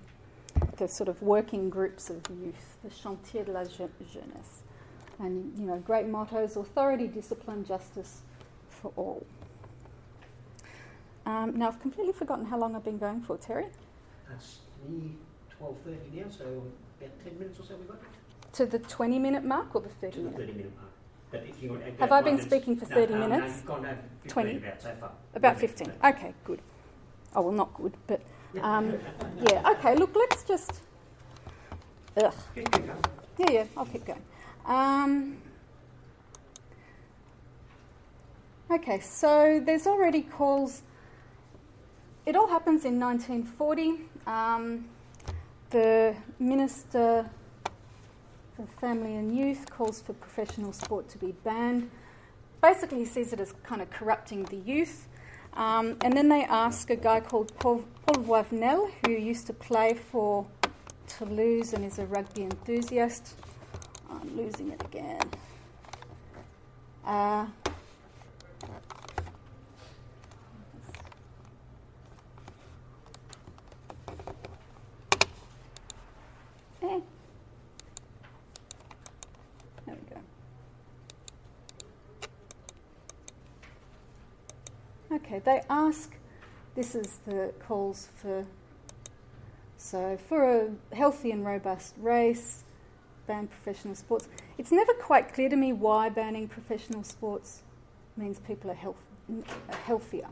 the 0.78 0.88
sort 0.88 1.10
of 1.10 1.22
working 1.22 1.70
groups 1.70 2.10
of 2.10 2.22
youth, 2.30 2.78
the 2.84 2.90
Chantier 2.90 3.46
de 3.46 3.52
la 3.52 3.64
Jeunesse 3.66 4.64
and 5.20 5.58
you 5.58 5.66
know 5.66 5.78
great 5.78 6.08
mottos: 6.08 6.56
authority, 6.56 7.08
discipline, 7.08 7.66
justice 7.66 8.22
for 8.70 8.92
all. 8.96 9.26
Um, 11.26 11.58
now 11.58 11.68
I've 11.70 11.82
completely 11.82 12.14
forgotten 12.14 12.46
how 12.46 12.58
long 12.58 12.76
I've 12.76 12.84
been 12.84 12.98
going 12.98 13.22
for, 13.22 13.38
Terry. 13.38 13.68
That's 14.30 14.60
nearly 14.88 15.16
twelve 15.58 15.78
thirty 15.84 16.22
now, 16.22 16.30
so 16.30 16.64
about 17.00 17.24
ten 17.24 17.40
minutes 17.40 17.60
or 17.60 17.64
so 17.64 17.76
we've 17.76 17.88
got. 17.88 18.00
To 18.54 18.66
the 18.66 18.80
twenty 18.80 19.20
minute 19.20 19.44
mark 19.44 19.76
or 19.76 19.82
the 19.82 19.90
thirty 19.90 20.18
to 20.18 20.24
the 20.24 20.24
minute? 20.26 20.40
thirty 20.40 20.54
minute 20.54 20.76
mark. 20.76 20.92
But 21.36 21.49
if 21.49 21.62
you 21.62 21.72
want, 21.72 21.84
Have 21.99 22.12
I 22.14 22.22
been 22.22 22.40
speaking 22.40 22.78
for 22.78 22.86
30 22.86 23.14
no, 23.14 23.20
no, 23.20 23.28
minutes? 23.28 23.48
No, 23.48 23.56
you've 23.56 23.66
gone 23.66 23.86
over 23.86 23.99
15 24.24 24.32
20? 24.32 24.57
about 24.57 24.82
so 24.82 24.95
far. 25.02 25.12
About 25.34 25.60
fifteen. 25.60 25.91
Okay, 26.03 26.34
good. 26.45 26.62
Oh 27.36 27.41
well, 27.41 27.52
not 27.52 27.74
good, 27.74 27.94
but 28.07 28.22
um, 28.62 28.98
yeah. 29.41 29.70
Okay, 29.72 29.95
look, 29.95 30.16
let's 30.16 30.44
just. 30.44 30.72
Ugh. 32.16 32.34
Yeah, 33.38 33.52
yeah, 33.52 33.66
I'll 33.76 33.86
keep 33.86 34.06
going. 34.06 34.22
Um, 34.66 35.38
okay, 38.72 39.02
so 39.02 39.62
there's 39.66 39.86
already 39.88 40.22
calls. 40.22 40.84
It 42.26 42.38
all 42.38 42.48
happens 42.48 42.86
in 42.86 42.98
1940. 42.98 43.99
Um, 44.26 44.86
the 45.72 46.16
Minister 46.40 47.30
for 48.56 48.65
Family 48.80 49.15
and 49.15 49.36
Youth 49.36 49.69
calls 49.69 50.02
for 50.02 50.14
professional 50.14 50.72
sport 50.72 51.10
to 51.10 51.18
be 51.18 51.34
banned. 51.44 51.90
Basically, 52.61 52.99
he 52.99 53.06
sees 53.06 53.34
it 53.34 53.40
as 53.40 53.53
kind 53.64 53.82
of 53.82 53.90
corrupting 53.90 54.44
the 54.45 54.57
youth. 54.57 55.07
Um, 55.53 55.98
and 56.02 56.14
then 56.14 56.30
they 56.30 56.44
ask 56.44 56.90
a 56.90 56.95
guy 56.95 57.19
called 57.22 57.57
Paul, 57.60 57.86
Paul 58.06 58.90
who 59.06 59.11
used 59.11 59.48
to 59.48 59.53
play 59.53 59.94
for 59.94 60.45
Toulouse 61.07 61.73
and 61.73 61.86
is 61.86 61.99
a 61.99 62.06
rugby 62.06 62.44
enthusiast. 62.44 63.36
I'm 64.10 64.36
losing 64.36 64.72
it 64.72 64.84
again. 64.84 65.22
Uh, 67.06 67.45
eh. 76.82 76.99
There 79.86 79.95
we 79.95 80.15
go. 80.15 80.22
Okay, 85.36 85.44
they 85.44 85.62
ask, 85.70 86.16
this 86.76 86.95
is 86.95 87.20
the 87.26 87.52
calls 87.60 88.07
for, 88.16 88.45
so 89.76 90.18
for 90.30 90.49
a 90.49 90.95
healthy 90.95 91.32
and 91.32 91.45
robust 91.45 91.94
race, 91.98 92.64
ban 93.28 93.48
professional 93.48 93.95
sports. 93.95 94.30
It's 94.57 94.72
never 94.72 94.94
quite 94.94 95.34
clear 95.34 95.49
to 95.49 95.57
me 95.57 95.74
why 95.74 96.07
banning 96.07 96.48
professional 96.48 97.03
sports 97.03 97.64
means 98.16 98.40
people 98.40 98.72
are, 98.72 98.76
health, 98.76 99.02
are 99.70 99.76
healthier. 99.76 100.30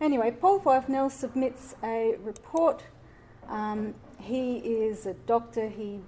Anyway, 0.00 0.32
Paul 0.32 0.58
Voivenel 0.58 1.12
submits 1.12 1.76
a 1.84 2.16
report. 2.20 2.82
Um, 3.48 3.94
he 4.18 4.56
is 4.56 5.06
a 5.06 5.14
doctor. 5.14 5.68
He 5.68 6.00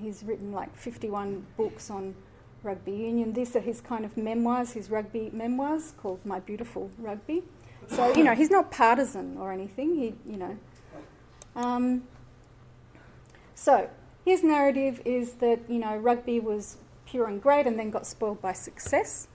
he's 0.00 0.22
written 0.22 0.52
like 0.52 0.74
51 0.74 1.46
books 1.58 1.90
on 1.90 2.14
rugby 2.62 2.92
union. 2.92 3.34
These 3.34 3.54
are 3.54 3.60
his 3.60 3.82
kind 3.82 4.06
of 4.06 4.16
memoirs, 4.16 4.72
his 4.72 4.90
rugby 4.90 5.28
memoirs 5.30 5.92
called 5.98 6.24
My 6.24 6.40
Beautiful 6.40 6.90
Rugby. 6.98 7.42
So 7.88 8.14
you 8.14 8.24
know 8.24 8.34
he's 8.34 8.50
not 8.50 8.70
partisan 8.70 9.36
or 9.38 9.52
anything. 9.52 9.96
He 9.96 10.14
you 10.30 10.38
know. 10.38 10.58
Um, 11.54 12.02
so 13.54 13.88
his 14.24 14.42
narrative 14.42 15.00
is 15.04 15.34
that 15.34 15.60
you 15.68 15.78
know 15.78 15.96
rugby 15.96 16.40
was 16.40 16.76
pure 17.06 17.26
and 17.26 17.40
great, 17.40 17.66
and 17.66 17.78
then 17.78 17.90
got 17.90 18.06
spoiled 18.06 18.42
by 18.42 18.52
success. 18.52 19.28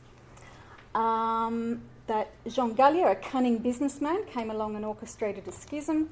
Um, 0.94 1.82
that 2.08 2.32
Jean 2.48 2.76
Galia, 2.76 3.12
a 3.12 3.16
cunning 3.16 3.60
businessman, 3.60 4.26
came 4.26 4.52
along 4.52 4.76
and 4.76 4.84
orchestrated 4.84 5.48
a 5.48 5.52
schism. 5.52 6.10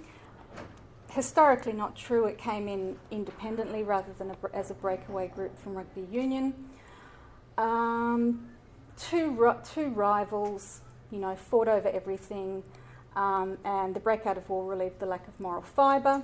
Historically, 1.10 1.74
not 1.74 1.96
true. 1.96 2.26
It 2.26 2.38
came 2.38 2.68
in 2.68 2.96
independently 3.12 3.84
rather 3.84 4.14
than 4.18 4.32
a, 4.32 4.36
as 4.54 4.72
a 4.72 4.76
breakaway 4.76 5.28
group 5.28 5.58
from 5.60 5.74
rugby 5.76 6.08
union. 6.10 6.54
Um, 7.58 8.48
two 8.98 9.54
two 9.74 9.90
rivals, 9.90 10.82
you 11.12 11.20
know, 11.20 11.36
fought 11.36 11.68
over 11.68 11.90
everything, 11.90 12.64
um, 13.16 13.58
and 13.66 13.96
the 13.96 14.00
breakout 14.00 14.38
of 14.38 14.48
war 14.50 14.66
relieved 14.66 15.00
the 15.00 15.06
lack 15.06 15.28
of 15.28 15.40
moral 15.40 15.62
fibre 15.62 16.24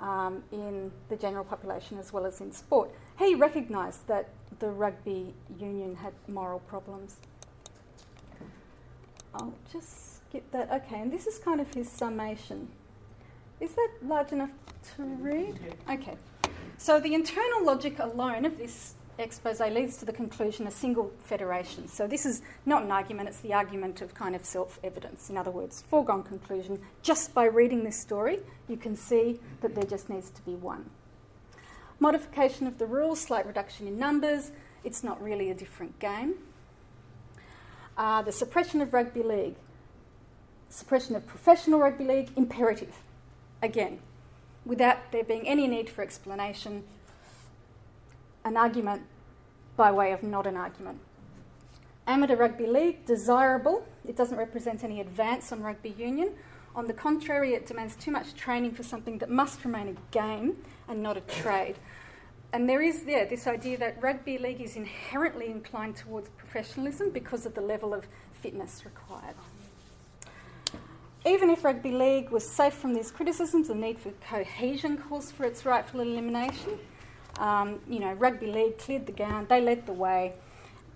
um, 0.00 0.42
in 0.52 0.90
the 1.08 1.16
general 1.16 1.44
population 1.44 1.98
as 1.98 2.12
well 2.12 2.26
as 2.26 2.40
in 2.40 2.52
sport. 2.52 2.90
He 3.18 3.34
recognised 3.34 4.06
that 4.08 4.28
the 4.58 4.68
rugby 4.68 5.34
union 5.58 5.96
had 5.96 6.12
moral 6.28 6.60
problems. 6.60 7.16
I'll 9.34 9.54
just 9.72 10.16
skip 10.16 10.50
that. 10.52 10.70
Okay, 10.72 11.00
and 11.00 11.12
this 11.12 11.26
is 11.26 11.38
kind 11.38 11.60
of 11.60 11.72
his 11.74 11.90
summation. 11.90 12.68
Is 13.60 13.74
that 13.74 13.88
large 14.02 14.32
enough 14.32 14.50
to 14.96 15.02
read? 15.02 15.58
Okay. 15.90 16.16
So 16.78 17.00
the 17.00 17.14
internal 17.14 17.64
logic 17.64 17.98
alone 17.98 18.44
of 18.44 18.58
this 18.58 18.94
expose 19.18 19.60
leads 19.60 19.96
to 19.98 20.04
the 20.04 20.12
conclusion 20.12 20.66
a 20.66 20.70
single 20.70 21.12
federation. 21.24 21.88
So 21.88 22.06
this 22.06 22.26
is 22.26 22.42
not 22.64 22.82
an 22.82 22.90
argument, 22.90 23.28
it's 23.28 23.40
the 23.40 23.54
argument 23.54 24.00
of 24.02 24.14
kind 24.14 24.34
of 24.34 24.44
self 24.44 24.78
evidence. 24.84 25.30
In 25.30 25.36
other 25.36 25.50
words, 25.50 25.82
foregone 25.88 26.22
conclusion. 26.22 26.80
Just 27.02 27.34
by 27.34 27.44
reading 27.44 27.84
this 27.84 27.98
story, 27.98 28.40
you 28.68 28.76
can 28.76 28.96
see 28.96 29.40
that 29.60 29.74
there 29.74 29.84
just 29.84 30.08
needs 30.08 30.30
to 30.30 30.42
be 30.42 30.54
one. 30.54 30.90
Modification 31.98 32.66
of 32.66 32.78
the 32.78 32.86
rules, 32.86 33.20
slight 33.20 33.46
reduction 33.46 33.86
in 33.86 33.98
numbers, 33.98 34.52
it's 34.84 35.02
not 35.02 35.22
really 35.22 35.50
a 35.50 35.54
different 35.54 35.98
game. 35.98 36.34
Uh, 37.96 38.20
the 38.20 38.32
suppression 38.32 38.82
of 38.82 38.92
rugby 38.92 39.22
league, 39.22 39.54
suppression 40.68 41.16
of 41.16 41.26
professional 41.26 41.80
rugby 41.80 42.04
league, 42.04 42.30
imperative. 42.36 42.94
Again, 43.62 44.00
without 44.66 45.10
there 45.12 45.24
being 45.24 45.48
any 45.48 45.66
need 45.66 45.88
for 45.88 46.02
explanation, 46.02 46.84
an 48.46 48.56
argument 48.56 49.02
by 49.76 49.90
way 49.90 50.12
of 50.12 50.22
not 50.22 50.46
an 50.46 50.56
argument. 50.56 51.00
Amateur 52.06 52.36
rugby 52.36 52.66
league, 52.66 53.04
desirable. 53.04 53.84
It 54.08 54.16
doesn't 54.16 54.38
represent 54.38 54.84
any 54.84 55.00
advance 55.00 55.50
on 55.50 55.62
rugby 55.62 55.90
union. 55.98 56.30
On 56.76 56.86
the 56.86 56.92
contrary, 56.92 57.54
it 57.54 57.66
demands 57.66 57.96
too 57.96 58.12
much 58.12 58.34
training 58.34 58.72
for 58.72 58.84
something 58.84 59.18
that 59.18 59.30
must 59.30 59.64
remain 59.64 59.88
a 59.88 60.14
game 60.14 60.58
and 60.88 61.02
not 61.02 61.16
a 61.16 61.22
trade. 61.22 61.74
and 62.52 62.68
there 62.68 62.80
is 62.80 63.04
yeah, 63.06 63.24
this 63.24 63.48
idea 63.48 63.76
that 63.78 64.00
rugby 64.00 64.38
league 64.38 64.60
is 64.60 64.76
inherently 64.76 65.46
inclined 65.50 65.96
towards 65.96 66.28
professionalism 66.28 67.10
because 67.10 67.44
of 67.44 67.54
the 67.54 67.60
level 67.60 67.92
of 67.92 68.06
fitness 68.40 68.84
required. 68.84 69.34
Even 71.26 71.50
if 71.50 71.64
rugby 71.64 71.90
league 71.90 72.30
was 72.30 72.48
safe 72.48 72.74
from 72.74 72.94
these 72.94 73.10
criticisms, 73.10 73.66
the 73.66 73.74
need 73.74 73.98
for 73.98 74.12
cohesion 74.30 74.96
calls 74.96 75.32
for 75.32 75.44
its 75.44 75.66
rightful 75.66 76.00
elimination. 76.00 76.78
Um, 77.38 77.80
you 77.88 78.00
know, 78.00 78.12
rugby 78.14 78.46
league 78.46 78.78
cleared 78.78 79.06
the 79.06 79.12
ground, 79.12 79.48
they 79.48 79.60
led 79.60 79.86
the 79.86 79.92
way. 79.92 80.34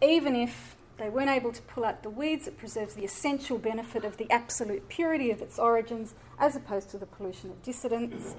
Even 0.02 0.34
if 0.34 0.76
they 0.96 1.10
weren't 1.10 1.30
able 1.30 1.52
to 1.52 1.62
pull 1.62 1.84
out 1.84 2.02
the 2.02 2.10
weeds, 2.10 2.46
it 2.46 2.58
preserves 2.58 2.94
the 2.94 3.04
essential 3.04 3.58
benefit 3.58 4.04
of 4.04 4.16
the 4.16 4.30
absolute 4.30 4.88
purity 4.88 5.30
of 5.30 5.40
its 5.42 5.58
origins 5.58 6.14
as 6.38 6.56
opposed 6.56 6.90
to 6.90 6.98
the 6.98 7.06
pollution 7.06 7.50
of 7.50 7.62
dissidents. 7.62 8.34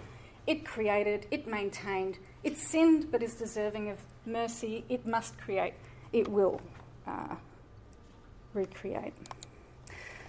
It 0.48 0.65
created, 0.65 1.28
it 1.30 1.48
maintained, 1.48 2.18
it 2.44 2.57
sinned 2.57 3.11
but 3.11 3.22
is 3.22 3.36
deserving 3.36 3.90
of 3.90 3.99
mercy. 4.26 4.84
It 4.90 5.06
must 5.06 5.38
create, 5.38 5.73
it 6.11 6.28
will 6.28 6.60
uh, 7.07 7.36
recreate. 8.53 9.14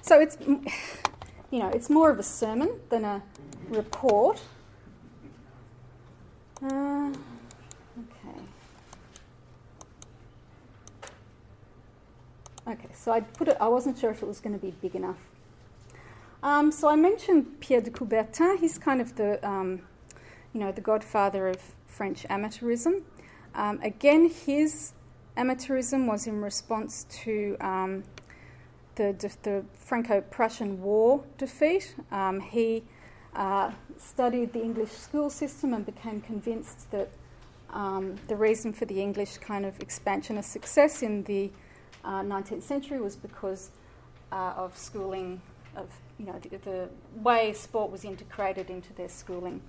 So 0.02 0.20
it's, 0.20 0.36
you 0.40 1.58
know, 1.58 1.68
it's 1.68 1.88
more 1.88 2.10
of 2.10 2.18
a 2.18 2.22
sermon 2.22 2.80
than 2.90 3.04
a 3.04 3.22
report. 3.68 4.40
Uh, 6.62 7.10
okay. 7.98 8.40
Okay, 12.66 12.88
so 12.94 13.10
I 13.10 13.20
put 13.20 13.48
it. 13.48 13.56
I 13.60 13.68
wasn't 13.68 13.98
sure 13.98 14.10
if 14.10 14.22
it 14.22 14.26
was 14.26 14.38
going 14.38 14.58
to 14.58 14.64
be 14.64 14.72
big 14.80 14.94
enough. 14.94 15.18
Um, 16.44 16.70
so 16.70 16.88
I 16.88 16.96
mentioned 16.96 17.60
Pierre 17.60 17.80
de 17.80 17.90
Coubertin. 17.90 18.58
He's 18.58 18.78
kind 18.78 19.00
of 19.00 19.16
the, 19.16 19.44
um, 19.46 19.82
you 20.52 20.60
know, 20.60 20.70
the 20.70 20.80
godfather 20.80 21.48
of 21.48 21.56
French 21.86 22.24
amateurism. 22.24 23.02
Um, 23.54 23.80
again, 23.82 24.28
his 24.28 24.92
amateurism 25.36 26.06
was 26.06 26.26
in 26.26 26.40
response 26.40 27.04
to 27.24 27.56
um, 27.60 28.04
the, 28.94 29.14
the 29.42 29.64
Franco-Prussian 29.72 30.80
War 30.82 31.24
defeat. 31.38 31.94
Um, 32.10 32.40
he 32.40 32.84
uh, 33.34 33.72
studied 33.98 34.52
the 34.52 34.62
English 34.62 34.90
school 34.90 35.30
system 35.30 35.74
and 35.74 35.84
became 35.84 36.20
convinced 36.20 36.90
that 36.90 37.10
um, 37.70 38.16
the 38.28 38.36
reason 38.36 38.72
for 38.72 38.84
the 38.84 39.00
English 39.00 39.38
kind 39.38 39.64
of 39.64 39.80
expansion 39.80 40.38
of 40.38 40.44
success 40.44 41.02
in 41.02 41.24
the 41.24 41.50
uh, 42.04 42.22
19th 42.22 42.62
century 42.62 43.00
was 43.00 43.16
because 43.16 43.70
uh, 44.30 44.54
of 44.56 44.76
schooling, 44.76 45.40
of 45.76 45.88
you 46.18 46.26
know 46.26 46.38
the, 46.38 46.56
the, 46.58 46.88
way 47.16 47.52
sport 47.52 47.90
was 47.90 48.04
integrated 48.04 48.70
into 48.70 48.92
their 48.94 49.08
schooling. 49.08 49.60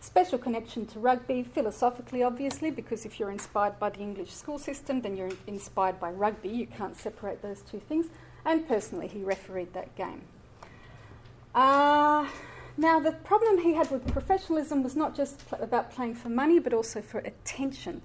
Special 0.00 0.38
connection 0.38 0.86
to 0.86 1.00
rugby, 1.00 1.42
philosophically, 1.42 2.22
obviously, 2.22 2.70
because 2.70 3.04
if 3.04 3.18
you're 3.18 3.32
inspired 3.32 3.80
by 3.80 3.90
the 3.90 3.98
English 3.98 4.32
school 4.32 4.58
system, 4.58 5.00
then 5.00 5.16
you're 5.16 5.32
inspired 5.48 5.98
by 5.98 6.10
rugby. 6.10 6.48
You 6.48 6.68
can't 6.68 6.96
separate 6.96 7.42
those 7.42 7.62
two 7.62 7.80
things. 7.80 8.06
And 8.44 8.66
personally, 8.68 9.08
he 9.08 9.24
refereed 9.24 9.72
that 9.74 9.96
game. 9.96 10.22
Uh, 11.52 12.28
now, 12.76 13.00
the 13.00 13.10
problem 13.10 13.58
he 13.58 13.74
had 13.74 13.90
with 13.90 14.06
professionalism 14.12 14.84
was 14.84 14.94
not 14.94 15.16
just 15.16 15.44
pl- 15.48 15.60
about 15.60 15.90
playing 15.90 16.14
for 16.14 16.28
money, 16.28 16.60
but 16.60 16.72
also 16.72 17.02
for 17.02 17.18
attention. 17.18 18.00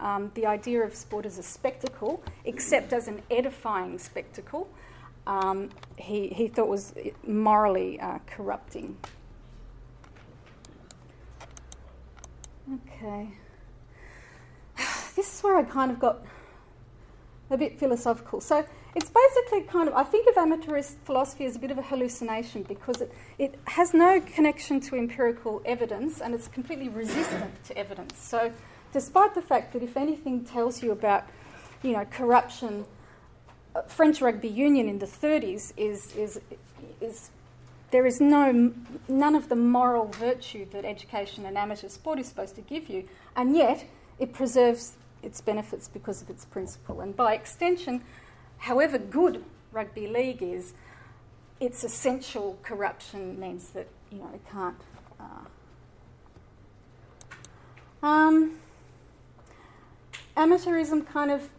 Um, 0.00 0.30
the 0.34 0.46
idea 0.46 0.82
of 0.82 0.94
sport 0.94 1.26
as 1.26 1.38
a 1.38 1.42
spectacle, 1.42 2.22
except 2.44 2.92
as 2.92 3.08
an 3.08 3.22
edifying 3.30 3.98
spectacle, 3.98 4.68
um, 5.26 5.70
he, 5.96 6.28
he 6.28 6.48
thought 6.48 6.68
was 6.68 6.94
morally 7.26 8.00
uh, 8.00 8.18
corrupting. 8.26 8.96
Okay. 12.74 13.28
This 15.16 15.34
is 15.34 15.40
where 15.42 15.56
I 15.56 15.64
kind 15.64 15.90
of 15.90 15.98
got 15.98 16.22
a 17.50 17.56
bit 17.56 17.78
philosophical. 17.78 18.40
So 18.40 18.64
it's 18.94 19.10
basically 19.10 19.62
kind 19.62 19.88
of, 19.88 19.94
I 19.94 20.04
think 20.04 20.28
of 20.28 20.36
amateurist 20.36 20.96
philosophy 21.04 21.44
as 21.44 21.56
a 21.56 21.58
bit 21.58 21.70
of 21.70 21.78
a 21.78 21.82
hallucination 21.82 22.62
because 22.62 23.00
it, 23.00 23.12
it 23.38 23.58
has 23.66 23.94
no 23.94 24.20
connection 24.20 24.80
to 24.82 24.96
empirical 24.96 25.62
evidence 25.64 26.20
and 26.20 26.34
it's 26.34 26.48
completely 26.48 26.88
resistant 26.88 27.64
to 27.64 27.76
evidence. 27.76 28.18
So 28.18 28.52
despite 28.92 29.34
the 29.34 29.42
fact 29.42 29.72
that 29.72 29.82
if 29.82 29.96
anything 29.96 30.44
tells 30.44 30.82
you 30.82 30.92
about, 30.92 31.24
you 31.82 31.92
know, 31.92 32.04
corruption, 32.04 32.84
uh, 33.74 33.82
French 33.82 34.20
rugby 34.20 34.48
union 34.48 34.88
in 34.88 34.98
the 34.98 35.06
30s 35.06 35.72
is, 35.76 36.14
is, 36.16 36.40
is 37.00 37.30
there 37.90 38.06
is 38.06 38.20
no, 38.20 38.72
none 39.08 39.34
of 39.34 39.48
the 39.48 39.56
moral 39.56 40.08
virtue 40.08 40.66
that 40.72 40.84
education 40.84 41.46
and 41.46 41.56
amateur 41.56 41.88
sport 41.88 42.18
is 42.18 42.26
supposed 42.26 42.54
to 42.56 42.60
give 42.60 42.88
you, 42.88 43.08
and 43.34 43.56
yet 43.56 43.86
it 44.18 44.32
preserves 44.32 44.96
its 45.22 45.40
benefits 45.40 45.88
because 45.88 46.20
of 46.22 46.28
its 46.30 46.44
principle. 46.44 47.00
And 47.00 47.16
by 47.16 47.34
extension, 47.34 48.02
however 48.58 48.98
good 48.98 49.44
rugby 49.72 50.06
league 50.06 50.42
is, 50.42 50.74
its 51.60 51.82
essential 51.82 52.58
corruption 52.62 53.38
means 53.40 53.70
that 53.70 53.88
you 54.12 54.18
know 54.18 54.30
it 54.34 54.40
can't. 54.50 54.80
Uh, 55.18 55.44
um, 58.06 58.58
amateurism 60.38 61.04
kind 61.04 61.32
of 61.32 61.50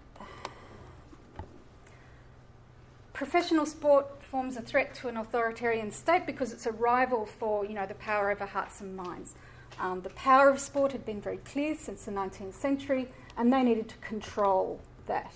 professional 3.11 3.65
sport 3.65 4.23
forms 4.23 4.56
a 4.56 4.61
threat 4.61 4.95
to 4.95 5.10
an 5.10 5.18
authoritarian 5.18 5.91
state 5.91 6.26
because 6.26 6.53
it's 6.53 6.65
a 6.65 6.72
rival 6.72 7.26
for 7.26 7.65
you 7.65 7.73
know 7.73 7.85
the 7.85 7.93
power 7.95 8.31
over 8.31 8.45
hearts 8.45 8.80
and 8.80 8.95
minds. 8.95 9.35
Um, 9.81 10.01
the 10.01 10.10
power 10.11 10.49
of 10.49 10.60
sport 10.60 10.93
had 10.93 11.06
been 11.06 11.19
very 11.19 11.38
clear 11.38 11.76
since 11.76 12.06
the 12.06 12.11
19th 12.11 12.53
century, 12.53 13.10
and 13.38 13.51
they 13.51 13.64
needed 13.64 13.89
to 13.89 13.97
control 13.97 14.80
that. 15.07 15.34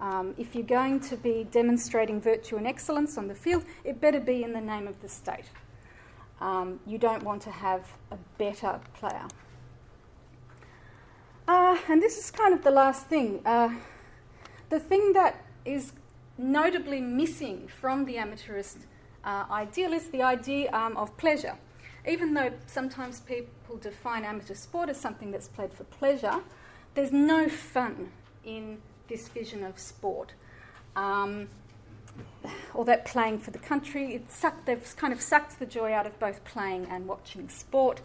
Um, 0.00 0.34
if 0.36 0.54
you're 0.54 0.64
going 0.64 1.00
to 1.00 1.16
be 1.16 1.46
demonstrating 1.50 2.20
virtue 2.20 2.56
and 2.56 2.66
excellence 2.66 3.16
on 3.16 3.28
the 3.28 3.34
field, 3.34 3.64
it 3.82 4.00
better 4.00 4.20
be 4.20 4.44
in 4.44 4.52
the 4.52 4.60
name 4.60 4.86
of 4.86 5.00
the 5.00 5.08
state. 5.08 5.46
Um, 6.40 6.80
you 6.86 6.98
don't 6.98 7.22
want 7.22 7.42
to 7.42 7.50
have 7.50 7.92
a 8.10 8.16
better 8.36 8.80
player. 8.94 9.26
Uh, 11.48 11.78
and 11.88 12.02
this 12.02 12.18
is 12.18 12.30
kind 12.30 12.52
of 12.52 12.62
the 12.62 12.70
last 12.70 13.06
thing. 13.06 13.40
Uh, 13.46 13.70
the 14.68 14.78
thing 14.78 15.14
that 15.14 15.46
is 15.64 15.92
notably 16.36 17.00
missing 17.00 17.66
from 17.66 18.04
the 18.04 18.18
amateurist 18.18 18.80
uh, 19.24 19.46
ideal 19.50 19.94
is 19.94 20.08
the 20.08 20.22
idea 20.22 20.70
um, 20.72 20.94
of 20.98 21.16
pleasure. 21.16 21.56
Even 22.06 22.34
though 22.34 22.52
sometimes 22.66 23.20
people 23.20 23.78
define 23.80 24.24
amateur 24.24 24.52
sport 24.52 24.90
as 24.90 25.00
something 25.00 25.30
that's 25.30 25.48
played 25.48 25.72
for 25.72 25.84
pleasure, 25.84 26.40
there's 26.94 27.12
no 27.12 27.48
fun 27.48 28.10
in 28.44 28.76
this 29.08 29.28
vision 29.28 29.64
of 29.64 29.78
sport. 29.78 30.34
Um, 30.96 31.48
or 32.74 32.84
that 32.84 33.06
playing 33.06 33.38
for 33.38 33.52
the 33.52 33.58
country, 33.58 34.22
sucked, 34.28 34.66
they've 34.66 34.94
kind 34.96 35.14
of 35.14 35.22
sucked 35.22 35.58
the 35.58 35.66
joy 35.66 35.94
out 35.94 36.06
of 36.06 36.18
both 36.20 36.44
playing 36.44 36.86
and 36.90 37.06
watching 37.06 37.48
sport. 37.48 38.02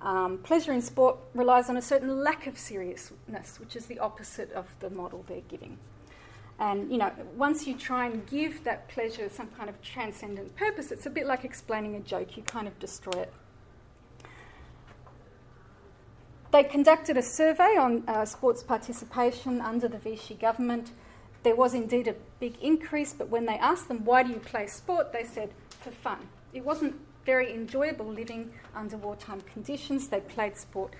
Um, 0.00 0.38
pleasure 0.38 0.72
in 0.72 0.82
sport 0.82 1.16
relies 1.34 1.70
on 1.70 1.76
a 1.76 1.82
certain 1.82 2.22
lack 2.22 2.46
of 2.46 2.58
seriousness, 2.58 3.58
which 3.58 3.76
is 3.76 3.86
the 3.86 3.98
opposite 3.98 4.52
of 4.52 4.66
the 4.80 4.90
model 4.90 5.24
they're 5.26 5.40
giving. 5.48 5.78
And 6.58 6.90
you 6.90 6.98
know, 6.98 7.12
once 7.36 7.66
you 7.66 7.74
try 7.74 8.06
and 8.06 8.26
give 8.26 8.64
that 8.64 8.88
pleasure 8.88 9.28
some 9.28 9.48
kind 9.48 9.68
of 9.68 9.80
transcendent 9.82 10.56
purpose, 10.56 10.90
it's 10.90 11.06
a 11.06 11.10
bit 11.10 11.26
like 11.26 11.44
explaining 11.44 11.94
a 11.96 12.00
joke. 12.00 12.36
You 12.36 12.42
kind 12.42 12.66
of 12.66 12.78
destroy 12.78 13.20
it. 13.22 13.32
They 16.52 16.64
conducted 16.64 17.16
a 17.16 17.22
survey 17.22 17.76
on 17.76 18.04
uh, 18.08 18.24
sports 18.24 18.62
participation 18.62 19.60
under 19.60 19.88
the 19.88 19.98
Vichy 19.98 20.34
government. 20.34 20.92
There 21.42 21.56
was 21.56 21.74
indeed 21.74 22.08
a 22.08 22.14
big 22.40 22.56
increase, 22.62 23.12
but 23.12 23.28
when 23.28 23.46
they 23.46 23.58
asked 23.58 23.88
them, 23.88 24.04
why 24.04 24.22
do 24.22 24.30
you 24.30 24.38
play 24.38 24.66
sport, 24.66 25.12
they 25.12 25.24
said, 25.24 25.50
for 25.68 25.90
fun. 25.90 26.28
It 26.54 26.64
wasn't 26.64 26.96
very 27.26 27.52
enjoyable 27.52 28.06
living 28.06 28.52
under 28.74 28.96
wartime 28.96 29.40
conditions. 29.52 30.08
They 30.08 30.20
played 30.20 30.56
sport 30.56 30.94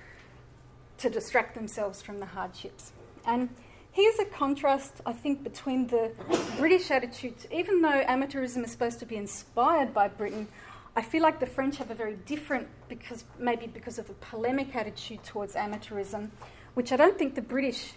to 0.99 1.09
distract 1.09 1.55
themselves 1.55 2.03
from 2.03 2.19
the 2.19 2.27
hardships. 2.27 2.93
And 3.25 3.49
here's 3.93 4.19
a 4.19 4.25
contrast, 4.25 4.95
I 5.07 5.13
think, 5.13 5.45
between 5.45 5.87
the 5.87 6.11
British 6.59 6.91
attitude, 6.91 7.35
even 7.53 7.81
though 7.81 8.03
amateurism 8.05 8.65
is 8.65 8.73
supposed 8.73 8.99
to 8.99 9.07
be 9.07 9.17
inspired 9.17 9.95
by 9.95 10.09
Britain, 10.09 10.49
I 10.97 11.03
feel 11.03 11.23
like 11.23 11.41
the 11.41 11.47
French 11.47 11.77
have 11.77 11.91
a 11.91 11.95
very 11.95 12.17
different, 12.27 12.69
because 12.89 13.25
maybe 13.39 13.67
because 13.67 13.99
of 13.99 14.09
a 14.11 14.15
polemic 14.15 14.75
attitude 14.75 15.23
towards 15.23 15.55
amateurism, 15.55 16.31
which 16.75 16.91
I 16.91 16.97
don't 16.97 17.19
think 17.19 17.35
the 17.35 17.43
British 17.43 17.93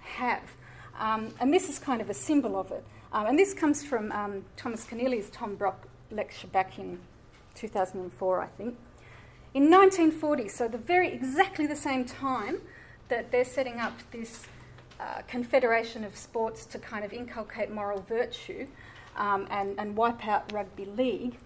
have. 0.00 0.42
Um, 0.98 1.34
and 1.40 1.52
this 1.52 1.68
is 1.68 1.78
kind 1.78 2.00
of 2.00 2.10
a 2.10 2.14
symbol 2.14 2.56
of 2.56 2.70
it. 2.70 2.84
Um, 3.12 3.26
and 3.26 3.38
this 3.38 3.54
comes 3.54 3.82
from 3.82 4.12
um, 4.12 4.44
Thomas 4.56 4.84
Keneally's 4.84 5.30
Tom 5.30 5.56
Brock 5.56 5.88
lecture 6.10 6.46
back 6.48 6.78
in 6.78 6.98
2004, 7.54 8.40
I 8.40 8.46
think. 8.46 8.76
In 9.54 9.70
1940, 9.70 10.48
so 10.48 10.68
the 10.68 10.78
very 10.78 11.12
exactly 11.12 11.66
the 11.66 11.76
same 11.76 12.04
time 12.04 12.60
that 13.08 13.30
they're 13.30 13.44
setting 13.44 13.78
up 13.78 13.92
this 14.10 14.46
uh, 14.98 15.22
confederation 15.28 16.04
of 16.04 16.16
sports 16.16 16.64
to 16.66 16.78
kind 16.78 17.04
of 17.04 17.12
inculcate 17.12 17.70
moral 17.70 18.00
virtue 18.00 18.66
um, 19.16 19.46
and, 19.50 19.78
and 19.78 19.96
wipe 19.96 20.26
out 20.26 20.52
rugby 20.52 20.84
league, 20.84 21.36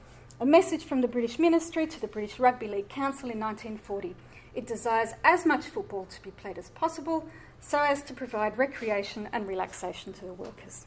a 0.41 0.47
message 0.47 0.85
from 0.85 1.01
the 1.01 1.09
British 1.09 1.39
Ministry 1.39 1.87
to 1.87 2.01
the 2.01 2.07
British 2.07 2.39
Rugby 2.39 2.69
League 2.69 2.89
Council 2.89 3.31
in 3.31 3.41
1940 3.41 4.15
it 4.59 4.67
desires 4.67 5.11
as 5.23 5.47
much 5.47 5.67
football 5.67 6.07
to 6.07 6.21
be 6.21 6.33
played 6.33 6.59
as 6.59 6.71
possible 6.71 7.25
so 7.61 7.81
as 7.81 8.03
to 8.03 8.13
provide 8.13 8.59
recreation 8.59 9.29
and 9.33 9.49
relaxation 9.49 10.13
to 10.15 10.25
the 10.25 10.33
workers. 10.33 10.85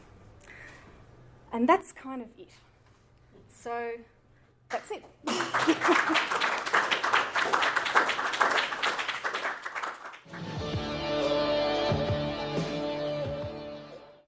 And 1.54 1.70
that's 1.70 1.94
kind 1.94 2.22
of 2.22 2.28
it. 2.38 2.50
So 3.50 3.92
that's 4.72 4.92
it. 4.92 5.04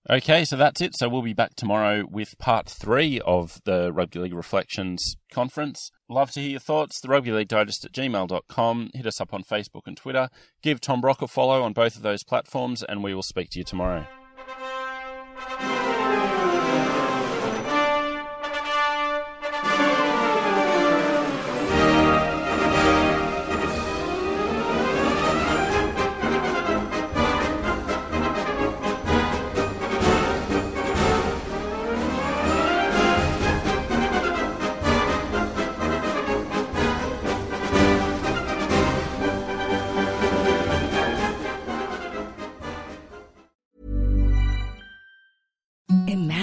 Okay, 0.10 0.44
so 0.44 0.58
that's 0.58 0.82
it. 0.82 0.96
So 0.96 1.08
we'll 1.08 1.22
be 1.22 1.34
back 1.34 1.56
tomorrow 1.56 2.06
with 2.08 2.38
part 2.38 2.70
three 2.70 3.22
of 3.22 3.62
the 3.64 3.92
Rugby 3.92 4.20
League 4.20 4.34
Reflections 4.34 5.16
conference. 5.32 5.92
Love 6.10 6.30
to 6.32 6.42
hear 6.42 6.52
your 6.52 6.60
thoughts. 6.60 7.00
The 7.00 7.08
Rugby 7.08 7.32
League 7.32 7.48
Digest 7.48 7.86
at 7.86 7.94
gmail.com. 7.94 8.92
Hit 8.94 9.08
us 9.08 9.22
up 9.22 9.34
on 9.34 9.44
Facebook 9.44 9.88
and 9.88 9.96
Twitter. 9.96 10.30
Give 10.62 10.82
Tom 10.82 11.00
Brock 11.00 11.22
a 11.22 11.28
follow 11.28 11.64
on 11.64 11.72
both 11.72 11.96
of 11.96 12.02
those 12.02 12.24
platforms, 12.24 12.84
and 12.84 13.02
we 13.02 13.16
will 13.16 13.24
speak 13.24 13.50
to 13.52 13.60
you 13.60 13.64
tomorrow. 13.66 14.06